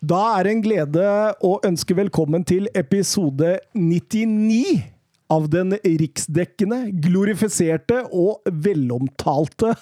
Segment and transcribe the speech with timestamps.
[0.00, 1.08] Da er det en glede
[1.44, 4.78] å ønske velkommen til episode 99
[5.30, 9.74] av den riksdekkende, glorifiserte og velomtalte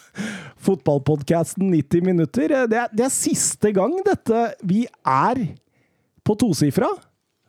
[0.67, 2.57] fotballpodkasten 90 minutter.
[2.67, 5.45] Det er, det er siste gang dette vi er
[6.27, 6.91] på tosifra.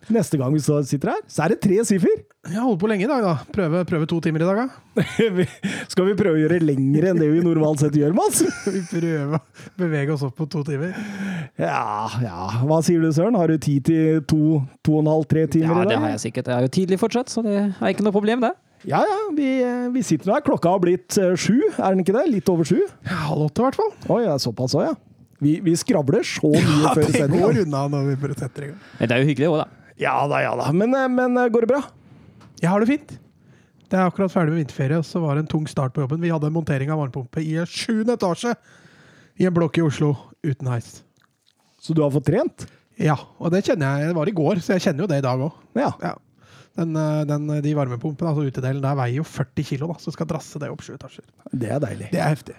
[0.09, 2.21] Neste gang vi sitter her, så er det tre siffer.
[2.49, 3.33] Jeg holder på lenge i dag, da.
[3.53, 5.03] Prøve, prøve to timer i dag, da.
[5.91, 8.39] Skal vi prøve å gjøre lengre enn det vi normalt sett gjør, Mats?
[8.73, 9.41] Vi prøver å
[9.77, 10.95] bevege oss opp på to timer.
[11.61, 12.47] Ja, ja.
[12.65, 13.37] Hva sier du, Søren?
[13.37, 15.83] Har du tid til to, to og en halv, tre timer Ja, i dag?
[15.83, 16.49] Ja, det har jeg sikkert.
[16.49, 18.53] Jeg er jo tidlig fortsatt, så det er ikke noe problem, det.
[18.87, 19.19] Ja, ja.
[19.35, 19.49] Vi,
[19.93, 20.45] vi sitter nå her.
[20.47, 22.25] Klokka har blitt eh, sju, er den ikke det?
[22.31, 22.79] Litt over sju?
[23.05, 23.91] Ja, Halv åtte, i hvert fall.
[24.15, 24.95] Oi, ja, såpass òg, ja.
[25.39, 28.71] Vi, vi skravler så mye Ja, før det går unna når vi bare setter i
[28.73, 28.79] gang.
[28.99, 29.67] Men det er jo hyggelig òg, da.
[29.99, 30.69] Ja da, ja da.
[30.75, 31.81] Men, eh, men eh, går det bra?
[32.61, 33.13] Jeg har det fint.
[33.89, 36.21] Det er akkurat ferdig med vinterferie, og så var det en tung start på jobben.
[36.21, 38.53] Vi hadde en montering av varmepumpe i sjuende etasje
[39.39, 40.13] i en blokk i Oslo
[40.45, 40.99] uten heis.
[41.81, 42.67] Så du har fått trent?
[42.99, 44.11] Ja, og det kjenner jeg.
[44.11, 45.59] Det var i går, så jeg kjenner jo det i dag òg.
[45.79, 45.91] Ja.
[46.03, 46.13] Ja.
[46.79, 50.29] Den, eh, den, de varmepumpene, altså utedelen, der veier jo 40 kilo, da, så skal
[50.29, 51.25] drasse det opp sju etasjer.
[51.51, 52.11] Det er deilig.
[52.13, 52.55] Det er heftig.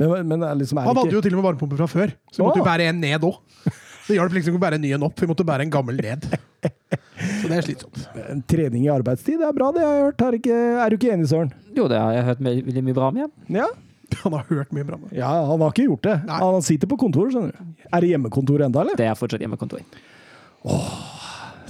[0.00, 2.40] Men, men liksom, er Han hadde ikke jo til og med varmepumpe fra før, så
[2.40, 3.42] vi måtte jo bære en ned òg.
[4.08, 6.00] Det hjalp liksom ikke å bære en ny en opp, vi måtte bære en gammel
[6.02, 6.24] ned.
[6.62, 8.02] Så det er slitsomt.
[8.28, 9.38] en trening i arbeidstid?
[9.40, 10.24] Det er bra, det jeg har jeg hørt.
[10.26, 11.52] Er, ikke, er du ikke enig, Søren?
[11.76, 13.28] Jo, det har jeg hørt veldig mye bra om, ja.
[13.62, 13.68] Ja.
[14.24, 14.98] Han har hørt mye bra.
[15.00, 15.08] nå.
[15.16, 16.16] ja, han har ikke gjort det.
[16.28, 16.38] Nei.
[16.42, 17.86] Han sitter på kontoret, skjønner du.
[17.88, 18.98] Er det hjemmekontor enda, eller?
[18.98, 19.80] Det er fortsatt hjemmekontor.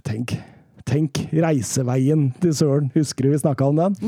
[0.02, 0.34] Tenk.
[0.88, 2.90] Tenk reiseveien til Søren.
[2.96, 3.94] Husker du vi snakka om den?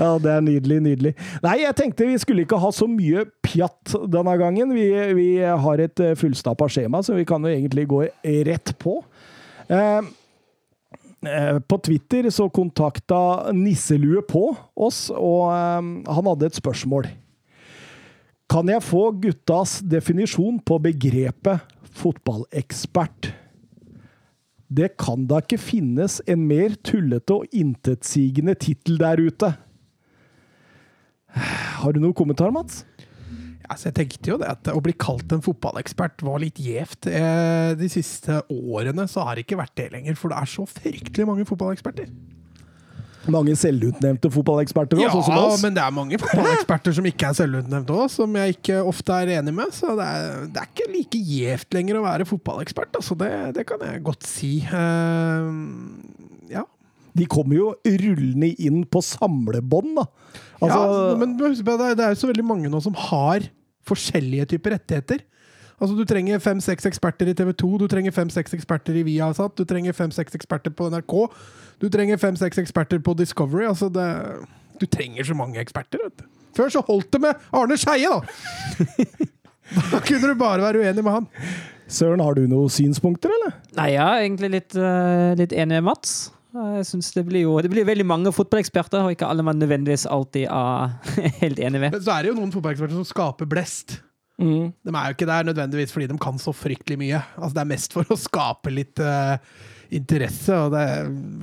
[0.00, 1.14] ja, det er nydelig, nydelig.
[1.44, 4.74] Nei, jeg tenkte vi skulle ikke ha så mye pjatt denne gangen.
[4.76, 4.86] Vi,
[5.18, 8.04] vi har et eh, fullstappa skjema, så vi kan jo egentlig gå
[8.48, 8.98] rett på.
[9.68, 10.00] Eh,
[11.28, 17.10] eh, på Twitter så kontakta Nisselue på oss, og eh, han hadde et spørsmål.
[18.54, 23.32] Kan jeg få guttas definisjon på begrepet fotballekspert?
[24.70, 29.50] Det kan da ikke finnes en mer tullete og intetsigende tittel der ute.
[31.34, 32.84] Har du noen kommentar, Mats?
[33.66, 37.08] Altså, jeg tenkte jo det at Å bli kalt en fotballekspert var litt gjevt.
[37.10, 40.68] Eh, De siste årene så har det ikke vært det lenger, for det er så
[40.70, 42.06] fryktelig mange fotballeksperter.
[43.32, 45.62] Mange selvutnevnte fotballeksperter òg, Ja, sånn som oss.
[45.64, 49.32] men det er mange fotballeksperter som ikke er selvutnevnte òg, som jeg ikke ofte er
[49.38, 49.72] enig med.
[49.72, 53.16] Så det er, det er ikke like gjevt lenger å være fotballekspert, altså.
[53.20, 54.54] Det, det kan jeg godt si.
[54.68, 55.48] Uh,
[56.52, 56.64] ja.
[57.14, 60.08] De kommer jo rullende inn på samlebånd, da.
[60.64, 63.46] Altså, ja, men det er jo så veldig mange nå som har
[63.88, 65.22] forskjellige typer rettigheter.
[65.80, 69.64] Altså, Du trenger fem-seks eksperter i TV 2, du trenger fem-seks eksperter i Viasat, du
[69.68, 71.14] trenger fem-seks eksperter på NRK,
[71.82, 73.66] du trenger fem-seks eksperter på Discovery.
[73.68, 74.06] altså det,
[74.80, 75.98] Du trenger så mange eksperter.
[76.04, 76.26] vet du.
[76.54, 78.20] Før så holdt det med Arne Skeie, da!
[79.90, 81.26] Da kunne du bare være uenig med han.
[81.88, 83.54] Søren, har du noen synspunkter, eller?
[83.78, 86.12] Nei, jeg er egentlig litt, uh, litt enig med Mats.
[86.54, 90.04] Jeg synes det blir jo det blir veldig mange fotballeksperter, og ikke alle man nødvendigvis
[90.06, 90.92] alltid er
[91.42, 91.96] helt enig med.
[91.96, 93.96] Men så er det jo noen fotballeksperter som skaper blest.
[94.38, 94.70] Mm.
[94.84, 97.22] De er jo ikke der nødvendigvis fordi de kan så fryktelig mye.
[97.40, 99.34] Altså, det er mest for å skape litt eh,
[99.94, 100.84] interesse, og det,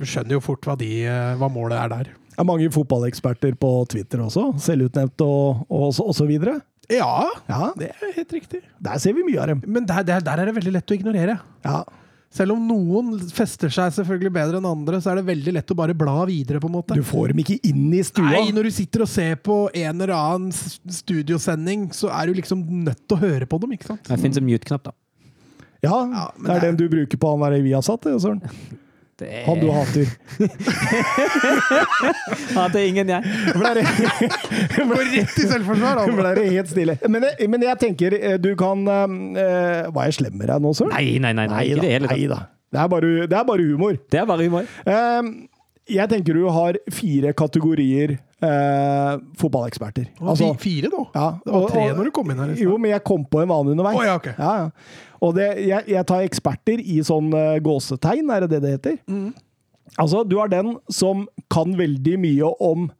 [0.08, 2.10] skjønner jo fort hva, de, eh, hva målet er der.
[2.32, 4.50] Det er mange fotballeksperter på Twitter også.
[4.60, 6.60] Selvutnevnt og, og, så- og så videre.
[6.90, 8.60] Ja, Ja, det er helt riktig.
[8.82, 9.62] der ser vi mye av dem.
[9.66, 11.38] Men der, der, der er det veldig lett å ignorere.
[11.64, 11.82] Ja.
[12.32, 15.76] Selv om noen fester seg selvfølgelig bedre enn andre, så er det veldig lett å
[15.76, 16.58] bare bla videre.
[16.60, 16.96] på en måte.
[16.96, 18.24] Du får dem ikke inn i stua.
[18.32, 22.64] Nei, når du sitter og ser på en eller annen studiosending, så er du liksom
[22.86, 24.04] nødt til å høre på dem, ikke sant?
[24.08, 24.94] Det finnes en mute-knapp, da.
[25.82, 28.40] Ja, Ja, det er det den du bruker på han der i Viasat, det, Søren.
[29.18, 30.06] Det Han du hater.
[32.56, 33.22] hater er ingen, jeg.
[33.52, 33.76] Går
[35.12, 36.00] rett i selvforsvar!
[36.00, 36.14] han.
[36.16, 36.94] ble det helt stille.
[37.06, 37.22] Men,
[37.52, 39.04] men jeg tenker, eh, du kan uh,
[39.92, 40.94] Var jeg slem med deg nå, Søren?
[40.96, 42.38] Nei, nei, nei, nei, ikke da, det nei da.
[42.72, 43.94] Det er bare, det er bare humor.
[44.10, 44.64] Det er bare humor.
[44.88, 45.22] Uh,
[45.92, 50.08] jeg tenker du har fire kategorier eh, fotballeksperter.
[50.20, 51.02] Og fi- fire da?
[51.14, 52.54] ja, Det var tre og- når du kom inn her.
[52.58, 53.96] Jo, men jeg kom på en vanlig underveis.
[53.98, 54.34] Oh, ja, okay.
[54.38, 54.70] ja, ja.
[55.22, 58.98] Og det, jeg, jeg tar eksperter i sånn uh, gåsetegn, er det det det heter?
[59.08, 59.32] Mm.
[59.98, 62.90] Altså, du har den som kan veldig mye om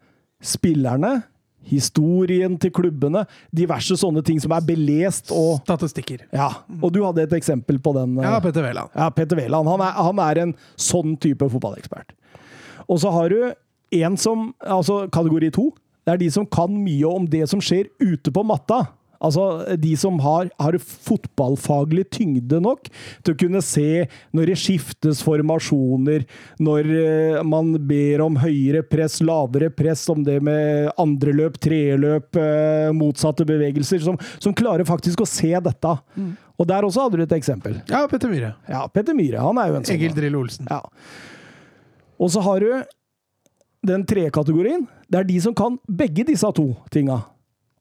[0.42, 1.22] spillerne,
[1.64, 3.24] historien til klubbene,
[3.54, 6.24] diverse sånne ting som er belest og Statistikker.
[6.34, 6.48] Ja.
[6.82, 8.18] Og du hadde et eksempel på den.
[8.18, 8.90] eh, Ja, Petter Wæland.
[8.96, 9.68] ja, Petter Wæland.
[9.68, 12.10] Han, er- han er en sånn type fotballekspert.
[12.88, 13.52] Og så har du
[14.00, 15.70] en som Altså kategori to.
[16.02, 18.82] Det er de som kan mye om det som skjer ute på matta.
[19.22, 19.42] Altså,
[19.78, 22.88] de som har, har fotballfaglig tyngde nok
[23.22, 24.04] til å kunne se
[24.34, 26.24] når det skiftes formasjoner,
[26.62, 32.40] når eh, man ber om høyere press, lavere press, om det med andre løp, treløp,
[32.42, 35.94] eh, motsatte bevegelser, som, som klarer faktisk å se dette.
[36.58, 37.78] Og der også hadde du et eksempel.
[37.90, 38.56] Ja, Petter Myhre.
[38.70, 40.00] Ja, Petter Myhre, han er jo en sånn.
[40.00, 40.16] Egil.
[40.18, 40.66] Drillo Olsen.
[40.66, 40.82] Ja.
[42.22, 42.82] Og så har du
[43.86, 47.18] den tre kategorien, Det er de som kan begge disse to tinga.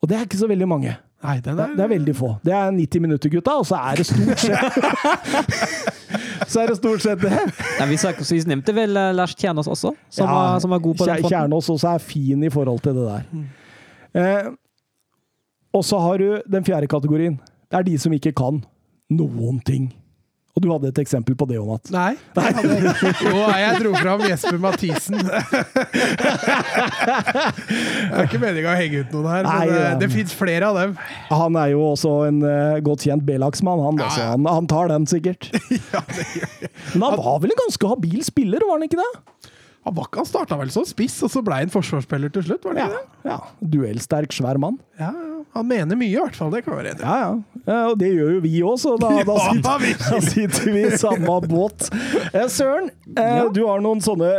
[0.01, 0.97] Og det er ikke så veldig mange.
[1.23, 2.31] Nei, Det, er, det er veldig få.
[2.43, 4.73] Det er 90 minutter, gutta, og så er det stort sett
[6.51, 7.31] Så er det stort sett det.
[7.79, 10.73] Nei, vi, sa, så vi nevnte vel eh, Lars Kjernås også, som, Ja, var, som
[10.73, 11.35] var god på den fronten.
[11.37, 13.23] Kjernås også er fin i forhold til det der.
[13.31, 13.45] Mm.
[14.17, 14.51] Eh,
[15.77, 17.37] og så har du den fjerde kategorien.
[17.69, 18.63] Det er de som ikke kan
[19.13, 19.91] noen ting.
[20.61, 21.89] Og du hadde et eksempel på det òg, Mats.
[21.93, 22.11] Nei.
[22.37, 25.17] jeg hadde- Jo, jeg dro fram Jesper Mathisen.
[26.91, 30.67] Det er ikke meninga å henge ut noen her, Nei, men det, det fins flere
[30.69, 30.93] av dem.
[31.31, 34.01] Han er jo også en uh, godt kjent B-lagsmann, han.
[34.03, 34.27] Ja, ja.
[34.35, 35.49] Han, han tar den sikkert.
[36.93, 39.11] Men han var vel en ganske habil spiller, var han ikke det?
[39.85, 42.63] Han, var han starta vel som spiss, og så ble han forsvarsspiller til slutt?
[42.67, 42.87] var det Ja.
[42.93, 43.29] det?
[43.31, 43.37] ja.
[43.73, 44.77] Duellsterk, svær mann.
[44.99, 45.27] Ja, ja.
[45.55, 46.51] Han mener mye, i hvert fall.
[46.53, 47.01] Det kan være enig.
[47.03, 47.61] Ja, ja.
[47.65, 47.79] ja.
[47.89, 50.97] Og det gjør jo vi òg, så da, da, Ja, sitter, da sitter vi i
[51.01, 51.89] samme båt.
[52.31, 52.87] Eh, Søren,
[53.17, 53.49] eh, Ja.
[53.51, 54.29] du har noen sånne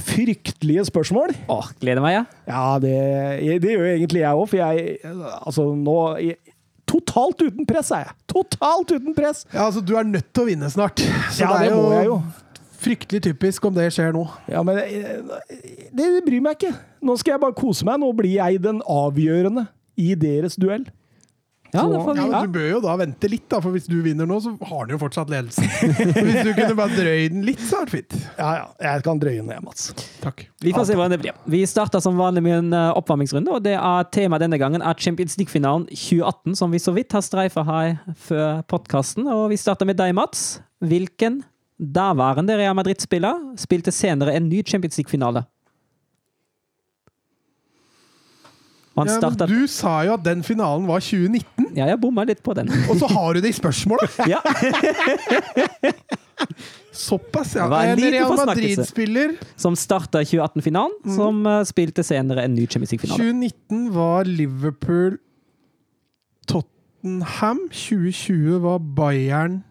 [0.00, 1.34] fryktelige spørsmål.
[1.52, 2.24] Åh, gleder meg, ja.
[2.48, 2.94] Ja, det,
[3.60, 4.96] det gjør egentlig jeg òg, for jeg
[5.44, 6.38] Altså, nå jeg,
[6.92, 8.14] Totalt uten press er jeg!
[8.28, 9.44] Totalt uten press!
[9.52, 11.00] Ja, altså, du er nødt til å vinne snart.
[11.32, 12.16] Så Ja, det er må jeg jo.
[12.82, 14.24] Fryktelig typisk om det skjer nå.
[14.50, 15.20] Ja, men eh,
[15.92, 16.74] det, det bryr meg ikke.
[17.02, 18.00] Nå skal jeg bare kose meg.
[18.02, 19.68] Nå blir jeg den avgjørende
[20.00, 20.84] i deres duell.
[21.72, 22.20] Ja, Så- det får vi.
[22.20, 22.40] Ja, men Ja.
[22.44, 24.92] Du bør jo da vente litt, da, for hvis du vinner nå, så har du
[24.92, 25.64] jo fortsatt ledelsen.
[26.28, 28.16] hvis du kunne bare drøye den litt, så er det fint.
[28.36, 28.66] Ja, ja.
[28.84, 29.86] Jeg kan drøye ned, Mats.
[30.20, 30.44] Takk.
[30.60, 31.32] Vi får se hvordan det blir.
[31.48, 35.00] Vi starter som vanlig med en eh, oppvarmingsrunde, og det er tema denne gangen er
[35.00, 37.96] Champions League-finalen 2018, som vi så vidt har streifa her
[38.28, 39.24] før podkasten.
[39.32, 40.60] Og vi starter med deg, Mats.
[40.84, 41.40] Hvilken
[41.82, 45.44] daværende Real Madrid-spiller spilte senere en ny Champions League-finale?
[48.92, 52.52] Ja, startet du sa jo at den finalen var 2019, Ja, jeg bomma litt på
[52.54, 52.68] den.
[52.92, 54.18] og så har du det i spørsmålet!
[54.32, 54.42] Ja,
[56.92, 57.64] Såpass, ja.
[57.86, 58.34] En Real.
[58.36, 59.36] Madrid-spiller.
[59.56, 63.30] Som starta 2018-finalen, som eh, spilte senere en ny Champions League-finale.
[63.32, 65.16] 2019 var Liverpool
[66.50, 67.62] Tottenham.
[67.72, 69.62] 2020 var Bayern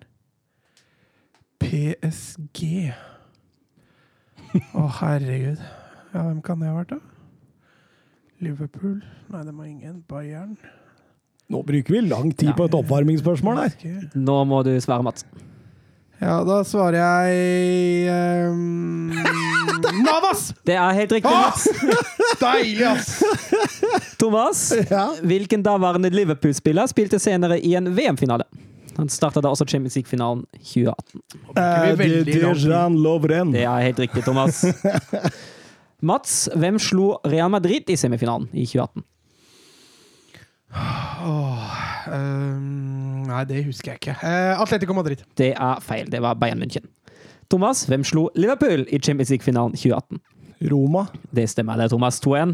[1.61, 2.91] PSG.
[4.75, 5.61] Å, herregud.
[6.11, 6.99] Ja, hvem kan det ha vært, da?
[8.41, 8.97] Liverpool
[9.31, 9.99] Nei, det var ingen.
[10.09, 10.55] Bayern
[11.51, 13.73] Nå bruker vi lang tid på et oppvarmingsspørsmål her.
[14.17, 15.25] Nå må du svare, Mats.
[16.21, 19.09] Ja, da svarer jeg um,
[20.05, 20.51] Navas!
[20.67, 21.49] Det er helt riktig, Ah!
[21.49, 21.67] Mats.
[22.41, 24.15] Deilig, ass!
[24.21, 25.07] Thomas, Ja.
[25.25, 28.45] hvilken daværende Liverpool-spiller spilte senere i en VM-finale?
[29.01, 31.21] Han starta da også Champions League-finalen 2018.
[31.47, 32.67] Bruker vi Eh, veldig lang tid.
[32.69, 33.53] Dejan Lovren.
[33.55, 34.61] Det er helt riktig, Thomas.
[36.11, 39.03] Mats, hvem slo Real Madrid i semifinalen i 2018?
[41.25, 41.65] Oh,
[42.13, 44.15] um, nei, det husker jeg ikke.
[44.21, 45.25] Uh, Atletico Madrid.
[45.37, 46.85] Det er feil, det var Bayern München.
[47.51, 50.21] Thomas, hvem slo Liverpool i Champions League-finalen 2018?
[50.71, 51.07] Roma.
[51.33, 52.53] Det stemmer, det Thomas 2-1.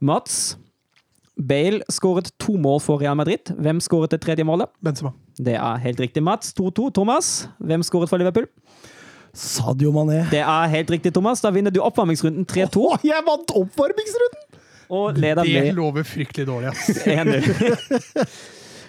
[0.00, 0.56] Mats,
[1.40, 3.54] Bale skåret to mål for Real Madrid.
[3.56, 4.68] Hvem skåret det tredje målet?
[4.84, 5.14] Benzema.
[5.38, 6.52] Det er helt riktig, Mats.
[6.58, 6.90] 2-2.
[6.98, 8.46] Thomas, hvem skåret for Liverpool?
[9.32, 10.26] Sadio Mané.
[10.30, 11.40] Det er helt riktig, Thomas.
[11.40, 14.48] Da vinner du oppvarmingsrunden 3-2 Å, jeg vant oppvarmingsrunden!
[14.92, 16.90] og leder Det med lover fryktelig dårlig, ass.
[17.08, 18.26] 1-0.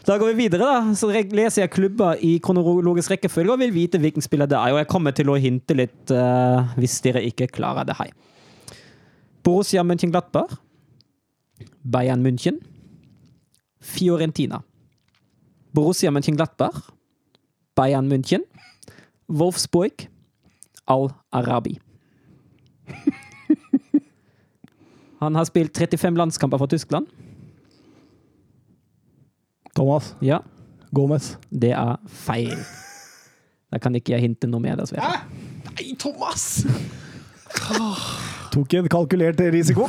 [0.04, 0.96] Da går vi videre, da.
[1.00, 4.76] Så leser jeg klubber i kronologisk rekkefølge og vil vite hvilken spiller det er.
[4.76, 8.12] Og jeg kommer til å hinte litt uh, hvis dere ikke klarer det her.
[9.48, 10.58] Borussia Mönchenglattberg.
[11.84, 12.60] Bayern München.
[13.82, 14.64] Fiorentina.
[15.74, 16.74] Borussia Mönchenglattberg.
[17.76, 18.42] Bayern München.
[19.28, 20.08] Wolfsburg.
[20.86, 21.80] Al-Arabi.
[25.20, 27.08] Han har spilt 35 landskamper for Tyskland.
[29.76, 30.40] Thomas Ja,
[30.92, 31.38] Gomez.
[31.50, 32.58] det er feil.
[33.72, 35.24] Da kan ikke jeg hinte noe mer, dessverre.
[35.72, 36.44] Nei, Thomas!
[38.54, 39.88] Tok en kalkulert risiko.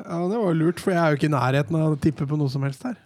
[0.00, 2.38] Ja, Det var lurt, for jeg er jo ikke i nærheten av å tippe på
[2.40, 2.96] noe som helst her.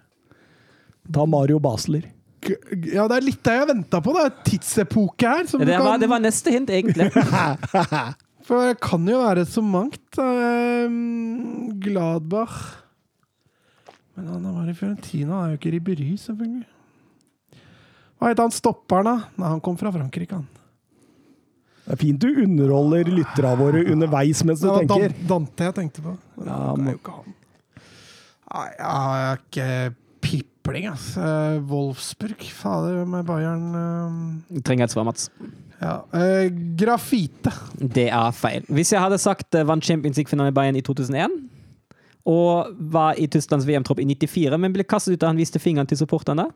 [1.12, 2.07] Ta Mario Basler.
[2.47, 4.12] G- g- Ja, det er litt det jeg venta på.
[4.16, 5.47] Det er tidsepoke her.
[5.50, 7.11] Som du Det var, kan, det var neste hint, egentlig.
[8.47, 10.05] For det kan jo være så mangt.
[10.23, 12.57] Um, Gladbach
[14.16, 16.66] Men han var i Fiorentina, han er jo ikke Ribéry, selvfølgelig.
[18.16, 19.16] Hva het han stopperen, da?
[19.37, 20.47] Nei, han kom fra Frankrike, han.
[21.87, 25.14] Det er fint du underholder lytterne våre underveis mens du Det var tenker.
[25.31, 26.16] Dante jeg tenkte på.
[26.40, 27.35] Men Ja, det er jo ikke han.
[28.57, 29.69] Nei, Jeg er ikke
[30.26, 31.07] pipling, ass.
[31.16, 35.28] Eh, Wolfsburg, fader, med Bayern Du Trenger et svar, Mats.
[35.81, 36.00] Ja.
[36.16, 36.49] Eh,
[36.81, 37.52] Grafite.
[37.78, 38.64] Det er feil.
[38.73, 41.37] Hvis jeg hadde sagt eh, vant Champions League-finalen i Bayern i 2001,
[42.26, 45.87] og var i Tysklands VM-tropp i 94, men ble kastet ut da han viste fingeren
[45.87, 46.49] til supporterne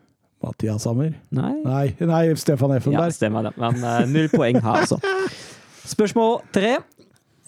[0.43, 1.13] Mathias Hammer?
[1.37, 1.53] Nei.
[1.65, 3.13] Nei, nei Stefan Ja, Effenberg.
[3.17, 3.53] stemmer det.
[3.61, 5.01] Men uh, null poeng her, altså.
[5.91, 6.79] Spørsmål tre.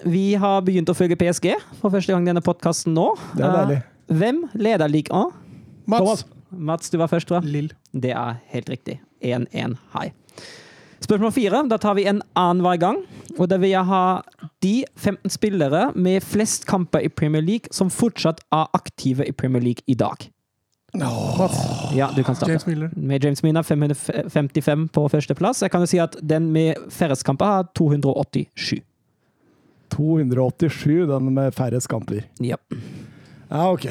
[0.02, 3.12] Vi har begynt å følge PSG for første gang i denne podkasten nå.
[3.37, 3.78] Det er deilig.
[3.80, 5.32] Uh, hvem leder Ligue 1?
[5.87, 6.02] Mats.
[6.02, 6.25] Thomas.
[6.52, 7.52] Mats, du var først, tror jeg.
[7.54, 7.70] Lill.
[7.96, 8.99] Det er helt riktig.
[9.25, 10.11] 1-1 hei.
[11.02, 11.62] Spørsmål fire.
[11.70, 13.00] Da tar vi en annen hver gang.
[13.38, 14.02] Og da vil jeg ha
[14.62, 19.64] de 15 spillere med flest kamper i Premier League som fortsatt er aktive i Premier
[19.64, 20.28] League i dag.
[20.94, 21.58] Mats.
[21.96, 22.52] Ja, du kan starte.
[22.52, 22.90] James Miller.
[22.96, 25.62] Med James Mina 555 på førsteplass.
[25.64, 28.82] Jeg kan jo si at den med færrest kamper har 287.
[29.92, 32.22] 287, den med færrest kamper.
[32.40, 32.56] Ja.
[33.50, 33.88] Ja, ok.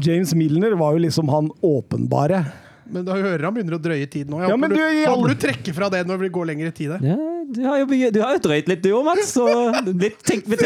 [0.00, 2.44] James Milner var jo liksom han åpenbare.
[2.90, 4.40] Men da hører han begynner å drøye tid nå.
[4.42, 6.70] Jeg Ja, men du, jeg håper alle- du trekke fra det når det går lengre
[6.74, 6.90] tid.
[7.04, 7.16] Ja,
[7.54, 9.32] du har jo du har jo drøyt litt, du òg, Mats.
[9.34, 9.46] Så
[9.90, 10.56] litt tenk da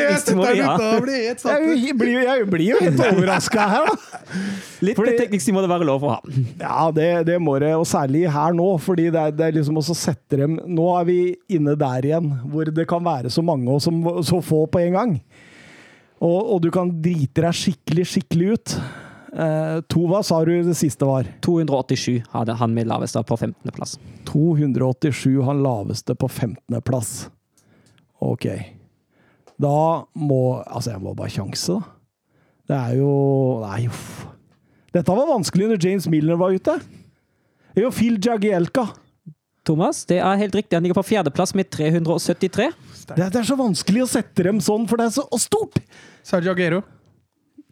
[1.05, 4.43] blir jeg blir, jeg blir jo helt overraska her, da.
[4.85, 6.19] Litt Fordi- betenkningstid må det være lov å ha.
[6.61, 9.81] Ja, det, det må det, og særlig her nå, fordi det er, det er liksom
[9.81, 11.19] også sette dem Nå er vi
[11.57, 13.93] inne der igjen, hvor det kan være så mange og så,
[14.26, 15.17] så få på en gang.
[16.25, 18.76] Og, og du kan drite deg skikkelig, skikkelig ut.
[19.35, 21.26] Eh, to, hva sa du det siste var?
[21.43, 23.97] 287 hadde han med laveste på 15.-plass.
[24.31, 27.29] 287, han laveste på 15.-plass.
[28.23, 28.47] Ok.
[29.61, 29.75] Da
[30.19, 31.91] må Altså, jeg må bare sjanse, da.
[32.64, 33.11] Det er jo
[33.67, 34.25] Nei, uff.
[34.95, 36.79] Dette var vanskelig når James Milner var ute.
[37.75, 38.87] Det er jo Phil Jagielka.
[39.67, 40.76] Thomas, det er helt riktig.
[40.76, 42.69] Han ligger på fjerdeplass med 373.
[43.09, 45.81] Det, er- det er så vanskelig å sette dem sånn, for det er så stort!
[46.25, 46.83] Sergio Aguero.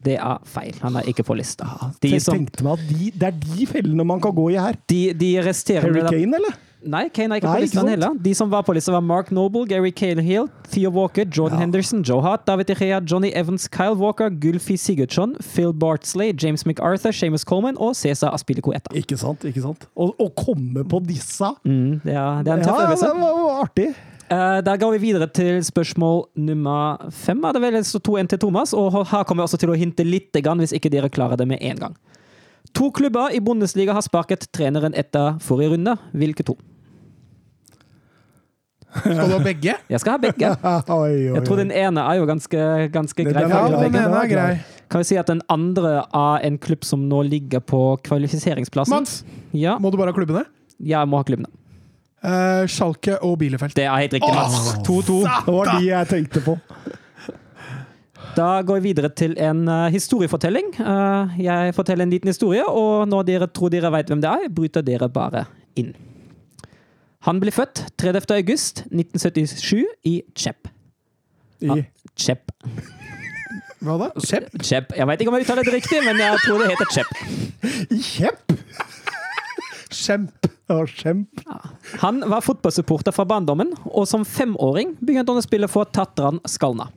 [0.03, 0.75] Det er feil.
[0.83, 1.69] Han er ikke på lista.
[2.03, 4.75] De, som, tenkte meg at de, Det er de fellene man kan gå i her.
[4.91, 6.61] de, de resterende Harry Kane, eller?
[6.83, 8.15] Nei, Kane er ikke Nei, på lista heller.
[8.19, 11.63] De som var på lista, var Mark Noble, Gary Cahill, Theo Walker, Jordan Ja.
[11.63, 17.13] Henderson, Joe Hart, David Irea, Johnny Evans, Kyle Walker, Gulfi Sigurdsson, Phil Bartsley, James MacArthur,
[17.15, 18.91] Seamus Coleman og Cæsar Aspilicueta.
[18.99, 19.45] Ikke sant?
[19.47, 19.87] ikke sant?
[19.95, 23.07] Å komme på disse Mm, er, det er en tøff Ja, øvelse.
[23.07, 23.89] det var artig.
[24.31, 27.43] Eh, der går vi videre til spørsmål nummer fem.
[27.45, 28.73] Er det vel så to en til Thomas?
[28.73, 31.59] Og her kommer jeg også til å hinte litt, hvis ikke dere klarer det med
[31.61, 31.97] en gang.
[32.75, 35.97] To klubber i Bundesliga har sparket treneren etter forrige runde.
[36.13, 36.57] Hvilke to?
[38.93, 39.75] Skal du ha begge?
[39.93, 40.53] Jeg skal ha begge.
[40.93, 43.45] Oi, oi, Jeg tror den ene er jo ganske, ganske grei.
[43.49, 44.53] Ja, den ene er grei.
[44.93, 48.93] Kan vi si at den andre er en klubb som nå ligger på kvalifiseringsplassen?
[48.93, 49.23] Mats,
[49.57, 50.45] Ja, må du bare ha klubbene?
[50.79, 51.49] Ja, jeg må ha klubbene.
[52.23, 53.75] Eh, Schalke og Bielefeld.
[53.75, 54.77] Det er helt riktig, Mats.
[54.87, 55.17] 2-2.
[55.47, 56.59] Det var de jeg tenkte på.
[58.37, 60.71] Da går vi videre til en uh, historiefortelling.
[60.79, 64.49] Uh, jeg forteller en liten historie, og når dere tror dere vet hvem det er,
[64.55, 65.45] bryter dere bare
[65.77, 65.93] inn.
[67.27, 68.31] Han ble født 30.
[68.39, 70.71] august 1977 i Chep.
[71.61, 71.83] I,
[72.19, 72.55] Chep.
[73.83, 74.09] Hva da?
[74.23, 74.49] Chep?
[74.63, 74.95] Chep.
[74.97, 77.11] Jeg vet ikke om jeg uttaler det riktig, men jeg tror det heter Chep.
[77.91, 78.55] I Kjepp!
[79.93, 80.49] Kjemp.
[80.73, 81.43] Oh, kjemp.
[82.01, 86.89] Han var fotballsupporter fra barndommen, og som femåring begynte han å spille for Tatran Skalna.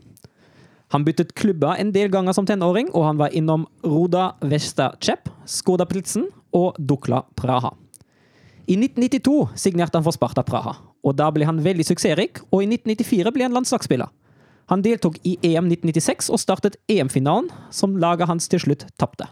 [0.93, 5.29] Han byttet klubber en del ganger som tenåring, og han var innom Roda Vesta Chep,
[5.49, 7.73] Skoda Plitzen og Dukla Praha.
[8.65, 12.69] I 1992 signerte han for Sparta Praha, og da ble han veldig suksessrik, og i
[12.69, 14.13] 1994 ble han landslagsspiller.
[14.71, 19.27] Han deltok i EM 1996 og startet EM-finalen, som laget hans til slutt tapte.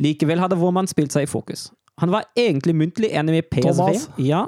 [0.00, 1.68] Likevel hadde vår mann spilt seg i fokus.
[2.02, 3.70] Han var egentlig muntlig enig med PSV.
[3.78, 4.08] Thomas?
[4.20, 4.46] Ja,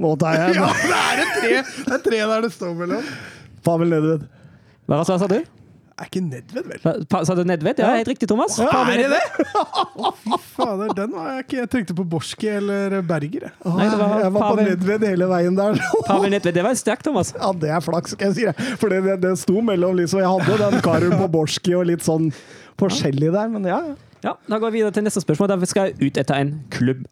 [0.00, 1.52] Nå tar jeg Ja, det er det tre,
[1.86, 3.04] det er tre der det står mellom.
[3.64, 4.26] Pavel Nedved.
[4.86, 5.38] Hva sa sa du?
[5.96, 7.04] Er ikke Nedved, vel?
[7.08, 7.78] Pa- Sa du Nedved?
[7.80, 8.58] Ja, helt riktig, Thomas.
[8.60, 9.46] Pavel er det det?
[10.26, 13.46] Fy fader, den var jeg ikke Jeg tenkte på Borski eller Berger.
[13.48, 13.54] jeg.
[13.64, 15.80] Nei, det var jeg var på Nedved hele veien der.
[16.08, 17.32] Pavel Nedved, det var sterkt, Thomas.
[17.36, 18.44] Ja, det er flaks, skal jeg si.
[18.50, 18.74] deg.
[18.82, 22.04] For det, det, det sto mellom liksom Jeg hadde den karen på Borski og litt
[22.04, 22.28] sånn
[22.80, 23.80] forskjellig der, men ja.
[23.88, 23.96] ja.
[24.26, 25.52] Ja, Da går vi videre til neste spørsmål.
[25.52, 27.04] Der skal jeg ut etter en klubb.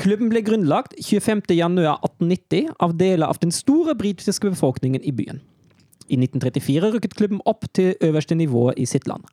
[0.00, 5.42] Klubben ble grunnlagt 25.1.1890 av deler av den store britiske befolkningen i byen.
[6.08, 9.28] I 1934 rykket klubben opp til øverste nivå i sitt land.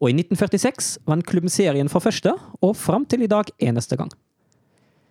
[0.00, 2.32] Og i 1946 vant klubben serien for første,
[2.62, 4.12] og fram til i dag eneste gang.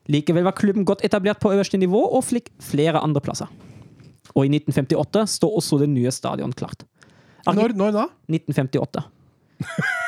[0.07, 3.49] Likevel var klubben godt etablert på øverste nivå og fikk flere andreplasser.
[4.35, 6.85] Og i 1958 står også det nye stadion klart.
[7.45, 8.07] Arke Når, når da?
[8.31, 9.05] 1958.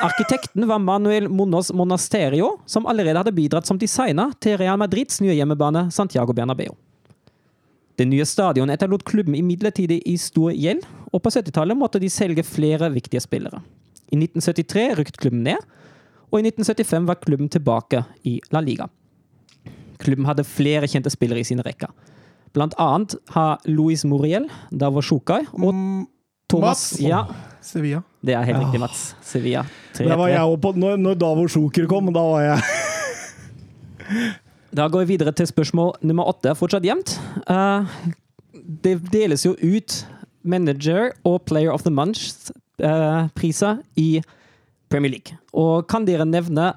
[0.04, 5.34] Arkitekten var Manuel Monos Monasterio, som allerede hadde bidratt som designer til Real Madrids nye
[5.34, 6.74] hjemmebane Santiago Bernabeu.
[7.98, 12.44] Det nye stadionet etterlot klubben imidlertid i stor gjeld, og på 70-tallet måtte de selge
[12.46, 13.62] flere viktige spillere.
[14.12, 15.64] I 1973 rykket klubben ned,
[16.28, 18.86] og i 1975 var klubben tilbake i La Liga.
[19.98, 21.90] Klubben hadde flere kjente spillere i sine rekker.
[22.54, 26.06] Blant annet har Luis Muriel, Davor Sjukai og Mm,
[26.48, 27.24] Thomas Mas, Ja,
[27.60, 28.02] Sevilla.
[28.24, 29.02] Det er helt riktig, Mats.
[29.22, 29.62] Sevilla.
[29.98, 30.32] Der var 3-3.
[30.32, 32.60] jeg også på, når, når Davor Sjoker kom, da var jeg
[34.74, 36.52] Da går vi videre til spørsmål nummer åtte.
[36.58, 37.14] Fortsatt jevnt.
[37.48, 37.86] Uh,
[38.84, 39.98] det deles jo ut
[40.48, 44.20] Manager og Player of the Month-priser i
[44.92, 45.38] Premier League.
[45.52, 46.72] Og kan dere nevne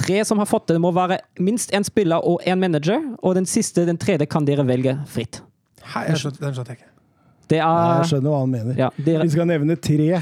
[0.00, 0.78] tre som har fått det?
[0.78, 4.44] Det må være minst én spiller og én manager, og den siste, den tredje, kan
[4.48, 5.42] dere velge fritt.
[5.94, 6.90] Hei, jeg skjønte, den skjønte jeg ikke.
[7.50, 8.76] Det Jeg er skjønner hva han mener.
[8.78, 10.20] ja, dere, Vi skal nevne tre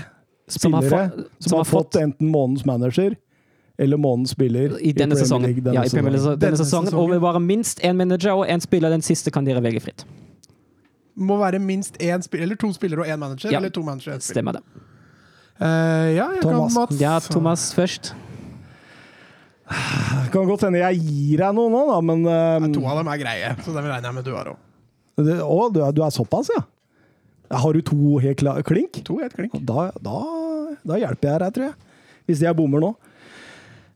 [0.49, 3.17] som har, spillere som har fått enten månedens manager
[3.79, 5.51] eller månedens spiller i denne Premier sesongen.
[5.53, 6.41] League denne ja, i Premier League sesongen.
[6.41, 6.95] denne, Denne sesongen.
[6.99, 8.91] Og vi bare minst én manager og én spiller.
[8.91, 10.05] Den siste kan dere velge fritt.
[11.19, 13.53] Må være minst én spiller, eller to spillere og én manager.
[13.53, 13.61] Ja.
[13.61, 14.23] Eller to manager og.
[14.27, 14.65] Stemmer det.
[15.59, 15.67] Uh,
[16.15, 16.75] ja, jeg Thomas.
[16.75, 17.01] kan Mats.
[17.01, 18.15] Ja, Thomas først.
[19.69, 23.03] Det kan godt hende jeg gir deg noe nå, da, men Ja, eh, to av
[23.03, 24.61] dem er greie, så dem regner jeg med du har òg.
[25.19, 26.63] Å, du, du er såpass, ja?
[27.51, 28.99] Har du to helt klar, klink?
[29.09, 29.53] To helt klink.
[29.65, 30.19] Da, da,
[30.85, 31.75] da hjelper jeg deg, tror jeg.
[32.29, 32.91] Hvis jeg bommer nå.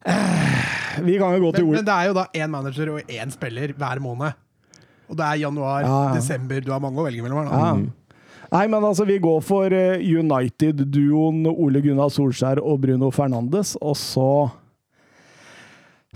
[0.09, 1.77] Eh, vi kan jo gå til Men, Ole.
[1.83, 4.33] men det er jo da én manager og én spiller hver måned.
[5.13, 6.15] Og det er januar, Ja, ja.
[6.17, 7.45] desember Du har mange å velge mellom.
[7.45, 7.59] her.
[7.59, 7.75] Ja.
[8.53, 13.97] Nei, men altså, vi går for eh, United-duoen Ole Gunnar Solskjær og Bruno Fernandes, og
[13.97, 14.27] så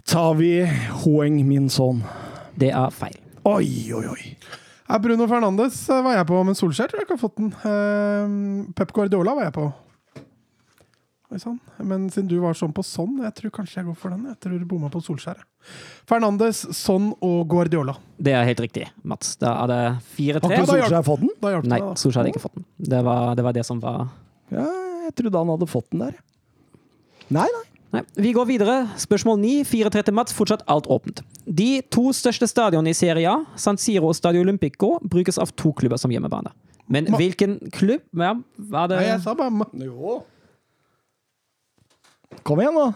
[0.05, 0.65] tar vi
[1.05, 2.03] Hoeng Min Son.
[2.57, 3.17] Det er feil.
[3.45, 4.37] Oi, oi, oi.
[4.87, 7.51] Ja, Bruno Fernandes eh, var jeg på, men Solskjær tror jeg ikke har fått den.
[7.67, 9.67] Eh, Pep Guardiola var jeg på.
[11.37, 11.57] Sånn.
[11.83, 14.23] Men siden du var sånn på sånn, jeg tror kanskje jeg går for den.
[14.31, 15.41] Jeg tror du bomma på Solskjær.
[16.09, 17.97] Fernandes, Son og Guardiola.
[18.23, 19.35] Det er helt riktig, Mats.
[19.41, 20.53] Da er det Har 4-3.
[20.55, 21.35] ikke Solskjær fått den?
[21.43, 22.67] Da Nei, Solskjær hadde ikke fått den.
[22.95, 24.07] Det var, det var det som var
[24.55, 24.65] Ja,
[25.09, 26.21] jeg trodde han hadde fått den der.
[27.35, 27.65] Nei, nei.
[27.97, 28.75] Nei, Vi går videre.
[29.01, 29.53] Spørsmål 9.
[29.65, 30.35] 4-3 til Mats.
[30.37, 31.23] Fortsatt alt åpent.
[31.47, 35.73] De to største stadionene i Serie A, San Siro og Stadio Olympico, brukes av to
[35.77, 36.53] klubber som hjemmebane.
[36.89, 38.35] Men Ma- hvilken klubb ja,
[38.71, 40.21] var det Nei, jeg sa bare Jo.
[42.47, 42.93] Kom igjen, da.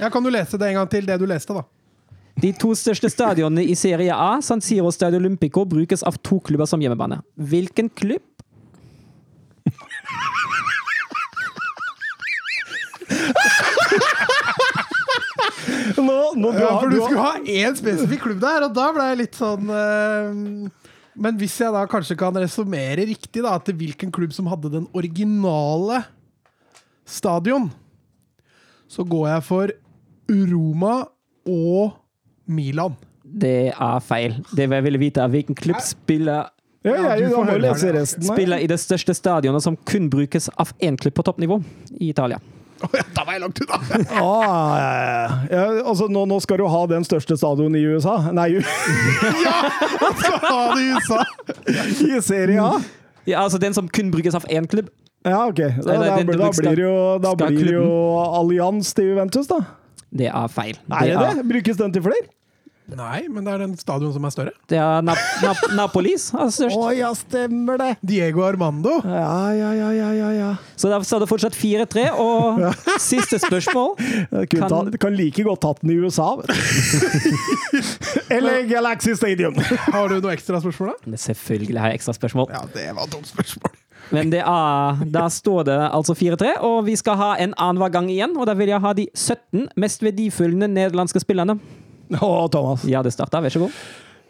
[0.00, 1.62] Ja, Kan du lese det en gang til, det du leste, da?
[2.40, 6.40] De to største stadionene i Serie A, San Siro og Stadio Olympico, brukes av to
[6.40, 7.20] klubber som hjemmebane.
[7.36, 8.24] Hvilken klubb
[15.96, 18.86] Nå, nå, du Ja, for du du skulle ha én spesifikk klubb der, og da
[18.94, 20.88] ble jeg litt sånn uh,
[21.20, 24.86] Men hvis jeg da kanskje kan resonnere riktig, da, til hvilken klubb som hadde den
[24.96, 26.04] originale
[27.08, 27.70] stadion,
[28.90, 29.72] så går jeg for
[30.50, 30.94] Roma
[31.50, 31.96] og
[32.50, 32.94] Milan.
[33.22, 34.38] Det er feil.
[34.54, 36.48] Det jeg ville vite, er hvilken klubb spiller,
[36.84, 38.00] ja, Ja, jeg, du får høre lese det.
[38.00, 38.24] resten.
[38.24, 38.34] da.
[38.34, 41.60] spiller i det største stadionet som kun brukes av én klubb på toppnivå
[41.98, 42.40] i Italia.
[42.80, 43.78] Ja, da var jeg langt unna!
[44.20, 45.64] Ah, ja, ja, ja.
[45.84, 48.16] altså, nå, nå skal du ha den største stadion i USA.
[48.36, 48.48] Nei,
[50.20, 51.20] Skal ha det i USA!
[52.08, 52.80] i Serie A.
[53.28, 54.88] Ja, altså Den som kun brukes av én klubb.
[55.26, 55.60] Ja, OK.
[55.60, 57.86] Da, nei, da, da, blir det jo, da blir jo
[58.40, 59.60] Allianz til Juventus, da.
[60.10, 60.78] Det er feil.
[60.90, 61.48] Er det det?
[61.50, 62.28] Brukes den til flere?
[62.96, 64.52] Nei, men det er den stadion som er større.
[64.70, 66.76] Det er Nap Nap Napolis er størst.
[66.76, 67.90] Å ja, stemmer det!
[68.06, 68.96] Diego Armando.
[69.04, 70.50] Ja, ja, ja, ja, ja, ja.
[70.80, 72.06] Så da står det fortsatt 4-3.
[72.20, 72.62] Og
[73.10, 73.94] siste spørsmål
[74.50, 76.32] Kan- ta, kan like godt tatt den i USA.
[78.30, 79.54] Eller Galaxy Stadium.
[79.92, 81.10] Har du noe ekstra spørsmål, da?
[81.14, 82.50] Men Selvfølgelig har jeg ekstra spørsmål.
[82.54, 83.76] Ja, det var et dumt spørsmål.
[84.10, 88.08] Men det er, da står det altså 4-3, og vi skal ha en annenhver gang
[88.10, 88.32] igjen.
[88.40, 91.58] Og da vil jeg ha de 17 mest verdifulle nederlandske spillerne.
[92.18, 92.86] Å, Thomas.
[92.88, 93.42] Ja, det starta.
[93.44, 93.74] Vær så god.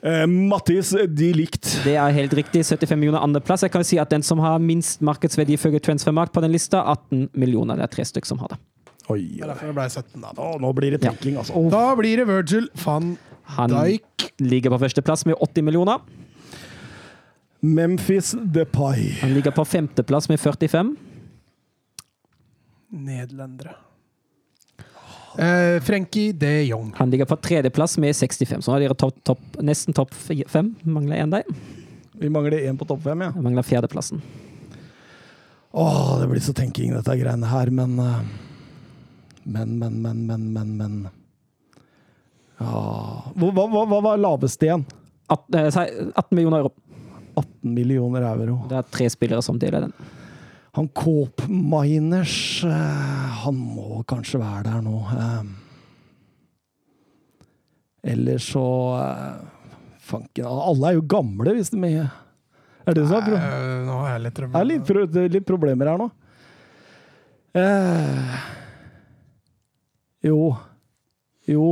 [0.00, 1.66] Uh, Mattis de likt.
[1.84, 2.64] Det er helt riktig.
[2.64, 3.64] 75 millioner andreplass.
[3.66, 7.30] Jeg kan si at den som har minst markedsverdi ifølge Transfermarkt på den lista, 18
[7.40, 7.80] millioner.
[7.80, 8.60] Det er tre stykker som har det.
[9.10, 9.48] Oi, oi.
[9.48, 10.32] derfor det ble 17, da.
[10.36, 11.56] Nå, nå blir det tenking, altså.
[11.58, 11.68] Oh.
[11.72, 13.16] Da blir det Virgil van
[13.56, 14.30] Han Dijk.
[14.38, 15.98] ligger på førsteplass med 80 millioner.
[17.60, 19.10] Memphis Depay.
[19.20, 20.94] Han ligger på femteplass med 45.
[22.90, 23.74] Nederlendere.
[25.40, 26.92] Eh, Frenkie de Jong.
[26.96, 28.62] Han ligger på tredjeplass med 65.
[28.62, 30.74] Så nå er dere topp, topp, nesten topp fem.
[30.84, 31.48] Mangler én der.
[32.20, 33.30] Vi mangler én på topp fem, ja.
[33.32, 34.20] Jeg mangler fjerdeplassen.
[35.72, 38.20] Åh, det blir så tenking, dette greiene her, men eh,
[39.44, 40.96] Men, men, men, men, men, men
[42.60, 42.74] Ja
[43.32, 44.84] Hva, hva, hva, hva var laveste igjen?
[45.30, 46.74] At, eh, si 18 millioner euro.
[47.38, 48.58] 18 millioner euro.
[48.68, 49.94] Det er tre spillere som deler den.
[50.78, 55.00] Han Coop Miners eh, Han må kanskje være der nå.
[58.02, 58.64] Eller Ellers så
[59.02, 59.40] eh,
[60.10, 62.06] Fanken Alle er jo gamle, hvis de er
[62.86, 65.04] Er det du pro- Eh, nå har jeg litt Det er litt, pro
[65.36, 66.08] litt problemer her nå.
[67.60, 68.40] Eh,
[70.24, 70.38] jo.
[71.50, 71.66] Jo.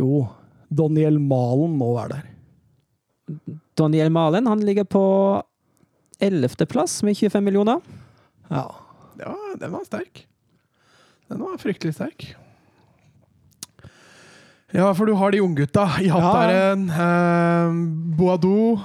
[0.00, 0.10] Jo.
[0.74, 2.30] Daniel Malen må være der.
[3.78, 5.02] Daniel Malen han ligger på
[6.20, 7.80] 11.-plass med 25 millioner.
[8.50, 8.66] Ja.
[9.18, 10.26] Var, den var sterk.
[11.30, 12.34] Den var fryktelig sterk.
[14.74, 16.18] Ja, for du har de unggutta i Ja,
[16.74, 17.72] Eh,
[18.18, 18.80] Boadou.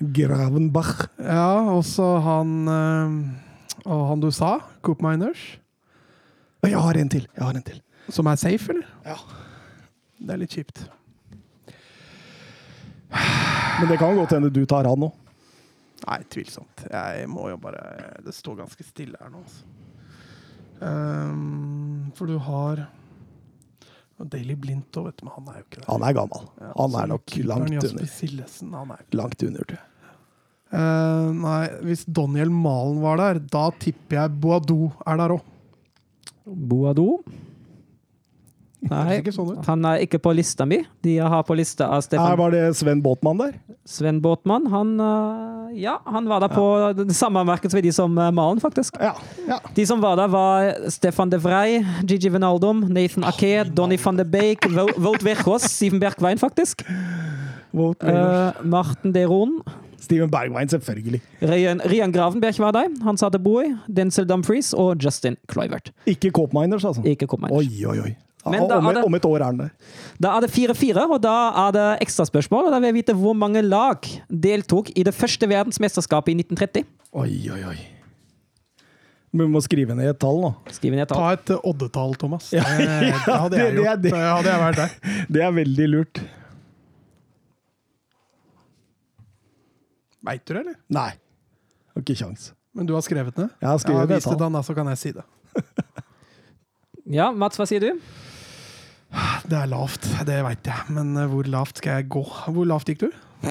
[0.00, 1.06] Gravenbach.
[1.20, 3.16] Ja, også han eh,
[3.84, 5.58] Og han du sa, Coop Miners.
[6.64, 7.26] Jeg har en til.
[7.36, 7.80] Jeg har en til.
[8.08, 8.88] Som er safe, eller?
[9.04, 9.16] Ja.
[10.20, 10.82] Det er litt kjipt.
[13.80, 15.08] Men det kan godt hende du tar han nå.
[16.06, 16.86] Nei, tvilsomt.
[16.90, 17.82] Jeg må jo bare
[18.24, 19.66] Det står ganske stille her nå, altså.
[20.80, 22.86] Um, for du har
[24.32, 25.86] Daily Blindt òg, vet du, men han er jo ikke der.
[25.90, 26.48] Han er gammel.
[26.60, 28.08] Ja, Han er nok langt under.
[28.08, 29.78] Sillesen, han er Langt under.
[30.70, 35.46] Eh, nei, hvis Daniel Malen var der, da tipper jeg Boadou er der òg.
[36.44, 37.22] Boadou?
[38.90, 40.78] Nei, sånn han er ikke på lista mi.
[41.04, 43.58] De jeg har på lista av Her Stefan var det Sven Båtmann der.
[43.84, 44.70] Sven Båtmann.
[44.72, 48.96] Han, øh, ja, han var der på det samme markedsverdi som øh, Malen, faktisk.
[49.00, 49.12] Ja.
[49.48, 49.58] ja.
[49.76, 54.24] De som var der, var Stefan de Vrij, Gigi Wijnaldum, Nathan Ake, Donny van de
[54.24, 56.82] Beek, Wout Weghorst, Steven Bergwijn, faktisk.
[57.72, 59.62] Vote Uh, Marten de Roon.
[60.00, 61.20] Steven Bergwijn, selvfølgelig.
[61.42, 62.88] Rian, Rian Gravenberg var der.
[63.02, 63.64] Hans Adeboy,
[63.96, 65.92] Denzel Dumfries og Justin Kluivert.
[66.06, 67.02] Ikke Coop Miners, altså.
[67.04, 67.52] Ikke meg.
[67.52, 68.16] Oi, oi, oi.
[68.44, 69.70] Ja, Men da om, er det- om et år er den der.
[70.20, 71.34] Da er det 4-4, og da
[71.68, 72.66] er det ekstraspørsmål.
[72.66, 74.00] Og da vil jeg vite hvor mange lag
[74.30, 76.84] deltok i det første verdensmesterskapet i 1930.
[77.12, 77.76] Oi, oi, oi.
[79.32, 80.54] Men vi må skrive ned et tall nå.
[80.72, 81.20] Skrive ned et tall.
[81.20, 82.48] Ta et eh, oddetall, Thomas.
[82.52, 84.02] Ja, det, det hadde jeg det- det er gjort.
[84.02, 84.10] det.
[84.10, 84.90] Det hadde jeg vært der.
[85.36, 86.20] Det er veldig lurt.
[90.26, 90.76] Veit du det, eller?
[90.92, 91.10] Nei.
[91.94, 92.50] Har ikke kjangs.
[92.76, 93.48] Men du har skrevet ned?
[93.60, 95.24] Jeg har skrevet ja, det Vis det, da, så kan jeg si det.
[97.10, 97.96] Ja, Mats, hva sier du?
[99.50, 100.94] Det er lavt, det veit jeg.
[100.94, 102.22] Men eh, hvor lavt skal jeg gå?
[102.54, 103.10] Hvor lavt gikk du?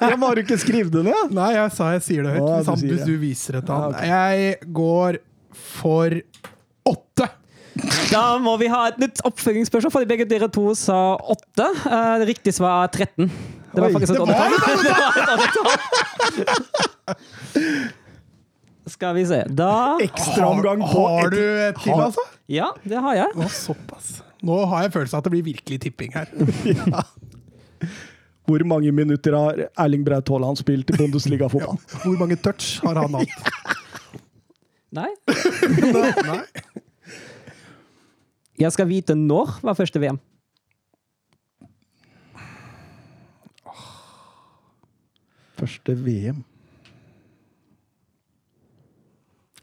[0.00, 1.32] Ja, men har du ikke skrevet det ned?
[1.36, 2.44] Nei, jeg sa jeg sier det høyt.
[2.44, 3.08] Å, hvis, du han, sier hvis det.
[3.10, 4.06] du viser det til Ja, okay.
[4.08, 5.18] Jeg går
[5.76, 6.08] for
[6.88, 7.26] åtte!
[8.10, 11.66] Da må vi ha et nytt oppfølgingsspørsmål, fordi begge dere to sa 8.
[11.66, 13.28] Eh, det riktige svar er 13.
[13.70, 14.52] Det var Oi, faktisk et oddetall.
[14.86, 15.70] Det var et oddetall.
[18.90, 19.40] Skal vi se.
[19.54, 22.24] Da Ekstraomgang på Har du et til, altså?
[22.50, 23.34] Ja, det har jeg.
[23.38, 24.16] Å, såpass.
[24.46, 26.30] Nå har jeg følelsen av at det blir virkelig tipping her.
[28.50, 31.76] Hvor mange minutter har Erling Braut Haaland spilt i Bundesliga-fotball?
[32.02, 33.50] Hvor mange touch har han hatt?
[34.98, 35.06] Nei.
[36.30, 36.40] Nei.
[38.60, 40.18] Jeg skal vite når var første VM.
[45.60, 46.42] Første VM.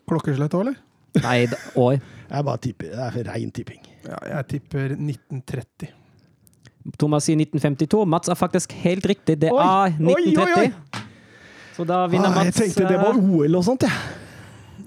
[0.08, 0.78] Klokkeslett òg, eller?
[1.24, 1.38] Nei,
[1.80, 1.98] år.
[2.28, 2.92] Jeg bare tipper.
[2.94, 3.82] Det er rein tipping.
[4.08, 5.90] Ja, jeg tipper 1930.
[7.00, 8.06] Thomas sier 1952.
[8.08, 9.36] Mats er faktisk helt riktig.
[9.42, 10.62] Det er er oi, oi, 1930.
[10.64, 11.04] oi.
[11.78, 13.92] Så da vinner Ah, jeg tenkte det var eh, OL og sånt, jeg.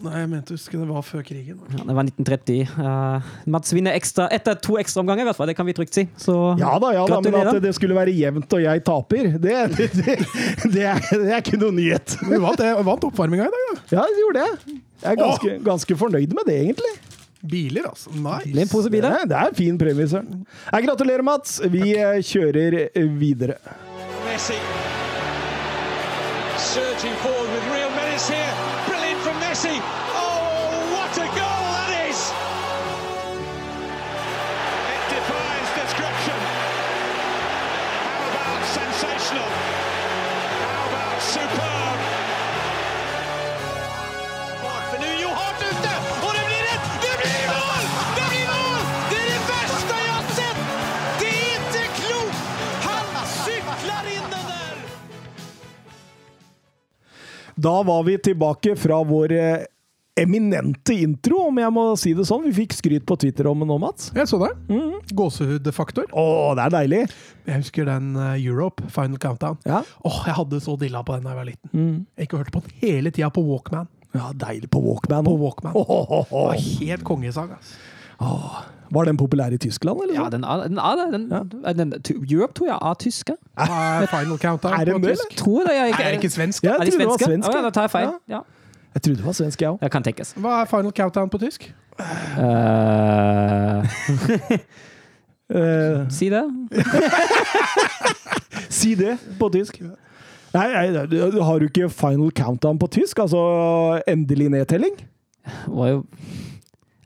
[0.01, 1.59] Nei, jeg mente huske det var før krigen.
[1.77, 2.71] ja, det var 1930.
[2.73, 5.51] Uh, Mats vinner ekstra, etter to ekstraomganger, i hvert fall.
[5.53, 6.07] Det kan vi trygt si.
[6.17, 9.59] Så Ja da, ja da, men at det skulle være jevnt og jeg taper, det,
[9.77, 10.17] det, det,
[10.73, 12.17] det, er, det er ikke noe nyhet.
[12.25, 13.99] Du vant, jeg vant oppvarminga i dag, da.
[13.99, 14.81] Ja, du gjorde det.
[15.03, 16.93] Jeg er ganske, ganske fornøyd med det, egentlig.
[17.51, 18.11] Biler, altså.
[18.11, 18.53] Nice.
[18.53, 19.09] det er Det biler.
[19.11, 20.47] er, det er en fin premie, Søren.
[20.73, 21.61] Jeg gratulerer, Mats.
[21.73, 22.25] Vi Takk.
[22.33, 23.55] kjører videre.
[24.29, 24.59] Messi
[26.61, 28.53] surging forward with real menace here.
[28.89, 29.75] Brilliant from Messi.
[57.61, 59.65] Da var vi tilbake fra vår eh,
[60.21, 62.45] eminente intro, om jeg må si det sånn.
[62.49, 64.11] Vi fikk skryt på Twitter om det nå, Mats.
[64.17, 64.51] Jeg så det.
[65.17, 66.09] Gåsehudfaktor.
[66.13, 66.25] Å,
[66.59, 67.01] det er deilig!
[67.49, 69.59] Jeg husker den eh, Europe, Final Countdown.
[69.69, 71.95] Ja, Åh, Jeg hadde så dilla på den da jeg var liten.
[72.17, 73.89] Jeg ikke hørte på den hele tida på Walkman.
[74.17, 75.25] ja deilig på Walkman.
[75.29, 75.77] På Walkman.
[75.79, 76.27] Oh, oh, oh.
[76.31, 77.53] Det var helt kongesang.
[78.21, 78.67] Ass.
[78.93, 80.15] Var den populær i Tyskland, eller?
[80.15, 81.21] Ja, den er, den er det.
[81.21, 81.93] Den, den,
[82.31, 83.33] Europe tror jeg er tyske.
[83.57, 85.37] Er Final Countdown Er det på tysk?
[85.37, 86.65] Tror det, jeg, Er det ikke svensk?
[86.65, 87.25] Ja, Er jeg de trodde det var svenske?
[87.25, 87.49] svensk.
[87.49, 88.09] Oh, ja, da tar jeg feil.
[88.29, 88.35] Ja.
[88.35, 88.41] Ja.
[88.95, 89.79] Jeg trodde det var svensk, jeg òg.
[89.83, 90.35] Det kan tenkes.
[90.37, 91.75] Hva er Final Countdown på tysk?
[95.51, 96.45] Uh, si det.
[98.71, 99.81] Si det på tysk.
[100.55, 103.19] Nei, nei, har du ikke final countdown på tysk?
[103.19, 104.95] Altså endelig nedtelling?
[105.67, 106.05] var jo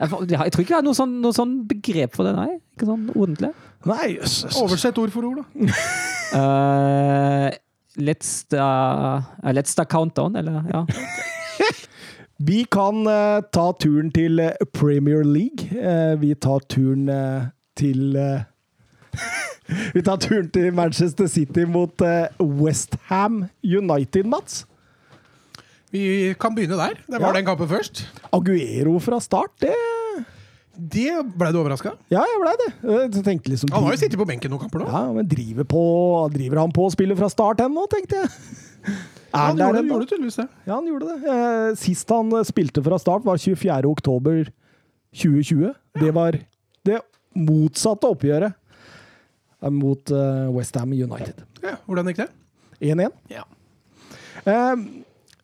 [0.00, 2.56] jeg, tror ikke jeg har noe sånn, noe sånn begrep for det, nei.
[2.74, 3.52] Ikke sånn ordentlig.
[3.86, 4.40] Nei, jøss.
[4.58, 5.70] Oversett ord for ord, da.
[6.34, 7.52] Uh,
[7.94, 10.64] let's, da, uh, let's da countdown, eller?
[10.72, 10.80] Ja.
[12.38, 15.70] Vi kan uh, ta turen til eh, Premier League.
[15.70, 18.42] Eh, vi tar turen eh, til eh,
[19.94, 24.66] Vi tar turen til Manchester City mot uh, Westham United, Mats.
[25.94, 26.96] Vi kan begynne der.
[27.06, 27.36] Det var Ja.
[27.38, 28.04] den kampen først.
[28.34, 29.74] Aguero fra start, det
[30.74, 31.06] Det
[31.38, 31.92] ble du overraska?
[32.10, 32.70] Ja, jeg blei det.
[33.14, 34.88] Jeg liksom Han har jo sittet på benken noen kamper nå.
[34.90, 35.82] Ja, men driver, på,
[36.34, 38.30] driver han på å spille fra start ennå, tenkte jeg.
[39.34, 40.48] Er han gjorde, gjorde tydeligvis det.
[40.66, 41.30] Ja, han gjorde det.
[41.30, 43.86] Eh, Sist han eh, spilte fra start, var 24.
[43.86, 44.50] oktober
[45.14, 45.72] 2020.
[46.02, 46.40] Det var
[46.84, 46.98] det
[47.38, 48.54] motsatte oppgjøret
[49.62, 50.10] eh, mot
[50.58, 51.44] Westham United.
[51.62, 52.30] Ja, Hvordan gikk det?
[52.82, 53.12] 1-1.
[53.30, 53.44] Ja.
[54.44, 54.74] Eh,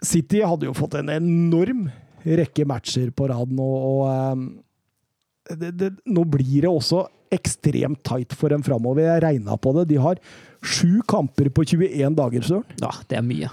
[0.02, 1.88] City hadde jo fått en enorm
[2.24, 8.34] rekke matcher på rad nå, og eh, det, det, nå blir det også ekstremt tight
[8.36, 9.06] for dem framover.
[9.06, 9.86] Jeg regna på det.
[9.92, 10.20] De har
[10.66, 12.78] sju kamper på 21 dager, Søren.
[12.82, 13.50] ja, det er mye.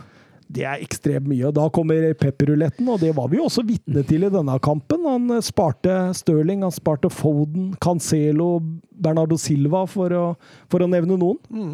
[0.47, 1.49] Det er ekstremt mye.
[1.49, 5.03] og Da kommer pepperruletten, og det var vi jo også vitne til i denne kampen.
[5.09, 10.27] Han eh, sparte Stirling, han sparte Foden, Cancelo, Bernardo Silva, for å,
[10.71, 11.41] for å nevne noen.
[11.51, 11.73] Mm.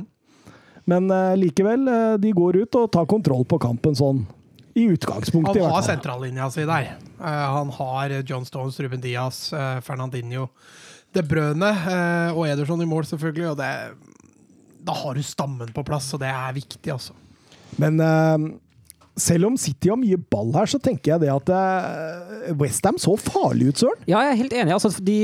[0.89, 1.86] Men eh, likevel,
[2.19, 4.25] de går ut og tar kontroll på kampen sånn.
[4.73, 6.95] I utgangspunktet, Han har sentrallinja si der.
[7.21, 7.25] Eh,
[7.57, 10.47] han har John Stones, Ruben Diaz, eh, Fernandinho,
[11.13, 13.51] De Brøne eh, og Ederson i mål, selvfølgelig.
[13.51, 13.69] Og det,
[14.81, 17.13] da har du stammen på plass, og det er viktig, altså.
[17.77, 18.47] Men eh,
[19.21, 21.53] selv om City har mye ball her, så tenker jeg det at
[22.57, 24.01] Westham så farlig ut, Søren.
[24.09, 24.73] Ja, jeg er helt enig.
[24.73, 25.19] Altså, de,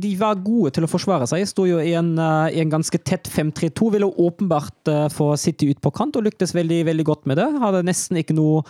[0.00, 1.44] de var gode til å forsvare seg.
[1.52, 2.14] Sto jo i en,
[2.48, 3.92] i en ganske tett 5-3-2.
[3.98, 7.50] Ville åpenbart få City ut på kant, og lyktes veldig, veldig godt med det.
[7.60, 8.64] Hadde nesten ikke noe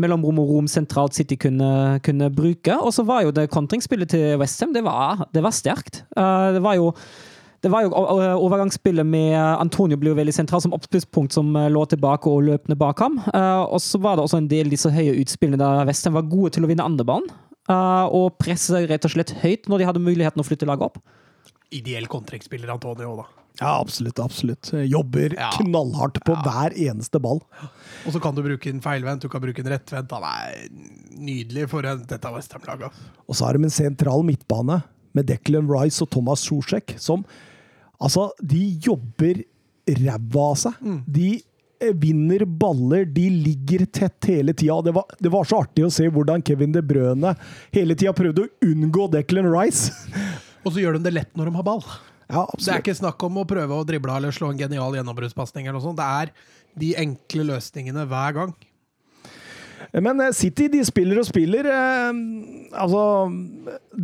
[0.00, 2.76] mellomrom og rom sentralt City kunne, kunne bruke.
[2.76, 4.84] Og så var jo det kontringsspillet til Westham, det
[5.34, 6.04] det var sterkt.
[6.16, 6.92] Uh, det var jo
[7.58, 11.82] det var jo Overgangsspillet med Antonio ble jo veldig sentralt som oppspillspunkt som eh, lå
[11.90, 13.18] tilbake og løpende bak ham.
[13.32, 16.54] Uh, og så var det også en del disse høye utspillene der Westham var gode
[16.54, 17.32] til å vinne andrebanen.
[17.68, 21.02] Uh, og presse rett og slett høyt når de hadde muligheten å flytte laget opp.
[21.74, 23.26] Ideell kontringsspiller Antonio, da.
[23.60, 24.18] Ja, absolutt.
[24.22, 24.70] absolutt.
[24.86, 25.50] Jobber Ja.
[25.56, 27.40] knallhardt på hver eneste ball.
[28.06, 30.12] Og så kan du bruke en feilvendt, du kan bruke en rettvendt.
[30.12, 30.68] Han er
[31.18, 32.92] nydelig for dette Westham-laget.
[33.28, 34.82] Og så har de en sentral midtbane
[35.14, 37.24] med Declan Rice og Thomas Zuzek, som
[38.00, 39.40] Altså, de jobber
[39.88, 40.74] ræva av seg.
[41.10, 41.42] De
[41.80, 44.76] eh, vinner baller, de ligger tett hele tida.
[44.86, 47.34] Det, var- det var så artig å se hvordan Kevin De Brøne
[47.74, 49.90] hele tida prøvde å unngå Declan Rice.
[50.64, 51.82] Og så gjør de det lett når de har ball.
[52.28, 55.66] Ja, Det er ikke snakk om å prøve å drible eller slå en genial gjennombruddspasning.
[55.66, 55.96] eller noe sånt.
[55.96, 56.32] Det er
[56.78, 58.56] de enkle løsningene hver gang.
[59.92, 61.68] Men eh, City de spiller og spiller.
[61.70, 62.18] Eh,
[62.76, 63.02] altså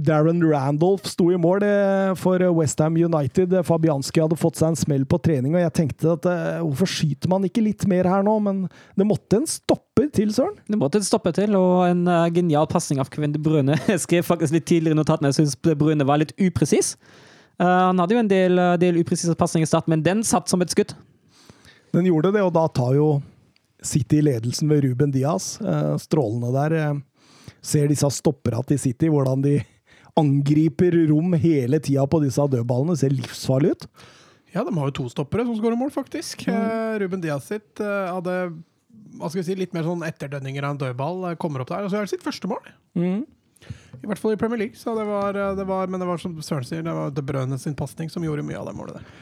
[0.06, 3.56] Darren Randolph sto i mål eh, for Westham United.
[3.66, 6.28] Fabianski hadde fått seg en smell på trening, og jeg tenkte at
[6.62, 8.38] hvorfor skyter man ikke litt mer her nå?
[8.44, 8.64] Men
[8.98, 10.56] det måtte en stopper til, Søren.
[10.68, 13.78] Det måtte en stopper til, og en genial pasning av Kevin De Bruyne.
[13.92, 16.94] Jeg skrev faktisk litt tidligere i notatene jeg syns De Bruyne var litt upresis.
[17.58, 20.50] Eh, han hadde jo en del, eh, del upresise pasninger i start, men den satt
[20.50, 20.94] som et skudd.
[21.94, 23.22] Den gjorde det, og da tar jo
[23.84, 25.60] City ledelsen ved Ruben Diaz.
[25.60, 27.02] Eh, strålende der.
[27.62, 29.58] Ser disse stoppera til City, hvordan de
[30.16, 32.96] angriper rom hele tida på disse dødballene.
[32.96, 33.86] Ser livsfarlig ut.
[34.54, 36.46] Ja, de har jo to stoppere som skårer mål, faktisk.
[36.46, 37.00] Mm.
[37.02, 38.54] Ruben Diaz sitt hadde
[39.14, 41.36] hva skal vi si, litt mer sånn etterdønninger av en dødball.
[41.36, 42.62] kommer opp der, og så er det sitt første mål.
[44.05, 44.77] I hvert fall i Premier League.
[44.77, 47.22] Så det var, eh, det var, men det var som Søren sier, det var De
[47.24, 49.14] Brønne sin pasning som gjorde mye av det målet der.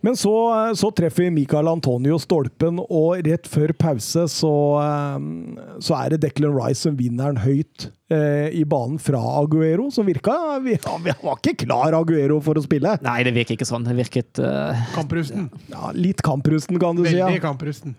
[0.00, 0.32] Men så,
[0.80, 6.56] så treffer Michael Antonio stolpen, og rett før pause så, eh, så er det Declan
[6.56, 11.12] Rice som vinner den høyt eh, i banen fra Aguero, som virka vi, ja, vi
[11.20, 12.96] var ikke klar, Aguero, for å spille.
[13.04, 13.84] Nei, det virker ikke sånn.
[13.84, 14.72] Det virket uh...
[14.96, 15.50] Kamprusten.
[15.68, 17.18] Ja, litt kamprusten, kan du si.
[17.18, 17.44] Veldig Ja.
[17.44, 17.98] kamprusten.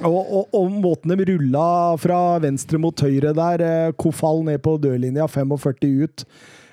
[0.00, 1.64] Og, og, og måten de rulla
[2.00, 6.24] fra venstre mot høyre der, eh, Kofall ned på dørlinja, 45 ut.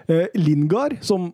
[0.07, 1.33] Eh, Lingard, som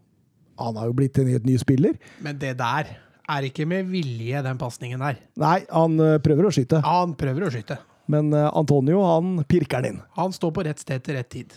[0.58, 1.96] Han har jo blitt en helt ny spiller.
[2.22, 2.90] Men det der
[3.30, 5.18] er ikke med vilje, den pasningen der.
[5.42, 7.78] Nei, han eh, prøver å skyte, Han prøver å skyte.
[8.08, 10.02] men eh, Antonio han pirker den inn.
[10.18, 11.54] Han står på rett sted til rett tid.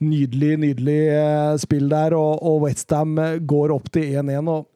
[0.00, 4.48] Nydelig, nydelig eh, spill der, og, og Westham går opp til 1-1.
[4.48, 4.66] og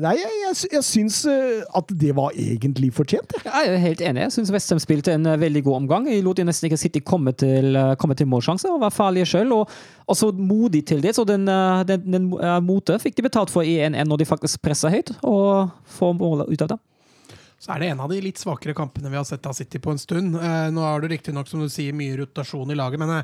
[0.00, 3.44] Nei, jeg, jeg, jeg syns eh, at det var egentlig fortjent, jeg.
[3.44, 4.22] Jeg er helt enig.
[4.24, 6.06] Jeg syns Westham spilte en eh, veldig god omgang.
[6.08, 9.52] De lot nesten ikke City komme til, eh, komme til målsjanse og var farlige sjøl.
[9.56, 9.74] Og,
[10.06, 11.12] og så modig til det.
[11.16, 11.44] Så den,
[11.88, 12.30] den, den
[12.64, 16.52] motet fikk de betalt for i 1-1 når de faktisk pressa høyt og får målet
[16.52, 16.80] ut av det.
[17.62, 19.92] Så er det en av de litt svakere kampene vi har sett av City på
[19.92, 20.34] en stund.
[20.34, 23.22] Nå har du riktignok, som du sier, mye rotasjon i laget, men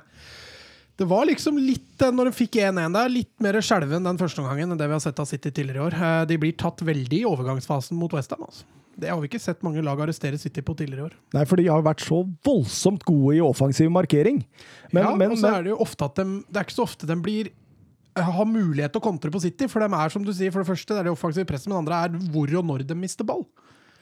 [0.99, 4.43] Det var liksom litt, eh, når de fikk 1-1 der, litt mer skjelven den første
[4.43, 5.95] omgangen enn det vi har sett av City tidligere i år.
[5.95, 8.43] Eh, De blir tatt veldig i overgangsfasen mot Westham.
[8.43, 8.67] Altså.
[8.99, 11.15] Det har vi ikke sett mange lag arrestere City på tidligere i år.
[11.37, 14.43] Nei, for de har vært så voldsomt gode i offensiv markering.
[14.91, 16.89] Men, ja, men, og så er det jo ofte at de, Det er ikke så
[16.89, 20.27] ofte de blir eh, har mulighet til å kontre på City, for de er som
[20.27, 22.59] du sier, for det første det er det offensive presset, men det andre er hvor
[22.59, 23.47] og når de mister ball.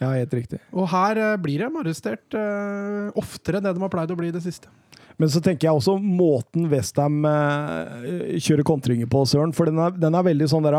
[0.00, 0.64] Ja, helt riktig.
[0.72, 4.34] Og her blir de arrestert uh, oftere enn det de har pleid å bli i
[4.34, 4.68] det siste.
[5.18, 9.54] Men så tenker jeg også måten Westham uh, kjører kontringer på, Søren.
[9.56, 10.76] For den er, den er veldig sånn der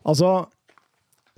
[0.00, 0.30] Altså,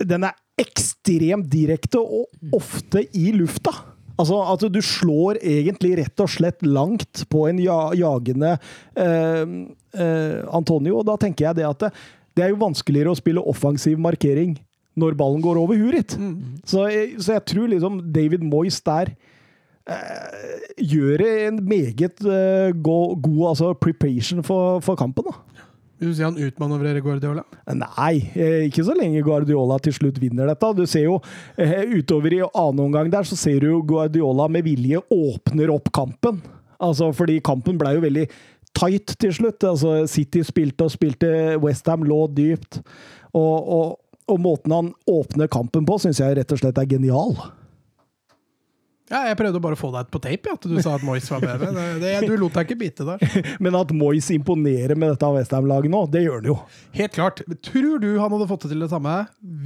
[0.01, 3.73] den er ekstremt direkte og ofte i lufta.
[4.21, 8.51] Altså at du slår egentlig rett og slett langt på en ja, jagende
[8.93, 9.41] eh,
[9.97, 10.99] eh, Antonio.
[11.01, 11.89] Og da tenker jeg det at det,
[12.37, 14.55] det er jo vanskeligere å spille offensiv markering
[15.01, 16.13] når ballen går over huet ditt.
[16.69, 19.17] Så, jeg- så jeg tror liksom David Moyes der eh,
[20.79, 25.25] gjør en meget eh, go- god altså, preparation for, for kampen.
[25.27, 25.33] da.
[25.99, 27.43] Vil du si han utmanøvrerer Guardiola?
[27.77, 30.71] Nei, eh, ikke så lenge Guardiola til slutt vinner dette.
[30.75, 31.19] Du ser jo
[31.57, 36.41] eh, utover i annen omgang der, så ser du Guardiola med vilje åpner opp kampen.
[36.83, 38.25] Altså, fordi kampen ble jo veldig
[38.75, 39.63] tight til slutt.
[39.69, 41.29] Altså, City spilte og spilte,
[41.63, 42.81] Westham lå dypt.
[43.33, 47.37] Og, og, og måten han åpner kampen på, syns jeg rett og slett er genial.
[49.11, 51.27] Ja, jeg prøvde bare å få deg på tape, ja, at du sa at Moyes
[51.27, 51.73] var bedre.
[51.75, 53.41] Det, det, du lot deg ikke bite der.
[53.63, 56.55] Men at Moyes imponerer med dette Westham-laget nå, det gjør han jo.
[56.95, 57.43] Helt klart.
[57.67, 59.17] Tror du han hadde fått det til det samme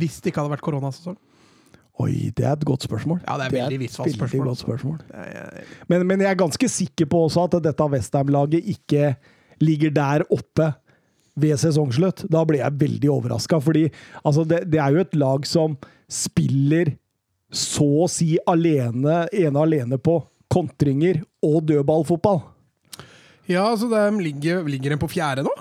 [0.01, 1.19] hvis det ikke hadde vært koronasesong?
[2.01, 3.21] Oi, det er et godt spørsmål.
[3.23, 4.99] Ja, det er det er et veldig spørsmål, godt spørsmål.
[5.89, 9.15] Men, men jeg er ganske sikker på også at dette Westham-laget ikke
[9.63, 10.71] ligger der oppe
[11.37, 12.25] ved sesongslutt.
[12.33, 13.87] Da blir jeg veldig overraska, fordi
[14.23, 15.77] altså, det, det er jo et lag som
[16.09, 16.93] spiller
[17.53, 20.19] så å si alene, ene alene på
[20.51, 22.41] kontringer og dødballfotball.
[23.47, 25.53] Ja, så de ligger, ligger de på fjerde nå?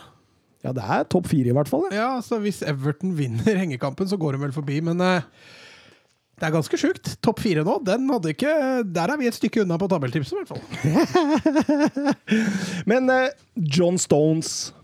[0.67, 1.85] Ja, det er topp fire, i hvert fall.
[1.93, 2.01] Ja.
[2.17, 5.29] Ja, så Hvis Everton vinner hengekampen, så går de vel forbi, men eh,
[6.37, 7.13] det er ganske sjukt.
[7.25, 8.51] Topp fire nå, den hadde ikke
[8.85, 10.65] Der er vi et stykke unna på tabelltipset, i hvert fall.
[12.91, 14.75] Men eh, John Stones,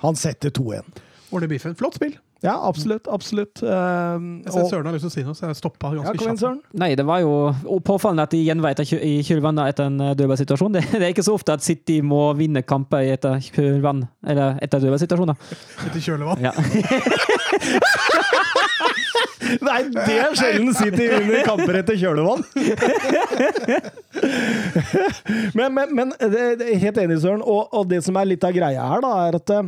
[0.00, 1.02] han setter 2-1.
[1.36, 2.14] Ole Biffen, flott spill.
[2.46, 3.08] Ja, absolutt.
[3.10, 3.62] Absolutt.
[3.62, 3.68] Eh,
[4.46, 6.34] Jeg ser Søren har lyst til å si noe, så jeg stoppa ja, ganske ja,
[6.38, 6.62] kjapt.
[6.78, 7.32] Nei, det var jo
[7.86, 10.72] påfallende at de gjenvei i kjølvannet etter en eh, dødballsituasjon.
[10.76, 14.78] Det, det er ikke så ofte at City må vinne kamper etter kjølvann, eller etter
[14.84, 15.36] dødballsituasjoner.
[15.88, 16.38] Etter kjølevann.
[16.44, 16.52] Ja.
[19.66, 22.42] Nei, det er sjelden City vinner kamper etter kjølevann.
[25.58, 27.42] men, men, men det, det er helt enig, Søren.
[27.44, 29.64] Og, og det som er litt av greia her, da, er at, eh,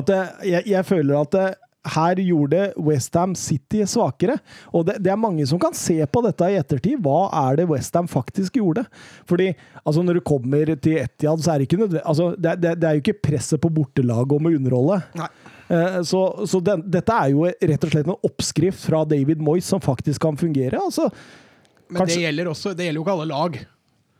[0.00, 1.52] at eh, jeg, jeg føler at eh,
[1.84, 4.38] her gjorde Westham City svakere.
[4.72, 7.00] Og det, det er mange som kan se på dette i ettertid.
[7.04, 8.86] Hva er det Westham faktisk gjorde?
[9.28, 9.50] Fordi
[9.84, 12.88] altså, når du kommer til Etiad, så er det ikke nødvendig altså, det, det, det
[12.88, 15.00] er jo ikke presset på bortelaget om å underholde.
[15.20, 15.28] Nei.
[15.68, 19.68] Eh, Så, så den, dette er jo rett og slett en oppskrift fra David Moyes
[19.68, 20.80] som faktisk kan fungere.
[20.80, 21.10] Altså,
[21.88, 23.60] Men Kanskje- det gjelder også Det gjelder jo ikke alle lag.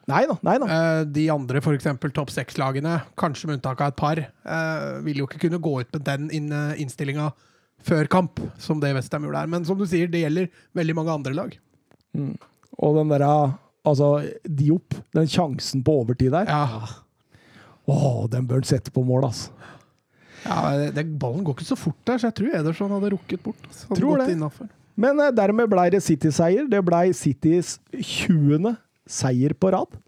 [0.06, 0.66] nei da, nei da.
[0.68, 1.86] Eh, De andre, f.eks.
[2.12, 5.92] topp seks-lagene, kanskje med unntak av et par, eh, vil jo ikke kunne gå ut
[5.96, 7.30] med den inn, innstillinga
[7.84, 9.50] før kamp, som det Westham gjorde her.
[9.52, 11.54] Men som du sier, det gjelder veldig mange andre lag.
[12.14, 13.34] Og den derre
[13.84, 14.06] Altså,
[14.48, 16.86] Diop, den sjansen på overtid der, Ja,
[17.84, 19.50] Å, den bør han sette på mål, altså.
[20.46, 23.60] ja det, Ballen går ikke så fort der, så jeg tror Ederson hadde rukket bort.
[23.68, 24.36] Hadde Tror gått det.
[24.38, 24.70] innenfor.
[24.96, 26.64] Men eh, dermed ble det City-seier.
[26.72, 28.72] Det ble Citys 20.
[29.04, 30.00] seier på rad.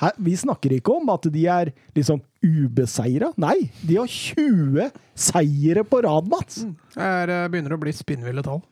[0.00, 3.32] Her, vi snakker ikke om at de er liksom ubeseira.
[3.40, 4.86] Nei, de har 20
[5.20, 6.62] seire på rad, Mats!
[6.94, 8.62] Det er, begynner å bli spinnville tall.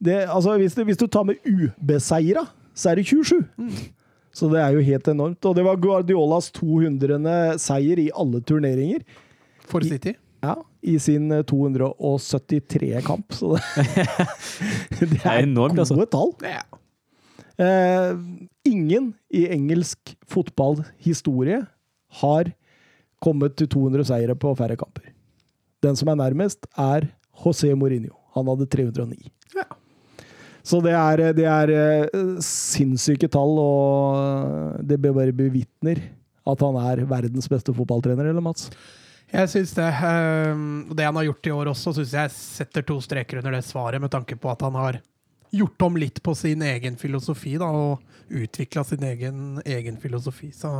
[0.00, 2.46] Det, altså, hvis, du, hvis du tar med ubeseira,
[2.78, 3.42] så er det 27.
[4.38, 5.44] Så det er jo helt enormt.
[5.50, 7.58] Og det var Guardiolas 200.
[7.60, 9.04] seier i alle turneringer.
[9.68, 10.54] For I- Ja,
[10.86, 13.32] I sin eh, 273 kamp.
[13.34, 13.96] Så det,
[15.12, 15.96] det er enormt, altså.
[15.98, 16.30] gode tall.
[16.46, 16.62] Ja.
[17.58, 18.18] Eh,
[18.64, 21.64] ingen i engelsk fotballhistorie
[22.20, 22.52] har
[23.22, 25.10] kommet til 200 seire på færre kamper.
[25.82, 27.08] Den som er nærmest, er
[27.42, 28.14] José Mourinho.
[28.36, 29.32] Han hadde 309.
[29.56, 29.66] Ja.
[30.62, 36.02] Så det er, det er eh, sinnssyke tall, og det bare bevitner
[36.48, 38.70] at han er verdens beste fotballtrener, eller Mats?
[39.28, 39.88] Jeg syns det.
[40.88, 43.66] og det han har gjort i år også, syns jeg setter to streker under det
[43.66, 45.02] svaret, med tanke på at han har
[45.54, 50.50] gjort om litt på sin egen filosofi, da, og utvikla sin egen, egen filosofi.
[50.52, 50.70] Så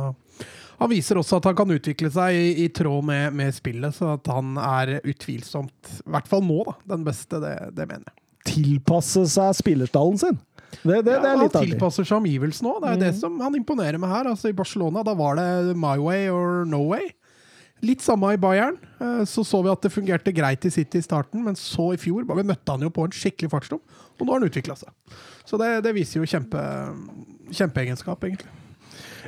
[0.79, 4.13] han viser også at han kan utvikle seg i, i tråd med, med spillet, så
[4.17, 8.15] at han er utvilsomt, i hvert fall nå, da, den beste, det, det mener jeg.
[8.49, 10.37] Tilpasse seg spillerstallen sin.
[10.83, 11.47] Det, det, det Ja, er han.
[11.49, 11.55] Mm.
[11.65, 12.83] tilpasser seg omgivelsene òg.
[12.85, 14.29] Det er det som han imponerer med her.
[14.31, 17.09] Altså, I Barcelona da var det my way or no way.
[17.85, 18.75] Litt samme i Bayern.
[18.99, 21.99] Eh, Så så vi at det fungerte greit i City i starten, men så i
[22.01, 23.79] fjor bare møtte han jo på en skikkelig fartsdom,
[24.19, 24.91] og nå har han utvikla seg.
[25.47, 26.59] Så det, det viser jo kjempe,
[27.55, 28.51] kjempeegenskap, egentlig.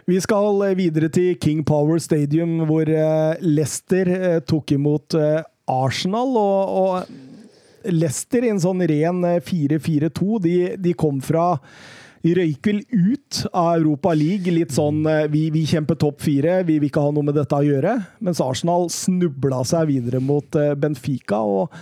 [0.07, 5.15] Vi skal videre til King Power Stadium, hvor eh, Leicester eh, tok imot
[5.69, 6.35] Arsenal.
[6.41, 11.53] Og, og Leicester i en sånn ren eh, 4-4-2, de, de kom fra
[12.37, 14.53] røyk vel ut av Europa League.
[14.53, 17.57] Litt sånn eh, vi, vi kjemper topp fire, vi vil ikke ha noe med dette
[17.57, 17.95] å gjøre.
[18.21, 21.41] Mens Arsenal snubla seg videre mot eh, Benfica.
[21.41, 21.73] og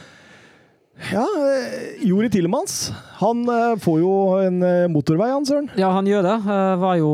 [1.07, 4.11] ja, eh, Jori Tillemans, han eh, får jo
[4.43, 5.69] en eh, motorvei, han søren.
[5.79, 6.35] Ja, han gjør det.
[6.81, 7.11] Var jo,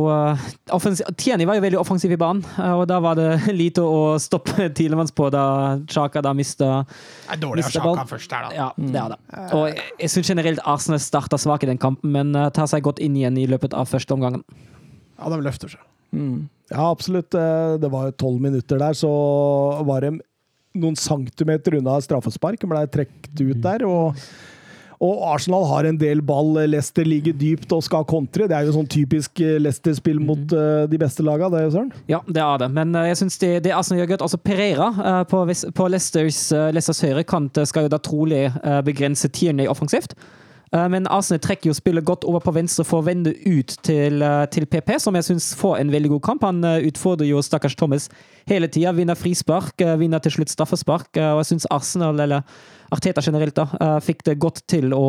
[1.22, 2.42] Tieni var jo veldig offensiv i banen,
[2.74, 3.30] og da var det
[3.62, 5.46] lite å stoppe Tillemanns på da
[5.92, 8.56] Chaka da mista Det er dårlig av Chaka først her, da.
[8.58, 9.22] Ja, det er det.
[9.56, 13.04] Og jeg, jeg syns generelt Arsenal starta svakt i den kampen, men tar seg godt
[13.04, 14.44] inn igjen i løpet av første omgangen.
[15.20, 15.92] Ja, de løfter seg.
[16.72, 17.36] Ja, absolutt.
[17.36, 19.12] Det var jo tolv minutter der, så
[19.86, 20.18] var de
[20.76, 22.68] noen centimeter unna straffespark.
[22.70, 23.88] Ble trukket ut der.
[23.90, 24.20] og
[25.04, 26.54] og Arsenal har en del ball.
[26.70, 28.48] Leicester ligger dypt og skal kontre.
[28.48, 31.92] Det er jo sånn typisk eh, Leicester-spill mot uh, de beste lagene, det, Søren.
[32.12, 32.70] Ja, det er det.
[32.76, 34.26] Men uh, jeg syns det, det Arsenal gjør godt.
[34.30, 35.44] Altså Pereira uh, på,
[35.76, 36.40] på Leicesters,
[36.72, 38.46] Leicesters høyrekant kant skal jo da trolig
[38.86, 40.14] begrense Tierney offensivt.
[40.76, 44.22] Eh, Men Arsenal trekker jo spillet godt over på venstre for å vende ut til,
[44.22, 46.44] eh, til PP, som jeg syns får en veldig god kamp.
[46.44, 48.10] Han eh, utfordrer jo stakkars Thomas
[48.50, 48.94] hele tida.
[48.96, 51.10] Vinner frispark, vinner til slutt straffespark.
[51.16, 52.44] Og jeg syns Arsenal, eller
[52.94, 55.06] Arteta generelt, da, fikk det godt til å,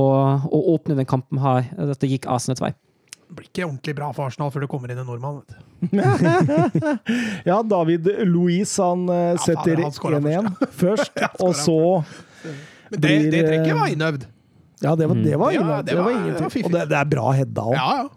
[0.49, 1.67] å åpne den kampen her.
[1.77, 2.73] Dette gikk Arsenals vei.
[3.27, 5.43] Det blir ikke ordentlig bra for Arsenal før det kommer inn en nordmann.
[5.43, 7.19] vet du.
[7.51, 9.05] Ja, David Louise han
[9.43, 10.49] setter 1-1
[10.79, 11.79] først, og så
[12.47, 14.27] Men det, Blir, det trekket var innøvd.
[14.83, 16.65] Ja, det var, det var, Ja, det det var var- det var ingenting.
[16.67, 17.75] Og det, det er bra hedda òg.
[17.79, 18.09] Ja, ja.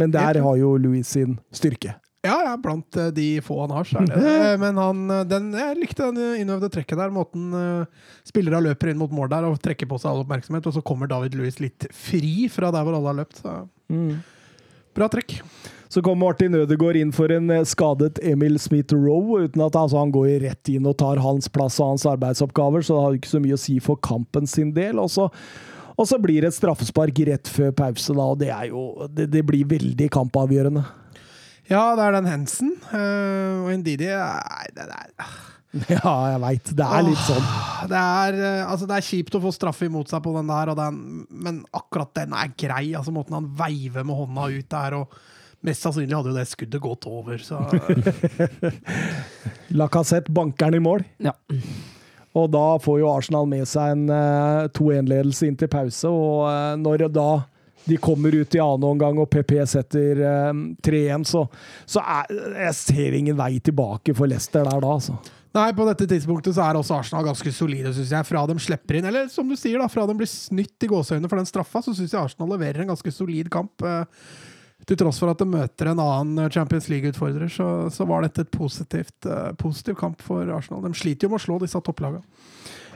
[0.00, 1.96] Men der har jo Louis sin styrke.
[2.22, 4.58] Ja, ja, blant eh, de få han har, så er det det.
[4.62, 7.10] Men han, eh, den, jeg likte den eh, innøvde trekket der.
[7.10, 7.82] Måten uh,
[8.24, 11.10] spillere løper inn mot mål der og trekker på seg all oppmerksomhet, og så kommer
[11.10, 13.42] David Louis litt fri fra der hvor alle har løpt.
[13.42, 13.56] Så.
[14.94, 15.40] Bra trekk.
[15.92, 20.14] Så kommer Martin Ødegaard inn for en eh, skadet Emil Smith-Roe, uten at altså, han
[20.14, 23.42] går rett inn og tar hans plass og hans arbeidsoppgaver, så det har ikke så
[23.44, 25.02] mye å si for kampen sin del.
[25.02, 25.26] Og så,
[25.96, 29.28] og så blir det et straffespark rett før pause, da, og det er jo Det,
[29.32, 30.84] det blir veldig kampavgjørende.
[31.70, 32.74] Ja, det er den Hensen.
[32.90, 35.34] Uh, og Ndidi Nei, det, det, er,
[35.94, 36.72] Ja, jeg veit.
[36.76, 37.44] Det er litt sånn.
[37.88, 40.72] det, er, eh, altså, det er kjipt å få straffe imot seg på den der,
[40.72, 40.98] og den,
[41.30, 42.90] men akkurat den er grei.
[42.98, 45.16] Altså Måten han veiver med hånda ut der, og
[45.64, 47.40] mest sannsynlig hadde jo det skuddet gått over.
[47.40, 47.62] Så
[49.80, 51.06] Lacassette banker den i mål.
[51.24, 51.36] Ja.
[52.38, 56.76] Og da får jo Arsenal med seg en eh, 2-1-ledelse inn til pause, og eh,
[56.80, 57.30] når da
[57.82, 60.50] de kommer ut i annen omgang og PP setter eh,
[60.86, 61.44] 3-1, så,
[61.84, 62.32] så er,
[62.68, 65.18] jeg ser ingen vei tilbake for Leicester der da, altså.
[65.52, 68.24] Nei, på dette tidspunktet så er også Arsenal ganske solide, syns jeg.
[68.24, 71.28] Fra de slipper inn, eller som du sier, da, fra de blir snytt i gåseøynene
[71.28, 73.84] for den straffa, så syns jeg Arsenal leverer en ganske solid kamp.
[73.84, 74.06] Eh,
[74.88, 78.52] til tross for at de møter en annen Champions League-utfordrer, så, så var dette et
[78.54, 80.82] positivt, uh, positiv kamp for Arsenal.
[80.86, 82.24] De sliter jo med å slå disse topplagene.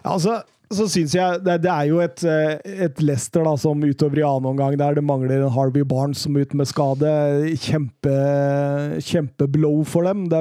[0.02, 0.40] Ja, altså,
[0.74, 2.56] så syns jeg det, det er jo et, eh,
[2.86, 6.34] et Leicester da, som utover i annen omgang der det mangler en Harvey Barnes som
[6.34, 7.12] er ute med skade.
[7.62, 8.14] Kjempe,
[9.06, 10.24] kjempeblow for dem.
[10.32, 10.40] De,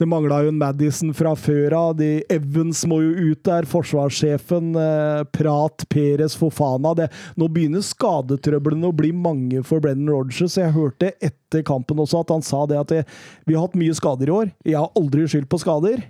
[0.00, 1.94] det mangla jo en Madison fra før av.
[2.00, 3.68] De- Evans må jo ut der.
[3.70, 4.72] Forsvarssjefen.
[4.82, 6.94] eh, Prat, Perez, Fofana.
[6.98, 10.56] Det, nå begynner skadetrøblene å bli mange for Brennan Rodgers.
[10.58, 13.04] Jeg hørte etter kampen også at han sa det at det,
[13.46, 14.52] vi har hatt mye skader i år.
[14.66, 16.02] Jeg har aldri skyldt på skader.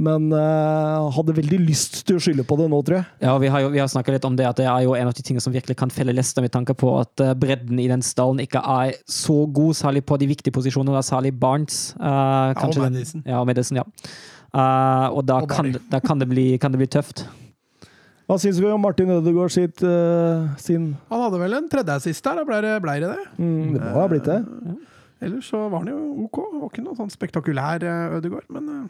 [0.00, 3.08] Men uh, hadde veldig lyst til å skylde på det nå, tror jeg.
[3.20, 5.10] Ja, vi har jo vi har snakket litt om det, at det er jo en
[5.10, 7.88] av de tingene som virkelig kan felle Leicester, med tanke på at uh, bredden i
[7.90, 10.96] den stallen ikke er så god, særlig på de viktige posisjonene.
[10.96, 11.90] Da særlig Barnes.
[12.00, 13.26] Uh, kanskje og Madison.
[13.28, 13.88] Ja, og Madison, ja.
[14.50, 17.22] Eh, og da, Og kan, da kan, det bli, kan det bli tøft.
[18.26, 22.22] Hva syns vi om Martin Ødegaard sitt, uh, sin Han hadde vel en tredje assist
[22.22, 23.24] der, da ble det, ble det det?
[23.38, 24.38] mm, Det må ha blitt det.
[25.20, 26.38] Ellers så var han jo OK.
[26.60, 28.82] Var ikke noe sånn spektakulær uh, Ødegaard, men ja.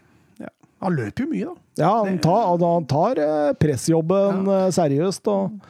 [0.81, 1.85] Han løper jo mye, da.
[1.85, 4.63] Ja, han tar, han tar eh, pressjobben ja.
[4.75, 5.61] seriøst, og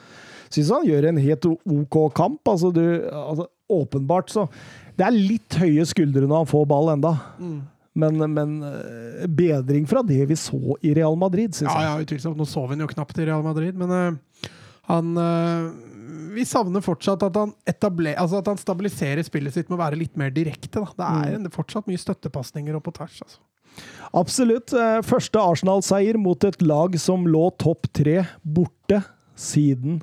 [0.50, 2.40] syns han gjør en helt OK kamp.
[2.50, 4.48] Altså, du, altså, åpenbart så
[4.98, 7.14] Det er litt høye skuldre når han får ball enda.
[8.00, 11.90] Men, men eh, bedring fra det vi så i Real Madrid, syns Ja, jeg.
[11.90, 12.38] ja, utvilsomt.
[12.38, 14.50] Nå så vi han jo knapt i Real Madrid, men uh,
[14.90, 15.86] han uh
[16.30, 20.14] Vi savner fortsatt at han, altså at han stabiliserer spillet sitt med å være litt
[20.18, 20.78] mer direkte.
[20.78, 20.92] Da.
[20.94, 23.16] Det er en- fortsatt mye støttepasninger og på tvers.
[23.24, 23.40] Altså.
[24.16, 24.74] Absolutt.
[24.74, 29.02] Eh, Første Arsenal-seier mot et lag som lå topp tre borte
[29.38, 30.00] siden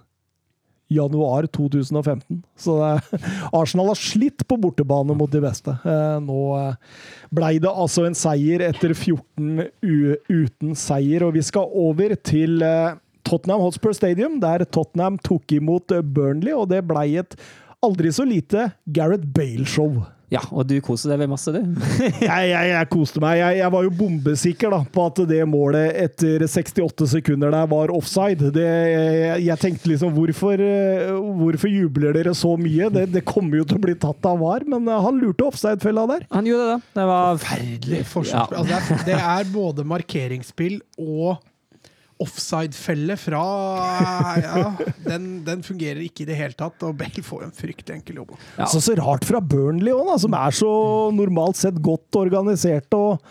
[0.88, 2.44] januar 2015.
[2.56, 2.78] Så
[3.52, 5.76] Arsenal har slitt på bortebane mot de beste.
[5.84, 7.02] Eh, nå eh,
[7.36, 12.64] blei det altså en seier etter 14 u uten seier, og vi skal over til
[12.64, 12.96] eh,
[13.28, 17.36] Tottenham Hotspur Stadium, der Tottenham tok imot eh, Burnley, og det blei et
[17.84, 20.00] aldri så lite Gareth Bale-show.
[20.28, 21.62] Ja, og du koser deg vel masse, du?
[22.20, 23.38] jeg, jeg, jeg koste meg.
[23.40, 27.94] Jeg, jeg, var jo bombesikker da, på at det målet etter 68 sekunder der var
[27.96, 28.52] offside.
[28.56, 32.92] Det, jeg, jeg, tenkte liksom hvorfor, eh, hvorfor jubler dere så mye?
[32.92, 36.04] Det, det, kommer jo til å bli tatt av VAR, men eh, han lurte offside-fella
[36.12, 36.28] der.
[36.36, 36.80] Han gjorde det.
[37.00, 38.58] Det var Forferdelig forskjell.
[38.58, 38.64] Ja.
[38.66, 41.38] Altså, det, er, det er både markeringsspill og
[42.24, 43.42] offside-felle fra
[44.42, 44.64] ja,
[45.06, 48.34] den, den, fungerer ikke i det hele tatt, og Bale får en fryktelig enkel jobb.
[48.58, 48.70] Ja.
[48.72, 50.72] Så, så rart fra Burnley òg, som er så
[51.16, 52.90] normalt sett godt organisert.
[52.98, 53.22] og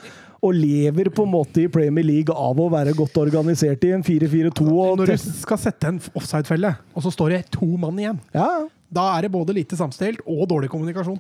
[0.47, 4.05] og lever på en måte i Premier League av å være godt organisert i en
[4.05, 4.67] 4-4-2.
[5.01, 8.47] Når du skal sette en offside-felle, og så står det to mann igjen, ja.
[8.93, 11.19] da er det både lite samstilt og dårlig kommunikasjon.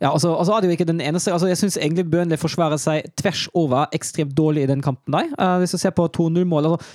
[0.00, 1.32] Ja, altså, altså er det jo ikke den eneste.
[1.32, 5.14] Altså, jeg syns egentlig Burnley forsvarer seg tvers over ekstremt dårlig i den kampen.
[5.14, 5.30] Der.
[5.38, 6.86] Uh, hvis du ser på 2-0-målet altså,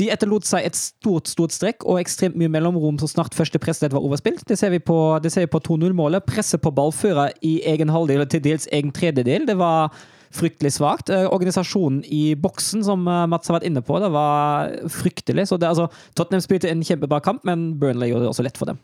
[0.00, 3.92] De etterlot seg et stort stort strekk og ekstremt mye mellomrom så snart første pressledd
[3.92, 4.46] var overspilt.
[4.48, 5.18] Det ser vi på,
[5.52, 6.24] på 2-0-målet.
[6.26, 9.92] Presset på ballfører i egen halvdel, og til dels egen tredjedel, det var
[10.32, 11.10] fryktelig svakt.
[11.10, 14.70] Uh, organisasjonen i boksen, som uh, Mats har vært inne på, det var
[15.02, 15.50] fryktelig.
[15.50, 18.70] Så det, altså, Tottenham spilte en kjempebra kamp, men Burnley gjorde det også lett for
[18.70, 18.80] dem.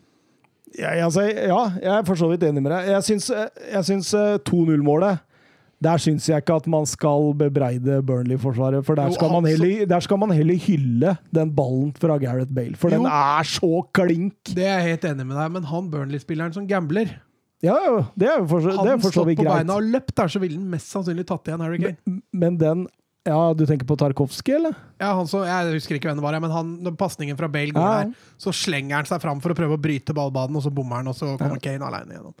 [0.77, 2.91] Ja, altså, ja, jeg er for så vidt enig med deg.
[2.93, 4.13] Jeg syns,
[4.49, 5.25] 2-0-målet
[5.79, 8.83] der syns jeg ikke at man skal bebreide Burnley-forsvaret.
[8.83, 12.75] For der skal, man heller, der skal man heller hylle den ballen fra Gareth Bale.
[12.75, 12.99] For jo.
[12.99, 14.35] den er så klink!
[14.51, 17.15] Det er jeg helt enig med deg, men han Burnley-spilleren som gambler
[17.59, 17.75] ja,
[18.15, 18.71] det er jo for, så,
[19.03, 19.49] for så vidt greit.
[19.51, 21.79] Han stått på beina og løpt der, så ville han mest sannsynlig tatt igjen Harry
[21.81, 21.97] Kane.
[22.05, 22.85] Men, men den
[23.27, 24.75] ja, Du tenker på Tarkovskij, eller?
[24.99, 27.85] Ja, han så, Jeg husker ikke hvem det var, men han, pasningen fra Bale går
[27.85, 28.01] ja.
[28.03, 31.01] der, så slenger han seg fram for å prøve å bryte ballbanen, og så bommer
[31.01, 31.65] han, og så kommer ja.
[31.67, 32.35] Kane alene igjennom.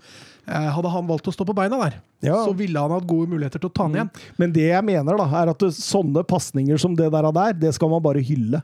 [0.49, 2.39] Eh, hadde han valgt å stå på beina der, ja.
[2.47, 3.99] så ville han hatt gode muligheter til å ta den mm.
[3.99, 4.33] igjen.
[4.41, 8.03] Men det jeg mener, da, er at sånne pasninger som det der, det skal man
[8.05, 8.63] bare hylle.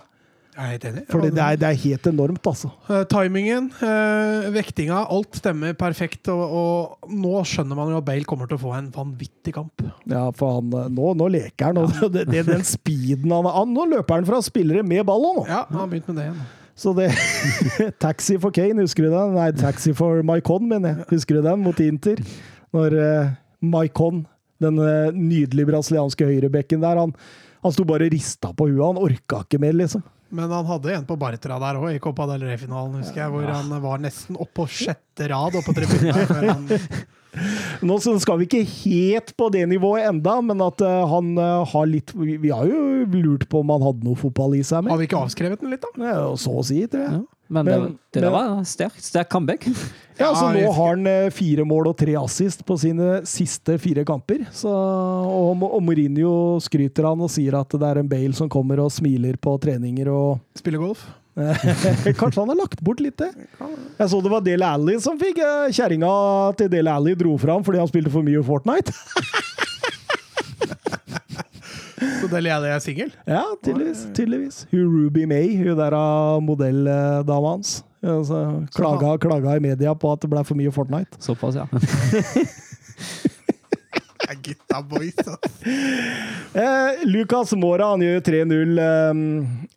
[0.55, 1.01] Jeg er helt enig.
[1.11, 2.69] Fordi det er, det er, helt enormt, altså.
[2.87, 6.29] Uh, timingen, uh, vektinga, alt stemmer perfekt.
[6.31, 9.83] Og, og, nå skjønner man jo at Bale kommer til å få en vanvittig kamp.
[10.07, 11.81] Ja, for han, eh, nå, nå leker han.
[11.83, 12.07] Ja.
[12.13, 15.43] det, det, den speeden han har Nå løper han fra spillere med ball nå!
[15.49, 16.39] Ja, han har begynt med det igjen.
[16.79, 17.09] Så det
[18.03, 19.35] Taxi for Kane, husker du den?
[19.35, 21.09] Nei, Taxi for Maikon, mener jeg.
[21.11, 22.23] Husker du den mot Inter?
[22.75, 23.35] Når uh,
[23.75, 24.23] Maikon,
[24.63, 24.79] den
[25.19, 27.11] nydelige brasilianske høyrebekken der, han,
[27.59, 28.85] han sto bare og rista på huet.
[28.85, 30.03] Han orka ikke mer, liksom.
[30.29, 33.33] Men han hadde en på Bartra der òg, i Copa del Rey-finalen, husker jeg.
[33.35, 36.65] Hvor han var nesten oppå sjette rad oppe på tribunen.
[37.85, 41.87] Nå skal vi ikke helt på det nivået enda, men at uh, han uh, har
[41.89, 44.85] litt vi, har jo lurt på om han hadde noe fotball i seg.
[44.85, 44.93] Med.
[44.93, 46.11] Har vi ikke avskrevet den litt, da?
[46.11, 47.21] Ja, så å si, tror jeg.
[47.21, 47.23] Ja.
[47.47, 49.03] Men, men, det, det men, var sterkt.
[49.05, 49.67] sterk comeback.
[50.15, 54.05] Ja, så Nå har han uh, fire mål og tre assist på sine siste fire
[54.07, 54.45] kamper.
[54.55, 58.79] Så, og, og Mourinho skryter han og sier at det er en Bale som kommer
[58.79, 61.03] og smiler på treninger og Spiller golf?
[62.19, 63.31] Kanskje han har lagt bort litt, det.
[63.99, 66.11] Jeg så det var Dale Alli som fikk uh, kjerringa
[66.59, 68.95] til Dale Alli dro fram fordi han spilte for mye Fortnite.
[72.25, 73.11] Så Dele Alli er singel?
[73.29, 74.07] Ja, tydeligvis.
[74.17, 74.55] tydeligvis.
[74.71, 77.83] Hun Ruby May, hun der av modelldama hans.
[78.01, 81.21] Altså, klaga, klaga, i media på at det ble for mye Fortnite.
[81.21, 81.67] Såpass, ja.
[84.33, 85.15] Gutta boys.
[86.55, 89.17] Eh, Lucas Mora han gjør 3-0 eh,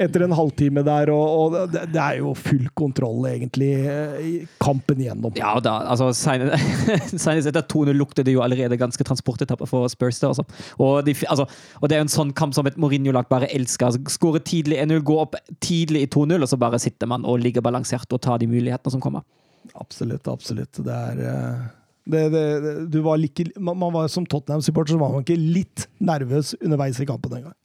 [0.04, 4.32] etter en halvtime der, og, og det, det, er jo full kontroll, egentlig, eh, i
[4.62, 5.34] kampen igjennom.
[5.38, 10.20] Ja, da, altså Senest etter 2-0 lukter det jo allerede ganske transportetapper for Spurs.
[10.28, 10.44] Altså.
[10.78, 11.48] og, de, altså,
[11.80, 13.90] og, det er jo en sånn kamp som et Mourinho-lag bare elsker.
[13.90, 15.34] Altså, Skåre tidlig 1-0, gå opp
[15.64, 18.94] tidlig i 2-0, og så bare sitter man og ligger balansert og tar de mulighetene
[18.94, 19.26] som kommer.
[19.74, 20.78] Absolutt, absolutt.
[20.84, 21.66] Det er uh
[22.08, 22.42] det, det,
[22.88, 27.06] du var like, man var Som Tottenham-supporter så var man ikke litt nervøs underveis i
[27.08, 27.56] kampen engang.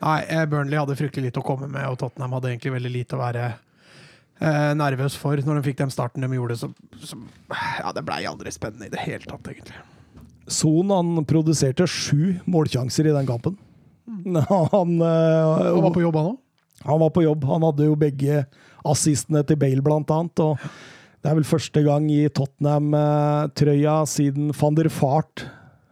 [0.00, 3.16] Nei, eh, Burnley hadde fryktelig lite å komme med, og Tottenham hadde egentlig veldig lite
[3.16, 5.40] å være eh, nervøs for.
[5.44, 6.70] Når de fikk den starten de gjorde, så,
[7.00, 7.18] så
[7.80, 9.80] Ja, det blei aldri spennende i det hele tatt, egentlig.
[10.50, 13.56] Son han produserte sju målsjanser i den kampen.
[14.10, 14.40] Mm.
[14.74, 16.40] Han, eh, han var på jobb, han òg?
[16.84, 17.44] Han var på jobb.
[17.46, 18.40] Han hadde jo begge
[18.88, 20.42] assistene til Bale, blant annet.
[20.42, 20.58] og
[21.20, 25.44] det er vel første gang i Tottenham-trøya siden van der Fart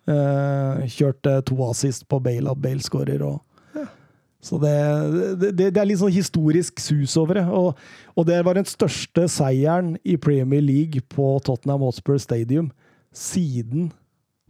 [0.09, 3.26] eh, kjørte to assist på Bale, at Bale skårer.
[4.41, 4.72] Så det,
[5.41, 7.45] det, det, er litt sånn historisk sus over det.
[7.51, 7.74] Og,
[8.14, 12.70] og, det var den største seieren i Premier League på Tottenham Hotspur Stadium
[13.12, 13.91] siden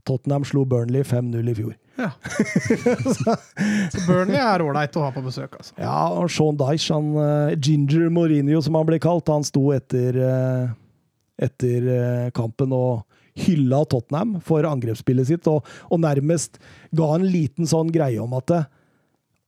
[0.07, 1.75] Tottenham slo Burnley 5-0 i fjor.
[1.99, 2.13] Ja.
[3.93, 5.75] Så Burnley er ålreit å ha på besøk, altså.
[5.83, 10.19] Ja, og Sean Dyche, han, eh, Ginger Mourinho som han ble kalt, han sto etter,
[10.23, 10.71] eh,
[11.49, 13.03] etter eh, kampen og
[13.39, 16.59] hylla Tottenham for angrepsspillet sitt, og, og nærmest
[16.97, 18.61] ga en liten sånn greie om at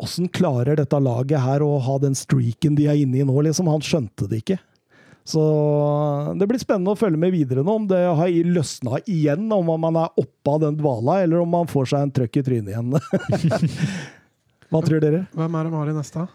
[0.01, 3.69] Åssen klarer dette laget her å ha den streaken de er inne i nå, liksom?
[3.69, 4.57] Han skjønte det ikke.
[5.29, 5.43] Så
[6.41, 9.99] det blir spennende å følge med videre nå, om det har løsna igjen, om man
[10.01, 12.95] er oppe av den dvala, eller om man får seg en trøkk i trynet igjen.
[14.71, 15.25] Hva tror dere?
[15.35, 16.27] Hvem er det de har i neste?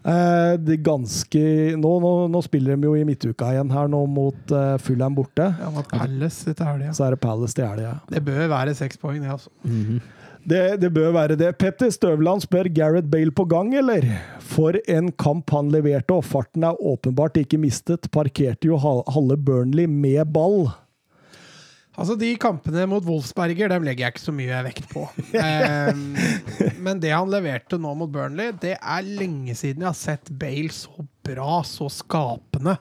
[0.00, 1.40] Eh, det ganske
[1.76, 5.50] nå, nå, nå spiller de jo i midtuka igjen her nå mot uh, Fulham borte.
[5.60, 6.94] Ja, var Palace til helga.
[6.96, 7.98] Så er det Palace til helga.
[8.08, 9.52] Det bør være seks poeng, det, altså.
[10.48, 11.50] Det, det bør være det.
[11.60, 14.06] Petter Støvland spør Gareth Bale på gang, eller?
[14.40, 18.08] For en kamp han leverte, og farten er åpenbart ikke mistet.
[18.14, 20.70] Parkerte jo hal- halve Burnley med ball.
[22.00, 25.04] Altså, De kampene mot Wolfsberger dem legger jeg ikke så mye vekt på.
[25.36, 26.04] um,
[26.86, 30.72] men det han leverte nå mot Burnley, det er lenge siden jeg har sett Bale
[30.72, 32.78] så bra, så skapende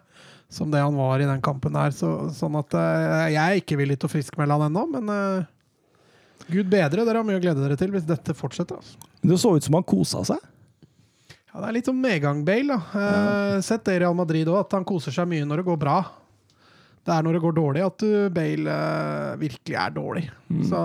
[0.49, 1.91] som det han var i den kampen her.
[1.93, 5.49] Så, sånn at uh, jeg er ikke villig til å friskmelde han ennå, men eh,
[6.51, 8.79] gud bedre, dere har mye å glede dere til hvis dette fortsetter.
[8.79, 8.97] altså.
[9.21, 10.39] Det så ut som han kosa seg.
[11.49, 12.67] Ja, Det er litt sånn medgang-Bale.
[12.77, 13.55] da.
[13.55, 15.79] Eh, Sett det i Real Madrid òg, at han koser seg mye når det går
[15.81, 15.97] bra.
[17.05, 20.25] Det er når det går dårlig at du, Bale eh, virkelig er dårlig.
[20.69, 20.81] Så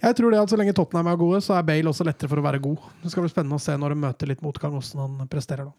[0.00, 2.38] jeg tror det at så lenge Tottenham er gode, så er Bale også lettere for
[2.40, 2.78] å være god.
[3.02, 5.72] Det skal bli spennende å se når de møter litt motgang, hvordan han presterer da.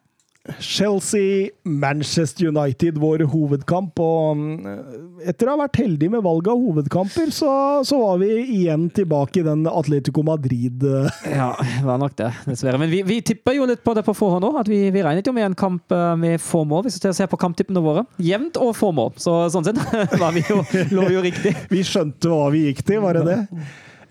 [0.60, 4.00] Chelsea, Manchester United, vår hovedkamp.
[4.02, 7.52] Og mm, etter å ha vært heldig med valget av hovedkamper, så,
[7.86, 12.32] så var vi igjen tilbake i den Atletico Madrid eh, Ja, det var nok det,
[12.48, 12.82] dessverre.
[12.82, 14.64] Men vi, vi tipper jo litt på det på forhånd òg.
[14.72, 17.40] Vi, vi regnet jo med en kamp eh, med få mål, hvis du ser på
[17.42, 18.08] kamptippene våre.
[18.22, 19.14] Jevnt og få mål.
[19.22, 19.78] Så sånn sett
[20.22, 21.54] var vi jo, lå vi jo riktig.
[21.70, 23.40] Vi skjønte hva vi gikk til, var det det?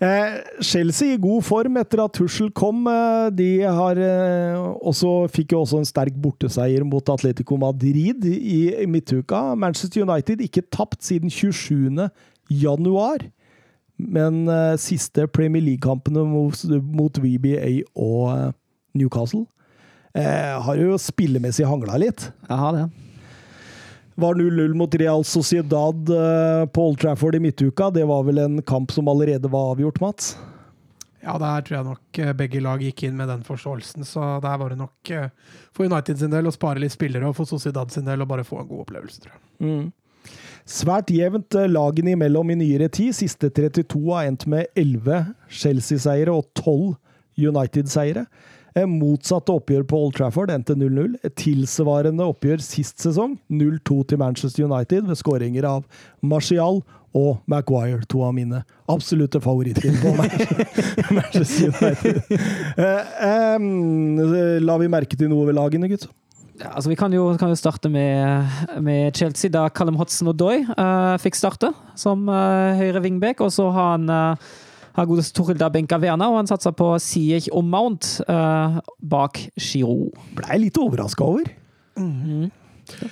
[0.01, 2.87] Eh, Chelsea i god form etter at Tussel kom.
[2.89, 8.63] Eh, de har eh, også, fikk jo også en sterk borteseier mot Atletico Madrid i,
[8.89, 9.51] midtuka.
[9.53, 12.09] Manchester United ikke tapt siden 27.
[12.49, 13.27] januar.
[14.01, 14.47] Men
[14.81, 18.55] siste Premier League-kampene mot, mot VBA og
[18.97, 19.45] Newcastle
[20.17, 22.25] har jo spillemessig hangla litt.
[22.49, 22.87] Jeg har det.
[24.15, 27.89] Var 0-0 mot Real Sociedad eh, på Old Trafford i midtuka.
[27.89, 30.33] Det var vel en kamp som allerede var avgjort, Mats?
[31.21, 34.57] Ja, der tror jeg nok eh, begge lag gikk inn med den forståelsen, så der
[34.57, 35.29] var det nok eh,
[35.71, 38.45] for United sin del å spare litt spillere, og for Sociedad sin del å bare
[38.47, 39.91] få en god opplevelse, tror jeg.
[40.69, 43.15] Svært jevnt lagene imellom i nyere tid.
[43.17, 46.93] Siste 32 har endt med 11 Chelsea-seiere og 12
[47.49, 48.27] United-seiere.
[48.77, 51.17] Eh, Motsatte oppgjør på Old Trafford endte 0-0.
[51.39, 55.85] Tilsvarende oppgjør sist sesong, 0-2 til Manchester United ved skåringer av
[56.23, 56.81] Martial
[57.17, 58.61] og Maguire, to av mine
[58.91, 60.13] absolutte favoritter på
[61.17, 62.21] Manchester United.
[62.79, 66.07] Uh, um, la vi merke til noe ved lagene, gutt?
[66.61, 68.47] Altså vi kan jo, kan jo starte med,
[68.85, 73.41] med Chelsea, da Callum Hudson og Doy uh, fikk starte som uh, høyre wingback.
[73.43, 74.51] Og så har han uh,
[74.95, 78.79] har godeste Torhild da benka Werner, og han satsa på Siech og Mount eh,
[79.11, 80.17] bak Giroud.
[80.37, 81.51] Blei litt overraska over.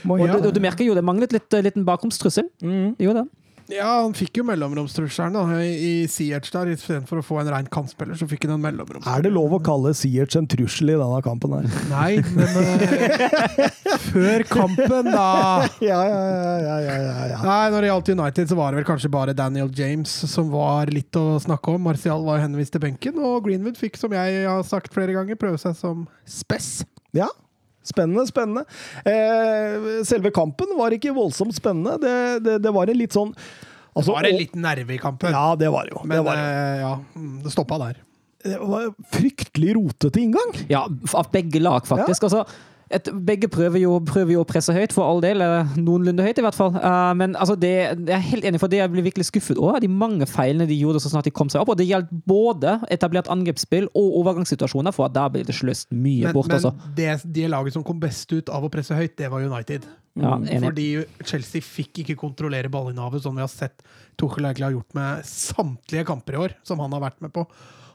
[0.04, 2.50] Må Og du, du merker jo det manglet litt eh, liten bakromstrussel.
[2.64, 2.96] Mm.
[3.00, 3.28] Det det.
[3.70, 6.72] Ja, han fikk jo mellomromstrusselen i Siech der.
[6.74, 9.20] Istedenfor å få en rein kantspiller, så fikk han en mellomromstrussel.
[9.20, 11.68] Er det lov å kalle Siertz en trussel i denne kampen her?
[11.94, 13.68] Nei, men eh,
[14.10, 15.28] før kampen, da!
[15.90, 17.42] Ja, ja, ja, ja, ja, ja, ja.
[17.46, 20.90] Nei, Når det gjaldt United, så var det vel kanskje bare Daniel James som var
[20.94, 21.86] litt å snakke om.
[21.86, 25.62] Martial var henvist til benken, og Greenwood fikk, som jeg har sagt flere ganger, prøve
[25.62, 26.80] seg som spess.
[27.14, 27.30] ja.
[27.90, 28.64] Spennende, spennende.
[29.06, 31.98] Eh, selve kampen var ikke voldsomt spennende.
[32.04, 32.14] Det,
[32.46, 35.34] det, det var en litt sånn Det altså, var en og- litt nerve i kampen,
[35.34, 36.04] Ja, det var det jo.
[36.06, 37.98] men det, var, eh, ja, mm, det stoppa der.
[38.46, 40.54] det var fryktelig rotete inngang.
[40.70, 40.86] Ja,
[41.18, 42.24] av begge lag, faktisk.
[42.30, 42.46] Altså,
[42.90, 45.44] et, begge prøver jo, prøver jo å presse høyt, for all del.
[45.78, 46.74] Noenlunde høyt, i hvert fall.
[46.74, 49.78] Uh, men altså, det, jeg er helt enig for det jeg ble virkelig skuffet over.
[49.84, 51.74] De mange feilene de gjorde så snart de kom seg opp.
[51.76, 56.36] Og det gjaldt både etablert angrepsspill og overgangssituasjoner, for der ble det sløst mye Men,
[56.36, 56.50] bort.
[56.50, 56.74] men Altså.
[56.98, 59.86] det, det laget som kom best ut av å presse høyt, det var United.
[60.20, 60.66] Ja, enig.
[60.66, 60.88] Fordi
[61.30, 63.84] Chelsea fikk ikke kontrollere ballinnehavet, som vi har sett
[64.20, 67.46] Tuchel egentlig har gjort med samtlige kamper i år, som han har vært med på.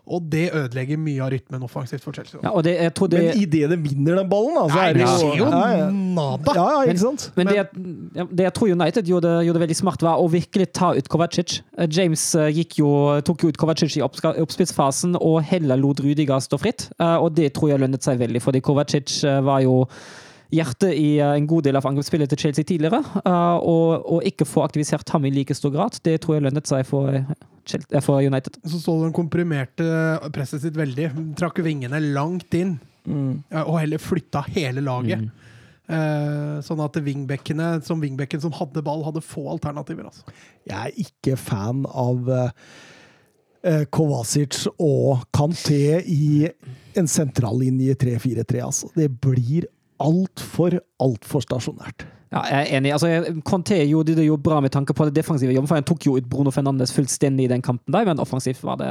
[0.05, 2.37] Og det ødelegger mye av rytmen offensivt for Chelsea.
[2.43, 4.89] Ja, og det, jeg tror det, Men idet de vinner den ballen, altså, så Nei,
[4.89, 5.87] er det det jo skjer jo ja, ja.
[6.19, 6.57] nada!
[6.59, 7.25] ja, ja, ikke sant?
[7.39, 10.91] Men det, ja, det jeg tror United gjorde, gjorde veldig smart, var å virkelig ta
[10.93, 11.57] ut Kovacic.
[11.79, 12.91] Eh, James eh, gikk jo,
[13.25, 16.91] tok jo ut Kovacic i oppspillsfasen og heller lot Rudiger stå fritt.
[16.99, 19.87] Eh, Og det tror jeg lønnet seg veldig, fordi Kovacic var jo
[20.55, 23.03] hjertet i eh, en god del av angrepsspillet til Chelsea tidligere.
[23.25, 26.71] eh, Og, og ikke få aktivisert ham i like stor grad, det tror jeg lønnet
[26.71, 28.61] seg for, eh, for United.
[28.65, 29.87] Så så du den komprimerte
[30.35, 31.11] presset sitt veldig.
[31.39, 32.79] Trakk vingene langt inn.
[33.05, 33.43] Mm.
[33.67, 35.27] Og heller flytta hele laget.
[35.85, 40.09] Eh, sånn at wingbackene, som wingbacken som hadde ball, hadde få alternativer.
[40.09, 40.25] Altså.
[40.65, 46.49] Jeg er ikke fan av eh, Kovacic og Kanté i
[46.97, 48.89] en sentrallinje 3-4-3, altså.
[48.97, 49.69] Det blir
[50.03, 52.07] altfor, altfor stasjonært.
[52.35, 52.91] Ja, jeg er enig.
[52.97, 53.09] Altså,
[53.47, 56.17] Conté gjorde det jo bra med tanke på det defensive jobben, for han tok jo
[56.19, 58.89] ut Bruno Fernandes fullstendig i den kampen der, men offensivt var det,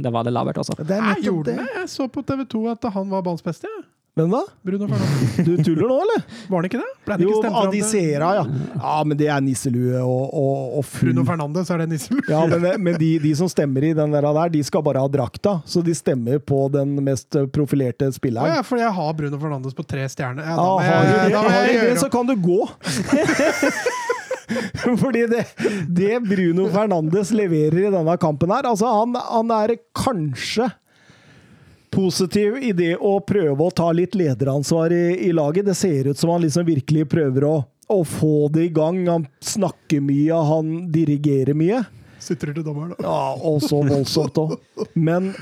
[0.00, 0.72] det, var det lavert, Også.
[0.80, 1.56] Det er Jeg nettopp gjorde det.
[1.58, 1.74] det.
[1.82, 3.68] Jeg så på TV2 at han var banens beste.
[3.68, 3.82] Ja.
[4.16, 4.44] Men da?
[4.62, 5.36] Bruno Fernandes.
[5.36, 6.22] Du tuller nå, eller?
[6.48, 6.90] Var det ikke det?
[7.04, 8.44] Ble det Jo, ikke stemt Adisera, ja.
[8.78, 12.22] Ja, men det er nisselue og, og, og full Bruno Fernandes, er det nisselue.
[12.30, 15.56] Ja, men, men de, de som stemmer i den der, de skal bare ha drakta.
[15.66, 18.54] Så de stemmer på den mest profilerte spilleren.
[18.54, 20.46] ja, for jeg har Bruno Fernandes på tre stjerner.
[20.46, 22.62] Ja, da må har du det, da har du det, så kan du gå!
[25.00, 25.46] Fordi det,
[25.88, 30.68] det Bruno Fernandes leverer i denne kampen her altså han, han er kanskje
[31.94, 35.68] positiv i det å prøve å ta litt lederansvar i, i laget.
[35.68, 37.56] Det ser ut som han liksom virkelig prøver å,
[37.88, 39.00] å få det i gang.
[39.08, 41.82] Han snakker mye, han dirigerer mye.
[42.24, 42.94] Sutrer til dommeren.
[43.04, 44.56] Ja, og så voldsomt òg.
[44.96, 45.32] Men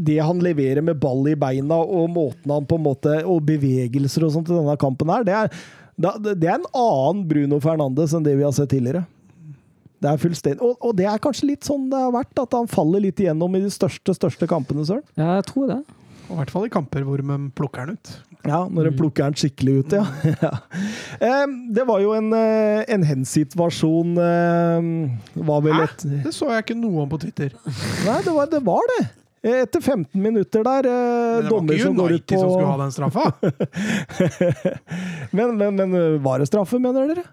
[0.00, 4.24] det han leverer med ball i beina, og måten han på en måte Og bevegelser
[4.24, 5.50] og sånt i denne kampen her, det er,
[6.32, 9.04] det er en annen Bruno Fernandes enn det vi har sett tidligere.
[10.00, 12.68] Det er fullstendig og, og det er kanskje litt sånn det har vært, at han
[12.70, 15.04] faller litt igjennom i de største, største kampene, Søren.
[15.20, 15.80] Ja, jeg tror det.
[16.30, 18.12] Og I hvert fall i kamper hvor de plukker den ut.
[18.48, 20.04] Ja, når en plukker den skikkelig ut, ja.
[20.46, 20.50] ja.
[21.20, 21.46] Eh,
[21.76, 24.86] Det var jo en, eh, en hens-situasjon eh,
[25.50, 25.82] Var vel Hæ?
[25.90, 27.52] et Det så jeg ikke noe om på Twitter.
[28.06, 28.62] Nei, det var det.
[28.64, 29.02] Var det.
[29.50, 32.40] Etter 15 minutter der, eh, Men det var dommer ikke som går ut United på
[32.40, 33.26] som skulle ha den straffa.
[35.36, 37.24] men, men, men eh, var det straffe, mener dere?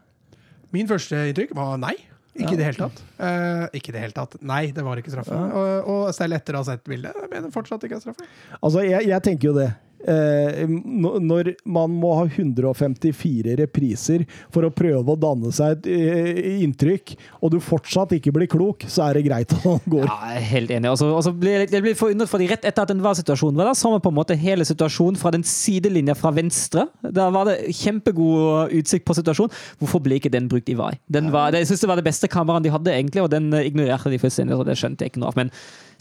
[0.75, 1.95] Min første inntrykk var nei.
[2.37, 3.01] Ikke i det hele tatt.
[3.17, 4.37] Uh, ikke i det hele tatt.
[4.45, 5.33] Nei, det var ikke straffe.
[5.33, 8.27] Og, og selv etter å ha sett bildet, jeg mener fortsatt ikke er straffe.
[8.59, 9.71] Altså, jeg, jeg tenker jo det.
[10.05, 16.61] Eh, når man må ha 154 repriser for å prøve å danne seg et eh,
[16.63, 20.05] inntrykk, og du fortsatt ikke blir klok, så er det greit at han går.
[20.05, 20.91] Ja, jeg er helt enig.
[20.93, 23.71] Og så- og så ble jeg blir forundret, fordi rett etter at den var-situasjonen var
[23.71, 26.87] der, så man på en måte hele situasjonen fra den sidelinja fra venstre.
[27.03, 29.51] Der var det kjempegod utsikt på situasjonen.
[29.81, 30.97] Hvorfor ble ikke den brukt i VAR?
[31.09, 33.65] Den var, jeg synes det var det beste kameraet de hadde, egentlig, og den eh,
[33.69, 34.53] ignorerte de fullstendig.
[34.57, 35.35] og det skjønte jeg ikke noe av.
[35.37, 35.51] Men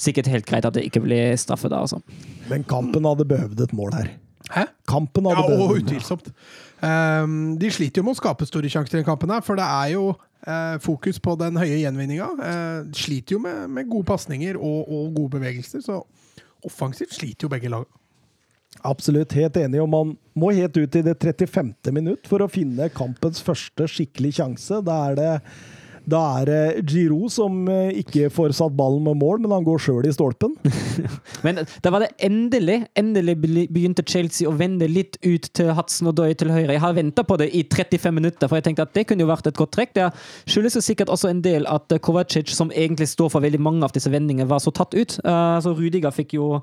[0.01, 2.01] sikkert helt greit at det ikke blir straffe da, altså.
[2.51, 4.14] Men kampen hadde behøvd et mål her.
[4.53, 4.68] Hæ?
[4.88, 6.30] Kampen Ja, hadde og behøvd et utvilsomt.
[6.82, 9.66] Um, de sliter jo med å skape store sjanser i den kampen, her, for det
[9.66, 12.28] er jo uh, fokus på den høye gjenvinninga.
[12.38, 16.03] Uh, sliter jo med, med gode pasninger og, og gode bevegelser, så
[16.66, 17.88] offensivt sliter jo begge lag.
[18.84, 19.80] Absolutt, helt enig.
[19.82, 21.72] Og man må helt ut i det 35.
[21.94, 24.82] minutt for å finne kampens første skikkelig sjanse.
[24.84, 25.30] Da er det,
[26.07, 29.80] da er det Giro som eh, ikke får satt ballen med mål, men han går
[29.82, 30.54] sjøl i stolpen.
[31.44, 36.16] Men da var det endelig endelig begynte Chelsea å vende litt ut til Hudson og
[36.18, 36.74] Doy til høyre.
[36.76, 39.30] Jeg har venta på det i 35 minutter, for jeg tenkte at det kunne jo
[39.30, 39.94] vært et godt trekk.
[39.98, 40.09] Det
[40.48, 43.94] skyldes jo sikkert også en del at Kovacic, som egentlig står for veldig mange av
[43.94, 45.18] disse vendingene, var så tatt ut.
[45.22, 46.62] Eh, Så Rudiger fikk jo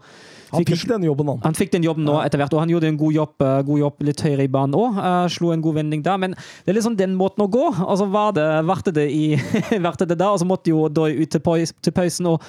[0.54, 1.40] Han fikk- den jobben, han.
[1.44, 3.80] han fikk den jobben nå etter hvert, og han gjorde en god jobb, eh, god
[3.84, 5.00] jobb litt høyere i banen òg.
[5.34, 7.66] slo en god vending der, men det er liksom den måten å gå.
[7.88, 9.36] Og så var det, varte det, i,
[9.88, 12.26] varte det da, og så måtte jo Doy ut til, pau- til pausen.
[12.28, 12.42] og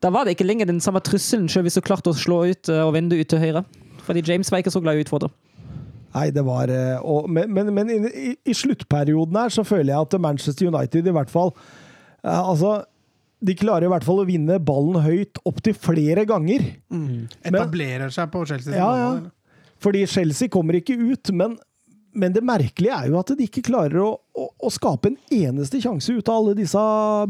[0.00, 2.68] da var det ikke lenger den samme trusselen, selv hvis du klarte å slå ut
[2.72, 3.64] eh, og vende ut til høyre.
[4.06, 5.28] Fordi James var ikke så glad i å utfordre.
[6.14, 10.00] Nei, det var eh, og, Men, men, men i, i, sluttperioden her så føler jeg
[10.08, 11.52] at Manchester United i hvert fall
[12.24, 12.80] eh, Altså,
[13.40, 16.64] de klarer i hvert fall å vinne ballen høyt opptil flere ganger.
[17.46, 18.76] Etablerer seg på Chelsea.
[18.76, 19.10] Ja, ja.
[19.80, 21.54] Fordi Chelsea kommer ikke ut, men,
[22.12, 25.80] men det merkelige er jo at de ikke klarer å, å, å skape en eneste
[25.80, 26.82] sjanse ut av alle disse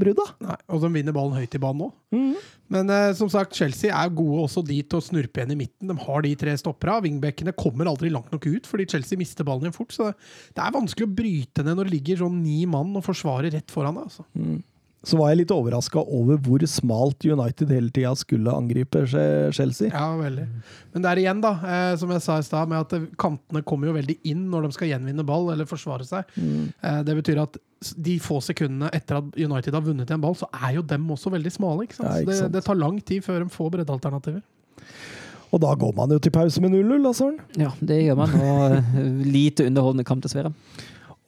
[0.03, 0.27] brudda.
[0.43, 1.93] Nei, og de vinner ballen høyt i banen nå.
[2.71, 5.91] Men eh, som sagt, Chelsea er gode også dit å snurpe igjen i midten.
[5.91, 6.99] De har de tre stoppera.
[7.03, 9.95] Wingbackene kommer aldri langt nok ut, fordi Chelsea mister ballen igjen fort.
[9.95, 10.17] Så det,
[10.59, 13.75] det er vanskelig å bryte ned når det ligger sånn ni mann og forsvarer rett
[13.75, 14.11] foran deg.
[14.11, 14.27] Altså.
[15.03, 19.89] Så var jeg litt overraska over hvor smalt United hele tida skulle angripe Chelsea.
[19.89, 20.45] Ja, veldig.
[20.93, 23.95] Men der igjen, da, eh, som jeg sa i stad, med at kantene kommer jo
[23.97, 26.29] veldig inn når de skal gjenvinne ball eller forsvare seg.
[26.37, 27.57] Eh, det betyr at
[27.97, 31.33] de få sekundene etter at United har vunnet en ball, så er jo dem også
[31.33, 31.89] veldig smale.
[31.89, 32.11] ikke sant?
[32.11, 32.53] Ja, ikke Så sant.
[32.53, 34.43] det, det tar lang tid før de får breddealternativer.
[35.51, 37.41] Og da går man jo til pause med 0-0, da, Søren.
[37.59, 38.37] Ja, det gjør man.
[38.37, 39.01] Og eh,
[39.33, 40.53] lite underholdende kamp, dessverre.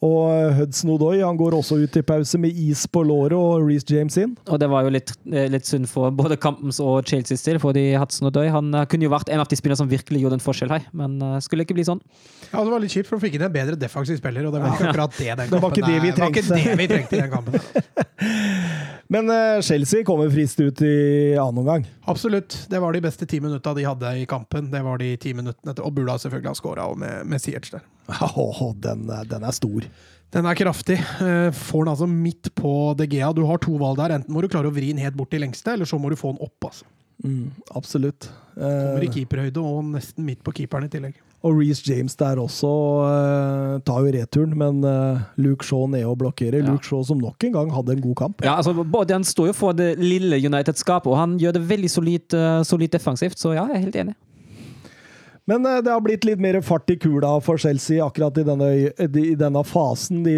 [0.02, 3.86] Og Hudson Odoi han går også ut i pause med is på låret og Reece
[3.94, 4.32] James inn.
[4.50, 7.92] Og det var jo litt, eh, litt synd for både kampens og Chelseas del, fordi
[7.94, 10.40] Hudson og Doy han eh, kunne jo vært en av de spillerne som virkelig gjorde
[10.40, 12.02] en forskjell her, men det skulle ikke bli sånn.
[12.50, 14.46] Ja, Det var litt kjipt, for de fikk inn en bedre defensiv spiller.
[14.46, 15.54] og Det var ikke akkurat det den kampen.
[15.54, 17.60] Det var ikke det vi trengte, Det var ikke det vi trengte i den kampen.
[19.08, 20.92] Men eh, Chelsea kommer frist ut i
[21.40, 21.86] annen omgang.
[22.08, 22.66] Absolutt.
[22.70, 24.70] Det var de beste ti minutta de hadde i kampen.
[24.72, 25.84] Det var de ti minuttene etter.
[25.84, 27.84] Og burde selvfølgelig ha skåra med, med Siertz der.
[28.36, 29.84] Oh, den, er- den er stor.
[30.32, 30.96] Den er kraftig.
[31.20, 33.32] Eh, Får den altså midt på DGA.
[33.36, 34.14] Du har to valg der.
[34.16, 36.16] Enten må du klare å vri den helt bort til lengste, eller så må du
[36.16, 36.70] få den opp.
[36.70, 36.88] altså.
[37.22, 38.30] Mm, absolutt.
[38.56, 41.20] Kommer i Eh, keeperhøyde og nesten midt på keeperen i tillegg.
[41.42, 42.70] Og Reece James der også
[43.02, 46.60] uh, tar jo returen, men uh, Luke Shaw nede og blokkerer.
[46.62, 46.70] Ja.
[46.70, 48.44] Luke Shaw som nok en gang hadde en god kamp.
[48.46, 51.90] Ja, altså, både Han står jo for det lille United-skapet, og han gjør det veldig
[51.90, 54.14] solid, uh, solid defensivt, så ja, jeg er helt enig.
[55.50, 59.32] Men det har blitt litt mer fart i kula for Chelsea akkurat i denne, i
[59.34, 60.20] denne fasen.
[60.22, 60.36] De,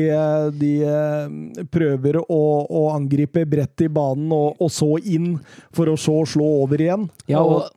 [0.57, 5.35] de prøver å, å angripe bredt i banen og, og så inn,
[5.77, 7.05] for å så slå over igjen.
[7.29, 7.69] Ja, og,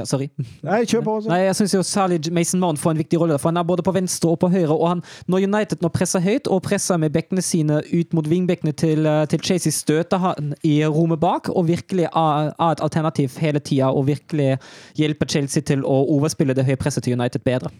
[0.00, 0.30] ja, sorry.
[0.66, 1.16] Nei, kjør på.
[1.20, 1.30] Også.
[1.32, 3.84] Nei, jeg synes jo særlig Mason Mount får en viktig rolle, for han er både
[3.86, 4.72] på venstre og på høyre.
[4.72, 8.72] og han, Når United nå presser høyt og presser med bekkene sine ut mot vingbekkene
[8.72, 13.36] til, eh, til Chasey, støter han i rommet bak og virkelig er, er et alternativ
[13.38, 14.56] hele tida og virkelig
[14.96, 17.70] hjelper Chelsea til å overspille det høye presset til United bedre.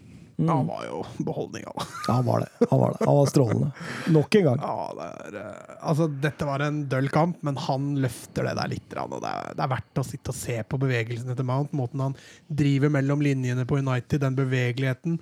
[0.47, 1.73] Ja, Han var jo beholdninga.
[1.75, 1.85] Ja,
[2.17, 2.67] han var det.
[2.69, 3.05] Han var det.
[3.05, 3.71] Han var strålende.
[4.15, 4.63] Nok en gang.
[4.65, 8.73] Ja, det er, eh, altså, dette var en døll kamp, men han løfter det der
[8.73, 8.97] litt.
[9.03, 11.75] Og det, er, det er verdt å sitte og se på bevegelsene til Mount.
[11.77, 12.17] Måten han
[12.47, 15.19] driver mellom linjene på United, den bevegeligheten.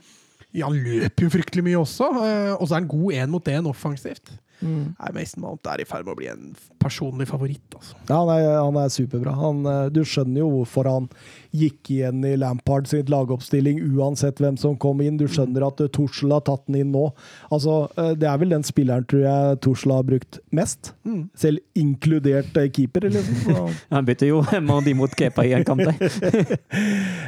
[0.52, 3.52] Ja, han løper jo fryktelig mye også, eh, og så er han god én mot
[3.52, 4.32] én offensivt.
[4.60, 6.50] Nei, Mason Mount er i ferd med å bli en
[6.80, 7.76] personlig favoritt.
[7.76, 7.96] altså.
[8.10, 9.36] Ja, han er, han er superbra.
[9.40, 11.10] Han, eh, du skjønner jo hvorfor han
[11.56, 15.18] gikk igjen i Lampard sitt lagoppstilling, uansett hvem som kom inn.
[15.18, 17.08] Du skjønner at Tussel har tatt den inn nå.
[17.52, 20.92] Altså, eh, Det er vel den spilleren, tror jeg, Tussel har brukt mest.
[21.08, 21.24] Mm.
[21.36, 23.74] Selv inkludert eh, keeper, liksom.
[23.96, 25.86] Han bytter jo Mandi mot Kepa i en kamp.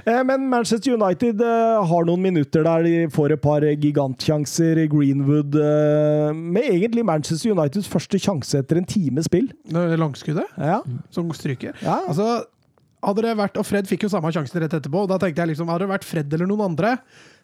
[0.01, 4.79] Eh, Men Manchester United eh, har noen minutter der de får et par gigantsjanser.
[4.91, 9.40] Greenwood eh, Med egentlig Manchester Uniteds første sjanse etter en time spill.
[9.73, 11.73] Er Langskuddet Ja, som stryker.
[11.81, 11.99] ja.
[12.07, 12.45] Altså,
[13.01, 15.03] hadde det vært, og Fred fikk jo samme sjansen rett etterpå.
[15.03, 16.97] og Da tenkte jeg liksom, Hadde det vært Fred eller noen andre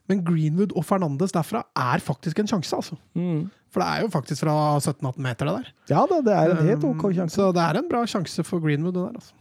[0.07, 2.71] Men Greenwood og Fernandes derfra er faktisk en sjanse.
[2.77, 2.95] altså.
[3.17, 3.49] Mm.
[3.73, 5.73] For det er jo faktisk fra 17-18 meter, det der.
[5.89, 7.35] ja da, det er en helt Um, OK sjanse.
[7.35, 8.93] Så det er en bra sjanse for Greenwood.
[8.95, 9.33] det der, altså.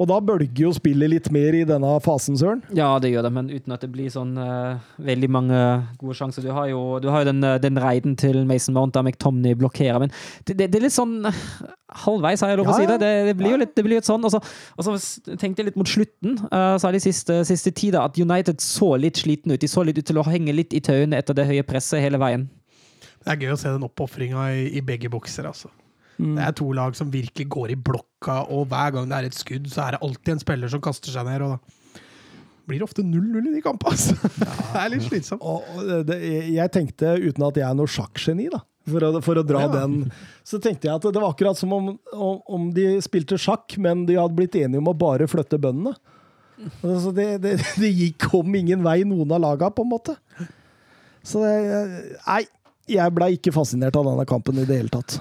[0.00, 2.62] Og da bølger jo spillet litt mer i denne fasen, Søren.
[2.76, 5.58] Ja, det gjør det, men uten at det blir sånn uh, veldig mange
[6.00, 6.44] gode sjanser.
[6.46, 9.56] Du har jo, du har jo den, eh, den reiden til Mason Mount der McTomney
[9.58, 10.14] blokkerer, men
[10.48, 11.42] det, det, det er litt sånn eh,
[12.06, 12.98] halvveis, har jeg lov å Ja, si det.
[13.02, 14.24] Det, det blir jo litt, det blir litt sånn.
[14.24, 14.40] Og så,
[14.78, 14.96] og så
[15.34, 19.52] tenkte jeg litt mot slutten, uh, særlig siste, siste tid, at United så litt sliten
[19.52, 19.60] ut.
[19.60, 22.20] De så litt ut til å henge litt i tauene etter det høye presset hele
[22.22, 22.48] veien.
[23.22, 25.46] Det er gøy å se den oppofringa i, i begge bokser.
[25.52, 25.70] altså.
[26.18, 26.34] Mm.
[26.36, 29.38] Det er to lag som virkelig går i blokka, og hver gang det er et
[29.38, 31.46] skudd, så er det alltid en spiller som kaster seg ned.
[31.46, 31.78] og da
[32.68, 33.94] blir ofte 0-0 i de kampene.
[33.94, 34.14] Altså.
[34.72, 35.42] det er litt slitsomt.
[35.42, 36.18] Og det,
[36.54, 39.72] jeg tenkte, uten at jeg er noe sjakkgeni, da, for å, for å dra Ja.
[39.80, 40.12] den,
[40.46, 44.18] så tenkte jeg at det var akkurat som om, om, de spilte sjakk, men de
[44.20, 45.94] hadde blitt enige om å bare flytte bøndene.
[46.86, 50.16] Altså det, det, det gikk om ingen vei, noen av laga, på en måte.
[51.26, 51.54] Så det,
[52.26, 52.44] Nei,
[52.90, 55.18] jeg ble ikke fascinert av denne kampen i det hele tatt.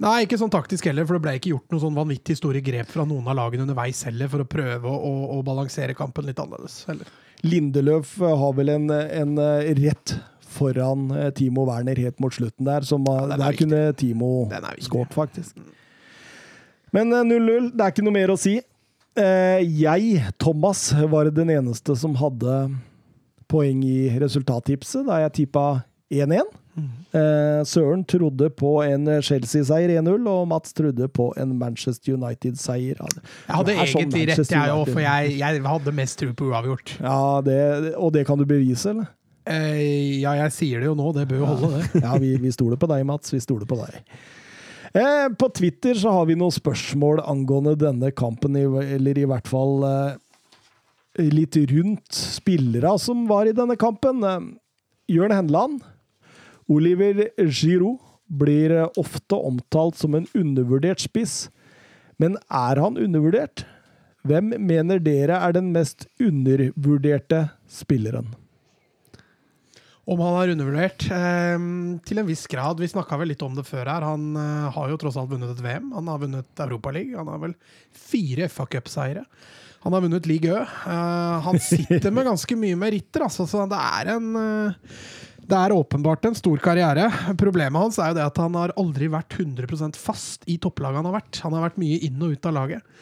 [0.00, 2.88] Nei, ikke sånn taktisk heller, for det ble ikke gjort noen sånn vanvittig store grep
[2.88, 6.40] fra noen av lagene underveis heller, for å prøve å, å, å balansere kampen litt
[6.40, 6.78] annerledes.
[6.88, 7.10] Heller.
[7.44, 10.14] Lindeløf har vel en, en eh, rett
[10.50, 13.66] foran eh, Timo Werner helt mot slutten der, som ja, er der viktig.
[13.66, 14.30] kunne Timo
[14.84, 15.60] skåret, faktisk.
[16.96, 18.56] Men eh, 0-0, det er ikke noe mer å si.
[19.20, 22.62] Eh, Jeg, Thomas, var den eneste som hadde
[23.50, 26.48] poeng i resultattipset da jeg tippa 1-1.
[27.10, 33.00] Eh, Søren trodde på en Chelsea-seier 1-0, og Mats trodde på en Manchester United-seier.
[33.00, 36.96] Jeg hadde sånn egentlig rett, jeg òg, for jeg, jeg hadde mest tro på uavgjort.
[37.00, 37.62] Ja, det,
[37.96, 39.10] og det kan du bevise, eller?
[39.50, 42.02] Eh, ja, jeg sier det jo nå, det bør jo holde, det.
[42.06, 43.32] Ja, vi, vi stoler på deg, Mats.
[43.32, 44.02] Vi stoler på deg.
[44.92, 49.86] Eh, på Twitter så har vi noen spørsmål angående denne kampen, eller i hvert fall
[49.86, 50.18] eh,
[51.30, 54.24] litt rundt spillere som var i denne kampen.
[54.26, 54.50] Eh,
[55.10, 55.80] Jørn Henland,
[56.70, 57.98] Oliver Giroud,
[58.30, 61.48] blir ofte omtalt som en undervurdert spiss.
[62.20, 63.64] Men er han undervurdert?
[64.28, 68.28] Hvem mener dere er den mest undervurderte spilleren?
[70.10, 71.06] Om han er undervurdert?
[71.14, 71.64] Eh,
[72.06, 72.80] til en viss grad.
[72.82, 74.06] Vi snakka vel litt om det før her.
[74.06, 75.92] Han eh, har jo tross alt vunnet et VM.
[75.96, 77.22] Han har vunnet Europaligaen.
[77.22, 77.56] Han har vel
[77.94, 79.24] fire FA Cup-seire.
[79.84, 80.60] Han har vunnet Ligue Ø.
[80.60, 84.96] Eh, han sitter med ganske mye meritter, altså, så det er en eh,
[85.48, 87.08] det er åpenbart en stor karriere.
[87.40, 91.08] Problemet hans er jo det at han har aldri vært 100% fast i topplaget han
[91.08, 91.40] har vært.
[91.46, 92.98] Han har vært mye inn og ut av laget.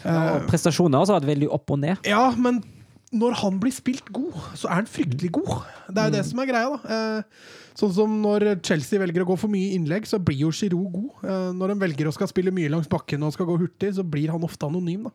[0.00, 2.06] Og prestasjoner har også vært veldig opp og ned.
[2.08, 2.62] Ja, men
[3.10, 5.64] når han blir spilt god, så er han fryktelig god.
[5.90, 6.96] Det er jo det som er greia, da.
[6.96, 10.92] Eh, sånn som når Chelsea velger å gå for mye innlegg, så blir jo Giroud
[10.94, 11.24] god.
[11.26, 14.06] Eh, når de velger å skal spille mye langs bakken og skal gå hurtig, så
[14.06, 15.14] blir han ofte anonym, da.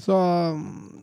[0.00, 0.16] Så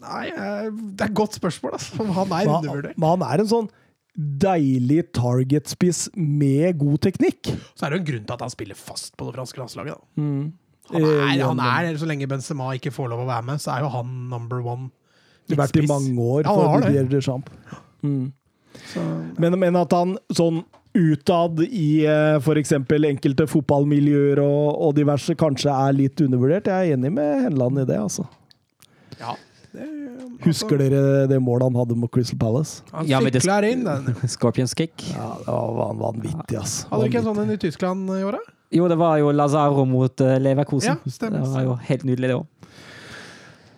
[0.01, 2.07] Nei, eh, det er et godt spørsmål, altså.
[2.17, 2.97] Han er undervurdert.
[2.97, 3.69] men han er en sånn
[4.17, 7.51] deilig targetspiss med god teknikk.
[7.77, 9.97] Så er det jo en grunn til at han spiller fast på det franske landslaget,
[9.97, 10.21] da.
[10.21, 10.53] Mm.
[10.87, 13.75] Han er, Eh, han er, Så lenge Benzema ikke får lov å være med, så
[13.75, 14.89] er jo han number one.
[15.47, 16.89] Det har vært i mange år Ja, for det.
[16.91, 17.51] Didier Deschamps.
[18.03, 18.33] Mm.
[18.93, 19.01] Så,
[19.39, 20.63] Men, men at han sånn
[20.97, 22.71] utad i eh, f.eks.
[22.73, 26.67] enkelte fotballmiljøer og, og diverse kanskje er litt undervurdert.
[26.67, 28.25] Jeg er enig med Henland i det, altså.
[29.19, 29.35] ja.
[29.77, 29.93] Det,
[30.45, 30.99] Husker dere
[31.29, 32.83] det målet han hadde mot Crystal Palace?
[32.93, 34.15] Han Ja, sikla det- inn, den.
[34.35, 35.07] Scorpions kick.
[35.13, 36.87] Ja, det var van- vanvittig, altså.
[36.91, 38.53] Hadde du ikke en sånn en i Tyskland i året?
[38.73, 40.97] Jo, det var jo Lazaro mot uh, Leverkosen.
[41.05, 41.39] Ja, stemmer.
[41.45, 42.45] Det var jo helt nydelig, det òg.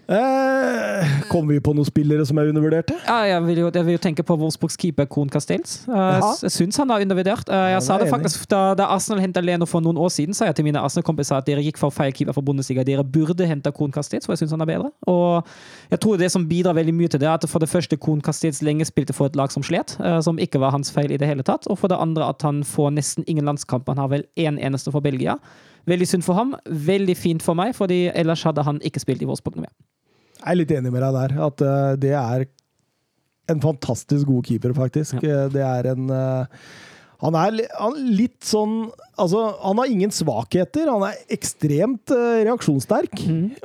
[0.09, 2.95] Eh, Kommer vi på noen spillere som er undervurderte?
[3.05, 5.83] Ja, jeg vil jo, jeg vil jo tenke på Wolfsburgs keeper Kohn Castells.
[5.85, 6.31] Ja.
[6.41, 7.45] Jeg syns han er undervurdert.
[7.45, 10.33] Uh, jeg Ja, sa det faktisk da, da Arsenal henta Leno for noen år siden,
[10.33, 12.81] sa jeg til mine Arsenal-kompiser at dere gikk for feil keeper for Bundesliga.
[12.87, 14.89] Dere burde hente Kohn Castells, for jeg syns han er bedre.
[15.05, 15.45] Og
[15.93, 18.23] jeg tror det som bidrar veldig mye til det, er at for det første Kohn
[18.25, 21.21] Castells lenge spilte for et lag som slet, uh, som ikke var hans feil i
[21.21, 21.69] det hele tatt.
[21.69, 23.85] Og for det andre at han får nesten ingen landskamp.
[23.93, 25.37] Han har vel én en eneste for Belgia.
[25.85, 26.55] Veldig synd for ham.
[26.65, 29.75] Veldig fint for meg, fordi ellers hadde han ikke spilt i Wolfsburg noe mer.
[30.39, 31.35] Jeg er litt enig med deg der.
[31.47, 32.45] At uh, det er
[33.49, 35.19] en fantastisk god keeper, faktisk.
[35.25, 35.47] Ja.
[35.51, 36.61] Det er en uh,
[37.19, 38.75] han er han litt sånn
[39.19, 40.87] Altså, han har ingen svakheter.
[40.87, 43.17] Han er ekstremt uh, reaksjonssterk.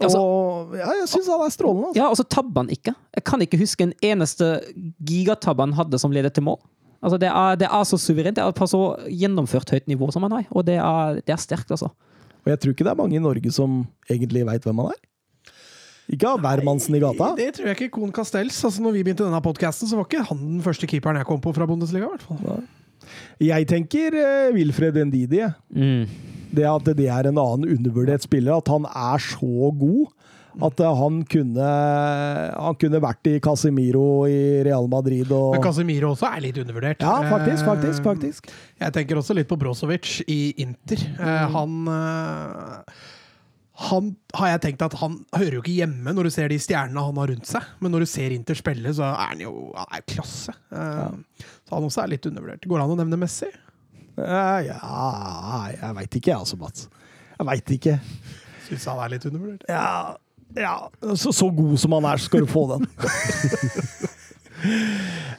[0.02, 1.92] Altså- og ja, jeg syns han er strålende.
[1.92, 2.00] Altså.
[2.00, 2.96] Ja, og så tabber han ikke.
[3.14, 4.56] Jeg kan ikke huske en eneste
[5.06, 6.58] gigatabbe han hadde som ledet til mål.
[7.04, 8.34] Altså, det, er, det er så suverent.
[8.34, 10.50] Det er på så gjennomført høyt nivå som han har.
[10.50, 11.92] Og det er, det er sterkt, altså.
[12.44, 15.02] Og jeg tror ikke det er mange i Norge som egentlig veit hvem han er.
[16.12, 17.30] Ikke av hvermannsen i gata.
[17.38, 18.58] Det tror jeg ikke Kohn Castells.
[18.66, 21.40] Altså, når vi begynte denne podkasten, så var ikke han den første keeperen jeg kom
[21.44, 22.10] på fra Bundesliga.
[22.10, 22.64] i hvert fall.
[23.42, 25.42] Jeg tenker uh, Wilfred Ndidi.
[25.72, 26.04] Mm.
[26.54, 28.60] Det at det er en annen undervurdert spiller.
[28.60, 30.12] At han er så god.
[30.62, 31.68] At eh, han kunne,
[32.54, 37.02] han kunne vært i Casemiro i Real Madrid og Men Casemiro også er litt undervurdert.
[37.02, 38.54] Ja, faktisk, Eh, faktisk, faktisk.
[38.80, 41.02] Jeg tenker også litt på Brozovic i Inter.
[41.18, 41.90] Eh, han
[43.74, 47.02] han har jeg tenkt at han hører jo ikke hjemme når du ser de stjernene
[47.08, 47.64] han har rundt seg.
[47.82, 50.54] Men når du ser Inter spille, så er han jo han er klasse.
[50.70, 51.08] Ja.
[51.42, 52.68] Så han også er litt undervurdert.
[52.70, 53.50] Går det an å nevne Messi?
[54.14, 56.86] Eh, Ja, jeg veit ikke, jeg altså, Mats.
[57.34, 57.96] Jeg veit ikke.
[58.68, 59.66] Syns han er litt undervurdert.
[59.66, 60.14] Ja,
[60.54, 60.76] ja
[61.18, 62.86] så, så god som han er, så skal du få den.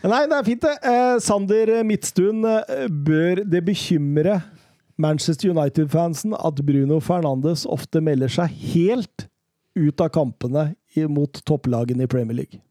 [0.05, 0.75] Nei, det er fint, det.
[0.85, 4.41] Eh, Sander Midtstuen, eh, bør det bekymre
[5.01, 9.25] Manchester United-fansen at Bruno Fernandes ofte melder seg helt
[9.75, 10.69] ut av kampene
[11.11, 12.61] mot topplagene i Premier League?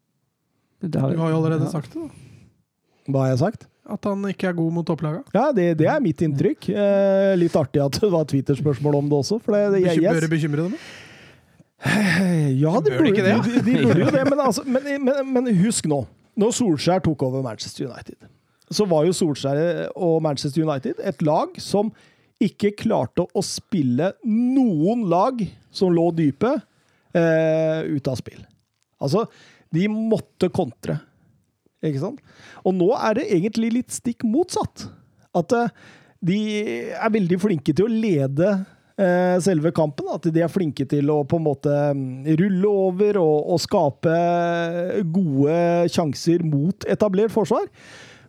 [0.80, 3.12] Det har, Du har jo allerede sagt det, da.
[3.12, 3.66] Hva har jeg sagt?
[3.84, 5.20] At han ikke er god mot topplaga.
[5.36, 6.70] Ja, det, det er mitt inntrykk.
[6.72, 9.36] Eh, litt artig at det var Twitter-spørsmål om det også.
[9.44, 10.78] For det, jeg, Bekym- Bør du det bekymre dem?
[11.84, 13.42] Ja, De bør burde, ikke det, ja.
[13.44, 16.00] de, de burde jo det, men, altså, men, men, men husk nå.
[16.40, 18.16] Når Solskjær tok over Manchester United,
[18.72, 19.60] så var jo Solskjær
[19.92, 21.92] og Manchester United et lag som
[22.46, 25.40] ikke klarte å spille noen lag
[25.74, 26.52] som lå dype,
[27.14, 28.42] eh, ut av spill.
[29.02, 29.26] Altså,
[29.74, 30.98] de måtte kontre.
[31.84, 32.22] Ikke sant?
[32.64, 34.86] Og nå er det egentlig litt stikk motsatt.
[35.36, 35.74] At eh,
[36.24, 36.38] de
[36.94, 38.48] er veldig flinke til å lede
[38.96, 40.08] eh, selve kampen.
[40.14, 44.16] At de er flinke til å på en måte mm, rulle over og, og skape
[45.12, 45.60] gode
[45.92, 47.68] sjanser mot etablert forsvar.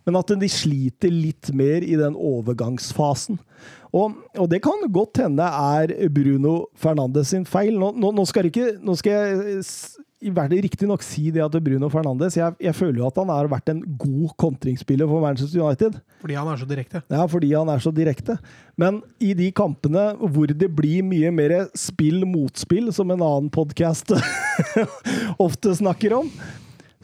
[0.05, 3.39] Men at de sliter litt mer i den overgangsfasen.
[3.96, 7.78] Og, og det kan godt hende er Bruno Fernandes sin feil.
[7.80, 9.64] Nå, nå, nå skal, ikke, nå skal jeg være
[10.26, 13.30] i hvert riktig nok si det at Bruno Fernandes jeg, jeg føler jo at han
[13.30, 16.00] har vært en god kontringsspiller for Manchester United.
[16.24, 17.02] Fordi han er så direkte.
[17.12, 18.38] Ja, fordi han er så direkte.
[18.80, 24.16] Men i de kampene hvor det blir mye mer spill-motspill, som en annen podkast
[25.46, 26.32] ofte snakker om,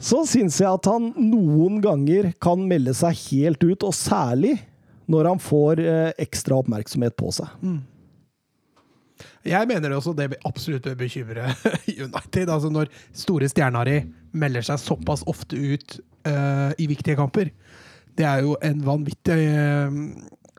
[0.02, 4.56] så syns jeg at han noen ganger kan melde seg helt ut, og særlig
[5.10, 7.50] når han får eh, ekstra oppmerksomhet på seg.
[9.46, 11.48] Jeg mener også det absolutt bør bekymre
[12.06, 12.48] United.
[12.48, 13.90] Altså Når store stjerner
[14.32, 15.98] melder seg såpass ofte ut
[16.28, 17.50] uh, i viktige kamper.
[18.18, 19.98] Det er jo en vanvittig uh,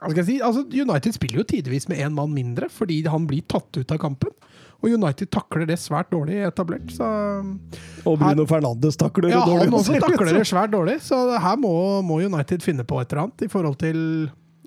[0.01, 0.37] Hva skal jeg si?
[0.43, 4.01] Altså United spiller jo tidvis med én mann mindre fordi han blir tatt ut av
[4.03, 4.35] kampen.
[4.83, 6.89] Og United takler det svært dårlig etablert.
[6.91, 7.07] Så
[8.03, 9.69] Og Bruno Fernandes takler det ja, dårlig.
[9.69, 10.97] han også takler det svært dårlig.
[11.05, 11.71] Så her må,
[12.03, 14.01] må United finne på et eller annet i forhold til,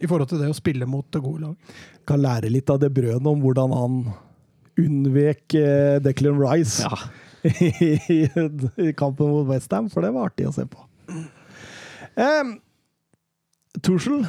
[0.00, 1.76] i forhold til det å spille mot gode lag.
[2.08, 4.00] Kan lære litt av det brødet om hvordan han
[4.80, 6.88] unnvek eh, Declan Rice.
[6.88, 6.96] ja.
[7.46, 8.24] i,
[8.88, 10.80] i kampen mot Westham, for det var artig å se på.
[12.16, 12.56] Um,
[13.84, 14.24] Tuchel,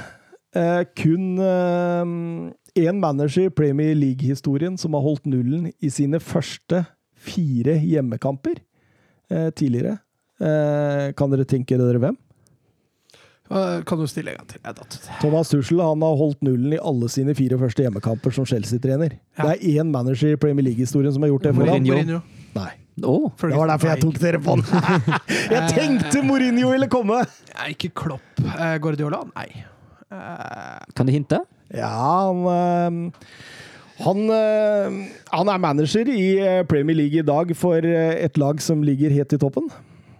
[0.55, 1.39] uh, kun
[2.79, 6.83] én manager i Premier League-historien som har holdt nullen i sine første
[7.17, 8.59] fire hjemmekamper
[9.31, 9.97] eh, tidligere.
[10.39, 12.17] Eh, kan dere tenke dere hvem?
[13.49, 14.59] Eh, Kan du stille en gang til?
[14.63, 15.19] Jeg.
[15.21, 19.17] Thomas Tuchel han har holdt nullen i alle sine fire første hjemmekamper som Chelsea-trener.
[19.37, 19.47] Ja.
[19.47, 21.83] Det er én manager i Premier League-historien som har gjort det for ham.
[21.87, 22.21] Mourinho.
[22.57, 22.69] Nei.
[23.05, 24.65] Oh, Det var derfor jeg tok dere på den.
[25.53, 27.19] Jeg tenkte Mourinho ville komme!
[27.69, 28.41] Ikke Klopp.
[28.41, 29.19] Eh, Guardiola?
[29.35, 29.45] Nei.
[30.09, 31.43] Eh, kan du hinte?
[31.73, 31.89] Ja,
[32.27, 33.11] han øh,
[33.97, 34.93] han, øh,
[35.33, 39.33] han er manager i øh, Premier League i dag for et lag som ligger helt
[39.33, 39.71] i toppen.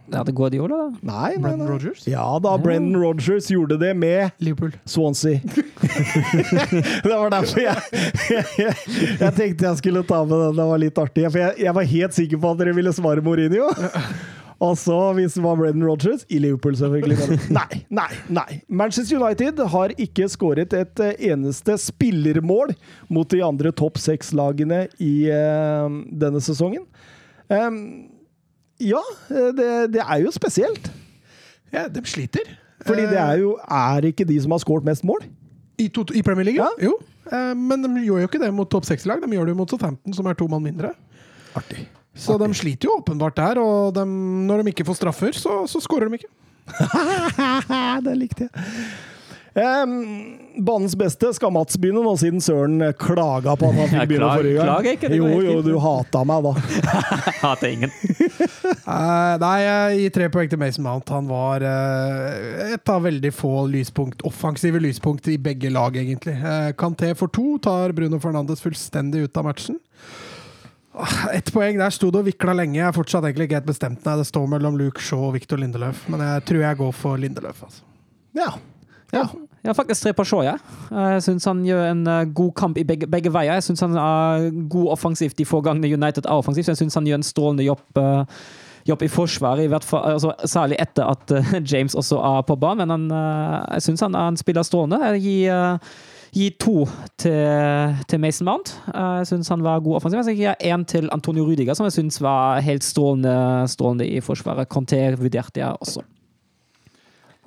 [0.08, 0.78] Ja, det går de Guardiola?
[0.78, 0.90] da?
[1.04, 1.74] Nei, nei, Brendan nei.
[1.74, 2.06] Rodgers?
[2.08, 4.72] Ja da, Brendan Rodgers gjorde det med Liverpool.
[4.88, 5.40] Swansea.
[7.04, 7.76] det var derfor jeg,
[8.32, 8.76] jeg,
[9.24, 10.56] jeg tenkte jeg skulle ta med den.
[10.62, 11.28] Det var litt artig.
[11.28, 13.68] For jeg, jeg var helt sikker på at dere ville svare Mourinho.
[14.64, 17.18] Og så, hvis det var Brendan Rodgers I Liverpool, selvfølgelig.
[17.60, 18.60] Nei, nei, nei.
[18.68, 22.74] Manchester United har ikke skåret et eh, eneste spillermål
[23.14, 26.88] mot de andre topp seks-lagene i uh, denne sesongen.
[27.54, 28.08] Um,
[28.82, 30.90] ja, eh, det, det er jo spesielt.
[31.74, 32.50] Ja, de sliter.
[32.88, 35.26] Fordi det er jo Er ikke de som har skåret mest mål?
[35.78, 36.70] I, to, I Premier League, ja.
[36.82, 36.96] Jo.
[37.58, 39.22] Men de gjør jo ikke det mot topp seks-lag.
[39.22, 40.94] De gjør det jo mot Southampton, som er to mann mindre.
[41.58, 41.84] Artig.
[42.18, 44.06] Så de sliter jo åpenbart der, og de,
[44.50, 46.32] når de ikke får straffer, så, så skårer de ikke.
[48.06, 48.66] det likte jeg.
[49.58, 54.30] Um, banens beste skal Mats begynne nå, siden Søren klaga på at han fikk begynne
[54.30, 54.68] forrige gang.
[54.68, 56.52] klager ikke, det jo, jo, du hata meg da.
[57.42, 57.96] Hater ingen.
[58.86, 61.10] uh, nei, jeg gir tre poeng til Mason Mount.
[61.10, 66.38] Han var uh, et av veldig få lyspunkt, offensive lyspunkt i begge lag, egentlig.
[66.38, 69.82] Uh, Canté for to tar Bruno Fernandes fullstendig ut av matchen.
[71.34, 72.80] Ett poeng, der sto det og vikla lenge.
[72.80, 74.06] Jeg er fortsatt egentlig ikke helt bestemt.
[74.06, 77.22] Nei, det står mellom Luke Shaw og Victor Lindeløf, men jeg tror jeg går for
[77.22, 77.64] Lindeløf.
[77.68, 77.84] Altså.
[78.38, 78.52] Ja.
[79.14, 79.26] ja.
[79.64, 80.62] Jeg har faktisk tre på Shaw, jeg.
[80.92, 83.58] Jeg syns han gjør en eh, god kamp i begge, begge veier.
[83.60, 86.70] Jeg syns han er god offensivt de få gangene United er offensivt.
[86.72, 87.86] Jeg syns han gjør en strålende jobb.
[88.04, 88.42] eh,
[88.88, 92.56] Jobb i forsvaret, i hvert fall, altså, særlig etter at eh, James også er på
[92.56, 92.88] banen.
[92.88, 95.02] Men han, jeg syns han, han spiller strålende.
[95.12, 95.82] Jeg gir,
[96.36, 96.86] gir to
[97.18, 98.74] til, til Mason Mount.
[98.94, 100.24] Eh, Jeg syns han var god offensiv.
[100.28, 103.36] Jeg gir én til Antonio Rudiger, som jeg syns var helt strålende,
[103.72, 104.68] strålende i forsvaret.
[104.70, 106.04] Conté vurderte jeg også.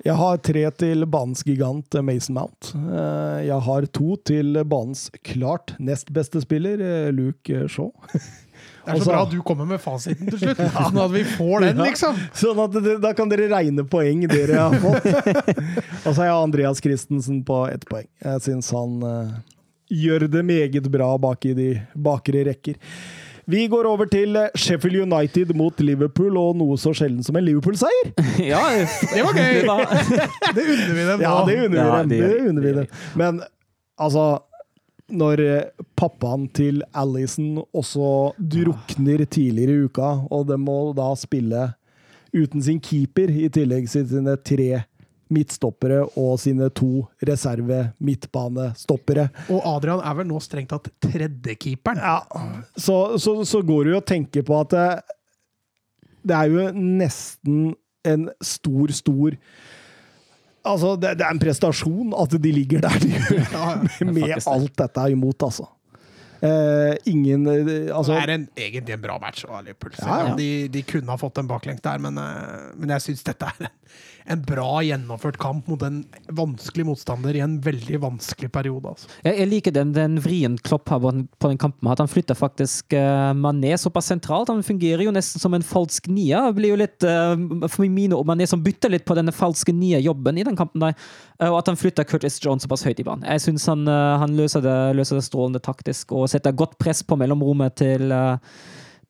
[0.01, 2.71] Jeg har tre til banens gigant eh, Mason Mount.
[2.75, 7.91] Eh, Jeg har to til banens klart nest beste spiller, Luke Shaw.
[8.81, 11.59] Det er så Altså- bra du kommer med fasiten til slutt, sånn at vi får
[11.67, 11.83] den, Ja.
[11.85, 12.17] liksom.
[12.33, 15.05] Sånn at det, da kan dere regne poeng dere har fått.
[16.05, 18.07] Og så har jeg Andreas Christensen på ett poeng.
[18.25, 19.33] Jeg syns han uh,
[19.91, 22.75] gjør det meget bra bak i de bakre rekker.
[23.51, 27.43] Vi går over til eh, Sheffield United mot Liverpool, og noe så sjelden som en
[27.43, 28.11] Liverpool-seier.
[28.51, 28.61] Ja,
[29.11, 29.65] Det var gøy!
[29.65, 31.25] det Det unner vi dem nå.
[31.25, 31.57] Ja, det
[32.21, 32.87] Ja, unner vi dem.
[33.19, 33.41] Men
[33.99, 34.27] altså
[35.11, 41.69] Når eh, pappaen til Alison også drukner tidligere i uka, og de må da spille
[42.31, 44.83] uten sin keeper, i tillegg til sine tre
[45.31, 52.01] midtstoppere og sine to reserve midtbanestoppere Og Adrian er vel nå strengt tatt tredjekeeperen.
[52.03, 52.19] ja,
[52.75, 54.87] så, så, så går det jo å tenke på at det,
[56.27, 57.71] det er jo nesten
[58.07, 59.37] en stor, stor
[60.61, 64.35] Altså, det, det er en prestasjon at de ligger der de gjør, med ja.
[64.37, 64.47] det.
[64.47, 65.67] alt dette imot, altså.
[66.41, 70.31] Eh, ingen eh, Altså det er en, egentlig en bra match Ja, ja.
[70.33, 73.67] De, de kunne ha fått en baklengs der, men, eh, men jeg syns dette er
[73.67, 73.69] en,
[74.25, 76.01] en bra gjennomført kamp mot en
[76.37, 78.93] vanskelig motstander i en veldig vanskelig periode.
[78.93, 79.09] Altså.
[79.25, 81.89] Jeg, jeg liker den, den vrien Klopp har på den, kampen.
[81.91, 84.51] At han flytter faktisk uh, Mané såpass sentralt.
[84.51, 86.49] Han fungerer jo nesten som en falsk nier.
[86.49, 89.73] Det blir jo litt, uh, for mine ord, Mané som bytter litt på denne falske
[89.75, 90.83] nier-jobben i den kampen.
[90.85, 90.97] der.
[91.41, 93.25] uh, og at han flytter Curtis Jones såpass høyt i banen.
[93.25, 97.17] Jeg syns han, han løser, det, løser det strålende taktisk og setter godt press på
[97.19, 98.13] mellomrommet til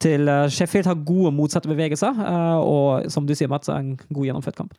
[0.02, 2.18] til Sheffield har gode motsatte bevegelser,
[2.66, 4.72] og som du sier, Mats, en god gjennomført kamp.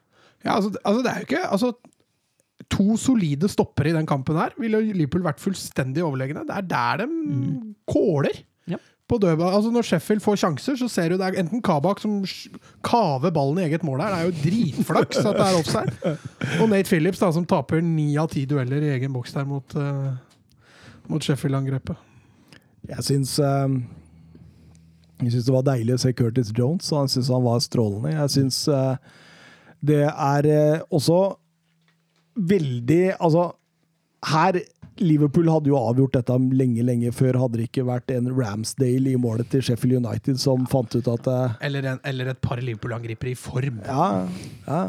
[0.45, 1.73] Ja, altså, altså, det er jo ikke altså,
[2.73, 6.45] To solide stoppere i den kampen her ville Liverpool vært fullstendig overlegne.
[6.47, 7.09] Det er der de
[7.91, 8.39] kåler.
[8.71, 8.79] Ja.
[9.11, 9.53] På dødball.
[9.53, 12.23] Altså Når Sheffield får sjanser, så ser du det er enten Kabak som
[12.87, 14.15] kaver ballen i eget mål her.
[14.15, 16.15] Det er jo dritflaks at det er offside.
[16.63, 19.77] Og Nate Phillips, da, som taper ni av ti dueller i egen boks der mot,
[19.77, 20.15] uh,
[21.11, 22.09] mot Sheffield-angrepet.
[22.89, 23.75] Jeg syns eh,
[25.23, 28.15] Jeg syns det var deilig å se Curtis Jones, og han syns han var strålende.
[28.15, 29.13] Jeg syns eh,
[29.83, 31.19] det er eh, også
[32.39, 33.51] veldig Altså,
[34.33, 34.61] her
[35.03, 37.39] Liverpool hadde jo avgjort dette lenge, lenge før.
[37.41, 41.31] Hadde det ikke vært en Ramsdale i målet til Sheffield United som fant ut at
[41.33, 43.81] eh, Eller, en, eller et par Liverpool-angripere i form.
[43.89, 44.29] Ja,
[44.69, 44.83] ja.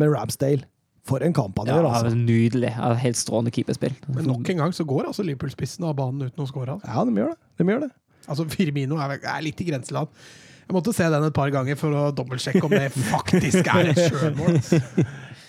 [0.00, 0.64] Men Ramsdale,
[1.04, 2.14] for en kamp han Ja, gjør, altså.
[2.16, 2.70] Nydelig.
[3.02, 3.96] Helt strålende keeperspill.
[4.14, 6.78] Men nok en gang så går altså Liverpool-spissen av banen uten å score.
[6.78, 6.88] Altså.
[6.88, 7.40] Ja, de gjør det.
[7.60, 7.90] De gjør det.
[8.30, 10.14] Altså, Firmino er, er litt i grenseland.
[10.70, 13.98] Jeg måtte se den et par ganger for å dobbeltsjekke om det faktisk er et
[14.06, 14.60] sjølmål.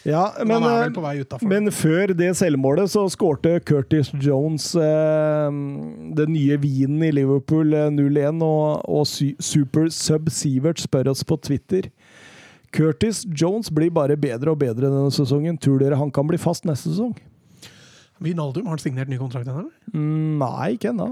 [0.01, 5.51] Ja, Men eh, men før det selvmålet så skårte Curtis Jones eh,
[6.17, 11.37] den nye vinen i Liverpool eh, 0-1, og, og Super Sub Sivert spør oss på
[11.45, 11.91] Twitter
[12.73, 15.59] Curtis Jones blir bare bedre og bedre denne sesongen.
[15.61, 17.13] Tror dere han kan bli fast neste sesong?
[18.21, 19.67] Vinaldum, har han signert ny kontrakt ennå?
[19.93, 21.11] Mm, nei, ikke ennå.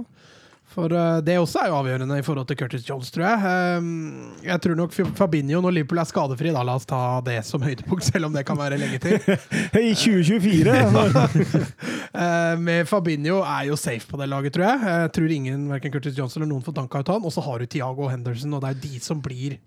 [0.70, 3.80] For eh, det også er jo avgjørende i forhold til Curtis Jones, tror jeg.
[3.82, 7.64] Um, jeg tror nok Fabinho, når Liverpool er skadefri, da la oss ta det som
[7.66, 9.18] høydepunkt, selv om det kan være lenge til.
[9.90, 10.78] I 2024!
[12.20, 14.80] Eh, med Fabinho er jo safe på det laget, tror jeg.
[14.90, 17.26] Jeg tror ingen, hverken Curtis Jones eller noen får tanka ut han.
[17.26, 19.60] Og så har du Thiago og Henderson, og det er de som blir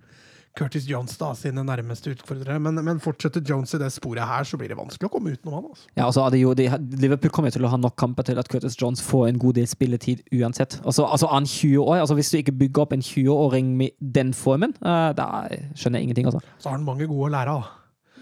[0.59, 2.59] Curtis Jones da, sine nærmeste utfordrere.
[2.61, 5.57] Men, men fortsetter Jones i det sporet her, så blir det vanskelig å komme utenom
[5.57, 5.69] han.
[5.73, 5.89] Altså.
[5.97, 6.69] Ja, altså, jo, de,
[7.01, 9.69] Liverpool kommer til å ha nok kamper til at Curtis Jones får en god del
[9.71, 10.77] spilletid uansett.
[10.85, 14.35] Altså, altså han 20 år, altså Hvis du ikke bygger opp en 20-åring med den
[14.37, 16.29] formen, uh, da skjønner jeg ingenting.
[16.29, 16.43] altså.
[16.59, 17.71] Så har han mange gode å lære av.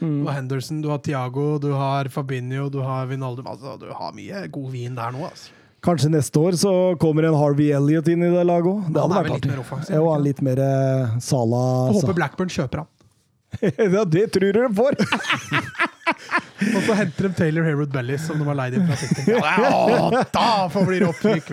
[0.00, 0.20] Mm.
[0.22, 3.50] Du har Henderson, du har Thiago, du har Fabinho, du har Vinaldum.
[3.50, 5.26] Altså, du har mye god vin der nå.
[5.28, 5.59] Altså.
[5.80, 8.88] Kanskje neste år så kommer en Harvey Elliot inn i det laget òg.
[8.92, 9.52] Det hadde vært artig.
[9.54, 9.62] Jo,
[10.02, 12.90] ikke han litt mer uh, Sala Jeg håper Blackburn kjøper han.
[13.96, 14.94] Ja, det tror du de får!
[16.60, 19.24] Og så henter de Taylor Herod Bellis, som de har leid inn fra City.
[19.40, 21.48] Ja, da får det opprykk!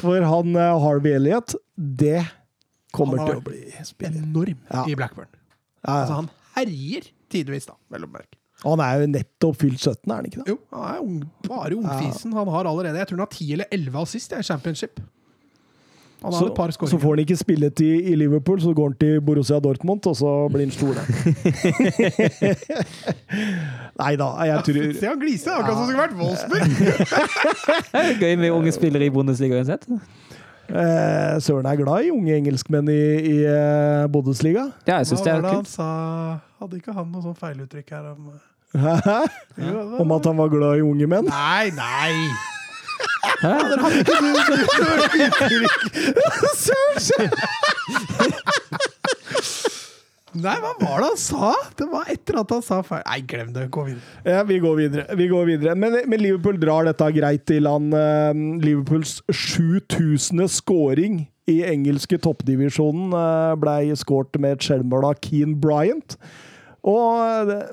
[0.00, 2.24] For han uh, Harvey Elliot, det
[2.96, 4.22] kommer til å bli spiller.
[4.24, 4.86] Enorm Ja.
[4.88, 5.28] i Blackburn.
[5.84, 7.76] Ja, Altså, han herjer tidvis, da.
[7.92, 8.38] Vel å merke.
[8.66, 10.48] Han er jo nettopp fylt 17, er han ikke det?
[10.54, 12.32] Jo, han er ung, bare ungfisen.
[12.34, 15.00] Han har allerede Jeg tror han har 10 eller 11 assist i Championship.
[16.22, 18.88] Han har Så, et par så får han ikke spillet i, i Liverpool, så går
[18.88, 21.06] han til Borussia Dortmund, og så blir han stor der.
[24.00, 25.52] Nei da, jeg tror Se han gliser!
[25.56, 26.68] Akkurat som det skulle vært Wolfsburg!
[28.22, 29.84] Gøy med unge spillere i Bundesliga uansett.
[30.72, 34.64] eh, Søren er glad i unge engelskmenn i, i eh, Bundesliga.
[34.88, 35.72] Ja, jeg Hva synes det var er det han kult.
[35.76, 35.88] sa?
[36.64, 38.22] Hadde ikke han noe sånn feiluttrykk her om
[38.76, 39.20] Hæ?
[40.02, 41.30] Om at han var glad i unge menn?
[41.32, 42.12] Nei, nei!
[50.36, 51.52] Nei, hva var det han sa?
[51.78, 53.04] Det var etter at han sa feil.
[53.06, 53.68] Nei, glem det.
[53.72, 54.02] Gå videre.
[54.26, 55.06] Ja, vi går videre.
[55.16, 55.76] Vi går videre.
[55.78, 57.96] Men, men Liverpool drar dette greit i land.
[57.96, 58.32] Eh,
[58.64, 60.44] Liverpools 7000.
[60.52, 66.18] scoring i engelske toppdivisjonen eh, ble skåret med et skjellmål av Keane Bryant.
[66.86, 67.66] Og eh,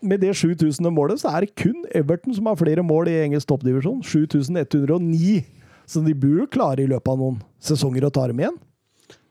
[0.00, 0.88] med det 7000.
[0.94, 4.02] målet så er det kun Everton som har flere mål i engelsk toppdivisjon.
[4.02, 5.44] 7109.
[5.88, 8.58] Så de jo klare i løpet av noen sesonger å ta dem igjen.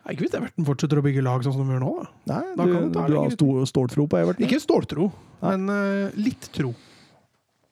[0.08, 1.94] Nei, Ikke hvis Everton fortsetter å bygge lag sånn som de gjør nå.
[2.00, 2.10] da.
[2.32, 4.46] Nei, Da du, du har ståltro på Everton?
[4.48, 5.10] Ikke ståltro,
[5.44, 6.72] men uh, litt tro.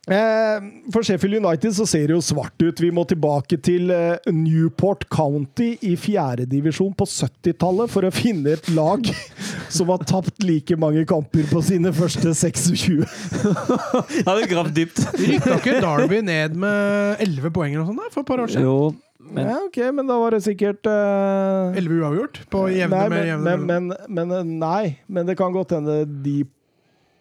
[0.05, 2.81] Eh, for Sheffield United så ser det jo svart ut.
[2.81, 8.69] Vi må tilbake til eh, Newport County i fjerdedivisjon på 70-tallet for å finne et
[8.77, 9.09] lag
[9.75, 13.01] som har tapt like mange kamper på sine første 26.
[13.01, 15.01] Jeg hadde gravd dypt.
[15.17, 18.69] Rykka ikke Derby ned med 11 poeng eller noe sånt for et par år siden?
[18.69, 18.93] Jo,
[19.25, 23.17] men Ja, ok, men da var det sikkert eh, 11 uavgjort på jevne nei, med
[23.17, 26.43] men, jevne men, men, men nei, men det kan godt hende de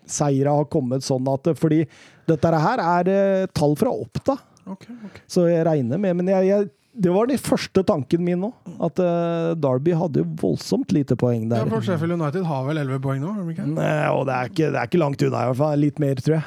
[0.06, 1.82] seira har kommet sånn at Fordi
[2.28, 4.36] dette her er eh, tall fra Oppda.
[4.66, 5.22] okay, okay.
[5.28, 8.52] Så jeg regner med Men jeg, jeg, det var den første tanken min nå.
[8.80, 11.70] At eh, Derby hadde jo voldsomt lite poeng Ja, der.
[11.72, 13.32] for Sheffield United har vel 11 poeng nå?
[13.74, 15.78] Nei, og det er, ikke, det er ikke langt unna, i hvert fall.
[15.82, 16.44] Litt mer, tror jeg.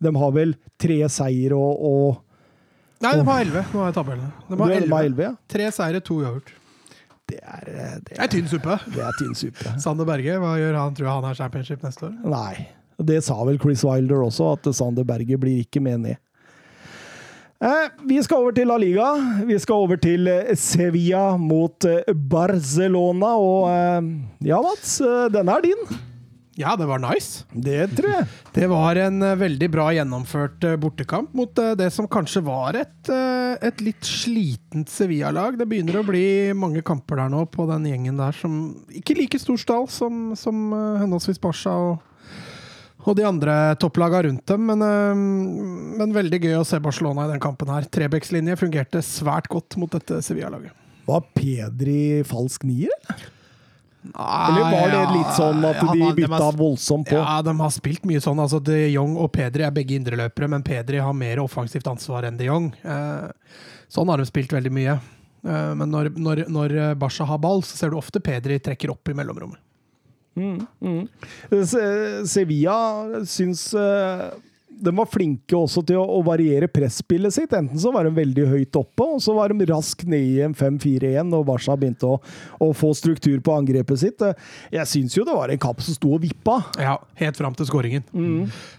[0.00, 2.22] De har vel tre seier og, og
[3.04, 3.60] Nei, de har 11.
[3.74, 4.32] Nå har jeg tabellen.
[4.48, 5.04] De har er- 11.
[5.10, 5.34] 11, ja.
[5.48, 6.50] Tre seire, to uavgjort.
[7.30, 8.74] Det er, eh, det Det er, er tynn suppe.
[8.96, 9.72] det er tynn suppe.
[9.84, 10.96] Sander Berge, hva gjør han?
[10.98, 12.16] Tror han har championship neste år?
[12.24, 12.66] Nei.
[13.06, 16.20] Det sa vel Chris Wilder også, at Sander Berge blir ikke med ned.
[17.60, 19.10] Eh, vi skal over til La Liga.
[19.44, 23.34] Vi skal over til eh, Sevilla mot eh, Barcelona.
[23.36, 24.94] Og ja, Mats,
[25.34, 25.98] denne er din.
[26.56, 27.44] Ja, det var nice.
[27.52, 28.30] Det tror jeg.
[28.56, 33.12] Det var en veldig bra gjennomført bortekamp mot det som kanskje var et,
[33.62, 35.54] et litt slitent Sevilla-lag.
[35.60, 36.24] Det begynner å bli
[36.56, 38.58] mange kamper der nå på den gjengen der som
[38.90, 42.09] ikke like stor stall som, som henholdsvis Barca og,
[43.06, 44.66] og de andre topplaga rundt dem.
[44.66, 45.14] Men, eh,
[46.00, 47.82] men veldig gøy å se Barcelona i den kampen her.
[47.82, 50.72] Trebekslinje fungerte svært godt mot dette Sevilla-laget.
[51.06, 53.28] Var Pedri falsk nier, eller?
[54.16, 57.16] Eller var det litt sånn at Ja, de han- bytta har- voldsomt på?
[57.18, 58.38] Ja, de har spilt mye sånn.
[58.40, 62.38] altså De Jong og Pedri er begge indreløpere, men Pedri har mer offensivt ansvar enn
[62.38, 62.72] de Jong.
[62.82, 63.28] Eh,
[63.90, 65.00] sånn har de spilt veldig mye.
[65.44, 69.06] Eh, men når, når, når Barca har ball, så ser du ofte Pedri trekker opp
[69.08, 69.58] i mellomrommet.
[71.70, 72.78] Se- Sevilla
[73.28, 74.30] syns eh,
[74.80, 77.52] de var flinke også til å, variere presspillet sitt.
[77.52, 80.54] Enten så var de veldig høyt oppe, og så var de raskt ned i en
[80.56, 82.14] 5-4-1 når Barca begynte å,
[82.64, 84.24] å få struktur på angrepet sitt.
[84.24, 84.32] Eh,
[84.78, 86.56] Jeg syns jo det var en kapp som sto og vippa.
[86.80, 88.06] Ja, helt fram til skåringen.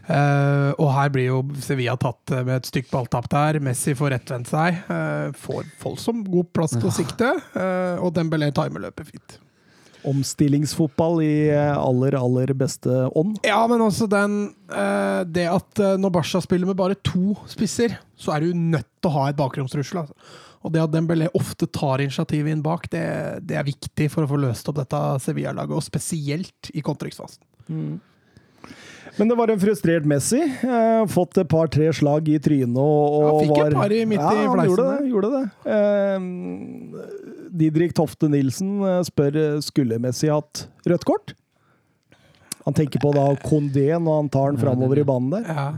[0.09, 3.61] Eh, og her blir jo Sevilla tatt med et stygt balltap der.
[3.61, 4.81] Messi får rettvendt seg.
[4.89, 9.37] Uh, får voldsomt god plass til å sikte, uh, og Dembélé timer løpet fint.
[10.07, 13.39] Omstillingsfotball i eh, aller, aller beste ånd.
[13.47, 14.37] Ja, men også den
[14.73, 18.89] eh, Det at eh, når Barca spiller med bare to spisser, så er du nødt
[19.01, 20.03] til å ha et bakromstrussel.
[20.03, 20.37] Altså.
[20.61, 23.03] Og det at Dembélé ofte tar initiativet inn bak, det,
[23.49, 27.41] det er viktig for å få løst opp dette Sevilla-laget, og spesielt i kontringsfasen.
[29.17, 30.41] Men det var en frustrert Messi.
[30.41, 34.21] Eh, fått et par-tre slag i trynet og, og Han fikk et par i midt
[34.21, 35.09] i ja, han fleisen gjorde det.
[35.11, 35.45] Gjorde det.
[35.75, 41.33] Eh, Didrik Tofte Nilsen eh, spør eh, skulle Messi hatt rødt kort.
[42.65, 45.47] Han tenker på da Kondé når han tar den framover i banen der.
[45.49, 45.69] Ja.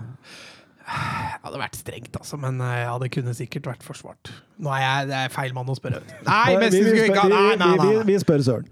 [0.83, 4.33] Det hadde vært strengt, altså, men eh, ja, det kunne sikkert vært forsvart.
[4.63, 6.01] Nå er jeg det er feil mann å spørre.
[6.27, 8.07] Nei, Messi vi, vi, skulle ikke ha Nei, nei, vi, vi, nei.
[8.11, 8.67] vi spør Søren.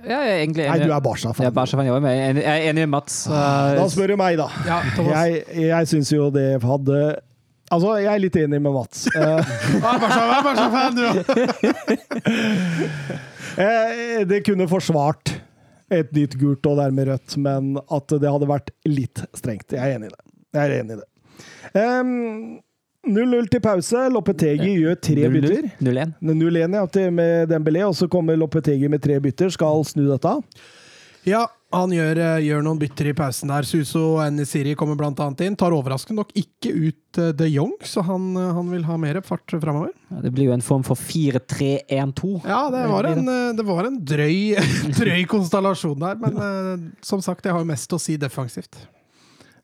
[0.00, 1.44] Ja, jeg er egentlig Nei, du er Barca-fan.
[1.44, 3.18] Jeg er Barca-fan, jeg jeg er enig- jeg er med Mats.
[3.28, 4.46] Da spør du meg, da.
[4.64, 4.78] Ja,
[5.26, 7.00] Jeg, jeg syns jo det hadde
[7.70, 9.04] Altså, jeg er litt enig med Mats.
[14.30, 15.36] Det kunne forsvart
[15.90, 19.74] et nytt gult og dermed rødt, men at det hadde vært litt strengt.
[19.74, 20.24] Jeg er enig i det.
[20.56, 21.08] Jeg er enig i det.
[21.78, 22.58] Ehm,
[23.06, 24.02] 0-0 til pause.
[24.12, 25.70] Lopetegi gjør tre bytter.
[25.80, 26.14] 0-1.
[26.20, 29.50] 0-1 ja, med Dembélé, og så kommer Lopetegi med tre bytter.
[29.54, 30.34] Skal snu dette.
[31.28, 33.66] Ja, han gjør, eh, gjør noen bytter i pausen der.
[33.68, 35.56] Suso og Nisiri kommer annet inn.
[35.58, 39.20] Tar overraskende nok ikke ut eh, de Jong, så han, eh, han vil ha mer
[39.22, 39.92] fart framover.
[40.10, 42.40] Ja, det blir jo en form for 4-3-1-2.
[42.42, 43.26] Ja, det var en,
[43.56, 44.56] det var en drøy,
[45.00, 46.54] drøy konstellasjon der, men ja.
[47.06, 48.80] som sagt, jeg har jo mest å si defensivt.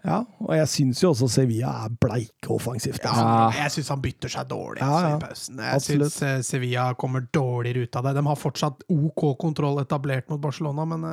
[0.06, 3.02] Ja, og jeg syns jo også Sevilla er bleike offensivt.
[3.02, 3.58] Ja, Altså.
[3.58, 5.16] Jeg syns han bytter seg dårlig Ja, altså, ja.
[5.16, 5.64] i pausen.
[5.64, 8.14] Jeg syns Sevilla kommer dårligere ut av det.
[8.20, 11.08] De har fortsatt OK kontroll etablert mot Barcelona, men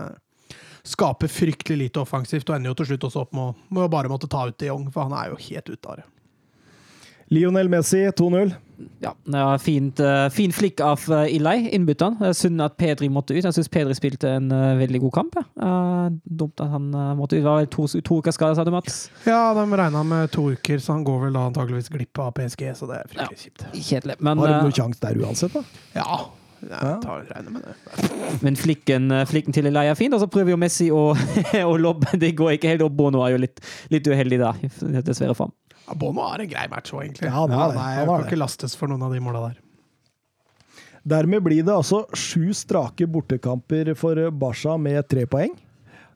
[0.87, 4.11] skaper fryktelig lite offensivt og ender jo til slutt også opp med, med å bare
[4.11, 6.09] måtte ta ut de Jong, for han er jo helt ute av det.
[7.33, 8.51] Lionel Messi 2-0.
[9.01, 12.17] Ja, det var fint, uh, fin flikk av uh, Ilay, innbytteren.
[12.19, 13.39] Det er Synd at Pedri måtte ut.
[13.39, 15.39] Jeg syns Pedri spilte en uh, veldig god kamp.
[15.39, 15.71] Ja.
[16.03, 17.41] Eh, dumt at han eh, måtte ut.
[17.41, 19.07] Det var vel to, to uker skade, sa du, Mats?
[19.27, 22.65] Ja, de regna med to uker, så han går vel da antageligvis glipp av PSG,
[22.77, 23.65] så det er fryktelig kjipt.
[23.73, 24.17] Kjedelig.
[24.19, 25.63] Men, Har eh, noen sjanse der uansett, da?
[25.97, 26.19] Ja,
[26.69, 26.79] Ja.
[26.93, 28.39] jeg tar, regner med det.
[28.45, 31.01] men flikken, eh, flikken til Ilay er fin, og så prøver jo Messi å,
[31.71, 32.13] å lobbe.
[32.19, 33.59] Det går ikke helt, og Bono er jo litt,
[33.93, 34.53] litt uheldig da,
[35.03, 35.53] dessverre for ham.
[35.83, 37.27] Ja, Bono har en grei match òg, egentlig.
[37.27, 38.29] Ja, nei, Han jeg kan det.
[38.31, 39.59] ikke lastes for noen av de måla der.
[41.03, 45.51] Dermed blir det altså sju strake bortekamper for Barca med tre poeng.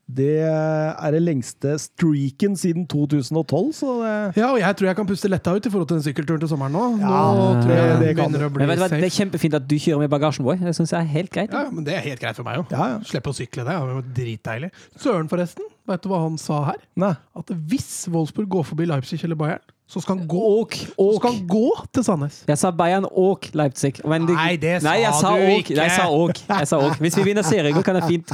[0.08, 5.08] Det er det lengste streaken siden 2012, så det Ja, og jeg tror jeg kan
[5.10, 6.84] puste letta ut i forhold til den sykkelturen til sommeren nå.
[6.96, 9.76] Nå Ja, tror jeg det- det begynner å bli hva, Det er kjempefint at du
[9.76, 10.60] kjører med bagasjen vår.
[10.64, 11.52] Det syns jeg er helt greit.
[11.52, 12.72] Ja, men det er helt greit for meg òg.
[12.72, 13.00] Ja, ja.
[13.00, 13.68] Slippe å sykle det.
[13.68, 14.72] Det er jo dritdeilig.
[14.98, 15.64] Søren, forresten.
[15.88, 16.76] Vet du hva han sa her?
[16.96, 17.16] Nei.
[17.36, 21.14] At hvis Wolfsburg går forbi Leipzig eller Bayern, så skal han gå, åk, så og
[21.22, 22.42] skal han gå til Sandnes.
[22.50, 23.94] Jeg sa Bayern og Leipzig.
[24.04, 25.60] Men Nei, det sa Nei, jeg sa du åk.
[25.62, 25.78] ikke.
[25.80, 26.42] Jeg sa åk.
[26.50, 26.98] Jeg sa og.
[27.06, 28.34] Hvis vi vinner serien, kan jeg fint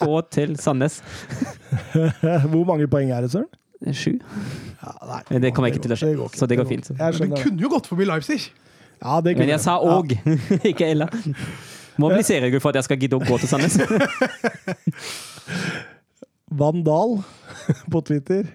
[0.00, 1.02] gå til Sandnes.
[2.50, 3.50] Hvor mange poeng er det, Søren?
[3.92, 4.14] Sju.
[4.80, 6.88] Ja, nei, Men det kommer jeg ikke til å skje, så det går fint.
[6.96, 7.42] Men det.
[7.42, 8.40] kunne jo gått forbi Leipzig!
[9.02, 9.98] Ja, det Men kunne jeg sa Ja.
[9.98, 10.08] og,
[10.72, 11.10] ikke Ella.
[12.00, 13.76] Må bli seriegull for at jeg skal gidde å gå til Sandnes.
[16.64, 17.18] Vandal
[17.92, 18.48] på Twitter.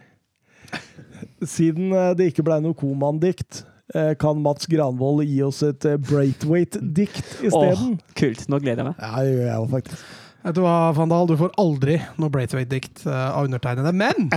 [1.48, 3.64] Siden eh, det ikke ble noe Koman-dikt,
[3.96, 7.86] eh, kan Mats Granvold gi oss et eh, Braithwaite-dikt Åh, Oh,
[8.20, 8.44] kult.
[8.52, 9.00] Nå gleder jeg meg.
[9.00, 10.10] Ja, det gjør jeg òg, faktisk.
[10.40, 13.92] Vet du hva, Fandal, du får aldri noe Braithwaite-dikt av undertegnede.
[13.96, 14.30] Men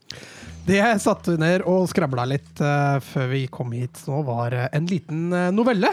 [0.68, 5.28] det jeg satte ned og skrabla litt før vi kom hit nå, var en liten
[5.54, 5.92] novelle.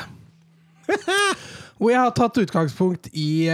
[1.81, 3.47] Hvor jeg har tatt utgangspunkt i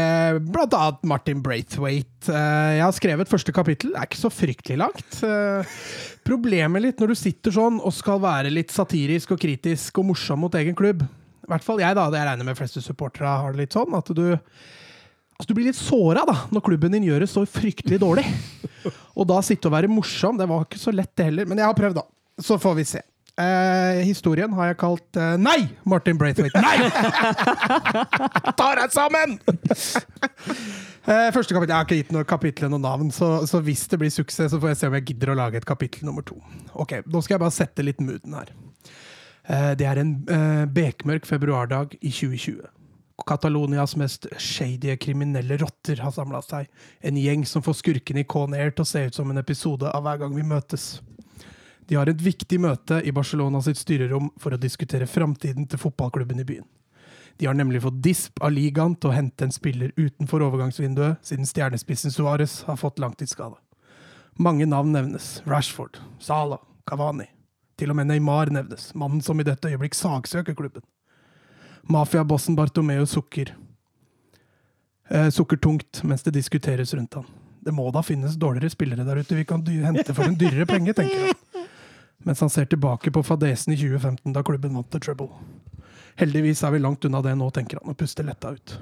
[0.52, 2.28] blant annet Martin Braithwaite.
[2.28, 3.94] Eh, jeg har skrevet første kapittel.
[3.94, 5.20] Det er ikke så fryktelig langt.
[5.24, 5.78] Eh,
[6.28, 10.44] problemet litt når du sitter sånn og skal være litt satirisk og kritisk og morsom
[10.44, 12.10] mot egen klubb I hvert fall jeg, da.
[12.12, 13.96] Det jeg regner med fleste supportere har det litt sånn.
[13.96, 14.26] At du
[15.38, 18.24] Altså, du blir litt såra da, når klubben din gjør det så fryktelig dårlig.
[19.14, 21.46] Og da sitte og være morsom, det var ikke så lett det heller.
[21.46, 22.08] Men jeg har prøvd, da.
[22.42, 23.04] Så får vi se.
[23.38, 25.68] Eh, historien har jeg kalt eh, Nei!
[25.86, 26.58] Martin Braithwaite.
[26.58, 26.90] Nei!
[28.60, 29.38] Ta deg sammen!
[31.08, 34.00] Eh, første kapittel, Jeg har ikke gitt noe kapittel noe navn, så, så hvis det
[34.02, 36.40] blir suksess, så får jeg se om jeg gidder å lage et kapittel nummer to.
[36.74, 38.50] Ok, Nå skal jeg bare sette litt mooden her.
[39.48, 42.66] Eh, det er en eh, bekmørk februardag i 2020.
[43.28, 46.68] Catalonias mest shady kriminelle rotter har samla seg.
[47.06, 49.90] En gjeng som får skurkene i Con Air til å se ut som en episode
[49.90, 50.98] av Hver gang vi møtes.
[51.88, 56.42] De har et viktig møte i Barcelona sitt styrerom for å diskutere framtiden til fotballklubben
[56.44, 56.66] i byen.
[57.38, 61.48] De har nemlig fått disp av ligaen til å hente en spiller utenfor overgangsvinduet, siden
[61.48, 63.56] stjernespissen Suárez har fått langtidsskade.
[64.42, 65.42] Mange navn nevnes.
[65.46, 67.30] Rashford, Salah, Cavani.
[67.78, 70.84] Til og med Neymar nevnes, mannen som i dette øyeblikk saksøker klubben.
[71.88, 73.54] Mafiabossen Bartomeo sukker.
[75.10, 77.30] Eh, sukker tungt mens det diskuteres rundt han.
[77.62, 80.94] Det må da finnes dårligere spillere der ute vi kan hente for en dyrere penge,
[80.98, 81.57] tenker han.
[82.28, 85.30] Mens han ser tilbake på fadesen i 2015, da klubben vant til Trouble.
[86.20, 88.74] Heldigvis er vi langt unna det nå, tenker han og puster letta ut.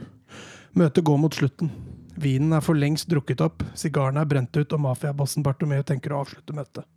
[0.73, 1.69] Møtet går mot slutten.
[2.17, 6.23] Vinen er for lengst drukket opp, sigarene er brent ut, og mafiabossen Bartomeu tenker å
[6.23, 6.88] avslutte møtet.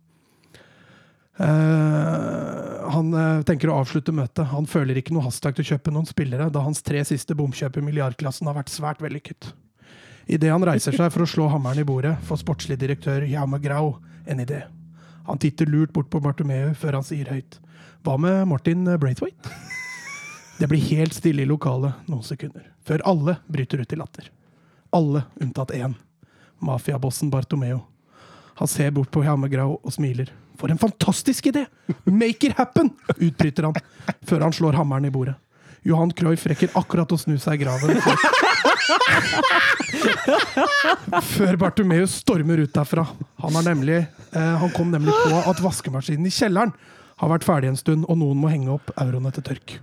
[1.39, 4.49] Uh, han uh, tenker å avslutte møtet.
[4.49, 7.77] Han føler ikke noe hastverk til å kjøpe noen spillere, da hans tre siste bomkjøp
[7.77, 9.51] i milliardklassen har vært svært vellykket.
[10.33, 13.99] Idet han reiser seg for å slå hammeren i bordet, får sportslig direktør Jaume Grau
[14.25, 14.63] en idé.
[15.29, 17.59] Han titter lurt bort på Bartomeu før han sier høyt
[18.01, 19.51] Hva med Martin Braithwaite?
[20.59, 24.25] Det blir helt stille i lokalet noen sekunder, før alle bryter ut i latter.
[24.91, 25.93] Alle unntatt én.
[26.59, 27.85] Mafiabossen Bartomeo.
[28.59, 30.33] Han ser bort på Hammergrau og smiler.
[30.59, 31.63] For en fantastisk idé!
[32.03, 32.89] Make it happen!
[33.15, 33.77] utbryter han,
[34.27, 35.37] før han slår hammeren i bordet.
[35.87, 38.01] Johan Cruyff rekker akkurat å snu seg i graven.
[38.03, 38.19] Før,
[41.33, 43.05] før Bartomeus stormer ut derfra.
[43.43, 43.99] Han, har nemlig,
[44.33, 46.73] eh, han kom nemlig på at vaskemaskinen i kjelleren
[47.19, 49.75] har vært ferdig en stund, og noen må henge opp euroene til tørk.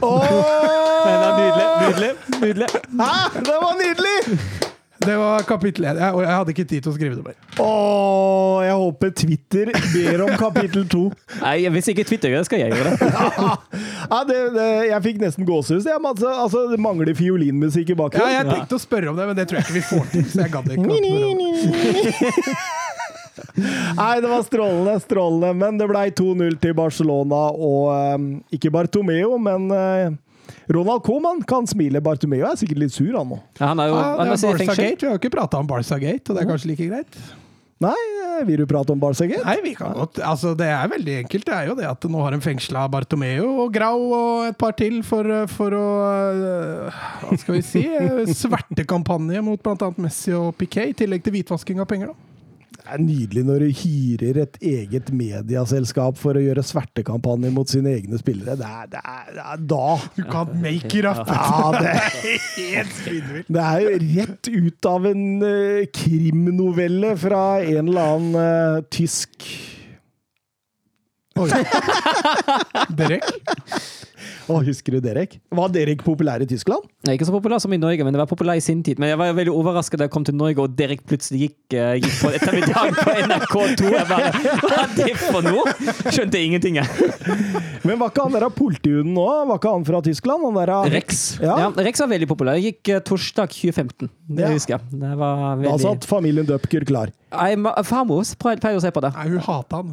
[0.00, 1.66] Men det er nydelig.
[1.82, 2.10] Nydelig.
[2.40, 2.68] nydelig.
[3.02, 3.12] Hæ?
[3.44, 4.67] Det var nydelig!
[5.08, 7.36] Det var kapittel én, og jeg hadde ikke tid til å skrive det mer.
[7.64, 11.04] Åh, jeg håper Twitter ber om kapittel to.
[11.44, 12.98] Nei, Hvis ikke Twitter gjør det, skal jeg gjøre det.
[14.08, 15.86] Ja, det, det, jeg fikk nesten gåsehus.
[15.88, 18.32] jeg, Altså, altså, det mangler fiolinmusikk i bakgrunnen.
[18.32, 20.24] Ja, jeg tenkte å spørre om det, men det tror jeg ikke vi får til.
[20.28, 20.84] Så jeg gadd ikke.
[20.84, 22.58] å spørre om det.
[23.98, 25.52] Nei, det var strålende, strålende.
[25.58, 28.16] Men det ble 2-0 til Barcelona, og eh,
[28.58, 30.08] ikke Bartomeo, men eh,
[30.74, 32.02] Ronald Coman kan smile.
[32.04, 33.40] Bartomeo er sikkert litt sur, han nå.
[33.58, 34.48] Ja, han er jo Ja, det er.
[34.48, 35.02] Barca-gate.
[35.02, 37.20] Vi har jo ikke prata om Barca-gate, og det er kanskje like greit.
[37.78, 39.44] Nei, eh, vil du prate om Barca-gate?
[39.46, 41.46] Nei, vi kan godt Altså, det er veldig enkelt.
[41.46, 44.74] Det er jo det at nå har de fengsla Bartomeo og Grau og et par
[44.78, 45.84] til for, for å
[46.34, 47.84] øh, Hva skal vi si?
[48.42, 49.92] Svertekampanje mot bl.a.
[50.02, 52.27] Messi og Piquet, i tillegg til hvitvasking av penger, da.
[52.88, 57.90] Det er nydelig når du hyrer et eget mediaselskap for å gjøre svertekampanjer mot sine
[57.98, 58.54] egne spillere.
[58.56, 61.20] Det er, det er, det er da Du kan make it up!
[61.28, 62.16] Ja, det er
[62.54, 63.50] helt spinnvilt.
[63.52, 69.44] Det er jo rett ut av en uh, krimnovelle fra en eller annen uh, tysk
[71.38, 71.50] Oi.
[72.98, 73.28] Derek?
[74.48, 75.34] Å, husker du Derek?
[75.52, 76.86] Var Derek populær i Tyskland?
[77.06, 78.98] Er ikke så populær som i Norge, men det var populær i sin tid.
[79.02, 81.92] Men jeg var veldig overrasket da jeg kom til Norge og Derek plutselig gikk, uh,
[82.00, 83.92] gikk på ettermiddag på NRK2.
[83.92, 85.64] Jeg bare Hva er det for noe?
[86.08, 87.12] Skjønte ingenting, jeg.
[87.84, 89.26] Men var ikke han der av politihunden nå?
[89.52, 90.48] Var ikke han fra Tyskland?
[90.48, 91.22] Han der av Rex.
[91.44, 91.58] Ja.
[91.66, 91.68] Ja.
[91.88, 92.58] Rex var veldig populær.
[92.58, 94.08] Jeg gikk uh, torsdag 2015.
[94.28, 94.52] Det Ja.
[94.56, 95.00] husker jeg.
[95.04, 97.12] Det var Da satt familien Dupker klar.
[97.28, 97.50] Nei,
[97.84, 99.10] Farmor pleier å se på det.
[99.12, 99.90] Nei, hun hata han.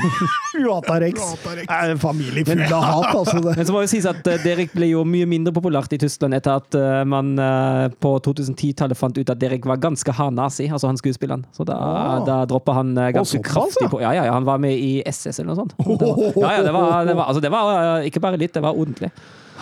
[0.52, 1.22] hun hata Rex.
[1.46, 1.62] Rex.
[1.62, 3.38] Det er en familie full av hat, altså.
[3.40, 3.54] Det.
[3.60, 6.36] Men så må jo sies at eh, Derek ble jo mye mindre populært i Tyskland
[6.36, 10.66] etter at eh, man eh, på 2010-tallet fant ut at Derek var ganske hard nazi,
[10.68, 11.46] altså han skuespilleren.
[11.56, 12.18] Så da, Ah.
[12.26, 15.40] da droppa han ganske Også, kraftig på Ja, ja, ja, han var med i SS
[15.40, 15.74] eller noe sånt.
[15.78, 18.64] Det var, ja, ja, det var, det var, altså, det var ikke bare litt, det
[18.64, 19.12] var ordentlig.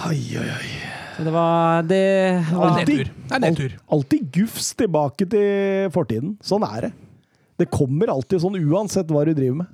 [0.09, 0.75] Oi, oi, oi.
[1.15, 2.03] Så det var Det
[2.51, 2.75] var
[3.39, 3.79] nedtur.
[3.95, 6.35] Alltid gufs tilbake til fortiden.
[6.43, 6.93] Sånn er det.
[7.61, 9.69] Det kommer alltid sånn uansett hva du driver med.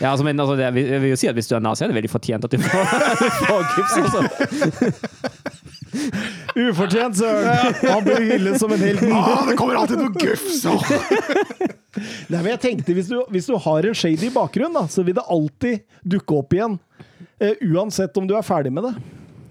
[0.00, 1.88] Ja, altså, men altså, det, jeg vil jo si at hvis du er nazi, er
[1.90, 2.84] det veldig fortjent at du får,
[3.50, 3.94] får gips.
[4.00, 4.20] Altså.
[6.70, 7.74] Ufortjent, søren!
[7.84, 10.64] Han blir hyllet som en helt Ah, det kommer alltid noe gufs!
[12.30, 15.16] Nei, men jeg tenkte, hvis du, hvis du har en shady bakgrunn, da, så vil
[15.18, 15.74] det alltid
[16.16, 16.74] dukke opp igjen.
[17.42, 18.94] Uh, uansett om du er ferdig med det.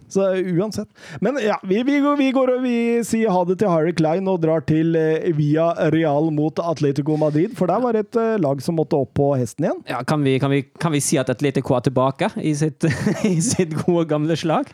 [0.10, 0.26] Så
[0.57, 0.90] uansett.
[1.22, 2.76] Men ja, vi, vi, går, vi går og vi
[3.06, 7.53] sier ha det til Harry Klein og drar til eh, Via Real mot Atletico Madrid,
[7.57, 9.84] for der var det et eh, lag som måtte opp på hesten igjen.
[9.90, 12.88] Ja, kan, vi, kan, vi, kan vi si at Atletico er tilbake i sitt,
[13.30, 14.72] i sitt gode, gamle slag?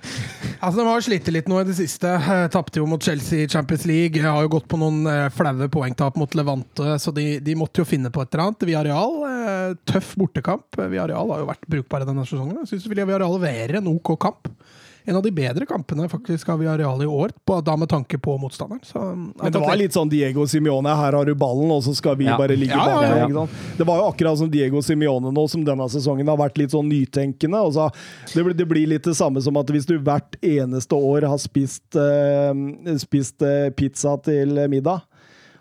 [0.61, 2.15] Altså, De har slitt litt nå i det siste.
[2.15, 4.23] Eh, Tapte jo mot Chelsea i Champions League.
[4.23, 7.89] Har jo gått på noen eh, flaue poengtap mot Levante, så de, de måtte jo
[7.89, 8.67] finne på et eller annet.
[8.71, 9.19] Via Real,
[9.87, 10.79] tøff bortekamp.
[10.79, 12.63] Villarreal har jo vært brukbare denne sesongen.
[12.63, 14.49] Jeg syns Real leverer en OK kamp.
[15.07, 18.37] En av de bedre kampene faktisk av Viareal i år, på, da med tanke på
[18.41, 18.81] motstanderen.
[18.83, 18.99] Så,
[19.37, 22.25] Men det var litt sånn Diego Simione, her har du ballen, og så skal vi
[22.25, 22.37] Ja.
[22.37, 23.03] bare ligge Ja, ja, bak.
[23.05, 23.25] ja.
[23.27, 23.77] ikke sant?
[23.77, 26.89] Det var jo akkurat som Diego Simione nå, som denne sesongen har vært litt sånn
[26.89, 27.61] nytenkende.
[27.61, 27.91] Og så,
[28.33, 31.37] det, blir- det blir litt det samme som at hvis du hvert eneste år har
[31.37, 35.03] spist, uh, spist uh, pizza til middag,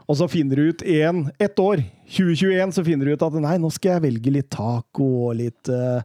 [0.08, 1.84] og så finner du ut en, ett år,
[2.14, 5.70] 2021, så finner du ut at nei, nå skal jeg velge litt taco og litt
[5.70, 6.00] uh,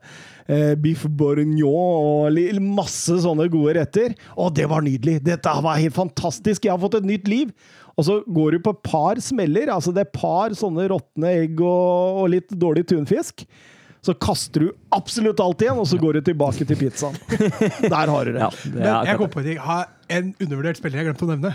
[0.81, 4.15] biff bourgognon og masse sånne gode retter.
[4.35, 5.19] Å, det var nydelig!
[5.25, 6.65] Dette var helt fantastisk!
[6.65, 7.53] Jeg har fått et nytt liv!
[7.99, 11.59] Og så går du på et par smeller, altså det er par sånne råtne egg
[11.59, 13.43] og, og litt dårlig tunfisk.
[13.99, 17.17] Så kaster du absolutt alt igjen, og så går du tilbake til pizzaen.
[17.83, 18.39] Der har du det.
[18.39, 19.59] Ja, det Men jeg kom på en ting.
[19.59, 21.51] Har en undervurdert spiller jeg glemte å nevne.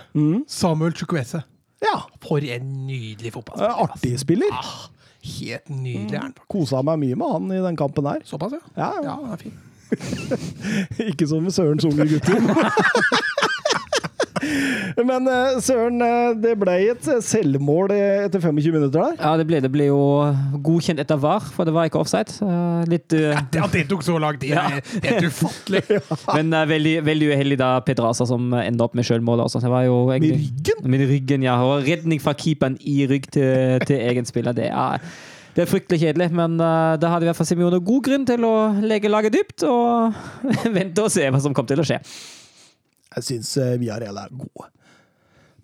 [0.53, 1.41] Samuel Chukwese.
[1.83, 1.99] Ja.
[2.23, 3.83] For en nydelig fotballspiller.
[3.89, 4.53] Artig spiller.
[4.53, 4.89] Ah,
[5.25, 6.35] helt nydelig Mm.
[6.49, 8.21] Kosa meg mye med han i den kampen her.
[8.25, 8.61] Såpass, ja?
[8.77, 9.03] Ja, ja.
[9.03, 9.53] Ja, han er fin.
[11.11, 12.41] Ikke som med Sørens unge gutter.
[15.05, 19.17] Men eh, Søren, eh, det ble et selvmål etter 25 minutter der.
[19.19, 20.01] Ja, det ble, det ble jo
[20.65, 22.35] godkjent etter VAR, for det var ikke offside.
[22.45, 24.67] Eh, Litt, Det, at det tok så lang tid, Ja.
[24.77, 25.83] det er helt ufattelig.
[26.39, 29.63] men uh, veldig, veldig uheldig da Pedraza som enda opp med sjølmålet også.
[29.65, 30.83] Det var jo Med ryggen?
[30.91, 31.59] Med ryggen, ja.
[31.65, 34.55] Og redning fra keeperen i rygg til, til egen spiller.
[34.57, 35.03] Det er,
[35.57, 38.47] det er fryktelig kjedelig, men uh, da hadde i hvert fall Simione god grunn til
[38.47, 38.55] å
[38.85, 40.15] legge laget dypt og
[40.79, 42.01] vente og se hva som kom til å skje.
[43.17, 44.69] Jeg syns uh, Villarreal er gode.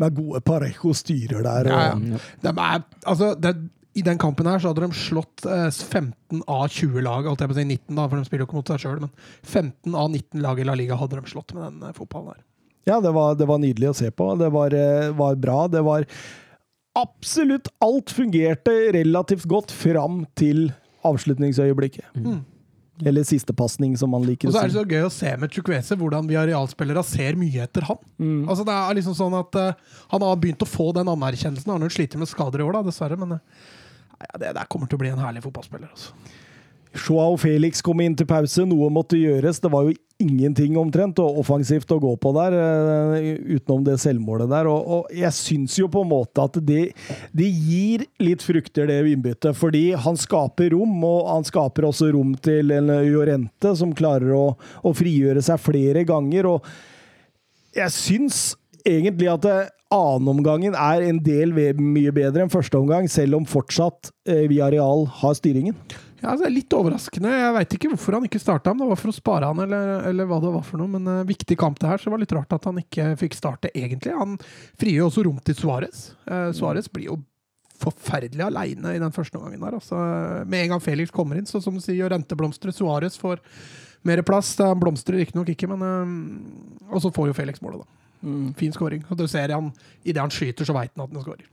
[0.00, 1.68] De er gode Parejo styrer der.
[1.68, 2.20] Og, Ja, ja.
[2.46, 3.54] De er, altså, det,
[3.98, 7.50] I den kampen her så hadde de slått eh, 15 av 20 lag, holdt jeg
[7.50, 9.10] på å si 19, da, for de spiller jo ikke mot seg sjøl, men
[9.42, 12.44] 15 av 19 lag i La Liga hadde de slått med den eh, fotballen her.
[12.88, 14.30] Ja, det var, det var nydelig å se på.
[14.40, 15.64] Det var, eh, var bra.
[15.68, 16.06] Det var
[16.98, 20.72] Absolutt alt fungerte relativt godt fram til
[21.06, 22.08] avslutningsøyeblikket.
[23.06, 24.54] Eller sistepasning, som man liker å si.
[24.54, 27.64] Og så er det så gøy å se med Chukwese hvordan vi arealspillere ser mye
[27.64, 28.00] etter han.
[28.20, 28.42] Mm.
[28.44, 31.72] Altså Det er liksom sånn at uh, Han har begynt å få den anerkjennelsen.
[31.72, 33.40] Han har sliter med skader i år, da, dessverre, men uh,
[34.40, 35.90] det der kommer til å bli en herlig fotballspiller.
[35.90, 36.12] Altså.
[36.90, 39.60] Joao Felix kom inn til pause, noe måtte gjøres.
[39.62, 44.50] Det var jo ingenting omtrent og offensivt å gå på der, eh, utenom det selvmålet
[44.50, 44.68] der.
[44.68, 46.82] Og, og jeg syns jo på en måte at det,
[47.32, 49.56] de gir litt frukter, det innbyttet.
[49.56, 54.46] Fordi han skaper rom, og han skaper også rom til en Jorente, som klarer å,
[54.82, 56.50] å frigjøre seg flere ganger.
[56.56, 58.42] Og jeg syns
[58.84, 59.58] egentlig at det,
[59.90, 65.34] annenomgangen er en del mye bedre enn første omgang, selv om fortsatt eh, Villarreal har
[65.38, 65.74] styringen.
[66.20, 67.32] Ja, altså, Litt overraskende.
[67.32, 69.92] Jeg veit ikke hvorfor han ikke starta, om det var for å spare han eller,
[70.10, 70.92] eller hva det var for noe.
[70.92, 73.36] Men uh, viktig kamp det her, så det var litt rart at han ikke fikk
[73.38, 74.12] starte, egentlig.
[74.18, 74.36] Han
[74.80, 76.10] frigjør også rom til Suárez.
[76.28, 77.20] Uh, Suárez blir jo
[77.80, 79.78] forferdelig aleine i den første omgangen der.
[79.78, 80.00] Altså,
[80.44, 82.74] med en gang Felix kommer inn, så som du sier, renteblomstrer.
[82.76, 83.40] Suárez får
[84.04, 84.52] mer plass.
[84.60, 87.96] Han blomstrer riktignok ikke, men uh, Og så får jo Felix målet, da.
[88.60, 89.06] Fin skåring.
[89.08, 89.72] Og du ser han,
[90.04, 91.48] idet han skyter, så veit han at han scorer.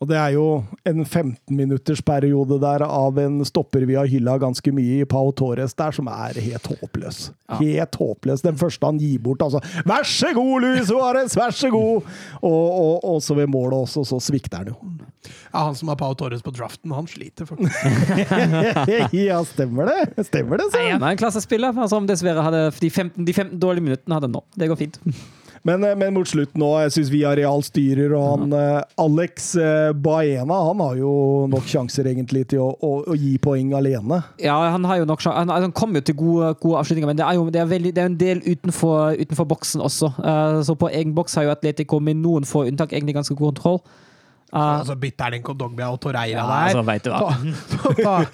[0.00, 0.44] Og det er jo
[0.88, 5.92] en 15-minuttersperiode der av en stopper vi har hylla ganske mye i Pau Torres der,
[5.92, 7.18] som er helt håpløs.
[7.58, 8.40] Helt håpløs.
[8.46, 11.36] Den første han gir bort, altså Vær så god, Luis Suárez!
[11.36, 12.08] Vær så god!
[12.40, 14.78] Og, og, og så ved målet også, så svikter han jo.
[15.50, 17.76] Ja, Han som har Pau Torres på draften, han sliter faktisk.
[19.20, 20.24] ja, stemmer det?
[20.30, 20.80] Stemmer det, så.
[20.80, 24.40] han er en klassespiller som dessverre hadde de 15, de 15 dårlige minuttene hadde nå.
[24.56, 24.96] Det går fint.
[25.62, 28.82] Men, eh, men mot slutten nå, jeg syns Villarreal styrer, og han ja.
[29.00, 31.12] Alex eh, Baena han har jo
[31.52, 34.22] nok sjanser egentlig til å, å, å gi poeng alene.
[34.40, 35.42] Ja, han har jo nok sjanser.
[35.42, 37.94] Han, han kommer jo til gode, gode avslutninger, men det er jo det er veldig,
[37.96, 40.12] det er en del utenfor, utenfor boksen også.
[40.20, 43.52] Uh, så på egen boks har jo Atletico med noen få unntak egentlig ganske god
[43.52, 43.82] kontroll.
[44.50, 46.62] Eh, Altså bytter han inn Kondogbia og Torreira ja, der.
[46.66, 48.24] altså, vet du hva.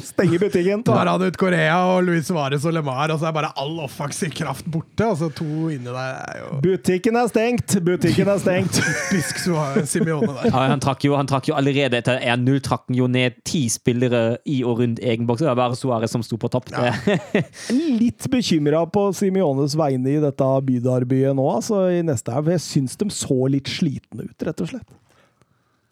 [0.10, 0.82] Stenger butikken.
[0.86, 4.32] tar han ut Korea og Luis Suárez og LeMar, og så er bare all offensiv
[4.36, 5.04] kraft borte.
[5.04, 7.76] Altså to inni der er jo Butikken er stengt!
[7.84, 8.80] Butikken er stengt!
[9.10, 9.44] typisk
[9.90, 10.48] Simione der.
[10.48, 13.66] Ja, han, trakk jo, han trakk jo allerede etter 1-0 trakk han jo ned ti
[13.72, 15.44] spillere i og rundt egen boks.
[15.44, 16.72] Det var bare Suárez som sto på topp.
[16.72, 16.94] Ja.
[18.00, 22.54] Litt bekymra på Simiones vegne i dette bydarbyet nå, altså i neste helg.
[22.56, 24.88] Jeg syns de så litt slitne ut, rett og slett.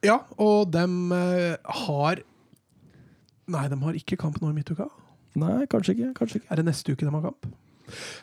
[0.04, 2.22] Ja, og dem eh, har
[3.50, 4.86] Nei, de har ikke kamp nå i midtuka.
[5.36, 6.12] Nei, kanskje ikke.
[6.16, 6.48] Kanskje ikke.
[6.54, 7.48] Er det neste uke de har kamp?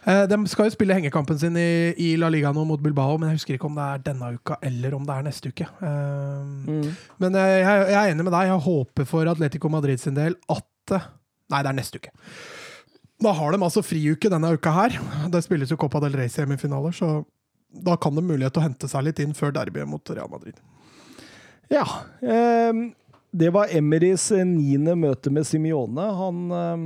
[0.10, 3.38] Eh, de skal jo spille hengekampen sin i, La Liga nå mot Bilbao, men jeg
[3.41, 5.68] husker ikke om det er denne uka eller om det er neste uke.
[5.78, 8.49] Eh, Men eh, jeg, jeg er enig med deg.
[8.49, 10.68] Jeg håper for Atletico Madrid sin del at
[11.52, 12.10] Nei, det er neste uke.
[13.22, 14.95] Da har de altså friuke denne uka her.
[15.30, 17.22] Det spilles jo Copa del Rey semifinaler, så
[17.72, 20.58] da kan de mulighet til å hente seg litt inn før derbyet mot Real Madrid.
[21.72, 21.85] Ja.
[22.22, 22.91] ehm,
[23.31, 26.81] det var Emerys eh, niende møte med Simione han, ehm,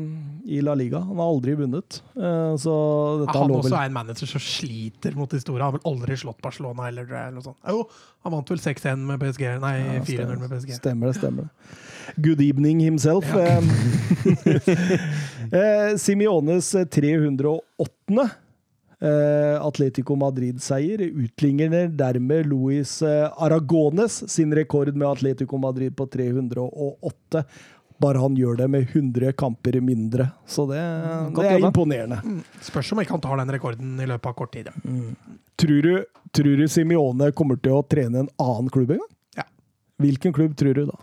[0.46, 1.00] i La Liga.
[1.02, 2.04] Han har aldri vunnet.
[2.14, 2.76] Eh, så
[3.24, 5.58] dette Han også er en manager som sliter mot historie.
[5.64, 7.58] Han har vel aldri slått Barcelona eller, eller noe sånt.
[7.66, 7.82] Jo,
[8.22, 9.48] han vant vel 6-1 med PSG.
[9.64, 10.78] Nei, Ja, 4-0 med PSG.
[10.78, 11.82] Stemmer det, stemmer det.
[12.22, 13.26] Good evening himself.
[13.34, 13.58] Ja.
[15.50, 18.30] eh, Simiones 308.
[19.06, 27.44] Eh, Atletico Madrid-seier utligner dermed Luis eh, Aragones sin rekord med Atletico Madrid på 308.
[27.98, 30.30] Bare han gjør det med 100 kamper mindre.
[30.48, 30.82] Så det,
[31.38, 32.18] det er imponerende.
[32.66, 34.72] Spørs om ikke han tar den rekorden i løpet av kort tid.
[34.84, 35.14] Mm.
[35.56, 35.94] Tror du,
[36.34, 39.14] tror du Simione kommer til å trene en annen klubb en gang?
[39.38, 39.46] Ja.
[40.02, 40.98] Hvilken klubb tror du da?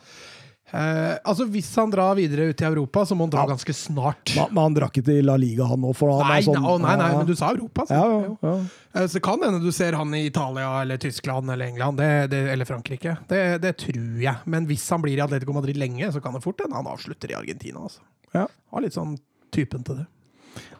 [0.73, 3.51] Eh, altså Hvis han drar videre ut i Europa, så må han dra Ja.
[3.53, 4.32] ganske snart.
[4.36, 6.01] Men han drakk ikke til La Liga, han òg?
[6.24, 7.85] Nei, sånn nei, nei, nei, men du sa Europa.
[7.86, 7.93] Så.
[7.93, 8.55] ja, ja.
[8.94, 12.49] Eh, Så kan hende du ser han i Italia eller Tyskland eller England det, det,
[12.53, 13.19] eller Frankrike.
[13.28, 14.36] Det, det tror jeg.
[14.47, 17.31] Men hvis han blir i Atletico Madrid lenge, så kan det fort hende han avslutter
[17.31, 17.85] i Argentina.
[17.85, 18.01] Altså.
[18.32, 18.47] Ja.
[18.73, 19.19] Har litt sånn
[19.53, 20.07] typen til det.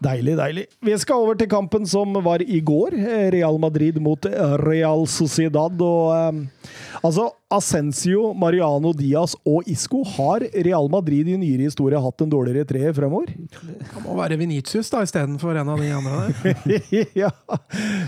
[0.03, 0.65] Deilig, deilig.
[0.83, 2.97] Vi skal over til kampen som var i går.
[2.99, 5.79] eh, Real Madrid mot eh, Real Sociedad.
[5.79, 6.73] Og eh,
[7.03, 12.67] altså, Ascencio, Mariano Diaz og Isco har Real Madrid i nyere historie hatt en dårligere
[12.67, 13.31] treer fremover.
[13.63, 17.07] Det må være Venitius da, istedenfor en av de andre der.
[17.23, 17.31] ja.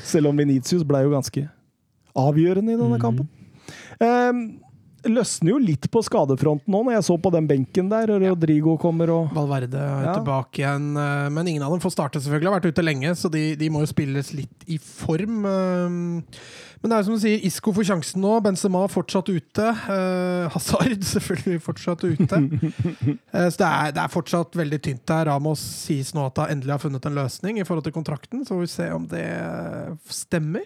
[0.03, 1.47] Selv om Venitius ble jo ganske
[2.15, 3.31] avgjørende i denne kampen.
[4.03, 4.64] Eh,
[5.11, 9.11] løsner jo litt på skadefronten nå, når jeg så på den benken der, Rodrigo kommer
[9.15, 10.15] og Valverde er Ja.
[10.19, 12.51] tilbake igjen, eh, men ingen av dem får starte, selvfølgelig.
[12.53, 15.45] Har vært ute lenge, så de, de må jo spilles litt i form.
[15.45, 16.33] eh,
[16.85, 18.43] Men det er jo som du sier, Isco får sjansen nå.
[18.45, 19.69] Benzema fortsatt ute.
[19.89, 22.41] eh, Hazard selvfølgelig fortsatt ute.
[23.35, 25.25] Eh, så det er, det er fortsatt veldig tynt der.
[25.27, 28.55] Ramos sies nå at han endelig har funnet en løsning i forhold til kontrakten, så
[28.55, 29.25] får vi se om det
[30.09, 30.63] stemmer.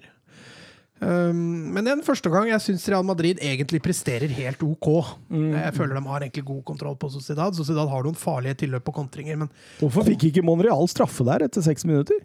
[1.01, 4.89] Um, men den første gang jeg syns Real Madrid egentlig presterer helt OK.
[5.31, 7.55] Jeg føler de har egentlig god kontroll på Sociedad.
[7.55, 11.63] Sociedad har noen farlige tilløp på kontringer, men Hvorfor fikk ikke Monreal straffe der etter
[11.63, 12.19] seks minutter?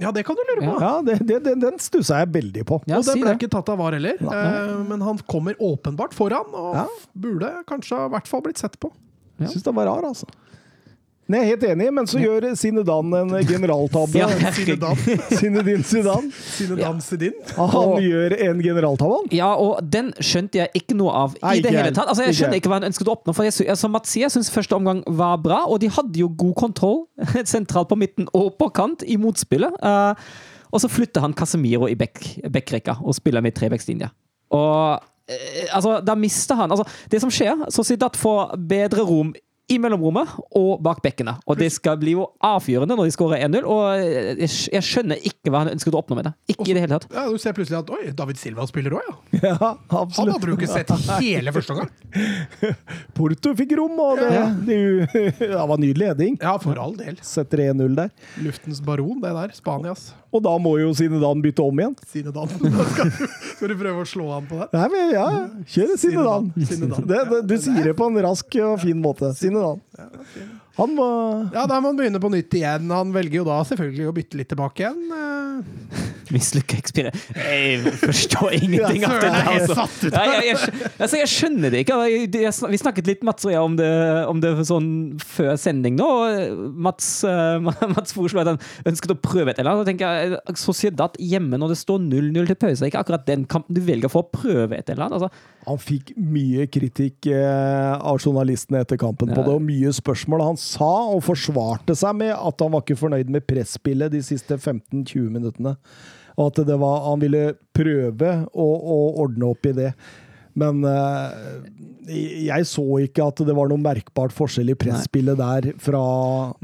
[0.00, 0.74] ja, det kan du lure på.
[0.80, 2.78] Ja, det, det, den, den stussa jeg veldig på.
[2.88, 3.36] Ja, og den si ble det.
[3.36, 4.36] ikke tatt av VAR heller, Nei.
[4.72, 6.86] Uh, men han kommer åpenbart foran, og Ja.
[7.12, 8.88] burde kanskje i hvert fall blitt sett på.
[9.42, 10.24] Jeg syns den var rar, altså.
[11.34, 14.18] Er helt enig, men så gjør Sinedan en generaltabbe.
[14.18, 14.82] Ja, herregud.
[15.38, 16.30] Zinedine Zidane.
[16.32, 17.44] Zinedine Zidane.
[17.56, 19.28] Han Og- gjør en generaltabbe, han.
[19.36, 22.08] Ja, og den skjønte jeg ikke noe av Nei, i det hele tatt.
[22.08, 23.34] Altså, jeg skjønner ikke hva han ønsket å oppnå.
[23.36, 26.28] For jeg, som Mats sier, jeg syns første omgang var bra, og de hadde jo
[26.28, 27.04] god kontroll
[27.44, 29.72] sentralt på midten og på kant i motspillet.
[29.82, 30.14] Eh,
[30.72, 34.10] og så flytter han Casemiro i back- backrekka og spiller med trebackslinja.
[34.54, 39.32] Og eh, altså, da mister han altså, Det som skjer, Sociedad får bedre rom
[39.70, 41.36] i mellomrommet og bak bekkene.
[41.46, 43.64] Og det skal bli jo avgjørende når de skårer 1-0.
[43.70, 46.32] Og jeg, skjønner ikke hva han ønsket å oppnå med det.
[46.54, 47.06] Ikke i det hele tatt.
[47.14, 49.16] Ja, du ser plutselig at oi, David Silva spiller òg, ja.
[49.50, 50.90] Ja, Han hadde du ikke sett
[51.20, 51.90] hele første gang.
[53.16, 54.46] Porto fikk rom, og det, Ja.
[54.66, 54.78] det,
[55.40, 56.38] det var nydelig leding.
[56.42, 57.18] Ja, for all del.
[57.24, 58.10] Setter 1-0 der.
[58.44, 59.54] Luftens baron, det der.
[59.56, 60.10] Spanias.
[60.30, 61.94] Og da må jo Sinedan bytte om igjen.
[62.06, 62.50] Sinedan.
[62.62, 64.68] Da Skal, du- skal du prøve å slå han på det?
[64.76, 65.24] Nei, men ja,
[65.74, 66.50] kjør Sinedan.
[66.68, 67.06] Sinedan.
[67.10, 69.32] Det, det, du sier det på en rask og fin måte.
[69.60, 70.58] Zinedine.
[70.80, 71.08] Han må
[71.52, 72.88] Ja, da må han begynne på nytt igjen.
[72.94, 75.00] Han velger jo da selvfølgelig å bytte litt tilbake igjen.
[76.30, 77.16] Eh, Mislykka eksperiment.
[77.34, 79.86] Jeg forstår ingenting av det Altså.
[80.06, 80.14] ut.
[80.14, 80.56] Jeg, jeg,
[81.02, 81.96] altså, jeg skjønner det ikke.
[82.54, 83.90] Sn- Vi snakket litt Mats og jeg om det,
[84.30, 84.90] om det sånn
[85.22, 86.08] før sending nå.
[86.86, 87.58] Mats, eh,
[87.96, 89.84] Mats foreslo at han ønsket å prøve et eller annet.
[89.84, 93.46] Så tenker jeg, eh, Sociedad hjemme når det står 0-0 til pause, ikke akkurat den
[93.50, 95.18] kampen du velger for å prøve et eller annet.
[95.20, 95.30] Altså,
[95.66, 100.46] Han fikk mye kritikk eh, av journalistene etter kampen på det, og mye spørsmål.
[100.52, 104.56] Han sa og forsvarte seg med at han var ikke fornøyd med presspillet de siste
[104.56, 105.74] 15-20 minuttene.
[106.36, 107.44] Og at det var, han ville
[107.76, 109.92] prøve å, å ordne opp i det.
[110.58, 111.30] Men uh,
[112.10, 116.02] jeg så ikke at det var noe merkbart forskjell i presspillet der fra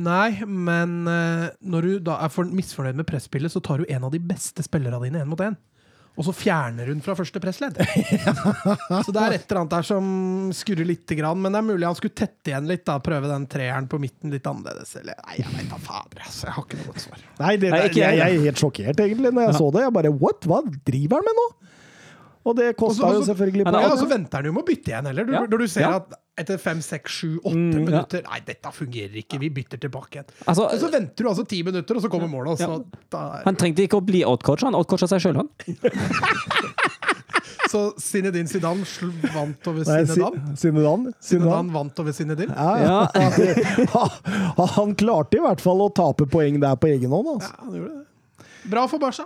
[0.03, 4.09] Nei, men uh, når du da er for, misfornøyd med presspillet, så tar du en
[4.09, 5.59] av de beste spillerne dine én mot én.
[6.17, 7.77] Og så fjerner hun fra første pressledd.
[9.05, 10.07] så det er et eller annet der som
[10.57, 11.43] skurrer lite grann.
[11.45, 12.87] Men det er mulig han skulle tette igjen litt.
[12.89, 14.95] da, Prøve den treeren på midten litt annerledes.
[15.03, 16.25] Eller, nei, jeg vet da fader.
[16.25, 17.27] Altså, jeg har ikke noe godt svar.
[17.43, 19.85] Nei, det, Nei, jeg, ikke jeg jeg er helt sjokkert, egentlig, når jeg så det.
[19.85, 20.49] Jeg bare What?
[20.49, 21.47] Hva driver han med nå?
[22.47, 25.07] Og det kosta jo selvfølgelig Men Ja, så venter han jo med å bytte igjen
[25.11, 25.25] heller.
[25.27, 25.41] Du, Ja.
[25.51, 25.89] Når du ser Ja.
[25.97, 30.13] at etter fem, seks, sju, åtte Mm, minutter Nei, dette fungerer ikke, vi bytter tilbake
[30.21, 30.27] igjen.
[30.47, 32.53] Altså, så venter du altså ti minutter, og så kommer målet.
[32.53, 35.49] Og så, da er, han trengte ikke å bli outcoacha, han outcoacha seg sjøl, han.
[37.71, 38.85] så Zinedine Zidane
[39.35, 40.57] vant over Zinedine.
[40.57, 41.13] Zinedine.
[41.21, 41.73] Zinedine.
[41.75, 42.55] Vant over Zinedine.
[42.55, 43.09] Ja, ja.
[43.97, 44.11] Han-
[44.77, 47.29] Han klarte i hvert fall å tape poeng der på egen hånd.
[47.37, 47.51] Altså.
[47.51, 48.05] Ja, han gjorde det.
[48.71, 49.25] Bra for Barca.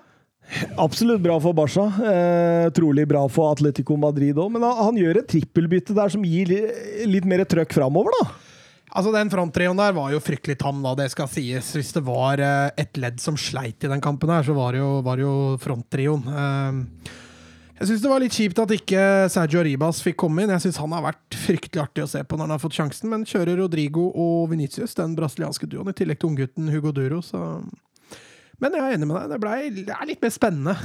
[0.81, 1.87] Absolutt bra for Barca.
[2.11, 4.51] Eh, trolig bra for Atletico Madrid òg.
[4.55, 6.61] Men han, han gjør et trippelbytte der som gir li,
[7.11, 8.31] litt mer trøkk framover, da.
[8.91, 11.71] Altså Den fronttrioen der var jo fryktelig tam, da, det skal sies.
[11.77, 14.83] Hvis det var eh, et ledd som sleit i den kampen her, så var det
[14.83, 16.27] jo, var jo fronttrioen.
[16.27, 17.19] Eh,
[17.81, 19.03] jeg syns det var litt kjipt at ikke
[19.33, 20.51] Sergio Ribas fikk komme inn.
[20.53, 23.09] Jeg syns han har vært fryktelig artig å se på når han har fått sjansen,
[23.09, 27.63] men kjører Rodrigo og Venicius, den brasilianske duoen, i tillegg til unggutten Hugo Duro, så
[28.61, 30.77] Men jeg er enig med deg, det, ble, det er litt mer spennende.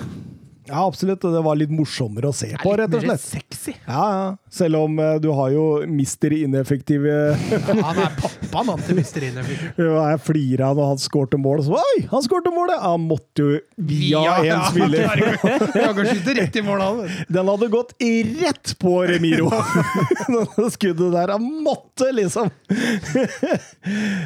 [0.68, 1.24] Ja, absolutt.
[1.28, 3.46] Og det var litt morsommere å se Det er på, litt rett og mer slett.
[3.46, 3.76] sexy.
[3.86, 4.26] Ja, ja.
[4.56, 9.26] Selv om uh, du har jo mister ineffektive Ja, han er pappaen han til Mister
[9.28, 9.74] Ineffektive.
[9.84, 11.64] ja, Jeg flira når han skårte mål.
[11.68, 12.80] Så, Oi, han skårte målet!
[12.82, 15.24] Han måtte jo via én spiller.
[15.76, 17.18] Jagerskytter rett i mål, han.
[17.30, 17.96] Den hadde gått
[18.42, 19.52] rett på Remiro!
[20.56, 21.36] Det Skuddet der.
[21.36, 22.50] Han måtte, liksom!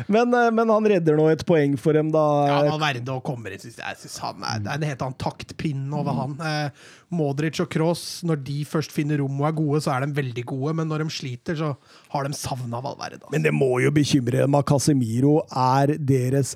[0.07, 2.23] Men, eh, men han redder nå et poeng for dem, da.
[2.49, 3.97] Ja, han Valverde og kommer inn, jeg.
[4.03, 6.28] synes han er, Det er en helt annen taktpinn over han.
[6.38, 10.18] Eh, Modric og Kroos, når de først finner rom og er gode, så er de
[10.19, 11.73] veldig gode, men når de sliter, så
[12.14, 13.23] har de savna Valverde.
[13.34, 16.56] Men det må jo bekymre dem at Casemiro er deres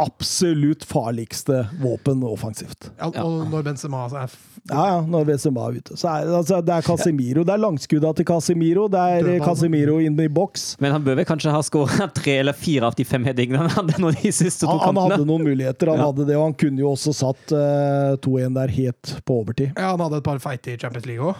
[0.00, 2.90] absolutt farligste våpen offensivt.
[3.00, 5.96] Ja, og når Benzema er f- Ja, ja, når Benzema er ute.
[6.00, 7.44] Så er, det- altså, det er Casemiro.
[7.44, 8.86] Det er langskudda til Casemiro.
[8.88, 10.76] Det er eh, Casemiro inn i boks.
[10.80, 13.70] Men han bør vel kanskje ha skåra tre eller fire av de fem headingene han
[13.76, 16.06] hadde nå de siste to Han, han hadde noen muligheter, han Ja.
[16.10, 19.72] hadde det, og han kunne jo også satt uh, 2-1 der helt på overtid.
[19.76, 21.36] Ja, han hadde et par feite i Champions League òg.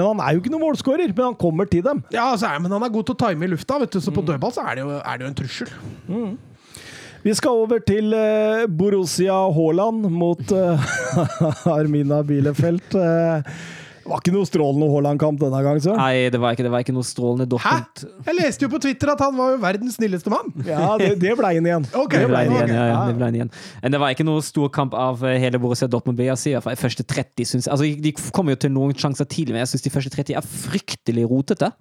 [0.00, 2.00] Men han er jo ikke noen målskårer, men han kommer til dem.
[2.14, 4.24] Ja, altså, men han er god til å time i lufta, vet du, så på
[4.24, 5.74] dødball så er det, jo, er det jo en trussel.
[7.20, 10.86] Vi skal over til eh, Borussia Haaland mot eh,
[11.78, 12.96] Armina Bielefeld.
[14.00, 15.92] Det var ikke noe strålende Haaland-kamp denne gang, så.
[15.98, 17.74] Nei, det var ikke, det var ikke noe strålende Hæ?!
[18.26, 20.48] Jeg leste jo på Twitter at han var jo verdens snilleste mann!
[20.70, 21.86] Ja, det, det ble han igjen.
[21.92, 23.52] Okay, det ble han igjen, ja, ja, det ble han igjen.
[23.82, 26.20] Men det var ikke noe stor kamp av eh, hele Borussia Dortmund.
[26.24, 27.68] jeg si, i hvert fall første 30, synes.
[27.68, 30.52] Altså, de kommer jo til noen sjanser tidlig, men jeg syns de første 30 er
[30.54, 31.72] fryktelig rotete.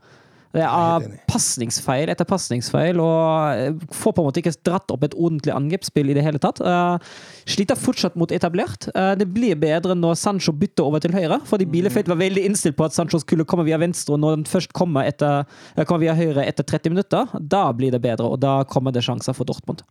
[0.49, 5.53] Det er pasningsfeil etter pasningsfeil, og får på en måte ikke dratt opp et ordentlig
[5.53, 6.57] angrepsspill i det hele tatt.
[6.65, 7.11] Eh,
[7.45, 8.87] sliter fortsatt mot etablert.
[8.95, 12.77] Eh, det blir bedre når Sancho bytter over til høyre, fordi Bielefeld var veldig innstilt
[12.79, 15.45] på at Sancho skulle komme via venstre, og når den først kommer, etter,
[15.77, 19.03] eh, kommer via høyre etter 30 minutter, da blir det bedre, og da kommer det
[19.05, 19.83] sjanser for Dortmund.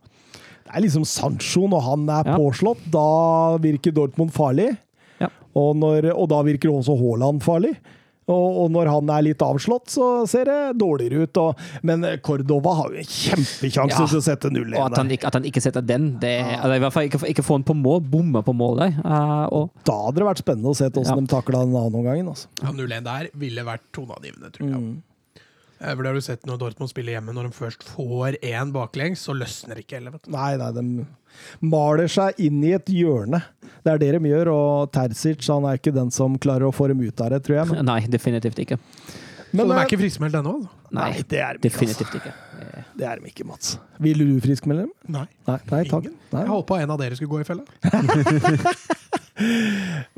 [0.67, 2.35] Det er liksom Sancho når han er Ja.
[2.37, 2.83] påslått.
[2.91, 4.77] Da virker Dortmund farlig.
[5.21, 5.29] Ja.
[5.55, 7.77] Og, når, og da virker også Haaland farlig.
[8.29, 11.39] Og, og når han er litt avslått, så ser det dårligere ut.
[11.41, 14.05] Og, men Cordova har jo en kjempekjanse Ja.
[14.11, 16.77] til å sette 0-1 Og at han, ikke, at han ikke setter den, det, eller
[16.77, 18.95] i hvert fall ikke, ikke få den på mål, bomme på mål der.
[19.03, 21.19] Eh, og Da hadde det vært spennende å se hvordan Ja.
[21.25, 22.29] de takla den andre omgangen.
[22.35, 22.47] Altså.
[22.61, 24.81] Ja, 0-1 der ville vært toneangivende, tror jeg.
[24.83, 24.97] Eh,
[25.79, 29.21] For det har du sett når Dortmund spiller hjemme, når de først får én baklengs,
[29.23, 30.11] så løsner ikke heller.
[30.17, 30.33] vet du.
[30.35, 31.05] Nei, nei, de
[31.63, 33.39] maler seg inn i et hjørne.
[33.85, 36.89] Det er det de gjør, og Terzic han er ikke den som klarer å få
[36.91, 37.71] dem ut av det, tror jeg.
[37.71, 38.79] Men, Nei, definitivt ikke.
[39.49, 40.57] Så de eh, er ikke friskmeldt ennå?
[40.59, 40.78] altså?
[40.91, 41.79] Nei, Nei, det er de ikke.
[41.79, 41.95] Altså.
[41.95, 42.33] definitivt ikke.
[42.99, 43.79] Det er de ikke, Mats.
[44.03, 44.91] Vil du friskmelde dem?
[45.07, 45.25] Nei.
[45.47, 46.03] Nei, nei takk.
[46.03, 46.17] Ingen.
[46.33, 46.41] Nei.
[46.41, 47.63] Jeg holdt på at en av dere skulle gå i fella.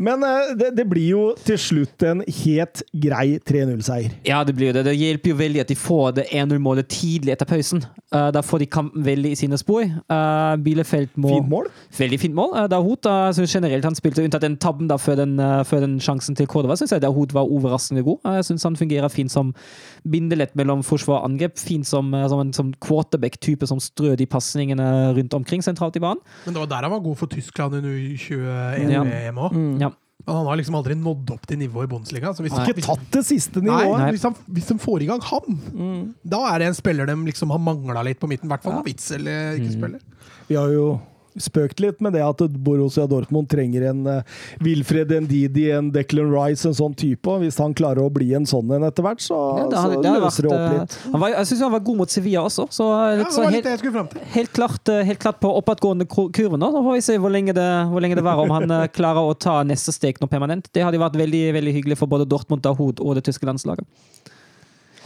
[0.01, 4.15] Men eh, det, det blir jo til slutt en helt grei 3-0-seier.
[4.25, 4.85] Ja, det blir jo det.
[4.89, 7.83] Det hjelper jo veldig at de får det 1-0-målet tidlig etter pausen.
[8.09, 9.85] Uh, da får de kampen veldig i sine spor.
[10.09, 11.69] Uh, Bielefeld må Fint mål.
[11.99, 12.55] Veldig fint mål.
[12.57, 15.85] Uh, Dahoud uh, synes generelt han spilte unntatt den tabben da før den, uh, før
[15.85, 18.23] den sjansen til Kordova, syns jeg Dahoud var overraskende god.
[18.25, 19.53] Uh, jeg syns han fungerer fint som
[20.01, 21.57] bindelett mellom forsvar og angrep.
[21.59, 24.85] Fint som, eh, som en som quarterback-type som strø de pasningene
[25.17, 26.21] rundt omkring sentralt i banen.
[26.45, 28.15] Men det var der han var god for Tyskland under Ja.
[28.15, 29.59] U21-EM òg.
[29.81, 29.89] Ja.
[29.89, 30.33] ja.
[30.33, 32.33] han har liksom aldri nådd opp til nivået i Bundesliga.
[32.37, 33.97] Så hvis, Ikke tatt det siste nivået.
[33.99, 34.11] Nei.
[34.15, 35.61] hvis, han, hvis de får i gang han,
[36.23, 38.49] da er det en spiller de liksom har mangla litt på midten.
[38.49, 38.83] I hvert fall ja.
[38.85, 40.27] Witzel eh, ikke spiller.
[40.47, 40.99] Vi har jo
[41.39, 46.67] spøkt litt med det at Borussia Dortmund trenger en uh, Wilfred Ndidi, en Declan Rice,
[46.67, 47.27] en sånn type.
[47.29, 49.93] og Hvis han klarer å bli en sånn en etter hvert, så, Ja, det så
[49.95, 50.97] det hadde løser det opp eh, litt.
[51.13, 53.69] Han var, jeg syns han var god mot Sevilla også, så, Ja, det så helt,
[54.35, 56.71] helt, klart, eh, helt klart på oppadgående kur- kurve nå.
[56.75, 59.31] Så får vi se hvor lenge det, hvor lenge det var, om han eh, klarer
[59.31, 60.67] å ta neste steg nå permanent.
[60.75, 63.87] Det hadde vært veldig, veldig hyggelig for både Dortmund, Dahoud og det tyske landslaget.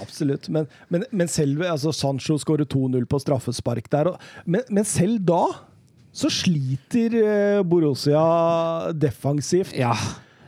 [0.01, 0.49] Absolutt.
[0.49, 4.11] Men, men, men selv altså Sancho skårer 2-0 på straffespark der.
[4.11, 5.43] Og, men, men selv da
[6.15, 8.21] så sliter eh, Borussia
[8.95, 9.75] defensivt.
[9.75, 9.91] Ja.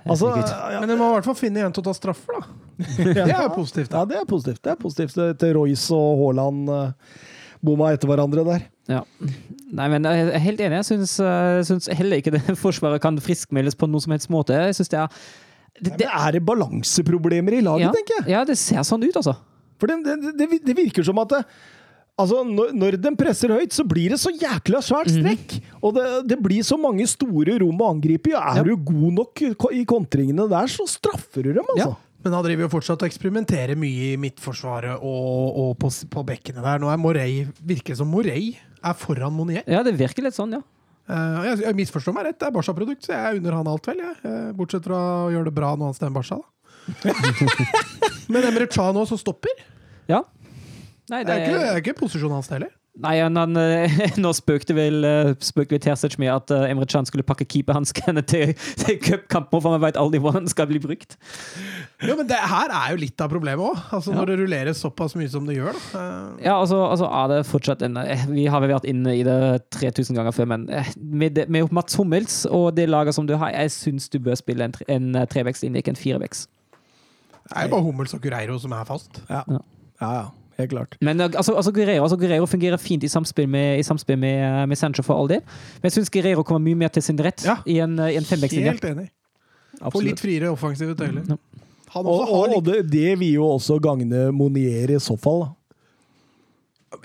[0.07, 2.53] Altså, ja, Men de må i hvert fall finne en til å ta straffer, da.
[3.03, 3.55] Det er positivt.
[3.57, 3.95] positivt.
[3.97, 4.61] ja, det er positivt.
[4.63, 7.17] Det er positivt til Royce og Haaland uh,
[7.65, 8.67] bomma etter hverandre der.
[8.87, 9.01] Ja.
[9.75, 10.79] Nei, men jeg er helt enig.
[10.79, 14.55] Jeg syns, jeg syns heller ikke det Forsvaret kan friskmeldes på noen som helst måte.
[14.69, 15.21] Jeg synes det er
[15.77, 18.29] det, Det er det balanseproblemer i laget, ja, tenker jeg.
[18.37, 19.35] ja, det ser sånn ut, altså.
[19.77, 21.43] For det, det, det, det virker som at det,
[22.17, 25.45] altså, når, når den presser høyt, så blir det så jækla svært strekk!
[25.57, 25.77] strekk.
[25.81, 28.35] Og det, det blir så mange store rom å angripe i.
[28.37, 28.65] Er Ja.
[28.67, 31.93] du god nok i kontringene der, så straffer du dem, altså.
[31.93, 32.03] Ja.
[32.25, 36.63] Men han driver jo fortsatt og eksperimenterer mye i midtforsvaret og, og på, på bekkene
[36.65, 36.81] der.
[36.81, 38.49] Nå er Morey Virker det som Morey
[38.83, 39.63] er foran Monier.
[39.69, 40.63] Ja, det virker litt sånn, ja.
[41.07, 44.01] Uh, jeg, jeg misforstår meg rett, det er Barca-produkt, så jeg unner han alt vel.
[44.03, 44.17] Jeg.
[44.27, 47.13] Eh, bortsett fra å gjøre det bra når han stemmer Barca, da.
[48.33, 49.53] Men Emre Can også stopper.
[51.07, 51.15] Ja.
[51.15, 52.73] Nei, Det er ikke, det er ikke posisjonen hans heller.
[52.97, 53.93] Nei, han, han, eh,
[54.23, 58.55] nå spøkte vel, eh, spøkte Terzic med at eh, Emre Can skulle pakke keeperhanskene til,
[58.81, 61.13] til cupkampen, for man vet aldri hvordan den skal bli brukt.
[62.01, 63.83] Jo, men det her er jo litt av problemet òg.
[63.93, 65.77] Altså, Når det rulleres såpass mye som det gjør.
[65.93, 66.03] Da.
[66.41, 68.01] Ja, altså, altså er det fortsatt en
[68.33, 69.37] Vi har vel vært inne i det
[69.77, 70.65] 3000 ganger før, men
[70.97, 74.35] med, det- med Mats Hummels og det laget som du har, jeg syns du bør
[74.41, 76.49] spille en, en trevekst inn, ikke en firevekst.
[77.47, 79.21] Det er jo bare Hummels og Cureiro som er fast.
[79.29, 79.61] Ja, ja,
[80.01, 80.25] ja
[80.57, 80.95] helt klart.
[81.01, 84.41] Men eh, altså, altså, Guerrero, altså Guerrero fungerer fint i samspill med, i samspill med,
[84.43, 85.41] eh, med Sancho for all del,
[85.81, 87.57] men jeg syns Guerrero kommer mye mer til sin rett Ja.
[87.65, 88.25] i en, eh, i en.
[88.25, 89.09] Helt enig.
[89.93, 91.23] Få litt friere offensive tøyler.
[91.29, 91.37] Ja.
[91.93, 95.15] Han Og, har og, litt og det, det vil jo også gagne Monier i så
[95.19, 95.47] fall.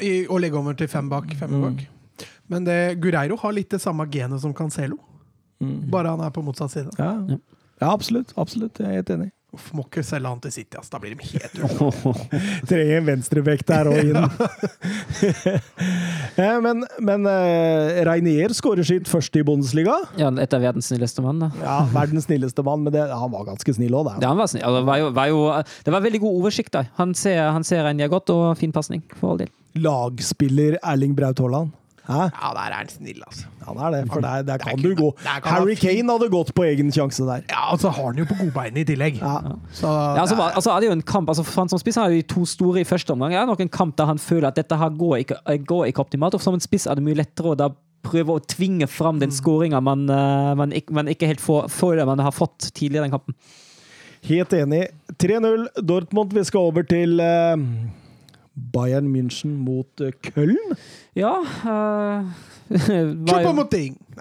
[0.01, 1.33] I, å legge over til fem bak.
[1.39, 1.63] Fem Mm.
[1.63, 1.87] bak.
[2.49, 4.99] Men det, Gureiro har litt det samme genet som Cancelo,
[5.61, 6.91] bare han er på motsatt side.
[6.99, 7.13] Ja.
[7.81, 8.33] ja, absolutt.
[8.37, 8.79] Absolutt.
[8.79, 9.31] Jeg er helt enig.
[9.53, 10.89] Uff, må ikke selge han til City, ass.
[10.89, 12.13] Da blir de helt ute.
[12.71, 14.17] Trenger en venstrebekk der og inn.
[16.39, 19.95] ja, men men uh, Reinier skårer sitt første i Bundesliga.
[20.21, 21.43] Ja, et av verdens snilleste mann.
[21.45, 21.51] da.
[21.61, 24.65] Ja, Verdens snilleste mann, men det, han var ganske snill òg, Ja, han var snill.
[24.65, 25.43] Altså, det, var jo, var jo,
[25.85, 26.73] det var veldig god oversikt.
[26.79, 26.87] da.
[27.03, 29.53] Han ser, han ser Reinier godt, og fin pasning, for all del.
[29.85, 31.77] Lagspiller Erling Braut Haaland.
[32.09, 32.19] Hæ?
[32.35, 33.45] Ja, der er han snill, altså.
[33.67, 35.11] Han er det, for der, der kan du gå.
[35.25, 37.45] Harry Kane hadde gått på egen sjanse der.
[37.53, 39.21] Ja, og så har han jo på godbeinet i tillegg.
[39.23, 39.37] Ja.
[39.73, 41.97] Så Ja, altså, var- altså, er det jo en kamp, altså, for han som spiss
[41.97, 43.31] har jo de to store i første omgang.
[43.31, 45.85] Det er nok en kamp der han føler at dette her går ikke, eh, går
[45.93, 46.35] ikke optimalt.
[46.35, 47.69] Og som en spiss er det mye lettere å da
[48.03, 52.07] prøve å tvinge fram den skåringa man, eh, man, man ikke helt får, får det
[52.07, 53.35] man har fått tidligere i den kampen.
[54.27, 54.89] Helt enig.
[55.19, 56.33] 3-0 Dortmund.
[56.35, 57.57] Vi skal over til eh,
[58.55, 60.59] Bayern München mot eh, Köln.
[61.15, 62.25] Ja uh,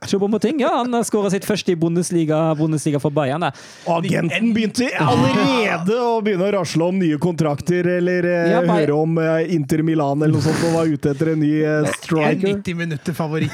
[0.02, 0.08] Choupo-Moting!
[0.08, 3.42] Choupo-Moting, ja, han skåra sitt første i Bundesliga, Bundesliga for Bayern.
[3.42, 3.52] da.
[3.92, 9.18] Agenten begynte allerede å begynne å rasle om nye kontrakter, eller eh, Ja, høre om
[9.22, 11.52] eh, Inter Milan eller noe sånt, og var ute etter en ny
[11.98, 12.32] striker.
[12.32, 13.52] En 90 minutter favoritt.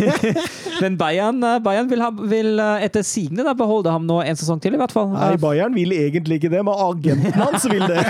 [0.82, 4.36] Men Bayern, eh, Bayern vil, ha, vil eh, etter sigende da beholde ham nå en
[4.40, 5.08] sesong til, i hvert fall.
[5.12, 8.02] Nei, Eh, Bayern vil egentlig ikke det, men agenten hans vil det.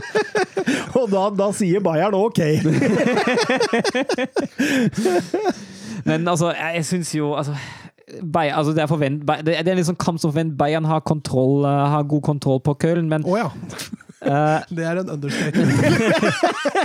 [0.98, 2.40] og da, da sier Bayern OK.
[6.10, 7.54] Men altså, jeg, syns jo altså,
[8.20, 11.64] Bayern, altså det, er forvent, det er en liksom kamp som forventer Bayern har, kontroll,
[11.64, 13.50] eh, har god kontroll på Köln, men, Å ja.
[14.20, 15.70] Uh, Det er en understatement.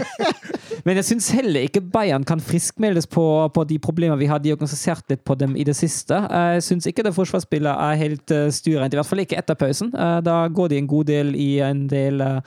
[0.86, 5.04] men jeg syns heller ikke Bayern kan friskmeldes på, på de problemene vi har diagnostisert
[5.12, 6.16] litt på dem i det siste.
[6.16, 9.92] Eh, Jeg syns ikke det forsvarsspillet er helt uh, i hvert fall ikke etter pausen.
[9.94, 12.40] Uh, da går de en god del i en del eh,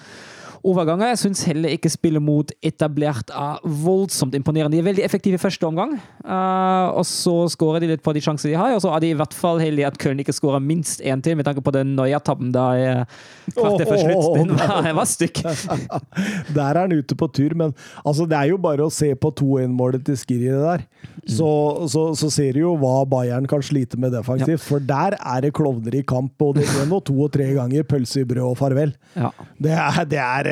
[0.69, 1.13] overganger.
[1.13, 4.77] Jeg syns heller ikke spillet mot etablert er voldsomt imponerende.
[4.77, 8.23] De er veldig effektive i første omgang, uh, og så skårer de litt på de
[8.25, 8.77] sjansene de har.
[8.77, 11.39] Og så er de i hvert fall heldige at Köln ikke skårer minst én til,
[11.39, 12.69] med tanke på den Neuer-tabben da
[13.55, 15.43] kvartet kvarter før Åh, sluttspill var, var stykk.
[16.57, 17.75] Der er han ute på tur, men
[18.05, 20.85] altså, det er jo bare å se på 2-1-målet til Skiri der.
[21.29, 21.49] Så,
[21.93, 25.53] så, så ser du jo hva Bayern kan slite med defensivt, for der er det
[25.57, 27.85] klovner i kamp både én og to og tre ganger.
[27.89, 28.95] Pølse i brød og farvel.
[29.17, 29.31] Ja.
[29.61, 30.51] Det er, det er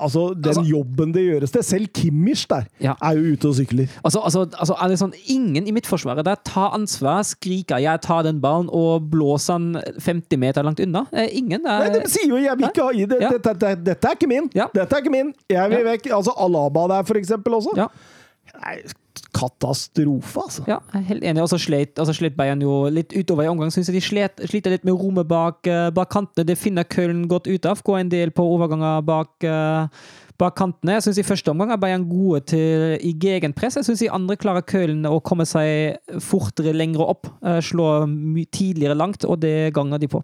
[0.00, 2.92] Altså, den Altså- jobben det gjøres til Selv Kimmich der Ja.
[3.02, 3.86] er jo ute og sykler.
[4.04, 4.46] Altså, altså,
[4.80, 9.58] altså det Ingen i midtforsvaret der tar ansvar, skriker 'jeg tar den ballen' og blåser
[9.58, 11.04] den 50 meter langt unna.
[11.12, 11.60] Eh, Ingen.
[11.62, 13.20] Nei, Er, de sier jo 'jeg vil ikke ha i det'.
[13.20, 13.28] Ja.
[13.30, 14.50] Dette, dette, dette er ikke min!
[14.54, 14.66] Ja.
[14.74, 15.34] Dette er ikke min!
[15.50, 16.06] Jeg vil vekk.
[16.12, 17.72] Altså Alaba der, for eksempel, også.
[17.76, 17.86] ja,
[18.64, 18.78] Nei,
[19.36, 20.64] katastrofe, altså.
[20.70, 21.42] ja, jeg er helt enig.
[21.44, 23.72] Og så slet, slet Bayern jo litt utover i omgang.
[23.74, 26.46] Syns jeg de slet, sliter litt med rommet bak, eh, bak kantene.
[26.48, 27.82] Det finner Köln godt ut av.
[27.84, 29.88] Går en del på overganger bak, eh,
[30.40, 30.96] bak kantene.
[30.96, 33.76] Jeg syns i første omgang er Bayern gode til i gegenpress.
[33.76, 37.28] Jeg syns i andre klarer Köln å komme seg fortere lengre opp.
[37.44, 38.06] eh, Slå
[38.52, 40.22] tidligere langt, og det ganger de på.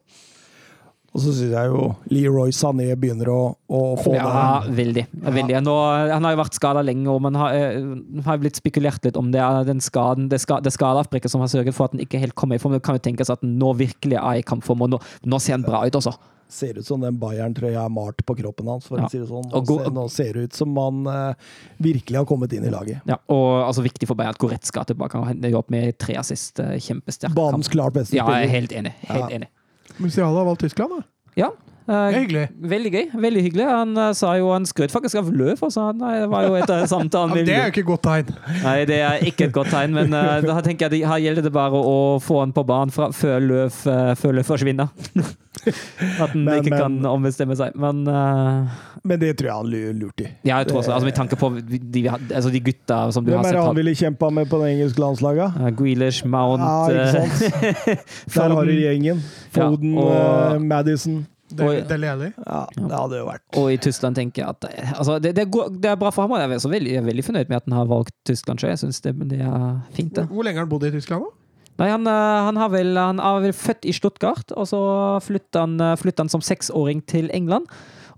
[1.13, 4.73] Og så syns jeg jo Leroy Sané begynner å, å få Ja, det.
[4.79, 5.03] veldig.
[5.27, 5.59] veldig.
[5.67, 5.75] Nå,
[6.09, 9.31] han har jo vært skada lenge, og man har, eh, har blitt spekulert litt om
[9.31, 12.19] det er den skaden, det, ska, det skadeavbrekket som har sørget for at han ikke
[12.23, 12.73] helt kommer i form.
[12.73, 15.59] Det kan jo tenkes at han nå virkelig er i kampform, og nå, nå ser
[15.59, 16.15] han bra ut også.
[16.53, 19.05] Ser ut som den Bayern-trøya er malt på kroppen hans, for Ja.
[19.07, 19.53] å si det sånn.
[19.53, 21.35] Og ser, nå ser det ut som han eh,
[21.81, 23.01] virkelig har kommet inn i laget.
[23.09, 25.13] Ja, og altså viktig for Bayern at Goretzka tilbake.
[25.21, 26.59] Han ender opp med tre assist.
[26.61, 27.35] eh, Kjempesterk.
[27.37, 28.93] Banens klart beste Ja, jeg er helt enig.
[29.09, 29.37] Helt Ja.
[29.39, 29.49] enig.
[29.97, 31.03] Musiala har valgt Tyskland, da.
[31.35, 31.53] Ja.
[31.93, 32.45] Eh, Det er hyggelig.
[32.73, 33.05] Veldig gøy.
[33.27, 33.67] veldig hyggelig.
[33.69, 35.61] Han eh, sa jo han skrøt faktisk av Løv.
[35.69, 35.85] Altså.
[35.91, 38.33] Han, eh, det var jo etter samtalen Ja, det er jo ikke et godt tegn.
[38.63, 41.47] Nei, det er ikke et godt tegn, men uh, da tenker jeg at her gjelder
[41.49, 44.91] det bare å få han på banen fra, før, løv, uh, før Løv forsvinner.
[45.63, 47.75] At han ikke men- kan ombestemme seg.
[47.79, 48.73] Men uh,
[49.07, 50.31] Men det tror jeg han lurte i.
[50.49, 53.43] ja, jeg tror også, altså, med tanke på de, altså, de gutta som du Hvem
[53.45, 55.59] har er det han ville kjempa med på det engelske landslaget?
[55.61, 58.35] Uh, Grealish, Mount Ja, ikke eh, sant?
[58.35, 59.23] Der har du gjengen.
[59.23, 61.21] Ja, Foden, og- eh, Madison.
[61.59, 62.31] Del- Dele Alli.
[62.47, 64.67] Ja, det hadde jo vært Og i Tyskland tenker jeg at
[64.99, 66.35] altså, det, det, går, det er bra for ham.
[66.41, 68.75] Jeg er, så veldig, jeg er veldig fornøyd med at han har valgt Tyskland sjøl.
[68.75, 70.27] Jeg syns det, det er fint, det.
[70.33, 71.39] Hvor lenge har han bodd i Tyskland, da?
[71.81, 74.83] Nei, han, eh, han, har vel, han er vel født i Stuttgart, og så
[75.25, 77.67] flytta han, eh, han som seksåring til England.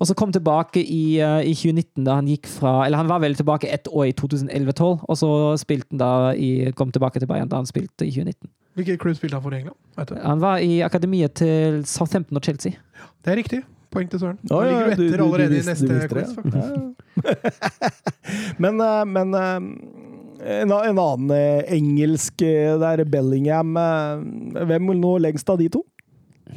[0.03, 3.21] Og så kom tilbake i, eh, i 2019, da han gikk fra Eller han var
[3.21, 7.29] vel tilbake ett år i 2011-2012, og så spilte han da i, kom tilbake til
[7.31, 8.51] Bayern da han spilte i 2019.
[8.75, 9.77] Hvilket klubb spilte han for i England?
[10.09, 10.17] Du?
[10.19, 12.73] Han var i akademiet til Southampton og Chelsea.
[13.25, 13.61] Det er riktig.
[13.95, 14.39] Poeng til Søren.
[14.43, 16.75] Å, Da ja, ligger du du- etter allerede i neste quiz, faktisk.
[18.63, 19.59] Men, eh, men eh,
[20.63, 22.43] en, en annen eh, engelsk
[22.83, 25.85] der, Bellingham Hvem vil nå lengst av de to?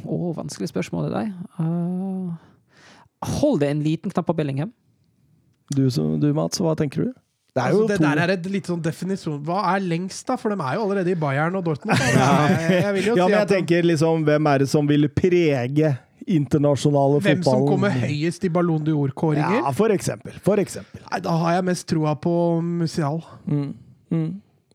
[0.04, 1.30] Å, vanskelig spørsmål til deg.
[1.58, 2.34] Uh,
[3.38, 4.70] hold det en liten knapp på Bellingham.
[5.74, 7.14] Du, du Mats, hva tenker du?
[7.56, 10.26] Det er jo Altså, det to der er et litt sånn definisjon Hva er lengst,
[10.28, 10.36] da?
[10.38, 11.98] For de er jo allerede i Bayern og Dortmund.
[12.12, 12.28] ja.
[12.52, 14.86] Jeg, jeg vil jo Ja, si men jeg at tenker liksom Hvem er det som
[14.90, 15.90] vil prege
[16.36, 19.62] internasjonale hvem som kommer høyest i Ballon d'Or-kåringer?
[19.62, 20.36] Ja, for eksempel.
[20.44, 21.00] For eksempel.
[21.08, 22.34] Nei, Da har jeg mest troa på
[22.64, 23.22] Musial.
[23.46, 23.72] Mm.
[24.12, 24.28] Mm.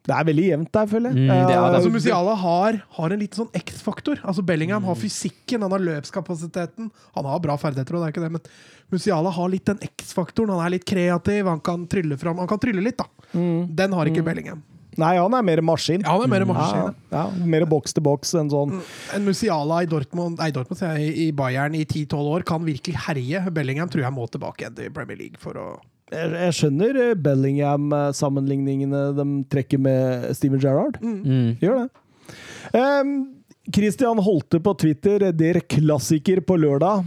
[0.04, 1.24] Det er veldig jevnt der, føler jeg.
[1.24, 1.76] Mm, det er det.
[1.78, 4.20] Altså, Musiala har, har en liten sånn X-faktor.
[4.28, 6.90] Altså, Bellingham har fysikken, han har løpskapasiteten.
[7.16, 10.52] Han har bra ferdigheter, og det er ikke det, men Musiala har litt den X-faktoren.
[10.52, 12.42] Han er litt kreativ, han kan trylle fram.
[12.44, 13.08] Han kan trylle litt, da.
[13.32, 13.72] Mm.
[13.80, 14.60] Den har ikke Bellingham.
[15.02, 16.02] Nei, han er mer maskin.
[16.04, 16.96] Ja, han er mer Ja, maskin.
[17.12, 18.76] ja, mer boks til boks enn sånn.
[19.16, 23.42] En Musiala i Dortmund, nei, Dortmund jeg, i Bayern i 10-12 år kan virkelig herje.
[23.54, 25.68] Bellingham tror jeg må tilbake igjen til Premier League for å
[26.14, 31.00] Jeg, jeg skjønner eh, Bellingham-sammenligningene de trekker med Steven Gerrard.
[31.02, 31.56] Mm.
[31.62, 31.90] Gjør det.
[32.78, 33.14] Um,
[33.74, 37.06] Christian Holte på Twitter, der klassiker på lørdag.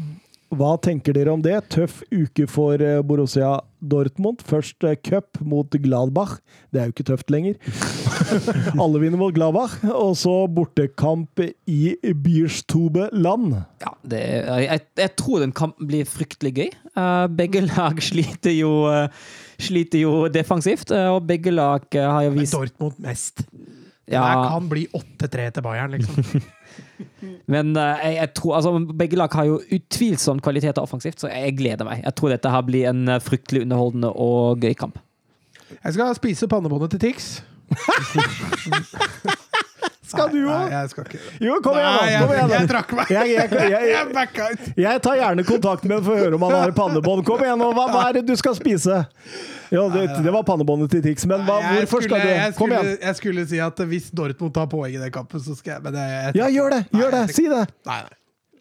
[0.57, 1.57] Hva tenker dere om det?
[1.73, 4.41] Tøff uke for eh, Borussia Dortmund.
[4.47, 6.39] Først eh, cup mot Gladbach.
[6.73, 7.59] Det er jo ikke tøft lenger.
[8.83, 9.77] Alle vinner mot Gladbach.
[9.91, 11.81] Og så bortekamp i
[12.25, 13.59] Bierstube land.
[13.85, 14.23] Ja, det,
[14.65, 16.71] jeg, jeg tror den kampen blir fryktelig gøy.
[16.73, 18.73] Eh, begge lag sliter jo,
[19.61, 23.45] sliter jo defensivt, og begge lag har jo Men vist Dortmund mest.
[24.07, 26.23] Ja, Det kan bli 8-3 til Bayern, liksom.
[27.47, 31.57] Men eh, jeg, jeg tror, altså, begge lag har jo utvilsomt kvaliteter offensivt, så jeg
[31.59, 32.05] gleder meg.
[32.05, 34.99] Jeg tror dette her blir en eh, fryktelig underholdende og gøy kamp.
[35.77, 37.43] Jeg skal spise pannebåndet til Tix.
[40.07, 40.71] Skal du Nei, òg?
[40.71, 42.19] jeg skal ikke Jo, kom igjen, Nei, da!
[42.23, 42.71] Kom igjen, jeg da.
[42.71, 43.09] trakk meg.
[43.11, 44.75] Jeg, jeg, jeg, Jeg.
[44.85, 47.25] Jeg tar gjerne kontakt med ham for å høre om han har pannebånd.
[47.27, 49.01] Kom igjen, nå, hva, hva er det du skal spise?
[49.75, 52.69] Ja, det, det var pannebåndet til Tix, men hva, hvorfor hvorfor skal du jeg Kom
[52.71, 53.01] skulle, igjen.
[53.09, 55.99] jeg skulle si at hvis Dortmund tar poeng i den kampen, så skal jeg Men
[55.99, 56.81] jeg, Ja, gjør det!
[56.95, 57.25] Gjør det!
[57.35, 57.65] Si det!
[57.91, 58.15] Nei, nei.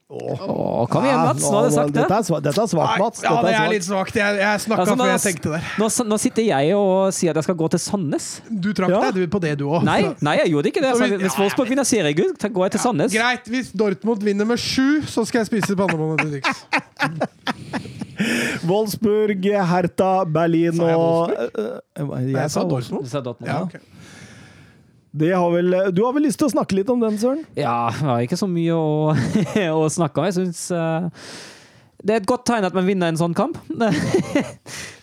[0.08, 1.42] Åh, kom igjen, Mats!
[1.42, 1.98] Nå har du sagt det.
[2.04, 3.24] Dette er, sva- dette er svakt, Mats.
[3.26, 4.14] Ja, det er er litt svakt.
[4.20, 5.64] Jeg, jeg snakka Altså, før jeg tenkte der.
[5.82, 8.28] Nå, nå sitter jeg og sier at jeg skal gå til Sandnes.
[8.54, 9.00] Du trakk Ja.
[9.08, 9.82] deg du på det, du òg.
[9.88, 10.92] Nei, nei, jeg gjorde ikke det.
[10.94, 13.10] Altså, hvis Wolfsburg vinner seriegull, går jeg til Sandnes.
[13.18, 16.46] Greit, hvis Dortmund vinner med sju, så skal jeg spise pannebåndet til Dix.
[18.70, 19.42] Wolfsburg,
[19.74, 21.50] Hertha, Berlin Sa jeg Wolfsburg?
[21.98, 23.04] Eh, eh, Jeg sa Dortmund.
[23.04, 23.80] Du sa Dortmund, Ja, ja.
[25.32, 27.44] Har vel, du har vel lyst til å snakke litt om den, Søren?
[27.56, 29.14] Ja, jeg har ikke så mye å,
[29.82, 30.28] å snakke om.
[30.28, 31.08] Jeg syns uh,
[32.06, 33.58] det er et godt tegn at man vinner en sånn kamp.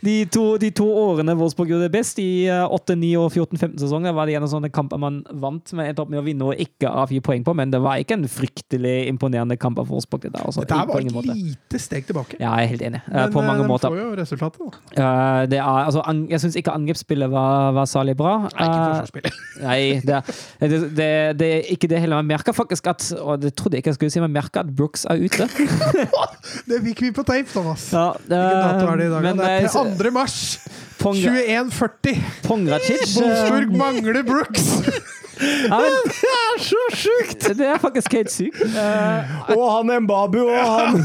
[0.02, 4.14] De to, de to årene Wolfsburg gjorde det best, i eh, 8, 9 og 14-15-sesongen,
[4.16, 6.58] var det en av sånne kamper man vant, men endte opp med å vinne og
[6.62, 7.54] ikke avgi poeng på.
[7.54, 10.24] Men det var ikke en fryktelig imponerende kamp av Wolfsburg.
[10.26, 11.36] Det der, altså, Dette var et måte.
[11.38, 12.40] lite steg tilbake.
[12.42, 13.02] Ja, jeg er helt enig.
[13.06, 13.94] eh, Men på mange eh, de måter.
[13.94, 14.82] får jo resultatet, da.
[14.92, 16.02] Uh, det er, altså,
[16.34, 18.34] jeg syns ikke angrepsspillet var, var særlig bra.
[18.48, 19.40] Nei, ikke Eh, forsvarsspillet.
[19.68, 20.18] Nei, det,
[20.60, 21.08] det, det,
[21.38, 22.18] det er ikke det heller.
[22.22, 24.74] Man merker faktisk at Og det trodde jeg ikke jeg skulle si, men merker at
[24.74, 25.46] Brooks er ute.
[26.68, 27.84] Det fikk vi på tape, Thomas.
[27.94, 29.22] Ja, Hvilken dato er det i dag?
[29.28, 30.12] men det er eh, 2.
[30.14, 30.58] mars!
[31.02, 32.20] 21.40!
[32.46, 34.70] Pongracic eh, Wolfsburg mangler Brooks!
[35.42, 35.90] Ja, men,
[36.22, 37.46] Det er så sjukt!
[37.58, 38.60] det er faktisk helt sykt.
[38.62, 41.00] Uh, Og han Mbabu og han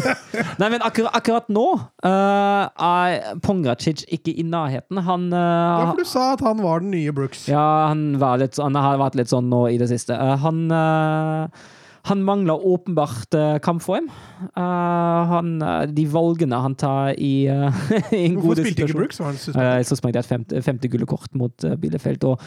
[0.60, 5.02] Nei, men akkur akkurat nå uh, er Pongracic ikke i nærheten.
[5.04, 7.44] Han Ja, eh, for du sa at han var den nye Brooks.
[7.50, 10.16] Ja, han, var litt, han har vært litt sånn nå i det siste.
[10.16, 10.64] Han
[12.04, 14.08] han mangler åpenbart uh, kampform.
[14.42, 19.20] Eh, han, eh, de valgene han tar i, eh, i en Hvorfor spilte ikke Brooks?
[19.20, 19.86] Var han Eh, suspendert?
[19.86, 22.26] Så sprang de et femte, femte gule kort mot Bielefeld.
[22.26, 22.42] Og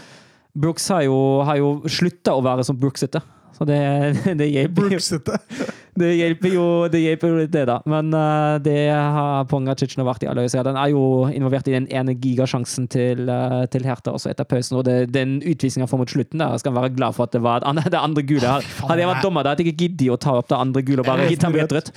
[0.55, 1.15] Brooks har jo,
[1.47, 3.23] har jo slutta å være som Brooksete.
[3.55, 3.79] Så det,
[4.39, 5.39] det, jo, Brooksete.
[5.95, 7.77] det hjelper jo det hjelper jo litt, det, da.
[7.87, 10.63] Men uh, det har Ponga nå vært i alle øyne.
[10.67, 14.79] Den er jo involvert i den ene gigasjansen til, uh, til Hertha også etter pausen.
[14.79, 17.43] Og det, den utvisninga får mot slutten der, skal han være glad for at det
[17.45, 18.57] var det andre, gule.
[18.59, 21.03] Hadde jeg vært dommer, da hadde jeg ikke giddet å ta opp det andre gule
[21.05, 21.91] og bare gitt ham et rødt.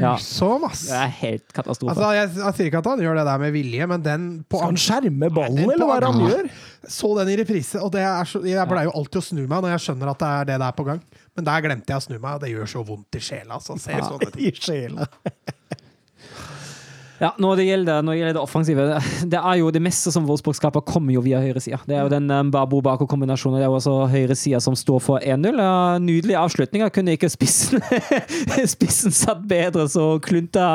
[0.00, 0.86] Grusom, ass.
[0.88, 1.92] Det er helt katastrofe.
[1.92, 4.60] Altså, jeg, jeg sier ikke at han gjør det der med vilje, men den på
[4.62, 6.52] Skal han skjerme ballen, den eller hva er det han gjør?
[6.92, 9.60] Så den i reprise, og det er så, jeg pleier jo alltid å snu meg
[9.60, 11.02] når jeg skjønner at det er det der på gang.
[11.36, 13.58] Men der glemte jeg å snu meg, og det gjør så vondt i sjela.
[13.62, 14.50] Så ser ja, sånne ting.
[14.50, 15.08] I sjela.
[17.22, 18.84] Ja, når det gjelder, når det gjelder det offensive
[19.30, 21.78] Det er jo det meste som Wolfsburg skaper, kommer jo via høyresida.
[21.86, 23.60] Det er jo den um, Babo-Bako-kombinasjonen.
[23.60, 25.60] Det er jo også høyresida som står for 1-0.
[25.62, 26.90] Ja, nydelige avslutninger.
[26.90, 27.84] Kunne ikke spissen
[28.74, 30.66] Spissen satt bedre, så klunta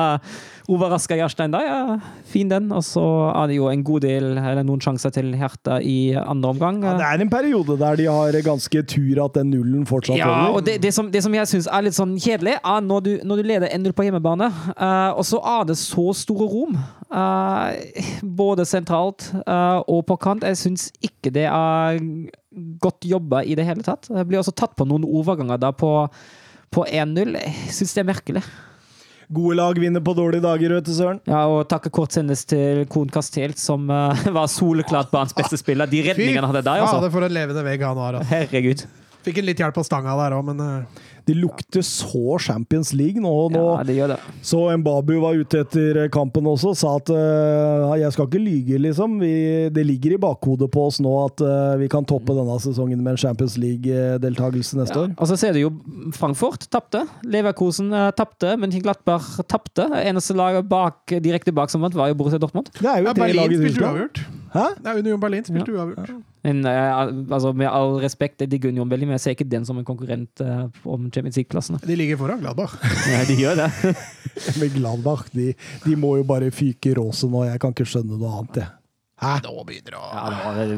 [0.67, 1.61] overraska Jarstein da.
[1.63, 2.69] Ja, fin den.
[2.75, 6.51] Og så er det jo en god del, eller noen sjanser til Hertha i andre
[6.55, 6.81] omgang.
[6.83, 10.27] Ja, det er en periode der de har ganske tur at den nullen fortsatt Ja,
[10.27, 10.59] holder.
[10.59, 13.11] og det, det, som, det som jeg syns er litt sånn kjedelig, er når du,
[13.27, 16.77] når du leder 1-0 på hjemmebane, uh, og så er det så store rom,
[17.07, 17.71] Uh,
[18.21, 20.43] både sentralt uh, og på kant.
[20.43, 22.01] Jeg syns ikke det er
[22.83, 24.09] godt jobba i det hele tatt.
[24.11, 25.91] Jeg blir også tatt på noen overganger da på,
[26.75, 27.37] på 1-0.
[27.39, 28.43] Jeg syns det er merkelig.
[29.27, 31.17] Gode lag vinner på dårlige dager, vet du, Søren.
[31.27, 35.89] Ja, og takke kort sendes til Kon Castelt, som uh, var soleklart banens beste spiller.
[35.91, 37.01] De redningene han hadde der, altså.
[37.03, 38.21] det for en levende vegg han var.
[38.21, 38.31] Altså.
[38.31, 38.85] Herregud.
[39.27, 43.19] Fikk en litt hjelp på stanga der òg, men eh, Det lukter så Champions League
[43.19, 43.31] nå.
[43.51, 44.17] nå Ja, det gjør det.
[44.47, 49.17] Så Mbabu var ute etter kampen også, sa at uh, jeg skal ikke lyge, liksom.
[49.19, 49.33] Vi,
[49.73, 53.15] det ligger i bakhodet på oss nå at uh, vi kan toppe denne sesongen med
[53.17, 55.13] en Champions League-deltakelse neste år.
[55.17, 55.73] Og så ser du jo
[56.15, 57.03] Frankfurt tapte.
[57.27, 58.55] Leverkosen uh, tapte.
[58.61, 59.91] Mönchenglattberg tapte.
[59.99, 62.71] Eneste laget bak, direkte bak som vant, var jo Borussia Dortmund.
[62.79, 64.36] Det er jo ja, tre lag Berlin i spilte Tyskland.
[64.53, 64.65] Hæ?
[64.83, 66.11] Nei, Union Berlin spilte uavgjort.
[66.47, 67.01] Men, uh,
[67.35, 69.87] altså, med all respekt, jeg digger Union Berlin, men jeg ser ikke den som en
[69.87, 71.81] konkurrent uh, om Champions League-plassene.
[71.83, 72.77] De ligger foran Gladbach.
[73.11, 73.95] Ja, de gjør det.
[74.61, 75.27] men Gladbach.
[75.35, 75.51] De,
[75.83, 77.43] de må jo bare fyke råset nå.
[77.49, 78.76] Jeg kan ikke skjønne noe annet, jeg.
[79.17, 79.31] Hæ?
[79.47, 80.73] Nå begynner det å Ja, det, var,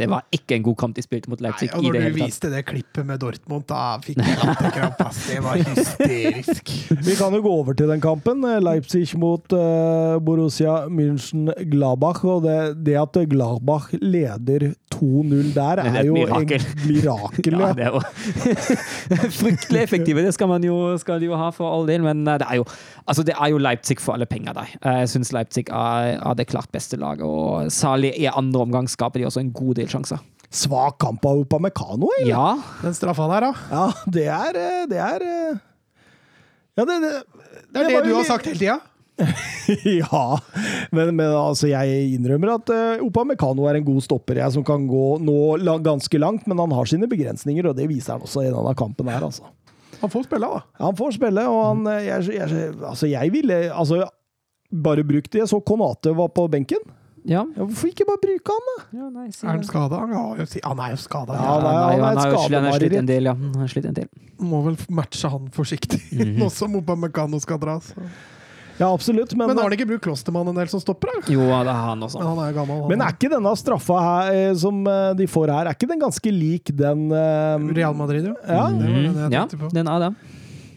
[0.00, 2.00] det var ikke en god kamp de spilte mot Nei, Leipzig og i når det
[2.00, 2.30] du hele tatt.
[2.32, 5.08] viste det klippet med Dortmund, da fikk jeg latterkrampe.
[5.28, 6.72] Det var hysterisk.
[7.08, 8.40] Vi kan jo gå over til den kampen.
[8.64, 12.22] Leipzig mot uh, Borussia München-Gladbach.
[12.24, 12.56] Og det,
[12.86, 16.64] det at Gladbach leder 2-0 der, er er jo mirakel.
[16.64, 17.58] en mirakel.
[17.62, 20.22] Ja, det er jo fryktelig effektive.
[20.24, 22.60] Det skal man jo, skal de jo ha for all del, men eh, det er
[22.60, 22.66] jo,
[23.08, 24.72] altså det er jo Leipzig for alle penger der.
[24.80, 28.88] Eh, Jeg syns Leipzig er, er det klart beste laget, og særlig i andre omgang
[28.90, 30.22] skaper de også en god del sjanser.
[30.52, 32.34] Svak kamp av Upamecano, egentlig.
[32.34, 33.52] Ja, Den straffa der, da.
[33.72, 35.60] Ja, det er eh, Det er eh,
[36.76, 37.12] Ja, det, det,
[37.72, 38.80] Det er det, du har sagt hele tida.
[40.02, 40.22] ja,
[40.90, 44.86] men, men altså, jeg innrømmer at uh, Upamecano er en god stopper, jeg, som kan
[44.88, 48.46] gå nå la, ganske langt, men han har sine begrensninger, og det viser han også
[48.46, 49.48] i denne kampen her, altså.
[50.00, 50.64] Han får spille, da.
[50.82, 54.02] Han får spille, og han eh, jeg, jeg, Altså, jeg ville altså,
[54.72, 55.44] bare brukt det.
[55.44, 56.82] Jeg så Konate var på benken.
[57.24, 57.44] Ja.
[57.44, 58.76] Ja, hvorfor ikke bare bruke han, da?
[58.98, 59.68] ja nei, si Er han det.
[59.68, 60.00] skada?
[60.02, 60.12] Han,
[60.82, 61.36] er jo skada.
[61.38, 63.34] Ja, han, han er han han har slitt en del, ja.
[63.38, 64.10] Han har slitt en del.
[64.42, 66.02] Må vel matche han forsiktig,
[66.40, 67.78] nå som Upamecano skal dra.
[67.84, 67.94] Så.
[68.80, 71.12] Ja, absolutt, men, Men har han ikke brukt Klostermann en del som stopper?
[71.12, 71.22] da?
[71.30, 72.18] Jo, det er han også.
[72.18, 72.80] Men han er gammel.
[72.80, 72.90] Han.
[72.90, 76.02] men er ikke denne straffa her, eh, som eh, de får her, er ikke den
[76.02, 77.70] ganske lik den uh...
[77.76, 78.34] Real Madrid, jo.
[78.42, 79.44] Ja, Det var den jeg Mm, ja,
[79.76, 80.10] den er det.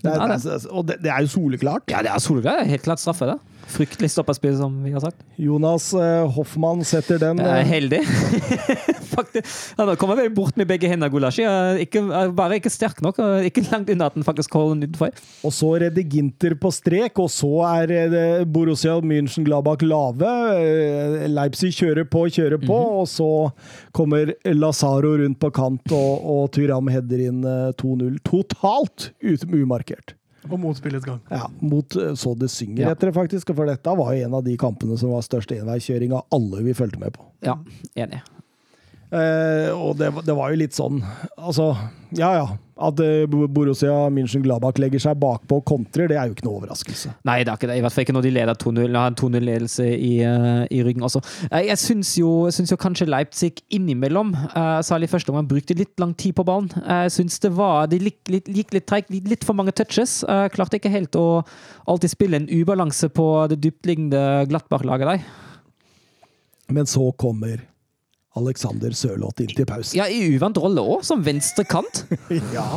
[0.03, 0.37] det er, det.
[0.43, 1.87] det er, og det, det er jo soleklart.
[1.89, 2.61] Ja, det er soleklart.
[2.65, 3.39] Er Helt klart straffe, det.
[3.71, 5.23] Fryktelig stopperspill, som vi har sagt.
[5.41, 7.41] Jonas eh, Hoffmann setter den.
[7.41, 8.01] Jeg er eh, heldig.
[9.15, 9.77] faktisk.
[9.77, 11.45] Han kommer vel bort med begge hendene, Gulashi.
[11.83, 12.03] Ikke,
[12.35, 13.19] bare ikke sterk nok.
[13.47, 15.23] Ikke langt unna at han faktisk holder den utenfor.
[15.45, 20.33] Og så redder Ginter på strek, og så er eh, Borussia München-Gladbach lave.
[21.31, 23.31] Leipzig kjører på, kjører på, og så
[23.95, 28.21] kommer Lazaro rundt på kant, og, og Tyram header inn eh, 2-0.
[28.25, 29.11] Totalt
[29.55, 30.15] umarkert.
[30.49, 31.19] Og mot spillets gang.
[31.31, 32.91] Ja, mot eh, så det synger Ja.
[32.93, 33.53] etter det, faktisk.
[33.55, 36.73] For dette var jo en av de kampene som var størst enveiskjøring av alle vi
[36.77, 37.25] fulgte med på.
[37.45, 37.57] Ja,
[37.95, 38.21] enig.
[39.15, 40.97] Eh, og det, det var jo litt sånn
[41.37, 41.67] Altså,
[42.17, 42.45] ja ja.
[42.75, 47.13] At eh, Borussia München-Gladbach legger seg bakpå og kontrer, det er jo ikke noe overraskelse.
[47.27, 47.77] Nei, det er ikke det.
[47.79, 48.97] I hvert fall ikke når de leder 2-0.
[48.99, 51.21] Har en 2-0-ledelse i, eh, i ryggen også.
[51.51, 54.33] Eh, Jeg syns jo, syns jo kanskje Leipzig innimellom,
[54.83, 56.67] særlig første omgang, brukte litt lang tid på ballen.
[56.83, 60.23] Jeg syns det var De gikk litt, litt, litt treigt, litt, for mange touches.
[60.51, 61.45] Klarte ikke helt å
[61.87, 65.23] alltid spille en ubalanse på det dyptliggende Glattbach-laget der.
[66.75, 67.61] Men så kommer
[68.35, 69.95] Alexander Sørloth inn til pause.
[69.97, 72.05] Ja, i uvant rolle òg, som venstre kant.
[72.55, 72.67] Ja.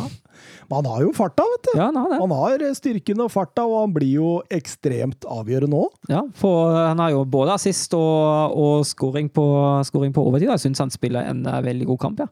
[0.69, 1.71] Men han har jo farta, vet du.
[1.79, 2.19] Ja, han har det.
[2.21, 5.95] Han har styrken og farta, og han blir jo ekstremt avgjørende òg.
[6.13, 9.47] Ja, for han har jo både assist og, og scoring, på,
[9.89, 10.51] scoring på overtid.
[10.53, 12.29] Jeg syns han spiller en eh, veldig god kamp, ja.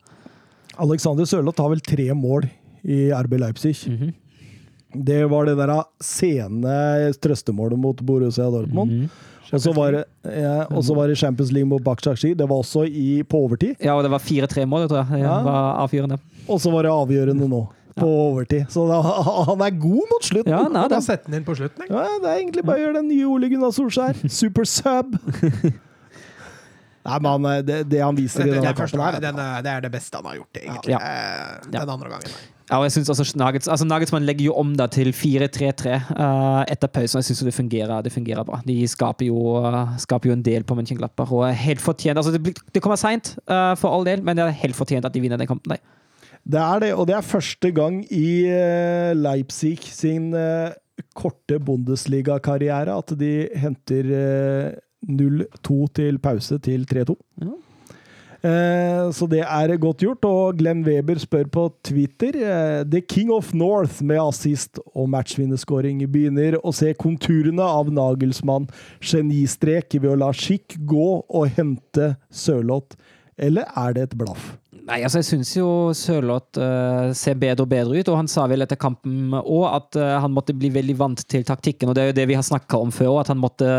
[0.84, 2.44] Alexander Sørloth har vel tre mål
[2.84, 3.74] i RB Leipzig.
[3.88, 4.12] Mhm.
[5.06, 6.76] Det var det der sene
[7.20, 8.92] trøstemålet mot Borussia Dortmund.
[8.92, 9.08] Mhm.
[9.52, 10.04] Og så var, det-
[10.42, 12.34] ja, var det Champions League mot Bakshashi.
[12.34, 13.76] Det var også i, på overtid.
[13.80, 15.20] Ja, og det var 4-3-mål, tror jeg.
[15.22, 15.36] Ja.
[15.84, 16.18] avgjørende.
[16.48, 17.60] Og så var det avgjørende nå,
[17.96, 18.66] på overtid.
[18.74, 18.98] Så da,
[19.50, 20.50] han er god mot slutten.
[20.52, 21.04] Ja, han er Da det.
[21.06, 21.86] setter han inn på slutten.
[21.90, 24.18] Ja, det er egentlig bare å gjøre den nye Ole Gunnar Solskjær.
[24.40, 25.14] Super sub.
[27.06, 29.84] Nei, men eh, det, det han viser i Den, denne første, kampen her det er
[29.86, 30.96] det beste han har gjort, egentlig.
[30.96, 30.98] Ja.
[30.98, 32.38] Eh, Den andre gangen.
[32.66, 36.64] Ja, og jeg synes også Nuggets, altså Nagelsmann legger jo om da til 4-3-3 uh,
[36.66, 37.20] etter pausen.
[37.20, 37.54] Jeg syns det
[38.04, 38.60] det fungerer bra.
[38.66, 42.18] De skaper jo, uh, skaper jo en del på Mönchenglapper, og helt fortjent.
[42.18, 45.20] Altså, det, det kommer seint, for all del, men det er helt fortjent at de
[45.20, 45.70] vinner den kampen.
[45.70, 45.84] der.
[46.46, 50.70] Det er det, og det er første gang i eh, Leipzig sin eh,
[51.18, 54.76] korte Bundesliga-karriere at de henter eh,
[55.10, 57.16] 0-2 til pause til 3-2.
[57.42, 57.56] Ja.
[58.46, 60.24] Eh, Så det er godt gjort.
[60.28, 66.04] Og Glenn Weber spør på Twitter eh, The King of North med assist og matchvinnerskåring
[66.06, 68.68] begynner å se konturene av Nagelsmann
[69.00, 72.96] genistrek ved å la Schick gå og hente Sørloth.
[73.36, 74.54] Eller er det et blaff?
[74.86, 75.68] Nei, altså Jeg syns jo
[75.98, 79.98] Sørloth uh, ser bedre og bedre ut, og han sa vel etter kampen òg at
[79.98, 81.90] uh, han måtte bli veldig vant til taktikken.
[81.90, 83.70] og Det er jo det vi har snakka om før, også, at han måtte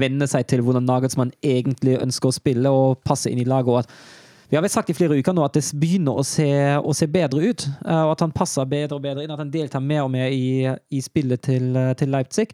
[0.00, 3.74] venne seg til hvordan Nagelsmann egentlig ønsker å spille og passe inn i laget.
[3.74, 3.92] og at
[4.48, 7.08] vi har vel sagt i flere uker nå at det begynner å se, å se
[7.10, 9.32] bedre ut, eh, og at han passer bedre og bedre inn.
[9.34, 12.52] At han deltar mer og mer i, i spillet til, til Leipzig.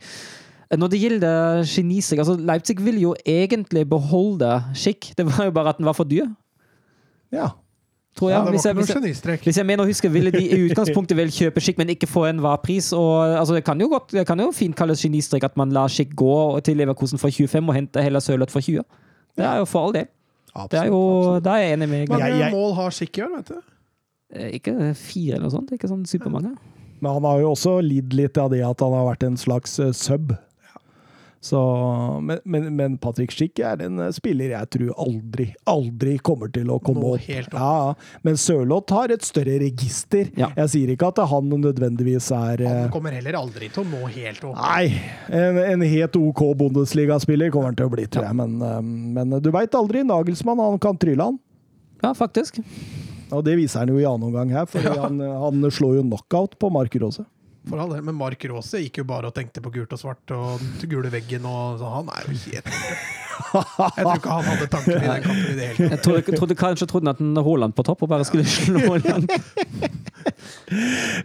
[0.71, 5.75] Når det gjelder genistrek altså Leipzig ville jo egentlig beholde Skikk, det var jo bare
[5.75, 6.31] at den var for dyr,
[7.35, 7.53] Ja.
[8.21, 8.37] Tror jeg.
[8.37, 9.41] Ja, det var Hvis jeg- ikke hvis jeg- genistrek.
[9.49, 12.27] hvis jeg mener å huske, ville de i utgangspunktet vel kjøpe Schick, men ikke få
[12.29, 12.93] enhver pris.
[12.93, 15.89] Og, altså, det, kan jo godt, det kan jo fint kalles genistrek at man lar
[15.89, 18.85] Schick gå til Leverkosen for 25 og hente heller Sørloth for 20.
[19.37, 20.07] Det er jo for all del.
[20.71, 23.37] Det er jo, Da er jeg enig med Hvor mange mål har Schick i år,
[23.37, 23.61] vet du?
[24.35, 25.71] Eh, Ikke fire eller noe sånt.
[25.73, 26.57] Ikke sånn supermange.
[27.01, 29.79] Men han har jo også lidd litt av det at han har vært en slags
[29.81, 30.37] eh, sub.
[31.41, 31.59] Så,
[32.21, 36.69] men, men, men Patrick Schick er en eh, spiller jeg tror aldri, aldri kommer til
[36.69, 37.25] å komme Nå opp.
[37.31, 37.57] helt opp.
[37.57, 38.19] Ja, ja.
[38.29, 40.29] men Sørloth har et større register.
[40.37, 40.51] Ja.
[40.59, 44.03] Jeg sier ikke at han nødvendigvis er eh, Han kommer heller aldri til å nå
[44.19, 44.61] helt opp.
[44.61, 44.93] Nei,
[45.33, 48.37] en, en helt OK Bundesliga-spiller kommer han til å bli, tror jeg.
[48.43, 48.79] Men, eh,
[49.17, 50.05] men du veit aldri.
[50.05, 51.41] Nagelsmann, han kan trylle, han.
[52.05, 52.61] Ja, faktisk.
[53.33, 56.61] Og det viser han jo i annen omgang her, for han, han slår jo knockout
[56.61, 57.25] på Mark Rose.
[57.69, 60.33] For all del, Men Mark Rose gikk jo bare og tenkte på gult og svart
[60.37, 61.45] og den gule veggen.
[61.45, 65.51] og så Han er jo helt Jeg tror ikke han hadde tanken i den kampen
[65.51, 65.91] i det hele tatt.
[65.91, 69.33] Jeg trodde, trodde, kanskje trodde han at Haaland på topp og bare skulle slå langt.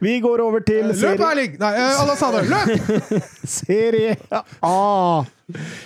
[0.01, 1.55] Vi går over til Løp, serie, Erling!
[1.61, 3.23] Nei, eh, Alassane, løp!
[3.59, 4.15] serie
[4.65, 5.25] A.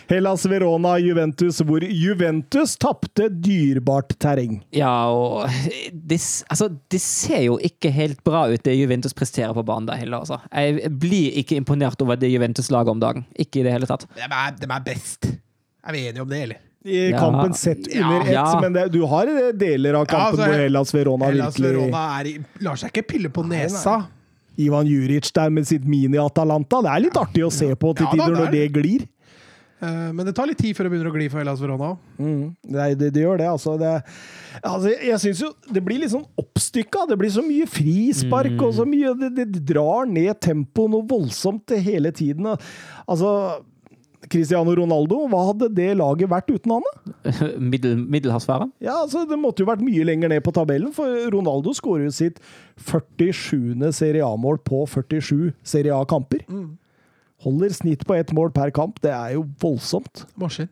[0.07, 4.61] Hellas Verona Juventus, hvor Juventus tapte dyrebart terreng.
[4.75, 5.49] Ja, og
[5.91, 9.99] det, altså, det ser jo ikke helt bra ut, det Juventus presterer på banen der
[9.99, 10.23] heller.
[10.23, 10.39] Altså.
[10.53, 13.27] Jeg blir ikke imponert over det Juventus-laget om dagen.
[13.35, 14.07] Ikke i det hele tatt.
[14.15, 15.33] De er, de er best.
[15.89, 16.65] Er vi enige om det, eller?
[16.85, 17.19] I Ja.
[17.19, 18.45] kampen sett under ett, Ja.
[18.61, 22.03] men det, du har eh, deler av kampen altså, hvor Hellas Verona Hellas virkelig Verona
[22.21, 23.65] er i, lar seg ikke pille på Nei, nei.
[23.67, 23.97] nesa.
[24.59, 26.81] Ivan Juric der med sitt mini-Atalanta.
[26.83, 29.05] Det er litt artig å se på til Ja, tider er når det glir.
[29.81, 31.93] Eh, Men det tar litt tid før det begynner å gli for Hellas Verona.
[32.19, 32.55] Mm.
[32.67, 33.77] Det, det, det gjør det, altså.
[33.79, 34.03] Det,
[34.63, 37.05] altså jeg syns jo det blir litt sånn oppstykka.
[37.07, 41.71] Det blir så mye frispark og så mye Det, det drar ned tempoet noe voldsomt
[41.79, 42.51] hele tiden.
[43.07, 43.31] Altså
[44.29, 46.87] Cristiano Ronaldo, hva hadde det laget vært uten han?
[47.71, 48.69] Middel, middelhavsfære.
[48.85, 52.13] Ja, altså Det måtte jo vært mye lenger ned på tabellen, for Ronaldo skårer jo
[52.15, 52.37] sitt
[52.85, 53.79] 47.
[53.95, 56.45] Serie A-mål på 47 Serie A-kamper.
[57.45, 58.99] Holder snitt på ett mål per kamp.
[59.03, 60.25] Det er jo voldsomt.
[60.39, 60.69] Maskin.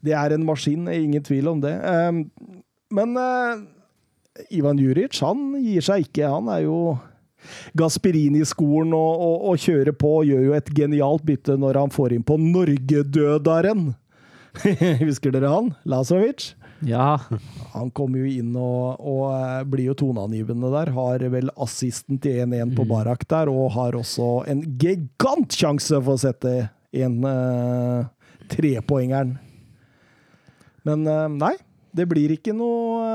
[0.00, 1.74] Det er en maskin, ingen tvil om det.
[1.84, 2.22] Ehm,
[2.90, 3.60] Men eh,
[4.56, 6.30] Ivan Juric, han gir seg ikke.
[6.32, 6.78] Han er jo
[7.78, 12.16] Gasperini-skolen og, og, og kjører på og gjør jo et genialt bytte når han får
[12.16, 13.92] inn på Norgedødaren.
[15.06, 15.70] Husker dere han?
[15.88, 16.52] Lazovic?
[16.86, 17.20] Ja.
[17.74, 20.92] Han kommer jo inn og, og eh, blir jo toneangivende der.
[20.96, 26.22] Har vel assisten til 1-1 på Barak der, og har også en gigantsjanse for å
[26.22, 26.54] sette
[26.90, 28.08] en uh,
[28.50, 29.36] trepoengeren.
[30.88, 31.54] Men uh, nei,
[31.96, 33.06] det blir ikke noe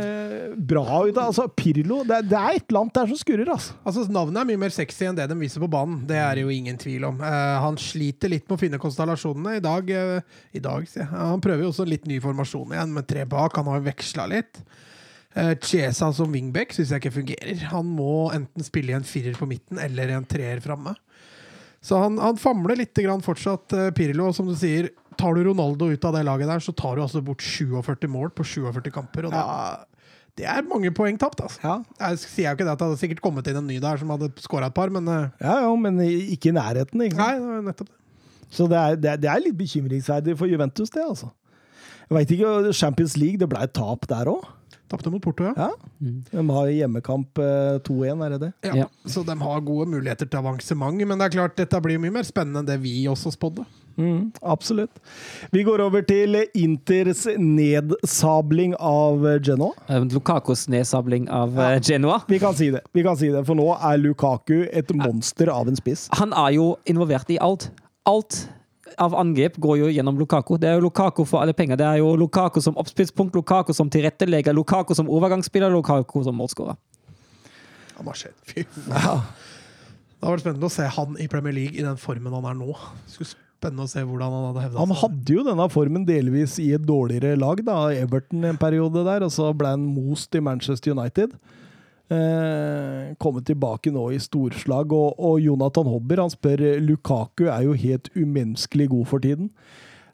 [0.00, 3.50] eh, bra ut av Altså, Pirlo det, det er et eller annet der som skurrer,
[3.52, 3.76] altså.
[3.84, 6.00] Altså, Navnet er mye mer sexy enn det de viser på banen.
[6.08, 7.20] Det er det jo ingen tvil om.
[7.24, 9.58] Eh, han sliter litt med å finne konstellasjonene.
[9.58, 11.10] I dag, eh, i dag sier.
[11.12, 13.60] Han prøver jo også en litt ny formasjon igjen, med tre bak.
[13.60, 14.62] Han har jo veksla litt.
[15.32, 17.62] Uh, Chiesa som wingback syns jeg ikke fungerer.
[17.70, 20.92] Han må enten spille i en firer på midten eller i en treer framme.
[21.82, 24.28] Så han, han famler litt grann fortsatt, uh, Pirlo.
[24.36, 24.90] Som du sier,
[25.22, 28.34] tar du Ronaldo ut av det laget der, så tar du altså bort 47 mål
[28.34, 29.28] på 47 kamper.
[29.28, 29.86] Og da,
[30.38, 31.42] det er mange poeng tapt.
[31.44, 31.60] Altså.
[31.62, 31.78] Ja.
[32.00, 34.12] Jeg sier jo ikke det at det hadde sikkert kommet inn en ny der som
[34.14, 37.06] hadde skåra et par, men uh, Ja, ja, men ikke i nærheten.
[37.06, 37.44] ikke sant?
[37.46, 37.98] nei, det nettopp det.
[38.52, 41.30] Så det er, det, er, det er litt bekymringsverdig for Juventus, det, altså.
[42.10, 44.42] Jeg veit ikke, Champions League, det ble et tap der òg?
[44.92, 45.54] Tapte mot Porto, ja.
[45.56, 45.70] Ja.
[46.30, 48.50] De har hjemmekamp eh, 2-1, er det det?
[48.68, 48.74] Ja.
[48.82, 48.88] Ja.
[49.08, 51.00] Så de har gode muligheter til avansement.
[51.08, 53.64] Men det er klart, dette blir mye mer spennende enn det vi også spådde.
[53.96, 55.00] Mm, absolutt.
[55.52, 59.72] Vi går over til Inters nedsabling av Genoa.
[59.88, 62.20] Eh, Lukakos nedsabling av ja, Genoa.
[62.28, 65.72] Vi kan si det, vi kan si det, for nå er Lukaku et monster av
[65.72, 66.08] en spiss.
[66.20, 67.70] Han er jo involvert i alt.
[68.08, 68.44] Alt
[69.00, 70.56] av angrep går jo gjennom Lukaku.
[70.60, 71.78] Det er jo Lukaku for alle penger.
[71.80, 76.76] Det er jo Lukaku som oppspillspunkt, Lukaku som tilrettelegger, Lukaku som overgangsspiller, Lukaku som målskårer.
[77.98, 78.36] Han har skjedd.
[78.48, 79.24] Fy faen.
[80.22, 82.54] Det har vært spennende å se han i Premier League i den formen han er
[82.54, 82.76] nå.
[83.10, 86.68] Skulle spennende å se hvordan han hadde hevda Han hadde jo denne formen delvis i
[86.76, 90.94] et dårligere lag, da, Everton en periode der, og så ble han most i Manchester
[90.94, 91.34] United.
[92.12, 97.76] Eh, kommet tilbake nå i storslag, og, og Jonathan Hobber han spør Lukaku er jo
[97.78, 99.48] helt umenneskelig god for tiden.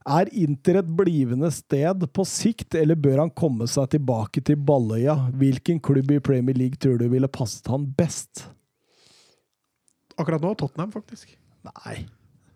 [0.08, 5.16] Er Inter et blivende sted på sikt, eller bør han komme seg tilbake til Balløya?
[5.36, 8.46] Hvilken klubb i Premier League tror du ville passet han best?
[10.18, 11.34] Akkurat nå Tottenham, faktisk.
[11.66, 11.98] Nei,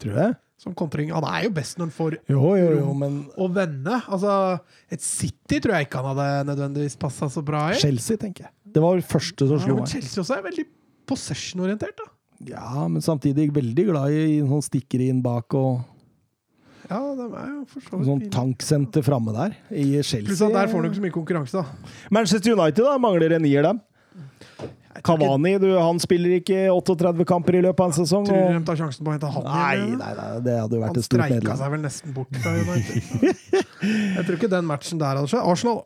[0.03, 0.39] tror jeg.
[0.63, 1.11] Som kontring.
[1.11, 3.97] Han er jo best når han får Jo, jo, jo, men å vende.
[4.07, 4.35] Altså,
[4.95, 7.81] et City tror jeg ikke han hadde nødvendigvis passa så bra i.
[7.83, 8.53] Chelsea, tenker jeg.
[8.77, 9.91] Det var det første som Ja, slo men meg.
[9.97, 10.67] Chelsea også er veldig
[11.11, 12.07] possession-orientert, da.
[12.53, 15.83] Ja, men samtidig veldig glad i sånn stikkere inn bak og
[16.91, 19.55] Ja, de er jo for så vidt sånn tanksenter framme der.
[19.71, 20.27] I Chelsea.
[20.27, 21.95] Pluss at der får du ikke så mye konkurranse, da.
[22.15, 23.83] Manchester United da, mangler en nier, dem.
[25.07, 28.27] Cavani du, han spiller ikke 38 kamper i løpet av en sesong.
[28.29, 29.99] Tror du de tar sjansen på å hente han Nei, igjen?
[30.01, 32.55] nei, nei, det hadde jo Han vært et stort streika seg vel nesten bort fra
[32.63, 33.23] United.
[34.17, 35.47] Jeg tror ikke den matchen der hadde skjedd.
[35.53, 35.83] Arsenal,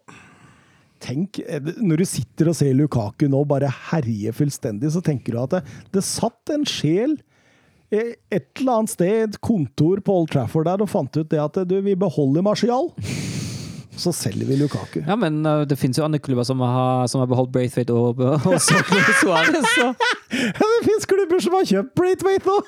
[1.07, 5.43] Tenk, eh, Når du sitter og ser Lukaku nå bare herje fullstendig, så tenker du
[5.43, 5.63] at det,
[5.93, 7.19] det satt en sjel
[7.93, 11.61] eh, et eller annet sted, kontor på Old Trafford der, og fant ut det at
[11.69, 12.89] du, vi beholder Martial.
[13.97, 15.01] Så selger vi Lukaku.
[15.07, 18.21] Ja, men uh, det finnes jo andre klubber som har, som har beholdt Braithwaite og,
[18.21, 18.85] og Så.
[18.87, 19.93] Ja,
[20.53, 22.59] det fins klubber som har kjøpt Braithwaite nå!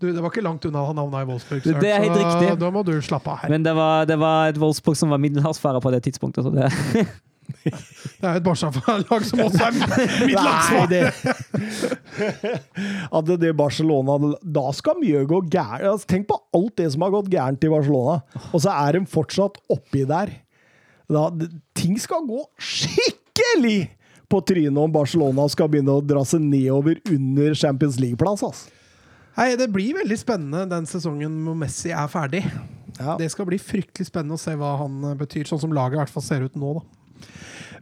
[0.00, 1.62] du, det var ikke langt unna han havna i Wolfsburg.
[1.64, 2.52] Det- det er helt så riktig.
[2.60, 3.50] Da må du slappe av her.
[3.52, 6.44] Men det var, det var et Wolfsburg som var middelhavsfare på det tidspunktet.
[6.46, 6.70] Så det,
[7.64, 11.02] Det er jo et Barca-lag som også er mitt det
[13.20, 15.86] At det Barcelona Da skal mye gå gærent.
[15.92, 18.20] Altså, tenk på alt det som har gått gærent i Barcelona,
[18.50, 20.34] og så er de fortsatt oppi der.
[21.10, 21.28] Da,
[21.74, 23.90] ting skal gå skikkelig
[24.30, 28.44] på trynet om Barcelona skal begynne å dra seg nedover under Champions League-plass.
[28.46, 28.70] Altså.
[29.38, 32.44] Hei, det blir veldig spennende den sesongen hvor Messi er ferdig.
[33.00, 33.16] Ja.
[33.18, 36.12] Det skal bli fryktelig spennende å se hva han betyr, sånn som laget i hvert
[36.12, 36.74] fall ser ut nå.
[36.78, 36.99] da.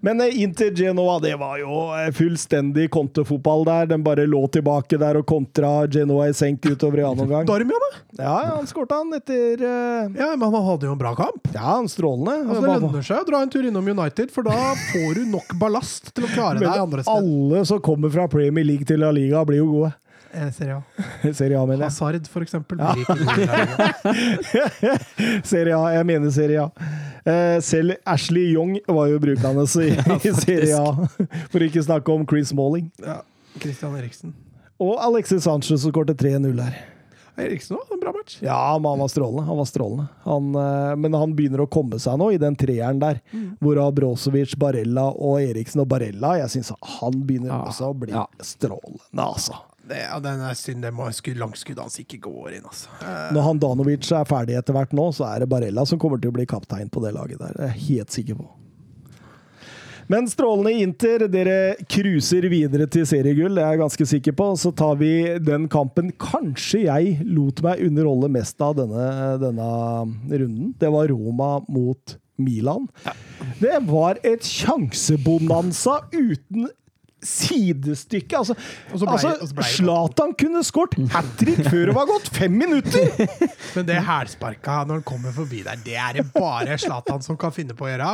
[0.01, 3.87] Men eh, Inter Genoa, det var jo eh, fullstendig kontefotball der.
[3.87, 7.47] Den bare lå tilbake der og kontra Genoa i senk utover i annen omgang.
[7.51, 8.03] Darmian, da?
[8.23, 10.19] Ja, ja, han skårte han etter uh...
[10.19, 11.51] Ja, men han hadde jo en bra kamp.
[11.55, 12.37] Ja, han strålende.
[12.47, 15.55] Altså, det lønner seg å dra en tur innom United, for da får du nok
[15.61, 17.25] ballast til å klare deg andre steder.
[17.25, 19.93] alle som kommer fra Premier League til La Liga, blir jo gode.
[20.55, 20.83] Serie A.
[21.35, 21.91] Serie A, mener jeg.
[21.91, 22.79] Hazard, for eksempel.
[22.99, 23.15] Liga.
[25.43, 26.91] Serie A, jeg mener Serie A.
[27.29, 29.89] Eh, selv Ashley Young var jo brukende i,
[30.29, 31.09] i Serie A.
[31.53, 32.91] For ikke snakke om Chris Malling.
[33.05, 33.21] Ja.
[33.59, 34.35] Christian Eriksen.
[34.79, 36.79] Og Alexis Sanchez som skåret 3-0 her.
[37.39, 38.39] Eriksen òg, en bra match.
[38.43, 39.45] Ja, men han var strålende.
[39.47, 40.07] Han var strålende.
[40.25, 43.21] Han, eh, men han begynner å komme seg nå, i den treeren der.
[43.63, 48.15] Hvorav Brosevic, Barella og Eriksen og Barella Jeg syns han begynner Ja, også å bli
[48.15, 48.25] ja.
[48.43, 49.61] strålende, altså.
[49.89, 50.85] Det, ja, den er synd.
[50.85, 52.93] Det må skudd, langskuddet hans ikke går inn, altså.
[53.01, 56.21] Eh, Når han Danovic er ferdig etter hvert nå, så er det Barella som kommer
[56.21, 57.57] til å bli kaptein på det laget der.
[57.57, 58.49] Det er jeg helt sikker på.
[60.09, 64.47] Men strålende Inter, dere cruiser videre til seriegull, det er jeg ganske sikker på.
[64.57, 65.11] Så tar vi
[65.45, 69.05] den kampen kanskje jeg lot meg underholde mest av denne,
[69.43, 69.69] denne
[70.33, 70.73] runden.
[70.81, 72.89] Det var Roma mot Milan.
[73.61, 76.71] Det var et sjansebonanza uten
[77.25, 78.39] sidestykke.
[78.39, 78.55] Altså,
[78.95, 79.33] altså
[79.75, 83.09] Zlatan kunne skåret hat trick før det var gått fem minutter!
[83.77, 87.55] Men det hælsparka når han kommer forbi der, det er det bare Zlatan som kan
[87.55, 88.11] finne på å gjøre.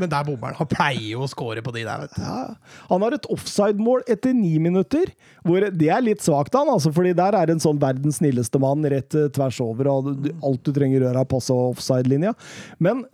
[0.00, 0.58] Men der bommer han.
[0.60, 2.22] Han pleier jo å skåre på de der, vet du.
[2.24, 2.44] Ja.
[2.90, 5.12] Han har et offside-mål etter ni minutter.
[5.44, 8.84] Hvor det er litt svakt, han, altså, fordi der er en sånn verdens snilleste mann
[8.92, 12.34] rett eh, tvers over, og alt du trenger å gjøre, er passe offside-linja.
[12.82, 13.04] Men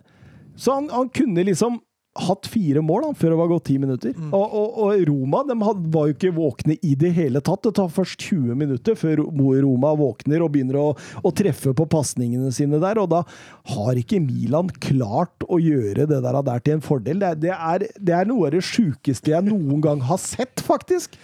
[0.59, 1.79] Så han, han kunne liksom
[2.19, 4.15] hatt fire mål da, før det var gått ti minutter.
[4.35, 7.63] Og, og, og Roma de had, var jo ikke våkne i det hele tatt.
[7.63, 9.23] Det tar først 20 minutter før
[9.63, 12.99] Roma våkner og begynner å, å treffe på pasningene sine der.
[12.99, 13.21] Og da
[13.75, 17.23] har ikke Milan klart å gjøre det der, der til en fordel.
[17.23, 21.15] Det, det, er, det er noe av det sjukeste jeg noen gang har sett, faktisk.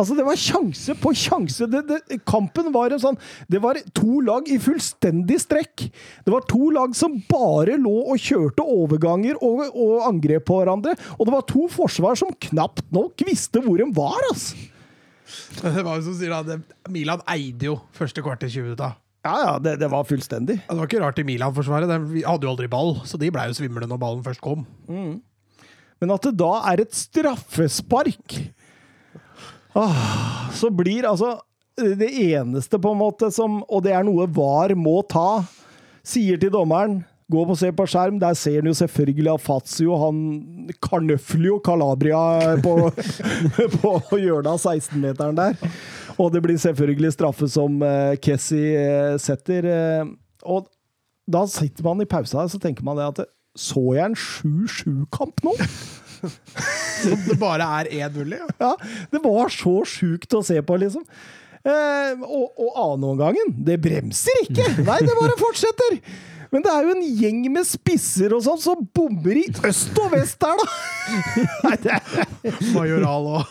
[0.00, 1.66] Altså, det var sjanse på sjanse.
[1.68, 3.18] Det, det, kampen var en sånn
[3.52, 5.86] Det var to lag i fullstendig strekk.
[6.24, 10.96] Det var to lag som bare lå og kjørte overganger og, og angrep på hverandre.
[11.18, 14.56] Og det var to forsvar som knapt nok visste hvor de var, altså.
[15.62, 16.56] Det var jo som sier da,
[16.90, 18.96] Milan eide jo første kvarter 20 minutter.
[19.22, 20.56] Ja, ja, det, det var fullstendig.
[20.64, 21.90] Det var ikke rart i Milan-forsvaret.
[21.90, 24.64] De hadde jo aldri ball, så de blei jo svimle når ballen først kom.
[26.00, 28.38] Men at det da er et straffespark
[30.56, 31.36] Så blir altså
[31.80, 35.44] det eneste på en måte som Og det er noe VAR må ta,
[36.04, 40.70] sier til dommeren Gå på se på skjerm, der ser han jo selvfølgelig Afazio, han
[40.82, 42.72] jo Calabria på,
[43.76, 45.76] på hjørnet av 16-meteren der.
[46.16, 49.68] Og det blir selvfølgelig straffe som uh, Kessie eh, setter.
[49.70, 50.10] eh,
[50.42, 50.66] og
[51.30, 53.22] da sitter man i pausa og tenker man det at
[53.58, 55.54] Så jeg en 7-7-kamp nå?
[56.20, 58.40] Som det bare er 1-0 i.
[58.40, 58.48] Ja.
[58.60, 58.72] Ja,
[59.12, 61.06] det var så sjukt å se på, liksom.
[61.60, 64.68] Eh, og, og annenomgangen, det bremser ikke!
[64.88, 65.98] Nei, det bare fortsetter!
[66.50, 70.10] Men det er jo en gjeng med spisser og sånn som bommer i øst og
[70.14, 70.66] vest der, da!
[72.74, 73.44] Majoral og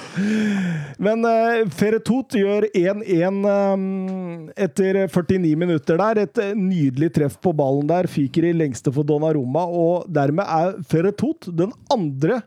[1.04, 3.84] Men uh, Ferretot gjør 1-1 um,
[4.52, 6.22] etter 49 minutter der.
[6.26, 8.08] Et eh, nydelig treff på ballen der.
[8.10, 12.42] Fyker i lengste for Donnarumma, og dermed er Ferretot den andre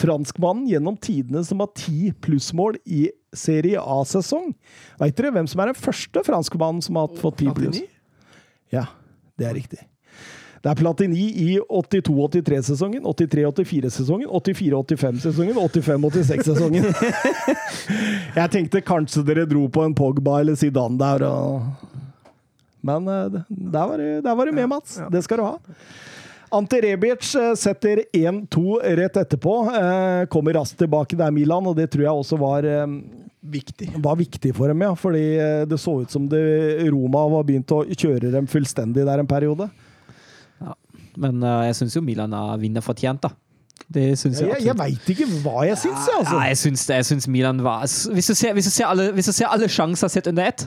[0.00, 4.52] franskmannen gjennom tidene som har ti plussmål i Serie A-sesong.
[5.00, 7.82] Veit dere hvem som er den første franskmannen som har fått ti pluss?
[8.74, 8.86] Ja,
[9.38, 9.80] det er riktig.
[10.64, 16.86] Det er Platini i 82-83-sesongen, 83-84-sesongen, 84-85-sesongen, 85-86-sesongen.
[18.38, 21.68] Jeg tenkte kanskje dere dro på en Pogba eller Zidane der, og...
[22.80, 24.96] men eh, der var, det- der var du med, Mats.
[25.12, 25.58] Det skal du ha.
[26.54, 28.64] Ante Rebic eh, setter 1-2
[29.02, 29.54] rett etterpå.
[29.74, 31.16] Eh, Kommer raskt tilbake.
[31.18, 32.68] Det er Milan, og det tror jeg også var
[33.44, 33.90] Viktig.
[34.00, 34.94] var viktig for dem, ja.
[34.96, 36.40] Fordi eh, det så ut som det,
[36.88, 39.68] Roma var begynt å kjøre dem fullstendig der en periode.
[41.20, 43.34] Men eh, jeg syns jo Milan har vinnerfortjent, da.
[43.94, 46.38] Det syns jeg Jeg, jeg veit ikke hva jeg syns, jeg, altså.
[46.38, 46.86] Ja, jeg syns.
[46.88, 49.68] Jeg syns Milan var Hvis du ser, hvis du ser, alle, hvis du ser alle
[49.68, 50.64] sjanser sett under ett,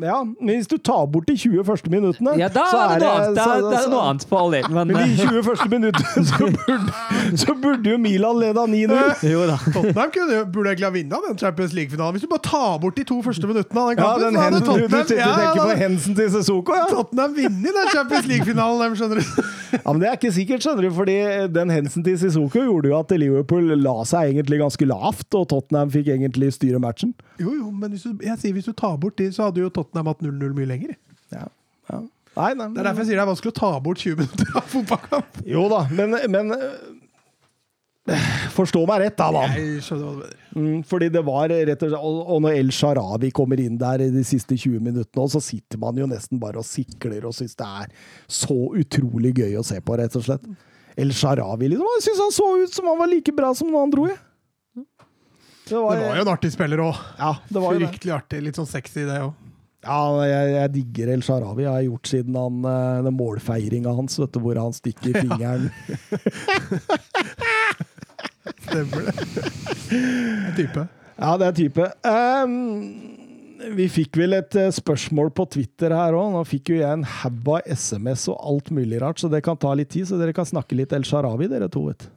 [0.00, 3.08] Ja, men hvis du tar bort de 20 første minuttene, ja, da så er det
[3.08, 3.32] noe.
[3.36, 4.68] Da, da er det noe annet in.
[4.72, 9.52] Men Men de eh, 20 første minuttene så burde, så burde jo Milan leda 9-0.
[9.74, 12.16] Tottenham kunne, burde egentlig ha vunnet den Champions League-finalen.
[12.16, 14.46] Hvis du bare tar bort de to første minuttene av den Ja, kampen, den så
[14.46, 16.86] hadde hen, du, du, Tottenham, du ja, ja, tenker på hensen til Sesoko, ja?
[16.88, 19.44] Tottenham vunnet den Champions League-finalen, skjønner du.
[19.76, 19.82] ja?
[19.90, 21.18] Men det er ikke sikkert, skjønner du, fordi
[21.58, 25.92] den hensen til Sissoko gjorde jo at Liverpool la seg egentlig ganske lavt, og Tottenham
[25.92, 27.12] fikk egentlig styre matchen.
[27.36, 29.68] Jo, jo, men hvis du, jeg sier hvis du tar bort de, så hadde jo
[29.68, 30.96] Tottenham hatt 0-0 mye lenger.
[31.34, 31.46] Ja,
[31.90, 32.02] ja.
[32.32, 34.54] Nei, nei, Det er derfor jeg sier det er vanskelig å ta bort 20 minutter
[34.56, 35.40] av fotballkamp.
[35.44, 36.68] Jo da, men, men øh,
[38.56, 39.52] Forstå meg rett, da, mann.
[39.54, 40.30] Jeg skjønner hva.
[40.56, 44.08] Mm, fordi det var rett og slett Og når El Sharawi kommer inn der i
[44.10, 47.68] de siste 20 minuttene, så sitter man jo nesten bare og sikler og syns det
[47.68, 47.92] er
[48.26, 50.50] så utrolig gøy å se på, rett og slett.
[50.98, 51.94] El Sharawi, liksom.
[51.98, 54.20] Jeg syns han så ut som han var like bra som når han dro, jeg.
[55.68, 56.98] Det var, Det var jo en artig spiller òg.
[57.20, 57.36] Ja.
[57.54, 58.42] Fryktelig artig.
[58.44, 59.30] Litt sånn sexy, det òg.
[59.82, 59.98] Ja,
[60.28, 61.64] jeg, jeg digger El Sharawi.
[61.64, 65.70] Jeg har gjort siden han, eh, den målfeiringa hans, vet du, hvor han stikker fingeren
[68.62, 69.14] Stemmer det.
[70.56, 70.84] Type.
[71.18, 71.88] Ja, det er type.
[72.06, 72.54] Um,
[73.76, 76.32] vi fikk vel et eh, spørsmål på Twitter her òg.
[76.34, 79.58] Nå fikk jo jeg en haug av SMS og alt mulig rart, så det kan
[79.60, 80.08] ta litt tid.
[80.08, 81.84] Så dere kan snakke litt El Sharawi, dere to.
[81.90, 82.08] vet.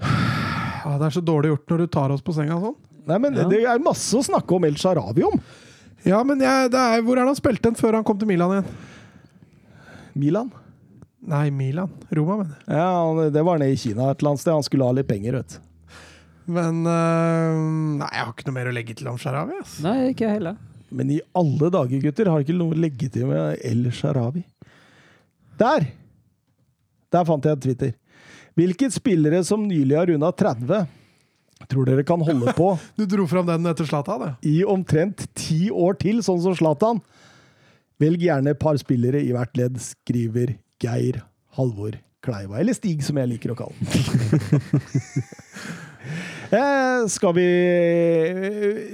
[0.00, 2.76] Ja, det er så dårlig gjort når du tar oss på senga sånn.
[3.08, 3.46] Nei, men Ja.
[3.48, 5.40] Det er masse å snakke om El Sharawi om.
[6.06, 8.28] Ja, men jeg, det er, hvor er det han spilte den før han kom til
[8.30, 8.68] Milan igjen?
[10.18, 10.50] Milan.
[11.28, 11.90] Nei, Milan.
[12.14, 12.78] Roma, mener jeg.
[12.78, 14.54] Ja, Det var nede i Kina et eller annet sted.
[14.54, 15.64] Han skulle ha litt penger, vet du.
[16.48, 17.58] Men øh,
[18.00, 19.58] Nei, jeg har ikke noe mer å legge til om Sharawi.
[19.60, 19.74] ass.
[19.84, 20.56] Nei, ikke jeg heller.
[20.88, 24.46] Men i alle dager, gutter, har ikke noe å legge til med El Sharawi.
[25.60, 25.90] Der!
[27.12, 27.92] Der fant jeg en Twitter.
[28.56, 30.86] Hvilke spillere som nylig har runda 30,
[31.66, 34.34] tror dere kan holde på Du dro fram den etter Zlatan, ja.
[34.46, 37.02] i omtrent ti år til, sånn som Zlatan?
[37.98, 41.24] Velg gjerne et par spillere i hvert ledd, skriver Geir
[41.58, 42.60] Halvor Kleiva.
[42.60, 45.26] Eller Stig, som jeg liker å kalle den.
[46.60, 47.48] eh, skal vi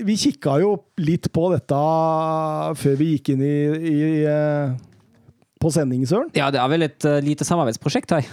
[0.08, 0.72] Vi kikka jo
[1.04, 1.82] litt på dette
[2.80, 3.54] før vi gikk inn i,
[3.92, 4.00] i
[4.30, 4.74] eh,
[5.64, 6.32] på sending, Søren.
[6.36, 8.26] Ja, det er vel et uh, lite samarbeidsprosjekt her.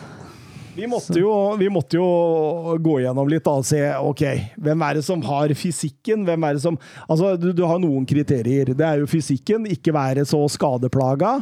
[0.76, 4.24] Vi måtte, jo, vi måtte jo gå gjennom litt da, og se ok,
[4.64, 6.24] hvem er det som har fysikken.
[6.28, 6.78] Hvem er det som,
[7.08, 8.72] altså Du, du har noen kriterier.
[8.72, 11.42] Det er jo fysikken, ikke være så skadeplaga.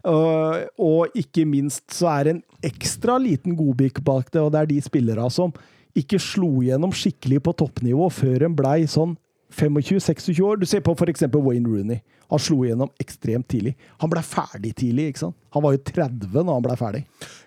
[0.00, 4.62] Uh, og ikke minst så er det en ekstra liten godbit bak det, og det
[4.62, 5.52] er de spillere som
[5.98, 9.12] ikke slo gjennom skikkelig på toppnivå før en blei sånn
[9.54, 10.60] 25-26 år.
[10.60, 11.26] Du ser på f.eks.
[11.34, 12.00] Wayne Rooney.
[12.30, 13.74] Han slo igjennom ekstremt tidlig.
[13.98, 15.08] Han blei ferdig tidlig.
[15.10, 15.36] ikke sant?
[15.56, 17.00] Han var jo 30 når han blei ferdig.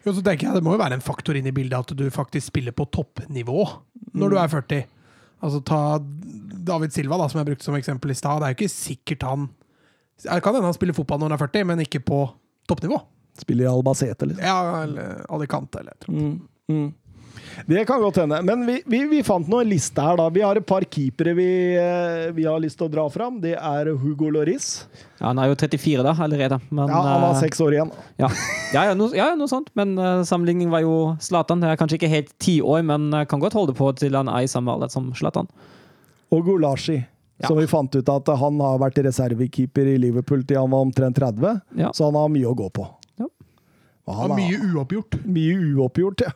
[0.04, 2.04] Jo, så tenker jeg Det må jo være en faktor inn i bildet at du
[2.12, 3.64] faktisk spiller på toppnivå
[4.20, 4.84] når du er 40.
[5.44, 5.80] Altså Ta
[6.64, 8.42] David Silva, da, som jeg brukte som eksempel i stad.
[8.42, 9.50] Det er jo ikke sikkert han
[10.24, 12.20] Det kan hende han spiller fotball når han er 40, men ikke på
[12.70, 13.00] toppnivå.
[13.40, 14.44] Spiller i Albacete, liksom.
[14.46, 16.44] Ja, eller Alicante, eller et eller annet.
[16.70, 16.92] Mm, mm.
[17.68, 18.40] Det kan godt hende.
[18.44, 20.26] Men vi, vi, vi fant noen liste her, da.
[20.34, 21.48] Vi har et par keepere vi,
[21.80, 23.38] eh, vi har lyst til å dra fram.
[23.44, 24.86] Det er Hugo Loris.
[25.20, 26.60] Ja, han er jo 34 da, allerede.
[26.70, 27.94] Men, Ja, han har eh, seks år igjen.
[28.20, 28.30] Ja,
[28.74, 29.70] ja, ja, noe, ja, noe sånt.
[29.80, 31.62] Men uh, sammenligning var jo Zlatan.
[31.64, 34.44] Det er kanskje ikke helt ti år, men kan godt holde på til han er
[34.48, 35.50] i samme alder som Zlatan.
[36.34, 37.04] Og Gulashi,
[37.42, 37.48] Ja.
[37.50, 41.18] som vi fant ut at han har vært reservekeeper i Liverpool til han var omtrent
[41.18, 41.90] 30, Ja.
[41.92, 42.86] så han har mye å gå på.
[44.12, 45.18] Han er mye uoppgjort.
[45.24, 46.34] mye uoppgjort, ja.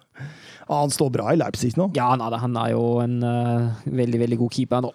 [0.70, 1.90] Han står bra i Leipzig nå.
[1.98, 4.94] Ja, han er, han er jo en uh, veldig, veldig god keeper nå.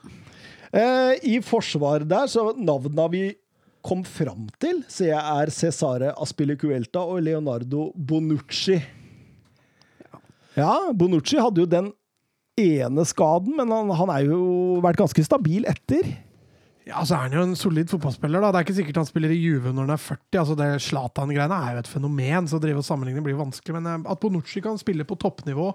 [0.72, 3.22] Eh, I forsvaret der, så navnene vi
[3.84, 8.78] kom fram til, ser jeg er Cesare Aspilicuelta og Leonardo Bonucci.
[10.56, 11.90] Ja, Bonucci hadde jo den
[12.60, 16.08] ene skaden, men han, han er jo vært ganske stabil etter.
[16.86, 18.40] Ja, så er han jo en solid fotballspiller.
[18.42, 18.50] da.
[18.50, 20.38] Det er ikke sikkert han spiller i Juve når han er 40.
[20.40, 23.76] altså Det Zlatan-greiene er jo et fenomen, så å drive og sammenligne blir vanskelig.
[23.78, 25.68] Men eh, at Bonucci kan spille på toppnivå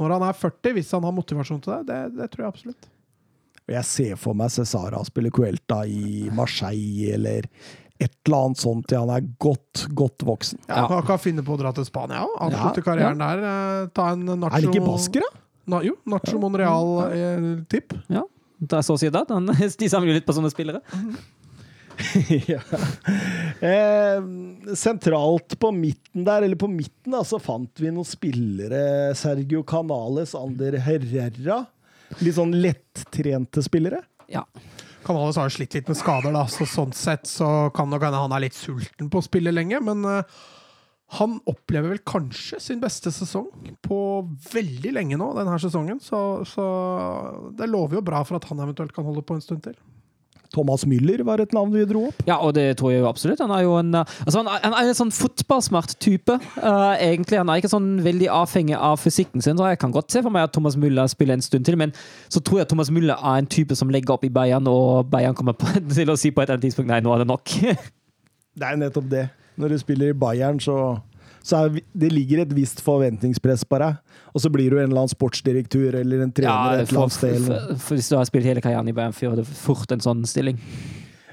[0.00, 2.88] når han er 40, hvis han har motivasjon til det, det, det tror jeg absolutt.
[3.70, 7.46] Jeg ser for meg Cesara spille Cuelta i Marseille eller
[8.00, 10.58] et eller annet sånt til han er godt, godt voksen.
[10.66, 10.86] Ja, Ja.
[10.96, 12.32] Han kan finne på å dra til Spania òg.
[12.48, 13.44] Avslutte Ja, karrieren der.
[13.44, 15.42] eh, Ta en Nacho Er det ikke basker, da?
[15.70, 16.40] Na, jo, Nacho.
[16.40, 17.92] Monreal-tipp.
[18.10, 18.24] Ja,
[18.60, 19.22] det er så å si det.
[19.32, 19.48] Han,
[19.82, 20.82] de samler jo litt på sånne spillere.
[22.48, 22.60] ja.
[23.60, 29.14] eh, sentralt på midten der, eller på midten, da, så fant vi noen spillere.
[29.18, 31.62] Sergio Canales, Ander Herrera.
[32.20, 34.02] Litt sånn lettrente spillere.
[34.30, 34.44] Ja.
[35.06, 38.34] Canales har slitt litt med skader, da, så sånn sett så kan nok hende han
[38.36, 39.80] er litt sulten på å spille lenge.
[39.84, 40.40] Men eh,
[41.18, 43.48] han opplever vel kanskje sin beste sesong
[43.82, 44.00] på
[44.52, 45.98] veldig lenge nå, denne sesongen.
[46.02, 46.66] Så, så
[47.58, 49.74] det lover jo bra for at han eventuelt kan holde på en stund til.
[50.50, 52.22] Thomas Müller var et navn vi dro opp.
[52.26, 53.42] Ja, og det tror jeg jo absolutt.
[53.42, 56.36] Han er jo en, uh, altså han, er, han er en sånn fotballsmart type.
[56.58, 59.58] Uh, egentlig, Han er ikke sånn veldig avhengig av fysikken sin.
[59.58, 61.94] så Jeg kan godt se for meg at Thomas Müller spiller en stund til, men
[62.28, 65.38] så tror jeg Thomas Müller er en type som legger opp i Bayern, og Bayern
[65.38, 67.56] kommer på, til å si på et eller annet tidspunkt nei, nå er det nok.
[68.60, 69.28] Det er nettopp det.
[69.60, 70.76] Når du spiller i Bayern, så,
[71.42, 74.00] så er, det ligger et visst forventningspress på deg.
[74.34, 77.36] Og så blir du en eller annen sportsdirektør eller en trener et eller annet sted.
[77.46, 80.24] for, for Hvis du har spilt hele karrieren i Bayern, får du fort en sånn
[80.28, 80.60] stilling.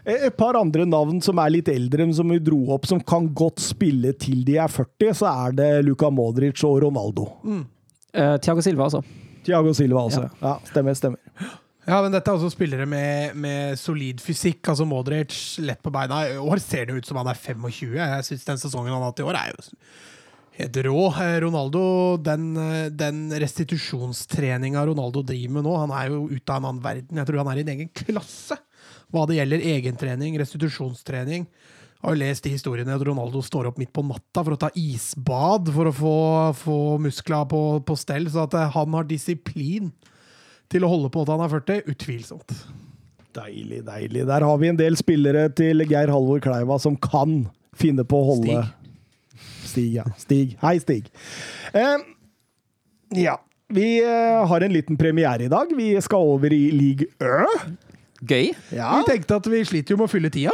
[0.07, 3.27] Et par andre navn som er litt eldre, men som vi dro opp, som kan
[3.35, 7.27] godt spille til de er 40, så er det Luka Modric og Ronaldo.
[7.43, 9.03] Uh, Thiago Silva, altså.
[9.43, 10.29] Thiago Silva også.
[10.39, 11.19] Ja, stemmer, stemmer.
[11.87, 14.59] Ja, men dette er også spillere med, med solid fysikk.
[14.67, 16.25] Altså Modric lett på beina.
[16.27, 17.93] I år ser det ut som han er 25.
[17.95, 19.77] Jeg syns den sesongen han har hatt i år, er jo
[20.57, 21.05] helt rå.
[21.23, 21.83] Eh, Ronaldo,
[22.19, 26.83] den, eh, den restitusjonstreninga Ronaldo driver med nå, han er jo ute av en annen
[26.83, 27.21] verden.
[27.21, 28.59] Jeg tror han er i en egen klasse
[29.13, 31.47] hva det gjelder egentrening, restitusjonstrening.
[31.47, 34.59] Jeg har jo lest de historiene at Ronaldo står opp midt på natta for å
[34.59, 36.17] ta isbad for å få,
[36.65, 39.93] få muskler på, på stell, så at eh, han har disiplin
[40.71, 42.53] til å holde på til han er 40, utvilsomt.
[43.37, 44.25] Deilig, deilig.
[44.27, 47.43] Der har vi en del spillere til Geir Halvor Kleiva som kan
[47.77, 48.63] finne på å holde
[49.67, 49.91] Stig.
[49.99, 50.05] ja.
[50.17, 50.55] Stig.
[50.63, 51.11] Hei, Stig.
[51.75, 51.97] Eh,
[53.21, 53.35] ja.
[53.69, 55.69] Vi eh, har en liten premiere i dag.
[55.75, 57.43] Vi skal over i league Ø.
[58.25, 58.47] Gøy.
[58.73, 60.53] Ja, Vi tenkte at vi sliter jo med å fylle tida.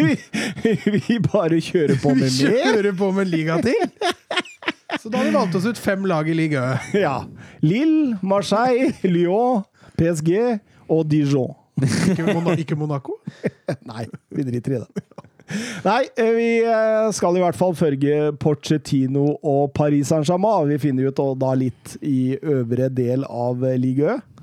[0.00, 0.16] vi,
[1.06, 2.32] vi bare kjører på med mer.
[2.32, 3.84] Vi kjører på med en liga til.
[5.02, 6.76] Så da har vi valgt oss ut fem lag i Ligue Ø.
[7.06, 7.24] Ja.
[7.64, 9.64] Lille, Marseille, Lyon,
[9.98, 11.54] PSG og Dijon.
[11.82, 13.18] Ikke, Mona ikke Monaco.
[13.90, 15.06] Nei, vi driter i det.
[15.84, 20.70] Nei, eh, vi eh, skal i hvert fall følge Porcetino og Paris Saint-Germain.
[20.70, 24.16] Vi finner ut da litt i øvre del av eh, Ligue.
[24.16, 24.33] Eh,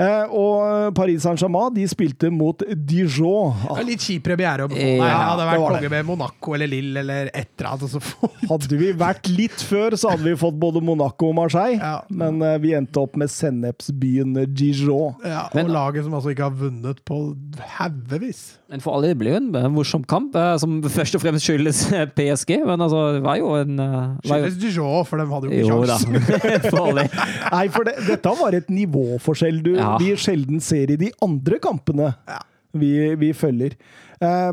[0.00, 3.52] Og Paris Saint-Germain de spilte mot Dijon.
[3.66, 4.66] Det er litt kjip premiere.
[4.66, 7.48] å- Ja, Nei, jeg hadde det vært var konge med Monaco eller Lille eller et
[7.58, 8.48] eller annet.
[8.50, 11.78] Hadde vi vært litt før, så hadde vi fått både Monaco og Marseille.
[11.78, 12.00] Ja.
[12.08, 15.16] Men eh, vi endte opp med sennepsbyen Dijon.
[15.24, 17.36] Ja, og Men- laget som altså ikke har vunnet på
[17.78, 18.56] haugevis.
[18.70, 21.44] Men for alle, det ble jo en eh, morsom kamp, eh, som først og fremst
[21.46, 22.60] skyldes eh, PSG.
[22.64, 25.50] Men altså, det var jo en eh, var jo, Skyldes Dijon, for de hadde jo
[25.50, 27.10] ikke sjans.
[27.50, 29.89] Nei, for det, dette var et nivåforskjell du, Ja.
[29.98, 32.38] Vi sjelden ser i de andre kampene Ja.
[32.74, 33.72] vi, vi følger.
[34.20, 34.52] Eh,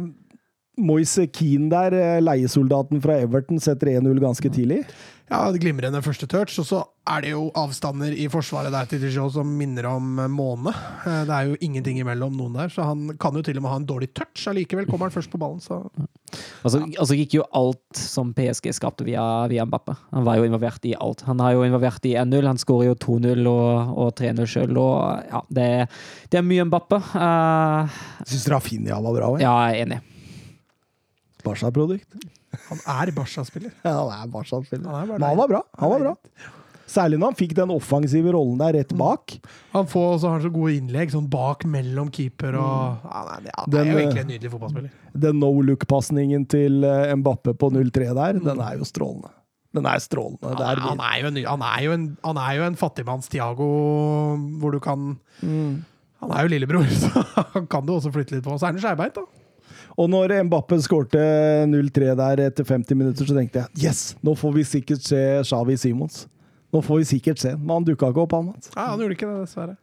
[0.77, 4.83] Moise Keane der, eh, leiesoldaten fra Everton, setter 1-0 ganske tidlig.
[5.27, 6.53] Ja, det Glimrende første touch.
[6.61, 6.77] Og så
[7.11, 10.71] er det jo avstander i forsvaret der til Dijon som minner om eh, måne.
[11.03, 13.73] Eh, Det er jo ingenting imellom noen der, så han kan jo til og med
[13.73, 14.45] ha en dårlig touch.
[14.47, 15.81] Allikevel kommer han først på ballen, så
[16.67, 19.93] Altså, altså gikk jo alt som PSG skapte via, via Mbappe.
[20.11, 21.21] Han var jo involvert i alt.
[21.27, 24.75] Han har jo involvert i 1-0, han skårer jo 2-0 og, og 3-0 sjøl.
[24.81, 25.67] Og ja, det,
[26.31, 26.99] det er mye Mbappe.
[27.15, 29.39] Uh, Syns Rafinha var bra òg.
[29.43, 30.01] ja, jeg er enig.
[31.47, 32.27] Barca-produkt.
[32.69, 33.73] Han er Barca-spiller.
[33.83, 34.87] Ja, han er Barca-spiller.
[34.87, 35.63] Er Men han var bra.
[35.81, 36.15] Han var bra.
[36.87, 39.33] Særlig når han fikk den offensive rollen der rett bak.
[39.73, 43.65] Han får også har så gode innlegg, sånn bak mellom keeper og ja, nei, ja,
[43.67, 44.93] Den, er jo eh, egentlig en nydelig fotballspiller.
[45.25, 49.33] Den no look-pasningen til eh, Mbappe på 0-3 der, den er jo strålende.
[49.75, 50.47] Den er strålende.
[50.47, 53.27] Han er han er jo en, han er jo en, han er jo en fattigmanns
[53.33, 53.69] Tiago,
[54.61, 55.83] hvor du kan Mm.
[56.17, 57.11] Han er jo lillebror, så
[57.53, 58.55] han kan du også flytte litt på.
[58.57, 59.43] Så er han skeibeint, da.
[59.97, 61.21] Og når Mbappe skårte
[61.71, 65.77] 0-3 der etter 50 minutter, så tenkte jeg yes, nå får vi sikkert se Xavi
[65.81, 66.27] Simons.
[66.73, 68.51] Nå får vi sikkert se Men han dukka ikke opp, han.
[68.53, 68.73] altså.
[68.75, 69.77] Ja, han gjorde ikke det, dessverre.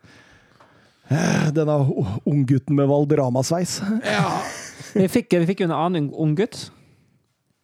[1.57, 1.77] Denne
[2.25, 3.81] unggutten med Valdrama-sveis.
[4.07, 4.29] Ja.
[4.95, 6.69] Vi fikk, vi fikk jo en annen unggutt.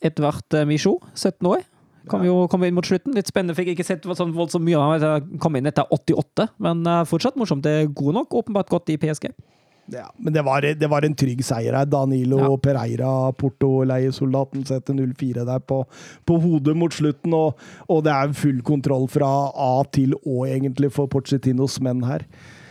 [0.03, 1.61] Edvard eh, Michaud, 17 år.
[2.11, 3.15] Kom jo kom inn mot slutten.
[3.15, 3.55] Litt spennende.
[3.55, 5.29] Fikk ikke sett sånn voldsomt mye av ham.
[5.39, 7.63] Kom inn etter 88, men eh, fortsatt morsomt.
[7.63, 9.29] Det er god nok, åpenbart godt i PSG.
[9.91, 11.89] Ja, men det var, det var en trygg seier her.
[11.91, 12.51] Danilo Ja.
[12.63, 15.83] Pereira, Porto-leiesoldaten, setter 0-4 der på,
[16.27, 17.35] på hodet mot slutten.
[17.35, 17.59] Og,
[17.91, 22.27] og det er full kontroll fra A til Å, egentlig, for Porcetinos menn her.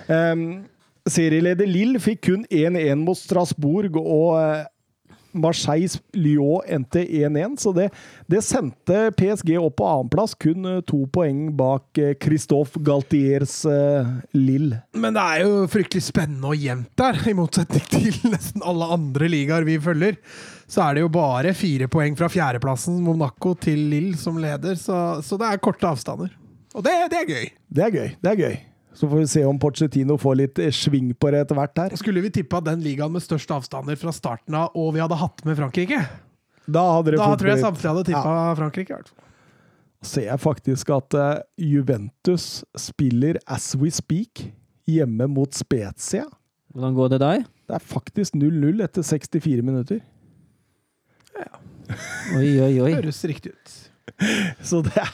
[0.07, 0.65] Um,
[1.09, 4.67] serieleder Lill fikk kun 1-1 mot Strasbourg, og eh,
[5.31, 7.89] Marseille-Lyon endte 1-1, så det,
[8.31, 10.35] det sendte PSG opp på annenplass.
[10.39, 14.73] Kun eh, to poeng bak eh, Christophe Galtiers eh, Lill.
[14.97, 19.29] Men det er jo fryktelig spennende og jevnt der, i motsetning til nesten alle andre
[19.31, 20.19] ligaer vi følger.
[20.69, 25.19] Så er det jo bare fire poeng fra fjerdeplassen Monaco til Lille som leder, så,
[25.25, 26.33] så det er korte avstander.
[26.77, 27.47] Og det, det er gøy.
[27.69, 28.09] Det er gøy.
[28.21, 28.59] det er gøy.
[28.93, 31.95] Så får vi se om Pochettino får litt eh, sving på det etter hvert her.
[31.99, 35.43] Skulle vi tippa den ligaen med størst avstander fra starten av, og vi hadde hatt
[35.47, 36.01] med Frankrike?
[36.69, 38.93] Da hadde Da tror jeg samtlige hadde tippa Frankrike.
[38.93, 39.25] i hvert fall.
[40.05, 44.47] ser jeg faktisk at eh, Juventus spiller as we speak
[44.89, 46.25] hjemme mot Spezia.
[46.73, 47.45] Hvordan går det deg?
[47.69, 49.99] Det er faktisk 0-0 etter 64 minutter.
[51.37, 51.49] Ja.
[52.37, 52.91] Oi, oi, oi.
[52.93, 53.75] Høres riktig ut.
[54.69, 55.05] Så det,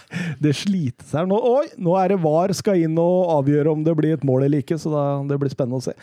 [0.41, 1.37] det slites her nå.
[1.37, 4.63] Oi, nå er det VAR skal inn og avgjøre om det blir et mål eller
[4.63, 5.95] ikke, så da, det blir spennende å se.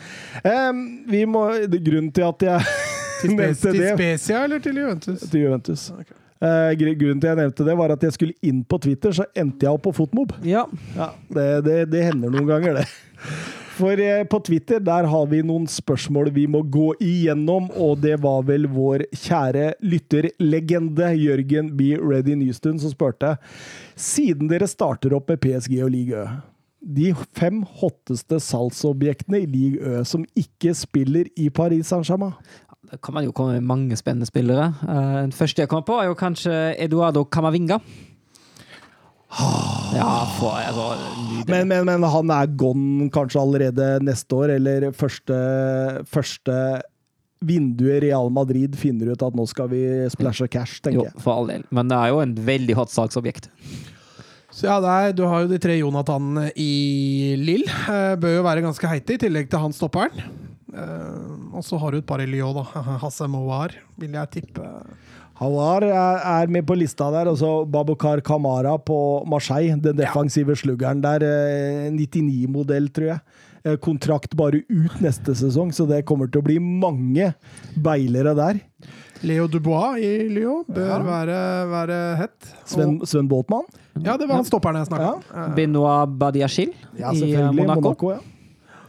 [0.45, 2.73] Um, vi må, det, grunnen til at jeg
[3.23, 5.21] Til, nevnte til det Spezia eller til Juventus?
[5.31, 6.17] til Juventus Okay.
[6.43, 9.63] Uh, Grunnen til jeg nevnte det, var at jeg skulle inn på Twitter, så endte
[9.63, 10.33] jeg opp på Fotmob.
[10.43, 10.65] Ja.
[10.97, 12.87] Ja, det, det, det hender noen ganger, det.
[13.73, 18.19] For eh, på Twitter der har vi noen spørsmål vi må gå igjennom, og det
[18.21, 21.93] var vel vår kjære lytterlegende Jørgen B.
[21.97, 23.35] Ready Nystuen som spurte
[23.97, 26.27] Siden dere starter opp med PSG og Ligue Ø,
[26.83, 32.35] de fem hotteste salgsobjektene i Ligue Ø som ikke spiller i Paris Saint-Germain
[32.91, 34.69] Da kan man jo komme med mange spennende spillere.
[34.83, 37.79] Eh, Den første jeg kommer på, er jo kanskje Eduardo Camavinga.
[39.93, 40.91] Ja, for, altså,
[41.49, 45.37] men, men, men han er gone kanskje allerede neste år, eller første,
[46.09, 46.57] første
[47.43, 49.81] vinduet Real Madrid finner ut at nå skal vi
[50.13, 51.17] splashe cash, tenker jeg.
[51.23, 51.65] for all del.
[51.73, 53.49] Men det er jo en veldig hot saksobjekt.
[54.53, 57.65] Så ja, det er, Du har jo de tre Jonathanene i Lill.
[57.65, 60.27] Eh, bør jo være ganske heite, i tillegg til han stopperen.
[60.73, 62.83] Eh, og så har du et par i Lyon, da.
[63.03, 64.67] Hasse Mouar, vil jeg tippe.
[65.43, 68.97] Hawar er, med på lista der, og så Babukar Kamara på
[69.29, 71.23] Marseille, den defensive sluggeren der.
[71.27, 73.19] eh, 99-modell, tror jeg.
[73.65, 77.29] eh, kontrakt bare ut neste sesong, så det kommer til å bli mange
[77.79, 78.57] beilere der.
[79.23, 80.97] Leo Dubois i Lyon bør Ja.
[80.99, 81.37] være,
[81.71, 82.49] være hett.
[82.65, 83.63] Sven, Sven Boltmann.
[84.03, 85.13] Ja, det var han stopperen jeg snakka Ja.
[85.13, 85.21] om.
[85.51, 87.51] Eh, Benoit Badiachil Ja, i eh.
[87.51, 87.81] Monaco.
[87.81, 88.11] Monaco.
[88.11, 88.19] ja.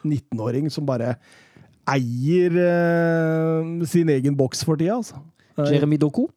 [0.04, 1.16] 19-åring som bare
[1.86, 5.14] eier eh, sin egen boks for tida, altså.
[5.58, 6.28] Eh, Jeremy Doku.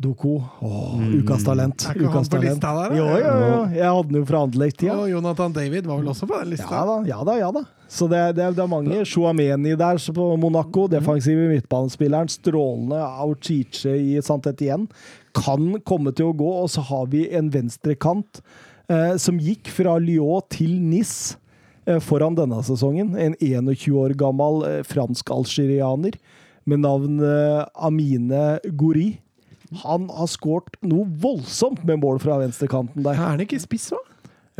[0.00, 0.38] Doko.
[0.60, 1.84] Åh, ukas talent.
[1.90, 2.54] Er ikke han på talent.
[2.54, 2.94] lista der.
[2.96, 3.58] Jo, jo, jo.
[3.74, 4.94] Jeg hadde den jo fra Anderlecht-tida.
[4.96, 6.70] Og Jonathan David var vel også på den lista.
[6.72, 7.34] Ja da, ja da.
[7.36, 7.62] ja da.
[7.90, 9.02] Så det, det, det er mange.
[9.04, 12.32] Chouameni der så på Monaco, defensive midtbanespilleren.
[12.32, 12.96] Strålende.
[12.96, 14.88] Auchiche i Saint-Étienne.
[15.36, 16.48] Kan komme til å gå.
[16.62, 18.40] Og så har vi en venstrekant
[18.88, 21.34] eh, som gikk fra Lyon til Nis
[21.84, 23.12] eh, foran denne sesongen.
[23.20, 26.16] En 21 år gammel eh, fransk-algerianer
[26.68, 27.20] med navn
[27.74, 29.20] Amine Gouri.
[29.84, 33.14] Han har skåret noe voldsomt med mål fra venstrekanten der.
[33.14, 34.02] Er han ikke spiss, hva?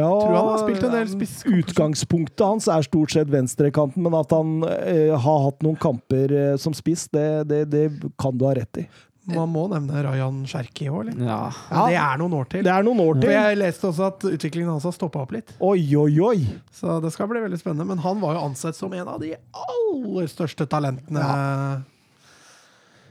[0.00, 1.34] Ja, Tror han har spilt en del spiss.
[1.44, 6.54] Utgangspunktet hans er stort sett venstrekanten, men at han eh, har hatt noen kamper eh,
[6.60, 7.84] som spiss, det, det, det
[8.20, 8.86] kan du ha rett i.
[9.34, 11.20] Man må nevne Rajan Cherki òg, eller?
[11.26, 11.38] Ja.
[11.70, 11.84] ja.
[11.88, 12.64] det er noen år til.
[12.66, 13.30] Det er noen år til.
[13.34, 15.54] jeg leste også at utviklingen hans har stoppa opp litt.
[15.60, 16.40] Oi, oi, oi!
[16.74, 17.86] Så det skal bli veldig spennende.
[17.92, 21.20] Men han var jo ansett som en av de aller største talentene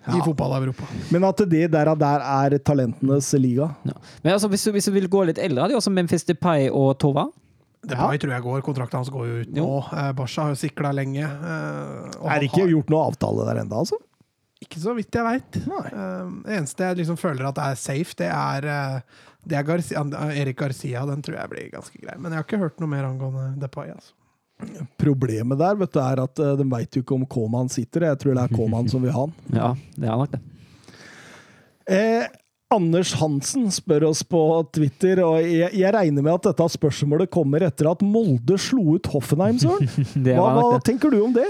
[0.09, 0.23] i Ja.
[0.25, 0.87] fotball-Europa.
[1.11, 3.67] Men at det der, der er talentenes liga.
[3.85, 3.93] Ja.
[4.23, 6.69] Men altså, hvis, du, hvis du vil gå litt eldre, har de også Memphis Depay
[6.71, 7.27] og Tova.
[7.85, 8.61] Depay tror jeg går.
[8.65, 9.59] Kontrakten hans går jo ut nå.
[9.61, 9.67] Jo.
[9.95, 11.23] Eh, Barca har jo sikla lenge.
[11.23, 13.99] eh, og Er det ikke har- gjort noe avtale der ennå, altså?
[14.59, 15.59] Ikke så vidt jeg veit.
[15.69, 15.87] Nei.
[16.43, 20.03] det eneste jeg liksom føler at er safe, det er, uh, det er Garcia,
[20.35, 21.05] Erik Garcia.
[21.07, 22.17] Den tror jeg blir ganske grei.
[22.19, 23.93] Men jeg har ikke hørt noe mer angående Depay.
[23.95, 24.11] Altså.
[24.99, 28.09] Problemet der vet du, er at eh, de veit jo ikke om K-man sitter.
[28.09, 29.35] Jeg tror det er K-man som vil ha han.
[29.61, 30.41] Ja, det er nok det.
[31.89, 32.25] Eh,
[32.69, 34.41] Anders Hansen spør oss på
[34.75, 39.09] Twitter, og jeg, jeg regner med at dette spørsmålet kommer etter at Molde slo ut
[39.09, 39.89] Hoffenheim, Søren.
[40.27, 41.47] Hva, hva tenker du om det?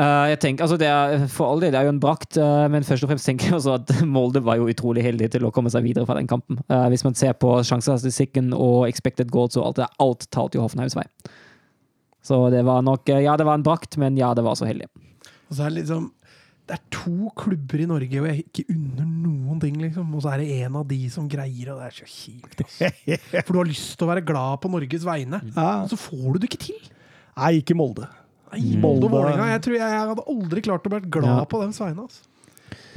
[0.00, 2.64] Eh, jeg tenker, altså det er, for all del, det er jo en brakt, uh,
[2.72, 5.50] men først og fremst tenker jeg også at Molde var jo utrolig heldig til å
[5.52, 6.60] komme seg videre fra den kampen.
[6.72, 10.64] Uh, hvis man ser på sjansestatistikken og expected goals og alt det, alt talte jo
[10.64, 11.04] Hoffenheims vei.
[12.24, 14.88] Så det var nok Ja, det var en brakt, men ja, det var så heldig.
[15.50, 16.10] Og så er det liksom
[16.68, 20.12] Det er to klubber i Norge, og jeg ikke unner noen ting, liksom.
[20.14, 22.60] Og så er det en av de som greier, og det er så kjipt.
[22.62, 22.90] Altså.
[23.44, 25.70] For du har lyst til å være glad på Norges vegne, Ja.
[25.82, 26.84] og så får du det ikke til.
[27.40, 28.06] Nei, ikke Molde.
[28.52, 29.46] Nei, Molde og Vålerenga.
[29.52, 31.44] Jeg tror jeg, jeg hadde aldri klart å være glad Ja.
[31.44, 32.02] på dems vegne.
[32.08, 32.20] Altså.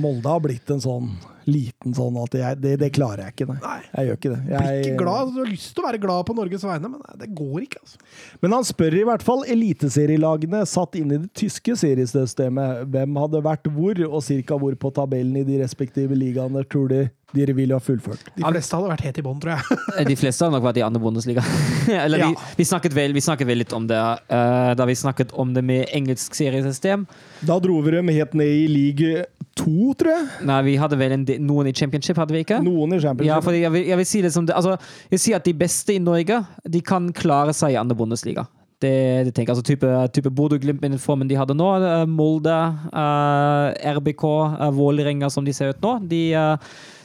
[0.02, 1.12] Molde har blitt en sånn
[1.50, 3.58] liten sånn at jeg, det, det klarer jeg ikke, nei.
[3.64, 3.80] Nei.
[3.94, 4.42] Jeg gjør ikke det.
[4.48, 5.34] Blir ikke glad.
[5.34, 7.82] Du har lyst til å være glad på Norges vegne, men nei, det går ikke.
[7.84, 7.98] Altså.
[8.44, 12.86] Men han spør i hvert fall eliteserielagene satt inn i det tyske seriesystemet.
[12.94, 17.04] Hvem hadde vært hvor, og cirka hvor på tabellen i de respektive ligaene tror de
[17.34, 18.28] dere ville ha fullført?
[18.38, 19.80] De fleste hadde vært helt i bånn, tror jeg.
[20.00, 21.44] Eh, De fleste hadde nok vært i andre Bundesliga.
[22.06, 22.50] Eller vi, Ja.
[22.58, 25.62] vi, snakket vel, vi snakket vel litt om det uh, da vi snakket om det
[25.66, 27.08] med engelsk seriesystem.
[27.46, 29.26] Da dro vi dem helt ned i league
[29.58, 30.30] to, tror jeg.
[30.50, 32.62] Nei, vi hadde vel en, de- noen i championship, hadde vi ikke?
[32.64, 33.30] Noen i championship.
[33.34, 34.78] Ja, for jeg vil, jeg vil si det som det altså,
[35.12, 36.40] Jeg sier at de beste i Norge
[36.70, 38.46] De kan klare seg i andre Bundesliga.
[38.84, 38.90] Det,
[39.30, 41.68] det tenker jeg, altså type, type Bodø-Glimt med den formen de hadde nå.
[41.80, 42.56] eh, Molde,
[42.92, 44.24] uh, RBK,
[44.60, 45.94] uh, Vålerenga som de ser ut nå.
[46.12, 46.58] De, eh,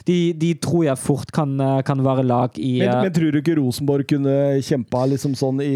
[0.09, 3.31] de, de tror jeg fort kan, eh, kan være lag i men, eh, men tror
[3.35, 5.75] du ikke Rosenborg kunne kjempa liksom sånn i,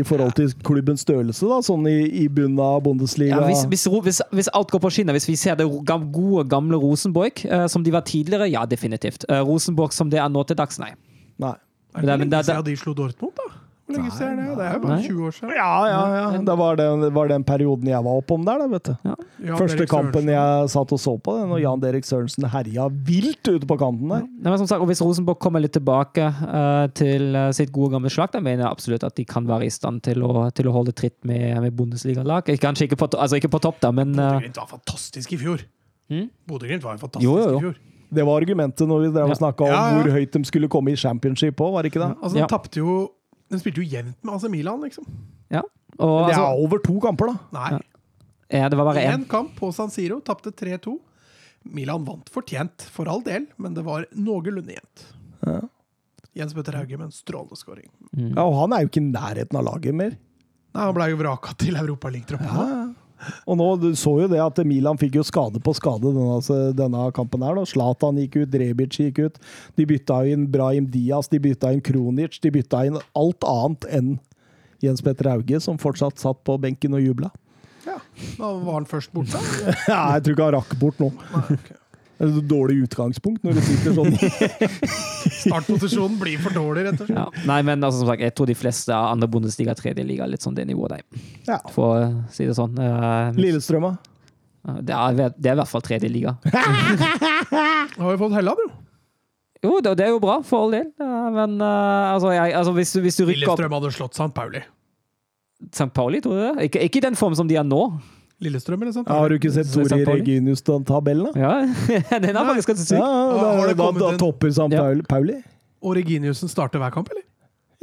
[0.00, 1.58] i forhold til klubbens størrelse, da?
[1.66, 3.40] Sånn i, i bunnen av Bundesliga?
[3.40, 6.78] ja, hvis, hvis, hvis, hvis alt går på skinner, hvis vi ser det gode, gamle
[6.82, 9.26] Rosenborg eh, som de var tidligere, ja, definitivt.
[9.28, 10.92] Eh, Rosenborg som det er nå til dags, nei.
[11.42, 11.56] Nei.
[11.92, 13.48] Er Men det det- lenge det- siden de slo Dortmund, da?
[13.92, 14.56] Hvor lenge siden er det?
[14.58, 15.06] Det er jo bare Nei.
[15.06, 15.52] 20 år siden.
[15.56, 16.40] Ja, ja, ja.
[16.48, 18.94] Det var den, var den perioden jeg var oppom der, da, vet du.
[19.06, 19.56] Ja.
[19.60, 23.68] Første kampen jeg satt og så på, det, når Jan Derek Sørensen herja vilt ute
[23.68, 24.24] på kanten der.
[24.26, 27.92] Nei, men som sagt, og Hvis Rosenborg kommer litt tilbake uh, til eh, sitt gode
[27.94, 30.68] gamle slag, da mener jeg absolutt at de kan være i stand til å, til
[30.68, 32.48] å holde tritt med, med Bundesliga-lag.
[32.62, 35.40] Kanskje ikke på, to- altså ikke på topp, da, men uh, Bodø-Glimt var fantastisk i
[35.40, 35.64] fjor.
[36.12, 36.28] Mm?
[36.48, 37.56] Bodø-Glimt var fantastisk Jo, jo, jo.
[37.58, 37.80] i fjor.
[38.12, 39.36] Det var argumentet når vi drev og Ja.
[39.40, 40.00] snakka om Ja, ja.
[40.02, 42.10] hvor høyt de skulle komme i championship òg, var det ikke det?
[42.20, 42.44] Altså, Ja.
[42.44, 42.96] de tapte jo
[43.52, 45.06] De spilte jo jevnt med AC Milan, liksom.
[45.52, 45.62] ja.
[46.00, 47.34] Og, Det er altså, over to kamper, da.
[47.52, 47.80] Nei.
[48.48, 49.18] ja, det var bare én.
[49.20, 50.94] Én kamp på San Siro, tapte 3-2.
[51.68, 55.04] Milan vant fortjent, for all del, men det var noenlunde jevnt.
[55.46, 55.58] Ja.
[56.40, 57.90] Jens Petter Hauge med en strålende scoring.
[58.16, 58.32] Mm.
[58.32, 60.16] Ja, og han er jo ikke i nærheten av laget mer.
[60.72, 62.48] Nei, Han ble jo vraka til Europaligatroppen.
[62.48, 62.81] Ja.
[63.22, 63.34] Ja.
[63.46, 66.58] Og nå, du så jo det at Milan fikk jo skade på skade denne, altså,
[66.76, 67.60] denne kampen her.
[67.68, 69.38] Zlatan gikk ut, Rebic gikk ut.
[69.78, 72.40] De bytta inn Brahim Diaz, de bytta inn Kronic.
[72.42, 74.16] De bytta inn alt annet enn
[74.82, 77.30] Jens Petter Hauge, som fortsatt satt på benken og jubla.
[77.84, 77.98] Da
[78.38, 79.38] var han først borte.
[79.90, 81.30] Ja, jeg tror ikke han rakk bort noe.
[81.32, 81.70] Nei, ok.
[82.18, 84.12] Det er et dårlig utgangspunkt når du sitter sånn.
[85.42, 87.18] Startposisjonen blir for dårlig, rett og slett.
[87.18, 87.44] Ja.
[87.48, 90.44] Nei, men altså, som sagt, jeg tror de fleste av andre bondestiger tredje liga litt
[90.44, 91.58] sånn det nivået der, Ja.
[91.74, 92.76] for å si det sånn.
[92.78, 93.94] Eh, Lillestrømma.
[94.86, 96.36] Det er, det er i hvert fall tredje liga.
[97.98, 98.70] Har vi fått Helland, jo.
[99.62, 100.88] Jo, det, det er jo bra, for all del.
[100.98, 104.30] Men eh, altså, jeg, altså hvis, hvis du rykker opp Lillestrøm hadde slått St.
[104.34, 104.62] Pauli.
[105.70, 105.90] St.
[105.94, 106.68] Pauli, tror du det?
[106.70, 107.82] Ikke, ikke i den form som de er nå.
[108.42, 109.08] Lillestrøm eller sant?
[109.08, 109.70] Ja, har du ikke sett.
[109.72, 111.32] Tori Reginius-tabellen?
[111.32, 111.40] da?
[111.40, 112.98] Ja, Den er faktisk ganske syk.
[112.98, 114.50] Ja, da, Har det da, da topper.
[114.54, 114.68] Ja.
[114.82, 115.38] Pauli- Pauli.
[115.82, 117.24] Og Reginiussen starter hver kamp, eller?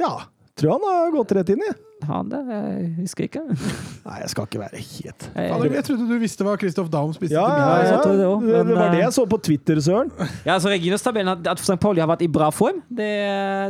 [0.00, 0.14] Ja.
[0.60, 1.70] Tror han har gått rett inn i.
[2.08, 3.42] Han det, jeg husker ikke.
[4.06, 7.36] Nei, jeg skal ikke være helt Jeg, Jeg trodde du visste hva Christoph Daum spiste
[7.36, 7.90] Ja, til ja, middag.
[7.90, 7.98] ja.
[8.00, 10.12] tror det Det, var det eh, jeg så på Twitter, Søren.
[10.46, 11.76] Ja, altså Reginus-tabellen, at- at St.
[11.80, 13.10] Pauli har vært i bra form, det,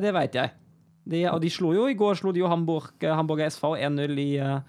[0.07, 0.53] det vet jeg.
[1.11, 4.19] De, og de slo jo i går slo de jo Hamburg, eh, Hamburger SV 1-0
[4.23, 4.61] i, eh,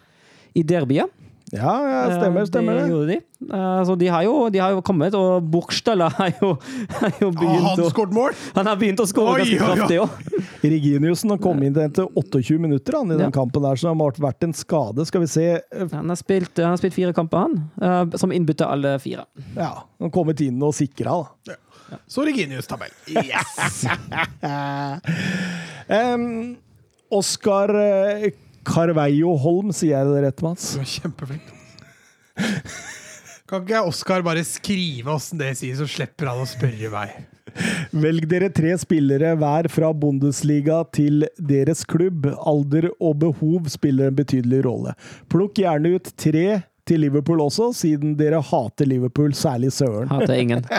[0.58, 1.10] i derbyet.
[1.52, 2.82] Ja, ja, stemmer, Eh, stemmer det.
[2.86, 2.90] det.
[2.92, 3.16] gjorde de.
[3.54, 6.54] Eh, så de har, jo, de har jo kommet, og Burgstalla har jo,
[7.02, 8.38] har jo begynt begynt han å skåret mål?
[8.56, 10.10] Han har begynt å skåre ganske kraftig òg.
[10.72, 13.32] Reginiussen har kommet inn etter 28 minutter han, i den Ja.
[13.36, 15.06] kampen der, så det har vært en skade.
[15.10, 15.48] Skal vi se
[15.92, 17.70] Han, har spilt- han har spilt fire kamper, han.
[17.82, 19.26] eh, som innbytter alle fire.
[19.58, 21.58] Ja, han har kommet inn og sikra, da.
[22.08, 22.94] Så Reginius-tabell.
[23.12, 23.84] Yes!
[25.92, 26.56] Um,
[27.12, 28.30] Oskar eh,
[28.68, 30.74] Carveio Holm, sier jeg det rett, Mats?
[30.76, 31.54] Du er kjempeflink.
[33.52, 37.18] Kan ikke Oskar bare skrive åssen det sier, så slipper han å spørre meg?
[37.92, 42.30] Velg dere tre spillere hver fra Bundesliga til deres klubb.
[42.48, 44.96] Alder og behov spiller en betydelig rolle.
[45.32, 50.12] Plukk gjerne ut tre til Liverpool også, siden dere hater Liverpool, særlig Søren.
[50.12, 50.66] Hater ingen.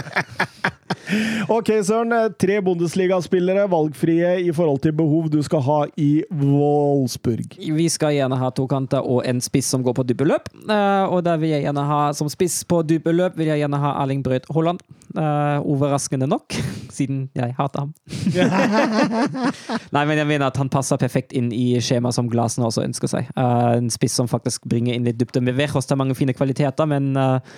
[1.48, 2.12] Ok, Søren.
[2.12, 7.56] eh, Tre Bundesliga-spillere, valgfrie i forhold til behov du skal ha i Wolfsburg.
[7.58, 10.48] Vi skal gjerne ha to kanter og en spiss som går på dypeløp.
[10.52, 10.70] løp.
[11.10, 14.22] og der vil jeg gjerne ha som spiss på dypeløp vil jeg gjerne ha Erling
[14.22, 14.81] Brøyt Haaland.
[15.12, 16.55] Eh, overraskende nok,
[16.97, 17.90] siden jeg hater ham.
[19.92, 23.10] Nei, men jeg mener at han passer perfekt inn i skjemaet som Glasen også ønsker
[23.10, 23.28] seg.
[23.36, 25.42] Eh, en spiss som faktisk bringer inn litt dybde.
[25.44, 27.54] Med Verhos har mange fine kvaliteter, men eh,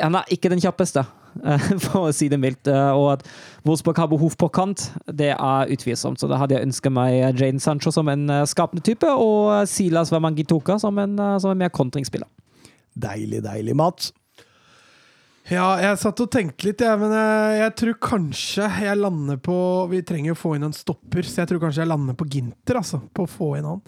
[0.00, 1.04] han er ikke den kjappeste,
[1.44, 2.70] eh, for å si det mildt.
[2.70, 3.26] Eh, Og at
[3.66, 6.20] Wolfsburg har behov på kant, det er utvilsomt.
[6.22, 9.64] Så da hadde jeg ønsket meg Jaden Sancho som en eh, skapende type, og eh,
[9.70, 12.30] Silas Wamangitoka som en, eh, som en mer kontringsspiller.
[12.94, 14.12] Deilig, deilig, Mats.
[15.52, 19.56] Ja, jeg satt og tenkte litt, jeg, men jeg, jeg tror kanskje jeg lander på
[19.90, 22.78] Vi trenger å få inn en stopper, så jeg tror kanskje jeg lander på Ginter,
[22.80, 23.02] altså.
[23.12, 23.82] På å få inn han.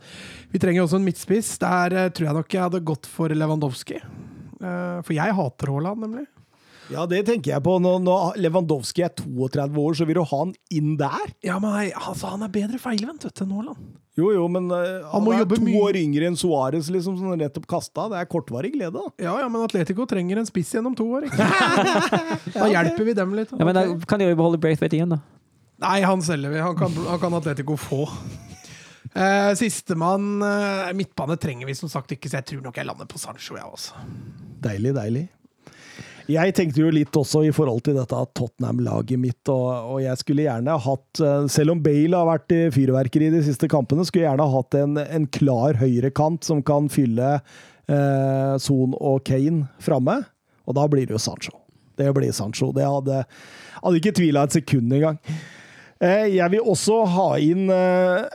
[0.53, 1.55] Vi trenger også en midtspiss.
[1.63, 4.03] Der uh, tror jeg nok jeg hadde gått for Lewandowski.
[4.61, 6.27] Uh, for jeg hater Haaland, nemlig.
[6.93, 7.77] Ja, det tenker jeg på.
[7.83, 11.33] Når, når Lewandowski er 32 år, så vil du ha han inn der?
[11.45, 13.87] Ja, men nei, altså, han er bedre feilvendt vet du, enn Haaland.
[14.17, 15.81] Jo, jo, men uh, Han han, må er jobbe to mye.
[15.85, 18.07] år yngre enn Suárez, liksom, som nettopp kasta.
[18.13, 19.13] Det er kortvarig glede, da.
[19.21, 21.27] Ja, ja, men Atletico trenger en spiss gjennom to år.
[21.29, 21.49] Ikke?
[22.57, 23.53] da hjelper vi dem litt.
[23.53, 25.21] Ja, men da kan de jo beholde Braithwaite igjen, da.
[25.85, 26.63] Nei, han selger vi.
[26.65, 28.07] Han kan, han kan Atletico få.
[29.13, 33.11] Uh, Sistemann uh, Midtbane trenger vi som sagt ikke, så jeg tror nok jeg lander
[33.11, 34.07] på Sancho, jeg også.
[34.65, 35.27] Deilig, deilig.
[36.27, 40.47] Jeg tenkte jo litt også i forhold til dette Tottenham-laget mitt, og, og jeg skulle
[40.49, 44.33] gjerne hatt eh, Selv om Bale har vært i fyrverkeri de siste kampene, skulle jeg
[44.33, 50.19] gjerne hatt en, en klar høyrekant som kan fylle eh, Son og Kane framme.
[50.67, 51.55] Og da blir det jo Sancho.
[51.97, 52.73] Det blir Sancho.
[52.75, 53.23] Det hadde,
[53.79, 55.21] hadde ikke tvila et sekund engang.
[56.03, 58.27] Eh, jeg vil også ha inn eh,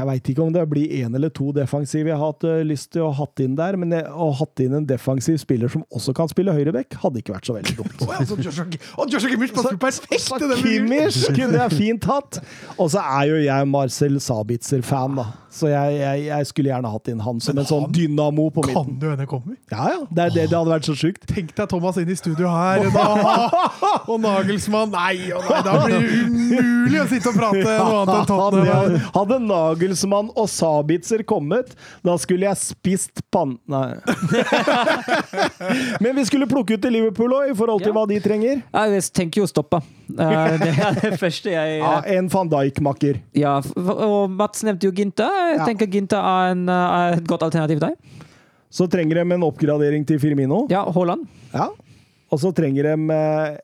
[0.00, 2.90] Jeg veit ikke om det blir én eller to defensive jeg har hatt eh, lyst
[2.94, 6.30] til å hatt inn der, men å hatt inn en defensiv spiller som også kan
[6.30, 8.06] spille høyreback, hadde ikke vært så veldig dumt.
[8.06, 8.64] Å, ja, Joshua,
[8.96, 12.40] og Joshua Kimmich passer perfekt til Kimmich kunne jeg fint hatt!
[12.80, 15.28] Og så er jo jeg Marcel Sabitzer-fan, da.
[15.50, 18.76] Så jeg, jeg, jeg skulle gjerne hatt inn han som en sånn dynamo på Kan
[18.86, 18.98] midten.
[19.02, 19.56] du hende kommer?
[19.72, 19.96] Ja, ja.
[20.06, 21.24] Det, er det, det hadde vært så sjukt.
[21.26, 23.06] Tenk deg Thomas inn i studio her, da.
[24.06, 28.14] og Nagelsmann Nei og nei, da blir det umulig å sitte og prate noe annet
[28.14, 28.70] enn Tottenham.
[28.70, 29.40] Hadde, Hadde, hadde
[29.90, 31.72] Nagelsmann og Sabitzer kommet,
[32.06, 33.56] da skulle jeg spist pann...
[33.70, 33.96] Nei.
[36.00, 37.96] Men vi skulle plukke ut til Liverpool òg, i forhold til Ja.
[37.96, 38.62] hva de trenger.
[38.72, 39.80] Jeg tenker jo å stoppe.
[40.10, 43.20] Eh, det er det første jeg Ja, En van Dijk-makker.
[43.34, 45.28] Ja, og Mats nevnte jo Ginta.
[45.50, 45.66] Jeg Ja.
[45.66, 47.94] tenker Ginta er, en, er et godt alternativ der.
[48.70, 50.66] Så trenger de en oppgradering til Firmino.
[50.70, 51.26] Ja, Haaland.
[51.52, 51.68] Ja.
[52.30, 53.58] Og så trenger de eh,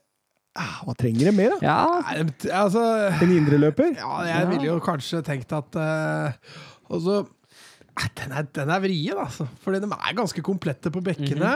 [0.57, 1.59] Hva trenger de mer, da?
[1.67, 2.27] Ja,
[2.63, 2.83] altså
[3.23, 3.95] En indreløper?
[3.99, 6.37] Ja, jeg ville jo kanskje tenkt at uh,
[6.91, 7.25] Altså
[7.97, 9.47] eh, den er, den er vrien, altså.
[9.65, 11.55] Fordi de er ganske komplette på bekkene.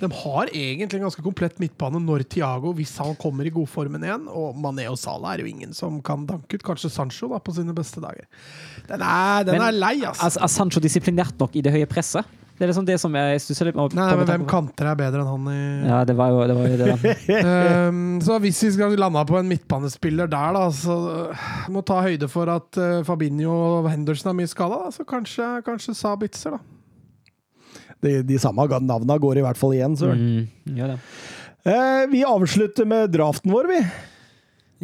[0.00, 4.28] De har egentlig en ganske komplett midtbane når Thiago, hvis han kommer i godformen igjen.
[4.30, 6.64] Og Mané og Salah er jo ingen som kan danke ut.
[6.64, 8.28] Kanskje Sancho da, på sine beste dager.
[8.88, 10.30] Den er, den Men- er lei, altså.
[10.30, 12.24] er, er Sancho disiplinert nok i det høye presset?
[12.60, 13.94] Det er liksom det som jeg stusser litt med.
[13.96, 16.56] Nei, men hvem kanter er bedre enn han i Ja, det var jo det.
[16.58, 17.86] Var jo det da.
[17.88, 20.98] um, Så hvis vi skal lande på en midtbanespiller der, da, så
[21.32, 25.48] uh, må ta høyde for at uh, Fabinho og Henderson er mye skada, så kanskje,
[25.64, 27.80] kanskje Sabitzer, da.
[28.04, 30.20] De, de samme navna går i hvert fall igjen, søren.
[30.20, 31.00] Mm, ja, det.
[31.64, 33.80] Eh, vi avslutter med draften vår, vi.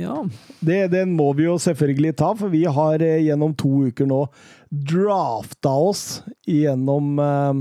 [0.03, 0.29] Ja.
[0.61, 4.27] Det, den må vi jo selvfølgelig ta, for vi har eh, gjennom to uker nå
[4.71, 7.61] drafta oss gjennom eh,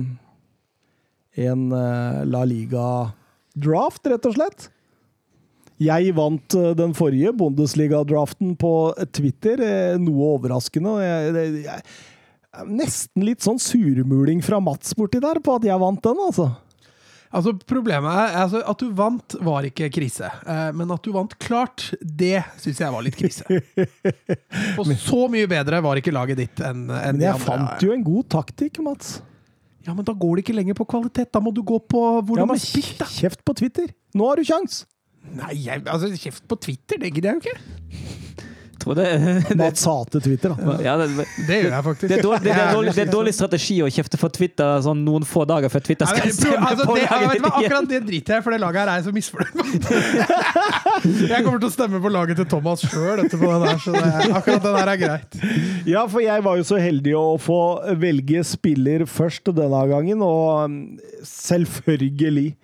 [1.46, 4.68] en eh, La Liga-draft, rett og slett.
[5.82, 8.74] Jeg vant eh, den forrige Bundesliga-draften på
[9.14, 9.64] Twitter,
[10.02, 10.98] noe overraskende.
[11.04, 16.04] Jeg, Jeg, jeg, nesten litt sånn surmuling fra Mats borti der på at jeg vant
[16.06, 16.54] den, altså.
[17.36, 20.30] Altså Problemet er altså, at du vant, var ikke krise.
[20.48, 23.44] Eh, men at du vant klart, det syns jeg var litt krise.
[24.80, 28.06] Og så mye bedre var ikke laget ditt enn enn Men jeg fant jo en
[28.06, 29.18] god taktikk, Mats.
[29.86, 31.30] Ja, men da går det ikke lenger på kvalitet.
[31.36, 33.10] Da må du gå på hvor Ja, men har spilt, da.
[33.12, 33.92] kjeft på Twitter!
[34.18, 34.86] Nå har du kjangs!
[35.36, 38.25] Nei, jeg, altså kjeft på Twitter, det gidder jeg jo ikke.
[38.86, 39.06] Tror det,
[39.50, 40.74] det, Mats hater Twitter, da.
[40.84, 42.10] ja, det, Det gjør jeg faktisk.
[42.10, 45.02] det, er dårlig, det, er dårlig, det er dårlig strategi å kjefte for Twitter sånn
[45.08, 48.36] noen få dager før Twitter skal stemme altså, på det, laget ditt akkurat det driter
[48.36, 49.90] jeg i, for det laget her er jeg så misfornøyd med.
[51.36, 54.30] Jeg kommer til å stemme på laget til Thomas sjøl etterpå, den der, så det,
[54.38, 55.38] akkurat det der er greit.
[55.90, 57.60] Ja, for jeg var jo så heldig å få
[58.02, 60.78] velge spiller først denne gangen, og um,
[61.26, 62.56] selvfølgelig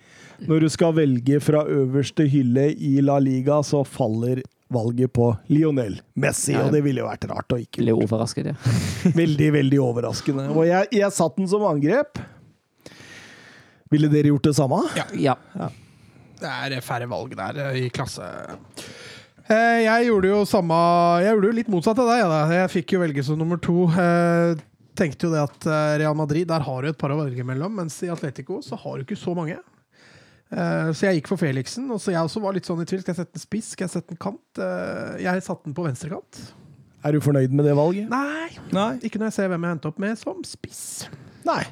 [0.48, 4.42] Når du skal velge fra øverste hylle i La Liga, så faller
[4.74, 8.56] valget på Lionel Messi, og det ville jo vært rart å ikke Ble overrasket, ja.
[9.22, 10.48] Veldig, veldig overraskende.
[10.54, 12.20] Og jeg, jeg satt den som angrep.
[13.92, 14.82] Ville dere gjort det samme?
[15.20, 15.36] ja.
[16.42, 18.26] Det er færre valg der eh, i klasse.
[19.46, 20.74] Eh, Jeg gjorde jo samme
[21.22, 22.22] Jeg gjorde jo litt motsatt av deg.
[22.32, 22.40] Da.
[22.64, 23.84] jeg fikk jo velge som nummer to.
[23.92, 24.56] Eh,
[24.98, 25.64] Tenkte jo det at
[26.02, 28.98] Real Madrid der har du et par å velge mellom, mens i Atletico så har
[29.00, 29.54] du ikke så mange.
[30.52, 31.88] Eh, Så jeg gikk for Felixen.
[31.90, 33.00] Og så jeg også var litt sånn i tvil.
[33.04, 33.72] Skal jeg sette en spiss?
[33.76, 34.42] Skal jeg sette en kant?
[34.60, 36.42] Eh, Jeg satte den på venstrekant.
[37.02, 38.08] Er du fornøyd med det valget?
[38.12, 38.90] Nei, Nei.
[39.02, 40.82] ikke når jeg ser hvem jeg endte opp med som spiss.
[41.44, 41.64] Nei.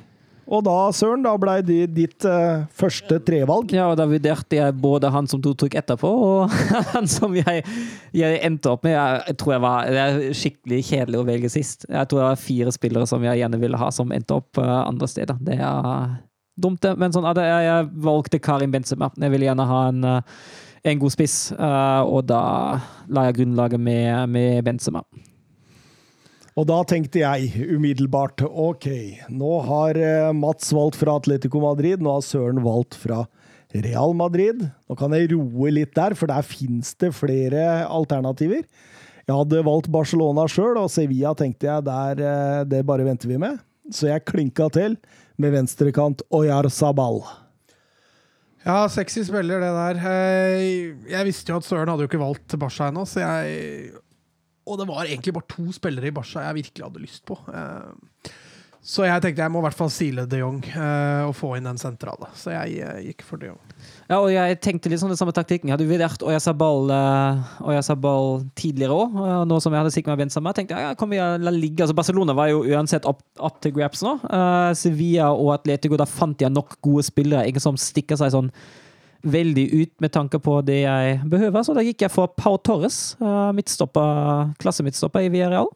[0.50, 3.70] Og da, Søren, da blei det ditt uh, første trevalg.
[3.70, 6.50] Ja, og da vurderte jeg både han som tok etterpå, og
[6.96, 7.62] han som jeg,
[8.10, 8.96] jeg endte opp med.
[8.96, 11.86] Jeg, jeg tror jeg var Det er skikkelig kjedelig å velge sist.
[11.86, 14.80] Jeg tror det var fire spillere som jeg gjerne ville ha, som endte opp uh,
[14.88, 15.38] andre steder.
[15.38, 16.18] Det er
[16.62, 16.94] dumt, det.
[17.00, 19.10] Men sånn, jeg, jeg valgte Karim Benzema.
[19.20, 20.44] Jeg ville gjerne ha en, eh,
[20.92, 22.42] en god spiss, eh, og da
[23.08, 25.04] la jeg grunnlaget med, med Benzema.
[26.58, 28.88] Og da tenkte jeg umiddelbart OK,
[29.32, 33.22] nå har eh, Mats valgt fra Atletico Madrid, nå har Søren valgt fra
[33.70, 34.64] Real Madrid.
[34.90, 38.64] Nå kan jeg roe litt der, for der fins det flere alternativer.
[39.28, 43.38] Jeg hadde valgt Barcelona sjøl, og Sevilla tenkte jeg der, eh, det bare venter vi
[43.38, 43.60] med.
[43.94, 44.98] Så jeg klinka til
[45.42, 47.22] med venstrekant Oyar Sabal.
[48.66, 50.00] Ja, sexy spiller, det der.
[50.04, 53.94] Eh, Jeg visste jo at Søren hadde jo ikke valgt Barca ennå, så jeg
[54.68, 57.38] Og det var egentlig bare to spillere i Barca jeg virkelig hadde lyst på.
[57.48, 58.30] Eh,
[58.82, 61.64] Så jeg tenkte jeg må i hvert fall sile de Jong eh, og få inn
[61.68, 62.28] den sentrale.
[62.36, 63.60] Så jeg gikk for de Jong.
[64.10, 65.68] Ja, og jeg tenkte litt sånn den samme taktikken.
[65.70, 69.12] Jeg hadde vurdert Oyasabal, uh, Oyasabal tidligere òg,
[69.46, 70.50] nå som jeg hadde sikret meg Benzema.
[70.56, 71.84] tenkte jeg, ja, kom igjen, la ligge.
[71.84, 74.16] Altså, Barcelona var jo uansett opp, opp til graps nå.
[74.24, 77.46] Uh, Sevilla og Atletico, da fant jeg nok gode spillere.
[77.46, 78.50] Ingen som stikker seg sånn
[79.30, 81.62] veldig ut med tanke på det jeg behøver.
[81.62, 85.70] Så da gikk jeg for Pau Torres, uh, midtstopper, klassemidtstopper i Villarreal.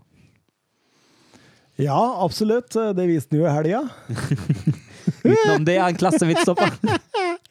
[1.79, 2.75] Ja, absolutt.
[2.75, 3.85] Det viste han jo i helga.
[5.25, 6.77] Utenom det er en klassemidtstopper.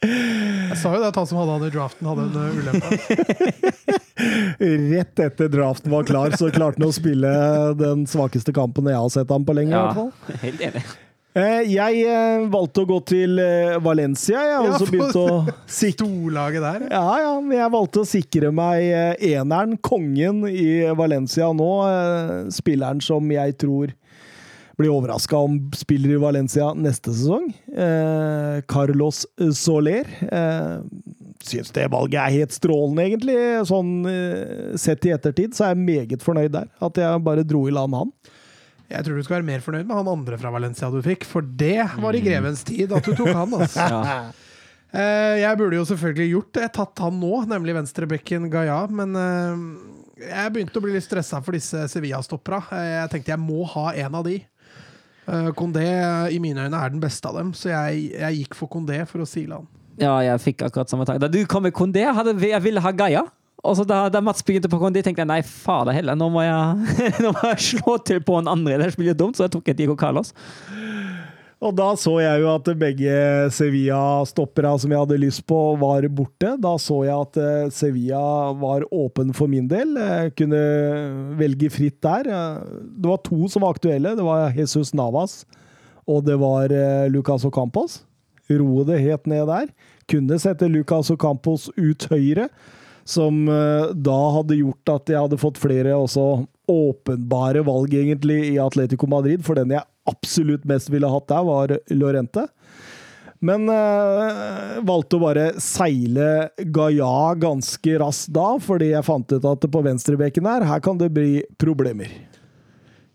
[0.04, 3.94] Jeg sa jo det at han som hadde han i draften, hadde en eh, ulempe.
[4.94, 7.32] Rett etter draften var klar, så klarte han å spille
[7.80, 9.74] den svakeste kampen jeg har sett ham på lenge.
[9.74, 10.38] i hvert fall.
[10.44, 10.84] helt enig.
[11.34, 13.40] Eh, Jeg eh, valgte å gå til
[13.82, 15.28] Valencia, jeg, har Ja, begynt å
[15.80, 16.86] sikre Storlaget der.
[16.94, 18.86] ja, ja, men jeg valgte å sikre meg
[19.18, 21.72] eneren, kongen i Valencia nå.
[22.54, 23.96] Spilleren som jeg tror
[24.80, 27.50] blir overraska om spiller i Valencia neste sesong.
[27.70, 30.08] Eh, Carlos Soler.
[30.26, 30.78] Eh,
[31.44, 33.36] syns det valget er helt strålende, egentlig.
[33.70, 36.72] Sånn eh, sett i ettertid så er jeg meget fornøyd der.
[36.84, 38.14] At jeg bare dro i land han.
[38.94, 41.42] Jeg tror du skal være mer fornøyd med han andre fra Valencia du fikk, for
[41.42, 43.54] det var i grevens tid at du tok han.
[43.64, 43.80] Altså.
[43.80, 44.16] Ja.
[44.94, 49.64] Eh, Jeg burde jo selvfølgelig gjort det, tatt han nå, nemlig venstrebekken Gaia, men eh,
[50.30, 52.60] jeg begynte å bli litt stressa for disse Sevilla-stoppera.
[52.78, 54.36] Eh, Jeg tenkte jeg må ha en av de.
[55.58, 58.72] Condé eh, i mine øyne er den beste av dem, så jeg, jeg gikk for
[58.72, 59.70] Kondé for å sile han.
[60.02, 61.22] Ja, jeg fikk akkurat samme tanke.
[61.22, 63.24] Da du kom med Kondé, hadde jeg ville ha Gaia.
[63.64, 66.44] Og så da, da Mats begynte på Kondé, tenkte jeg nei, fader heller, nå må
[66.44, 68.76] jeg, nå må jeg slå til på en andre.
[68.76, 70.34] Ellers blir det dumt, så jeg tok et Diego Carlos.
[71.64, 73.12] Og da så jeg jo at begge
[73.56, 76.58] Sevilla-stoppere som jeg hadde lyst på, var borte.
[76.60, 79.96] Da så jeg at eh, Sevilla var åpen for min del.
[79.96, 80.60] Jeg kunne
[81.40, 82.28] velge fritt der.
[82.28, 84.16] Eh, Det var to som var aktuelle.
[84.20, 85.44] Det var Jesus Navas
[86.04, 88.02] og det var eh, Lucas Ocampos.
[88.52, 89.72] Roe det helt ned der.
[90.12, 92.50] Kunne sette Lucas Ocampos ut høyre,
[93.08, 99.08] som da hadde gjort at jeg hadde fått flere også åpenbare valg, egentlig, i Atletico
[99.12, 99.42] Madrid.
[99.48, 102.48] For den jeg absolutt mest ville hatt der, var Lorente.
[103.44, 106.28] Men øh, valgte å bare seile
[106.64, 111.12] Gaia ganske raskt da, fordi jeg fant ut at på venstrebekken der, her kan det
[111.12, 112.14] bli problemer.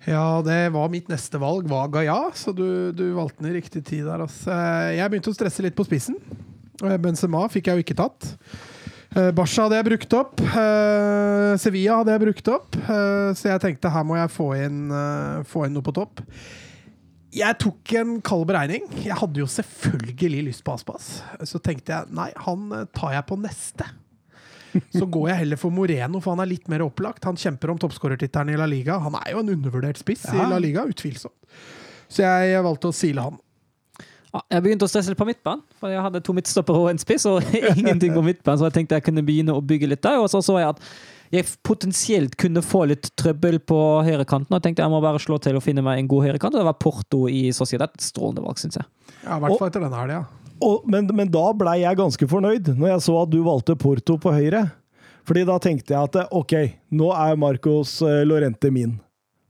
[0.05, 3.83] Ja, det var mitt neste valg, var Gaia, så du, du valgte den i riktig
[3.89, 4.26] tid der.
[4.26, 4.52] Altså.
[4.92, 6.20] Jeg begynte å stresse litt på spissen.
[6.84, 8.34] Eh, Benzema fikk jeg jo ikke tatt.
[9.08, 10.41] Barca hadde jeg brukt opp.
[11.58, 12.76] Sevilla hadde jeg brukt opp.
[13.41, 14.92] Så jeg tenkte her må jeg få inn,
[15.49, 16.20] få inn noe på topp.
[17.34, 18.86] Jeg tok en kald beregning.
[19.05, 21.18] Jeg hadde jo selvfølgelig lyst på Aspas.
[21.44, 23.89] Så tenkte jeg nei, han eh, tar jeg på neste.
[24.94, 27.26] Så går jeg heller for Moreno, for han er litt mer opplagt.
[27.28, 28.98] Han kjemper om toppskårertittelen i La Liga.
[29.05, 31.36] Han er jo en undervurdert spiss i La Liga, utvilsomt.
[32.08, 33.36] Så jeg valgte å sile han.
[34.28, 37.00] Ja, jeg begynte å stresse litt på midtbanen, for jeg hadde to midtstoppere og en
[37.00, 37.44] spiss, og
[37.81, 40.20] ingenting på midtbanen, så jeg tenkte jeg kunne begynne å bygge litt der.
[40.20, 40.82] Og så så jeg at
[41.34, 45.58] jeg potensielt kunne få litt trøbbel på høyrekanten, og tenkte jeg må bare slå til
[45.58, 47.92] og finne meg en god høyrekant, og det var Porto i Sociedad.
[48.02, 48.89] Strålende valg, syns jeg.
[49.24, 50.23] Ja, I hvert fall etter denne helga.
[50.58, 50.73] Ja.
[50.90, 54.32] men, men da blei jeg ganske fornøyd, når jeg så at du valgte Porto på
[54.34, 54.68] høyre.
[55.28, 56.55] Fordi da tenkte jeg at ok,
[56.97, 58.97] nå er Marcos eh, Lorente min.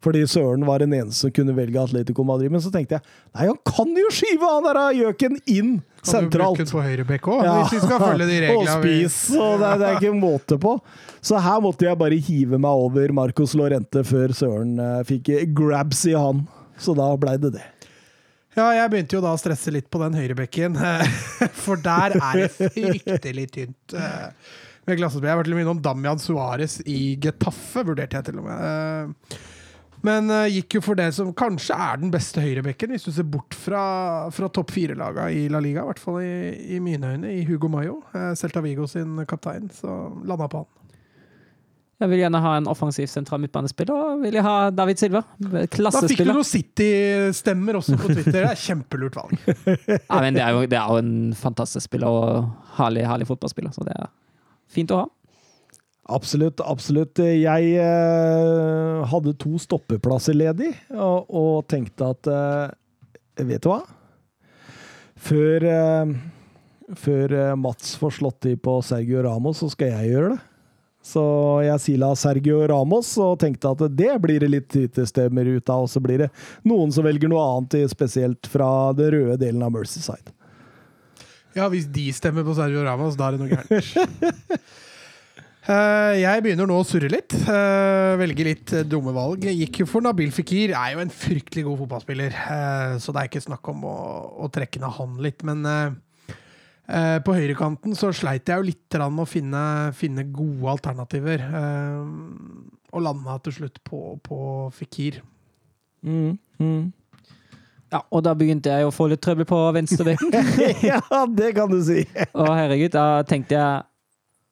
[0.04, 2.52] Fordi Søren var den eneste som kunne velge Atletico Madrid.
[2.54, 3.02] Men så tenkte jeg
[3.34, 5.72] nei, han kan jo skyve han der gjøken inn
[6.06, 8.60] Kan du bruke den på høyrebekk òg, hvis vi skal følge de reglene.
[8.60, 10.76] og spis, og det, det er ikke måte på.
[11.18, 16.04] Så her måtte jeg bare hive meg over Marcos Lorente før Søren eh, fikk grabs
[16.06, 16.44] i han.
[16.78, 17.66] Så da blei det det.
[18.54, 20.78] Ja, jeg begynte jo da å stresse litt på den høyrebekken,
[21.64, 23.98] for der er det fryktelig tynt.
[23.98, 24.54] eh,
[24.86, 25.28] Med glassespill.
[25.30, 29.38] Jeg var til og med innom Damian Suárez i Getafe, vurderte jeg til og med.
[30.08, 33.28] Men uh, gikk jo for det som kanskje er den beste høyrebekken, hvis du ser
[33.28, 33.82] bort fra,
[34.34, 35.84] fra topp fire-laga i La Liga.
[35.84, 36.32] I hvert fall i,
[36.76, 38.00] i mine øyne, i Hugo Mayo.
[38.14, 40.74] Uh, Celta Vigo sin kaptein, så landa på han.
[41.98, 45.24] Jeg vil gjerne ha en offensiv sentral midtbanespiller, og vil jeg ha David Silva.
[45.42, 48.36] Da fikk du noen City-stemmer også på Twitter.
[48.36, 49.34] Det er kjempelurt valg.
[50.06, 53.74] Ja, men det er, jo, det er jo en fantastisk spiller og herlig, herlig fotballspiller,
[53.74, 54.12] så det er
[54.70, 55.08] fint å ha.
[56.08, 57.20] Absolutt, absolutt.
[57.20, 62.76] Jeg eh, hadde to stoppeplasser ledig, og, og tenkte at eh,
[63.38, 63.82] Vet du hva?
[65.18, 66.14] Før, eh,
[66.98, 70.40] før eh, Mats får slått i på Sergio Ramos, så skal jeg gjøre det.
[71.08, 71.22] Så
[71.62, 75.92] jeg sila Sergio Ramos og tenkte at det blir det litt Twitter-stemmer ut av, og
[75.92, 76.32] så blir det
[76.68, 80.34] noen som velger noe annet, spesielt fra den røde delen av Mercyside.
[81.56, 84.68] Ja, hvis de stemmer på Sergio Ramos, da er det noe gærent.
[85.68, 87.34] Eh, jeg begynner nå å surre litt.
[87.44, 89.44] Uh, velge litt eh, dumme valg.
[89.52, 90.72] Gikk jo for Nabil Fikir.
[90.72, 93.96] Er jo en fryktelig god fotballspiller, eh, så det er ikke snakk om å,
[94.46, 95.44] å trekke ned han litt.
[95.44, 95.98] Men eh,
[96.88, 99.64] eh, på høyrekanten så sleit jeg jo litt med å finne,
[99.98, 101.44] finne gode alternativer.
[101.44, 104.38] eh, og landa til slutt på, på
[104.72, 105.20] Fikir.
[106.00, 106.86] Mm, mm.
[107.92, 110.32] Ja, og da begynte jeg å få litt trøbbel på venstrebekken.
[110.90, 112.06] ja, det kan du si!
[112.32, 113.84] Og herregud, da tenkte jeg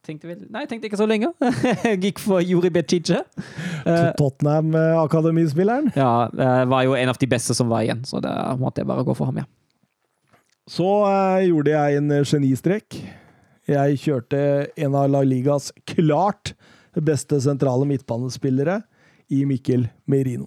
[0.07, 1.33] tenkte vel, Nei, tenkte ikke så lenge.
[2.05, 3.23] Gikk for Juri Becice.
[3.85, 5.93] Eh, Tottenham-akademispilleren.
[5.97, 6.29] ja,
[6.71, 9.17] var jo en av de beste som var igjen, så da måtte jeg bare gå
[9.19, 9.49] for ham, ja.
[10.67, 12.97] Så uh, gjorde jeg en genistrek.
[13.71, 14.41] Jeg kjørte
[14.79, 16.55] en av La Ligas klart
[17.03, 18.81] beste sentrale midtbanespillere
[19.29, 20.47] i Mikkel Merino.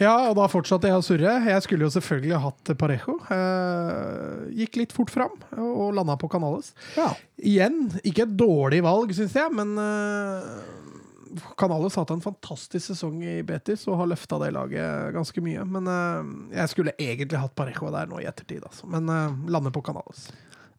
[0.00, 1.32] Ja, og da fortsatte jeg å surre.
[1.44, 3.18] Jeg skulle jo selvfølgelig hatt Parejo.
[3.34, 6.72] Eh, gikk litt fort fram og landa på Canales.
[6.96, 7.10] Ja.
[7.36, 13.20] Igjen, ikke et dårlig valg, syns jeg, men uh, Canales har hatt en fantastisk sesong
[13.20, 15.68] i Betis og har løfta det laget ganske mye.
[15.76, 18.88] Men eh, jeg skulle egentlig hatt Parejo der nå i ettertid, altså.
[18.88, 20.30] Men uh, lander på Canales.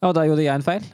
[0.02, 0.90] Ja, da gjorde jeg en feil.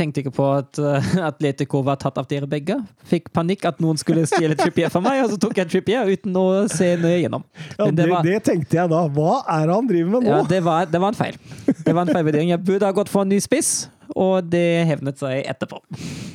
[0.00, 2.78] Tenkte ikke på at uh, Atletico var tatt av dere begge.
[3.10, 6.36] Fikk panikk at noen skulle stjele Trippier for meg, og så tok jeg Trippier uten
[6.40, 7.44] å se nøye gjennom.
[7.76, 9.04] Ja, det, det var- det tenkte jeg da.
[9.12, 10.32] Hva er det han driver med nå?
[10.38, 11.36] Ja, det var, det var en feil.
[11.68, 12.54] Det var en feilvurdering.
[12.56, 13.72] Jeg burde ha gått for en ny spiss,
[14.16, 15.78] og det hevnet seg etterpå.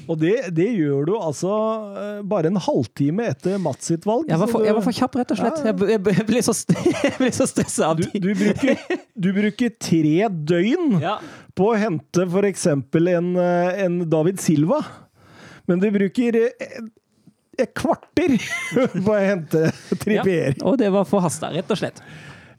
[0.07, 1.49] Og det, det gjør du altså
[1.97, 4.29] eh, bare en halvtime etter Mats sitt valg.
[4.29, 5.63] Jeg var for, jeg var for kjapp, rett og slett.
[5.65, 6.53] Jeg, jeg, jeg ble så,
[7.19, 11.17] ble så stressa du, du, bruker, du bruker tre døgn Ja.
[11.55, 12.67] På å hente f.eks.
[12.67, 14.81] En, eh, en David Silva,
[15.69, 16.77] men du bruker eh,
[17.57, 18.35] et kvarter
[19.05, 19.69] på å hente
[20.01, 20.55] Trippier.
[20.57, 22.01] Ja, og det var forhasta, rett og slett.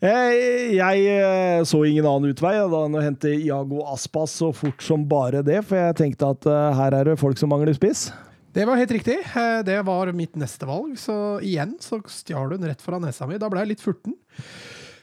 [0.00, 4.84] Jeg, Jeg eh, så ingen annen utvei da enn å hente Iago Aspas så fort
[4.84, 8.10] som bare det, for jeg tenkte at eh, her er det folk som mangler spiss.
[8.56, 9.18] Det var helt riktig.
[9.36, 10.94] Eh, Det var mitt neste valg.
[11.00, 13.36] Så igjen så stjal du den rett foran nesa mi.
[13.40, 14.14] Da ble jeg litt furten.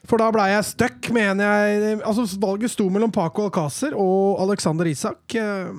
[0.09, 1.99] For da ble jeg stuck, mener jeg.
[2.03, 5.37] Altså, valget sto mellom Paco Alcácer og Alexander Isak.
[5.39, 5.69] Eh,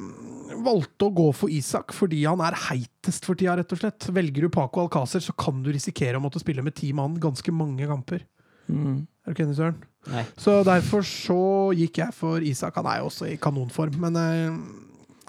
[0.64, 4.06] Valgte å gå for Isak fordi han er heitest for tida, rett og slett.
[4.14, 7.52] Velger du Paco Alcácer, så kan du risikere å måtte spille med ti mann ganske
[7.52, 8.22] mange kamper.
[8.70, 9.82] Er du ikke enig, Søren?
[10.12, 10.22] Nei.
[10.40, 11.38] Så derfor så
[11.76, 12.78] gikk jeg for Isak.
[12.80, 14.56] Han er jo også i kanonform, men eh,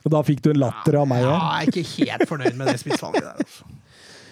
[0.05, 2.71] Og da fikk du en latter av meg ja, jeg er ikke helt fornøyd med
[2.71, 3.43] det spissvalget der.
[3.43, 3.71] Altså.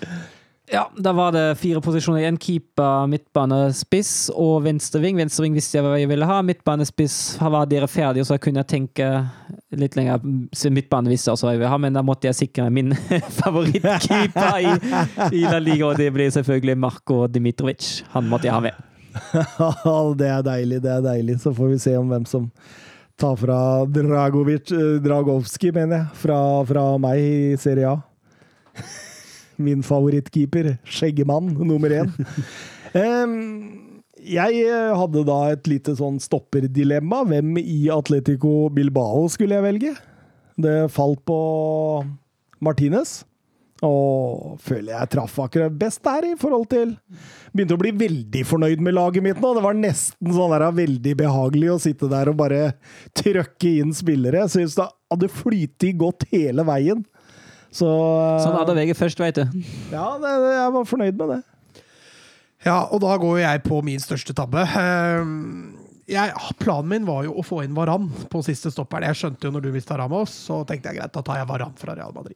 [0.74, 2.38] Ja, da var det fire posisjoner igjen.
[2.42, 5.20] Keeper, midtbane, spiss og venstreving.
[5.22, 6.40] Venstreving visste jeg hva jeg ville ha.
[6.42, 9.10] Midtbane, spiss var dere ferdige, så jeg kunne tenke
[9.78, 10.26] litt lenger.
[10.74, 12.90] Midtbane visste jeg også hva jeg ville ha, men da måtte jeg sikre min
[13.44, 14.74] favorittkeeper i,
[15.38, 17.94] i La Liga, og det ble selvfølgelig Marko Dimitrovic.
[18.18, 18.82] Han måtte jeg ha med.
[20.24, 21.38] det er deilig, det er deilig.
[21.46, 22.50] Så får vi se om hvem som
[23.22, 23.62] tar fra
[23.94, 28.00] Dragovic eh, Dragovski, mener jeg, fra, fra meg i Serie A.
[29.58, 30.78] Min favorittkeeper.
[30.88, 32.14] Skjeggemann nummer én.
[34.24, 37.24] Jeg eh, hadde da et lite sånn stopperdilemma.
[37.28, 39.94] Hvem i Atletico Bilbao skulle jeg velge?
[40.56, 41.38] Det falt på
[42.64, 43.22] Martinez.
[43.84, 46.94] Og føler jeg traff akkurat best der, i forhold til
[47.52, 49.52] Begynte å bli veldig fornøyd med laget mitt nå.
[49.58, 52.62] Det var nesten sånn der, veldig behagelig å sitte der og bare
[53.20, 54.46] trøkke inn spillere.
[54.46, 57.04] Jeg syns det hadde flytet godt hele veien.
[57.74, 57.88] Så
[58.44, 59.64] Sånn er det VG først, vet du.
[59.94, 61.40] Ja, det, det, jeg var fornøyd med det.
[62.68, 64.62] Ja, og da går jeg på min største tabbe.
[64.80, 65.74] Ehm,
[66.08, 69.08] Jeg, planen min var jo å få inn Varan på siste stopperen.
[69.10, 71.74] Jeg skjønte jo når du visste Ramos, så tenkte jeg greit, da tar jeg Varan
[71.80, 72.36] fra Real Madrid.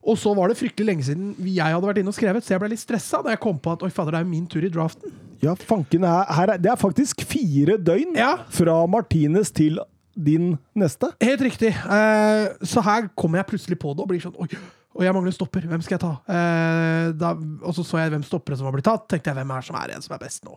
[0.00, 2.62] Og så var det fryktelig lenge siden jeg hadde vært inne og skrevet, så jeg
[2.62, 4.64] ble litt stressa da jeg kom på at oi fader, det er jo min tur
[4.66, 5.12] i draften.
[5.44, 8.32] Ja, fanken er, her er, Det er faktisk fire døgn Ja.
[8.52, 9.78] fra Martinez til
[10.14, 11.12] din neste.
[11.22, 11.70] Helt riktig.
[11.74, 14.48] Eh, så her kommer jeg plutselig på det og blir sånn Oi,
[14.96, 15.68] og jeg mangler stopper.
[15.70, 16.12] Hvem skal jeg ta?
[16.34, 19.06] Eh, da, og så så jeg hvem stoppere som var blitt tatt.
[19.10, 20.56] Tenkte jeg hvem er som er en som er best nå?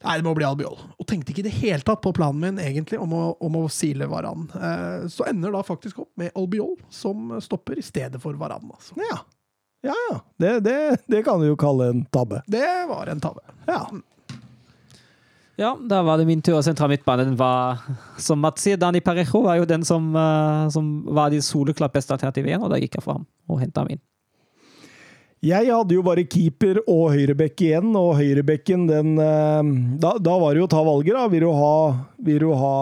[0.00, 0.78] Nei, det må bli Albiol.
[0.96, 3.66] Og tenkte ikke i det hele tatt på planen min egentlig om å, om å
[3.72, 4.46] sile Varan.
[4.54, 8.70] Eh, så ender da faktisk opp med Albiol som stopper i stedet for Varan.
[8.72, 8.96] Altså.
[9.02, 9.18] Ja.
[9.84, 10.16] Ja, ja.
[10.40, 12.42] Det, det, det kan du jo kalle en tabbe.
[12.48, 13.44] Det var en tabbe.
[13.68, 13.82] Ja.
[15.60, 16.56] Ja, da var det min tur.
[16.56, 17.82] og Sentral midtbane var,
[18.16, 22.14] som Mats sier, Dani Parejo var jo den som, eh, som var de soleklart beste
[22.16, 24.00] alternativet igjen, og da gikk jeg for ham og henta ham inn.
[25.44, 30.56] Jeg hadde jo bare keeper og høyrebekk igjen, og høyrebekken den eh, da, da var
[30.56, 31.28] det jo å ta valget, da.
[31.28, 31.76] Vil du ha,
[32.24, 32.74] vil du ha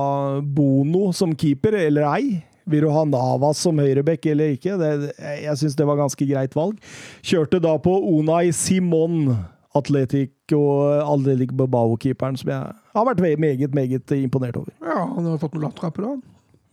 [0.42, 2.44] Bono som keeper eller ei?
[2.68, 4.78] Vil du ha Navas som høyrebekk eller ikke?
[4.78, 6.78] Det, jeg syns det var ganske greit valg.
[7.26, 9.32] Kjørte da på Unai Simon,
[9.74, 14.72] Atletic og Aldelik Babao-keeperen, som jeg har vært meget, meget imponert over.
[14.84, 16.22] Ja, han har fått noen latterapper, han.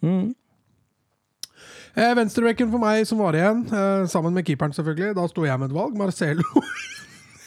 [0.06, 0.34] Mm.
[1.96, 5.16] Eh, Venstrebekken for meg som var igjen, eh, sammen med keeperen selvfølgelig.
[5.16, 5.96] Da sto jeg med et valg.
[5.98, 6.44] Marcelo.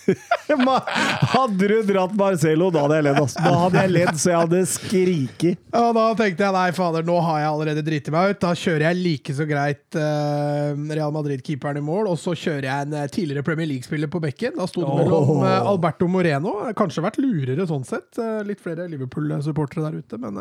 [1.35, 3.21] Hadde du dratt Marcelo, da hadde jeg ledd.
[3.23, 3.43] Altså.
[3.45, 5.61] Da hadde jeg ledd så jeg hadde skriket.
[5.73, 8.41] Ja, da tenkte jeg nei, fader, nå har jeg allerede driti meg ut.
[8.45, 12.89] Da kjører jeg like så greit uh, Real Madrid-keeperen i mål, og så kjører jeg
[12.89, 14.57] en eh, tidligere Premier League-spiller på bekken.
[14.59, 16.57] Da sto det mellom eh, Alberto Moreno.
[16.79, 18.19] Kanskje vært lurere sånn sett.
[18.49, 20.41] Litt flere Liverpool-supportere der ute, men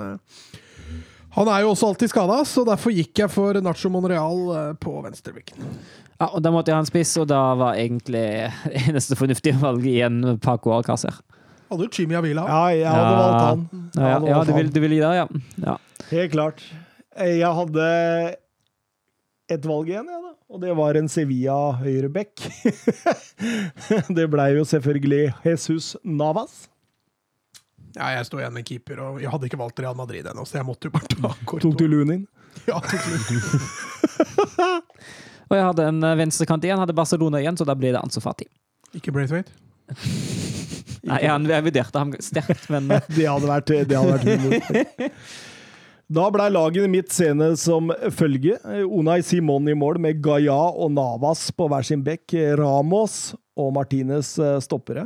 [1.37, 5.67] han er jo også alltid skada, så derfor gikk jeg for Nacho Monreal på venstrebekken.
[6.17, 8.23] Ja, og Da måtte jeg ha en spiss, og da var egentlig
[8.73, 11.19] det eneste fornuftige valget igjen Paco Alcácer.
[11.67, 12.45] Hadde jo Chimi Avila.
[12.47, 13.21] Ja, jeg hadde Ja.
[13.21, 13.63] valgt han.
[13.97, 15.27] Ja, ja, ja du, vil, du vil gi deg, ja.
[15.65, 15.75] ja.
[16.13, 16.63] Helt klart.
[17.17, 17.87] Jeg hadde
[19.51, 20.33] et valg igjen, jeg, da.
[20.47, 22.39] Og det var en Sevilla høyreback.
[24.17, 26.69] det blei jo selvfølgelig Jesus Navas.
[27.97, 30.61] Ja, jeg sto igjen med keeper, og jeg hadde ikke valgt Real Madrid ennå, så
[30.61, 31.65] jeg måtte jo bare ta kort.
[31.65, 32.23] Tok du Lunin?
[32.69, 33.37] Ja, tok du.
[35.47, 38.19] Og jeg hadde en eh, venstrekant igjen, hadde Barcelona igjen, så da blir det Ansu
[38.23, 38.47] Fati.
[38.97, 39.53] Ikke Braithwaite.
[41.07, 45.13] Nei, han, jeg vurderte ham sterkt, men eh, Det hadde vært, det hadde vært humor.
[46.07, 48.53] Da ble laget mitt scene som følge.
[48.87, 52.31] Unai Simon i mål med Gaia og Navas på hver sin bekk.
[52.55, 55.03] Ramos og Martinez eh, stoppere.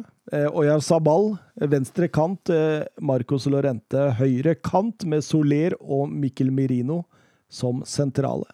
[0.53, 1.31] Oyar Sabal
[1.73, 2.53] venstre kant.
[3.01, 7.01] Marcos Lorente høyre kant med Soler og Mikkel Mirino
[7.49, 8.45] som sentrale.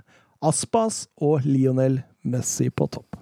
[0.41, 3.16] Aspas og Lionel Messi på topp.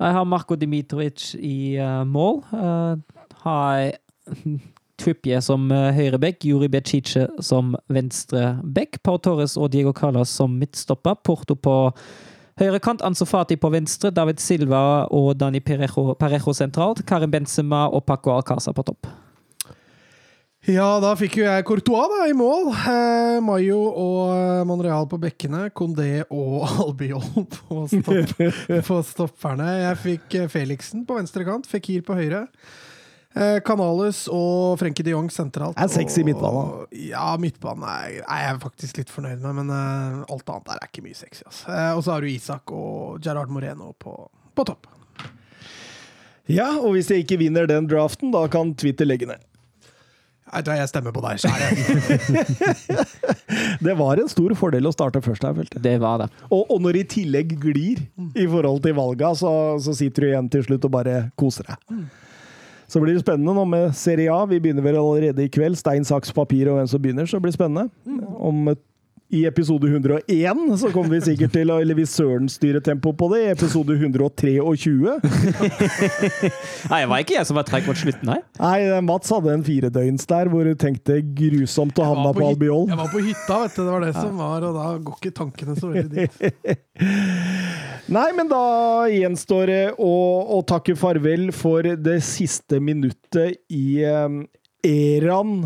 [0.00, 2.42] jeg har Marko Dimitrovic i uh, mål.
[2.52, 2.98] Uh,
[3.44, 3.92] har
[5.00, 11.18] Trippier som uh, høyreback, Juri Becice som venstreback, Pau Torres og Diego Carlos som midtstopper,
[11.24, 11.76] Porto på
[12.60, 17.88] høyre kant, Ansu Fati på venstre, David Silva og Dani Parejo, Parejo sentralt, Karim Benzema
[17.88, 19.10] og Paco Alcaza på topp.
[20.64, 22.70] Ja, da fikk jo jeg Courtois da, i mål.
[22.72, 25.66] Eh, Mayo og eh, Monreal på bekkene.
[25.76, 28.32] Condé og Albiol på, stopp,
[28.88, 29.68] på stopperne.
[29.82, 32.46] Jeg fikk eh, Felixen på venstre kant, Fikir på høyre.
[33.36, 35.76] Eh, Canales og Frenkie de Jong sentralt.
[35.76, 36.88] Er sexy midtbane.
[37.10, 40.88] Ja, midtbane er, er jeg faktisk litt fornøyd med, men eh, alt annet der er
[40.88, 41.44] ikke mye sexy.
[41.44, 41.80] Altså.
[41.92, 44.16] Og så har du Isak og Gerard Moreno på,
[44.56, 44.88] på topp.
[46.48, 49.44] Ja, og hvis jeg ikke vinner den draften, da kan Twitter legge ned.
[50.52, 51.68] Jeg stemmer på deg kjære.
[53.84, 55.84] Det var en stor fordel å starte først her, følte jeg.
[55.86, 56.28] Det var det.
[56.50, 58.02] Og, og når i tillegg glir
[58.36, 59.50] i forhold til valga, så,
[59.82, 62.04] så sitter du igjen til slutt og bare koser deg.
[62.92, 64.44] Så blir det spennende nå med Serie A.
[64.46, 65.78] Vi begynner vel allerede i kveld.
[65.80, 67.88] Stein, saks, papir og hvem som begynner, så blir det spennende.
[68.36, 68.84] Om et-
[69.34, 73.28] i episode 101 så kommer vi sikkert til å Eller hvis Søren styrer tempo på
[73.32, 74.54] det, i episode 123
[76.90, 78.38] Nei, det var ikke jeg som var treig mot slutten, nei.
[78.60, 82.88] Nei, Mats hadde en firedøgns der hvor du tenkte grusomt å havne på på Albiol.
[82.90, 83.82] jeg var på hytta, vet du.
[83.84, 86.34] Det var det som var, og da går ikke tankene så veldig dit.
[88.16, 88.64] Nei, men da
[89.10, 90.14] gjenstår det å,
[90.56, 94.42] å takke farvel for det siste minuttet i um,
[94.84, 95.64] eraen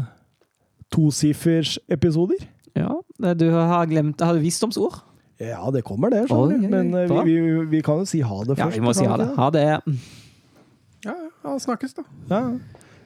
[0.94, 2.46] tosifers-episoder.
[2.78, 5.00] Ja, du har glemt Har du visdomsord?
[5.38, 6.56] Ja, det kommer det, Oi.
[6.66, 8.64] Men uh, vi, vi, vi kan jo si ha det først.
[8.64, 9.28] Ja, vi må si ha det.
[9.36, 9.66] Ha det.
[11.06, 12.02] Ja, ja, snakkes, da.
[12.26, 12.40] Ja.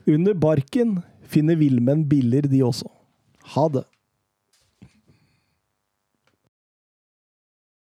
[0.09, 2.89] Under barken finner villmenn biller, de også.
[3.53, 3.85] Ha det.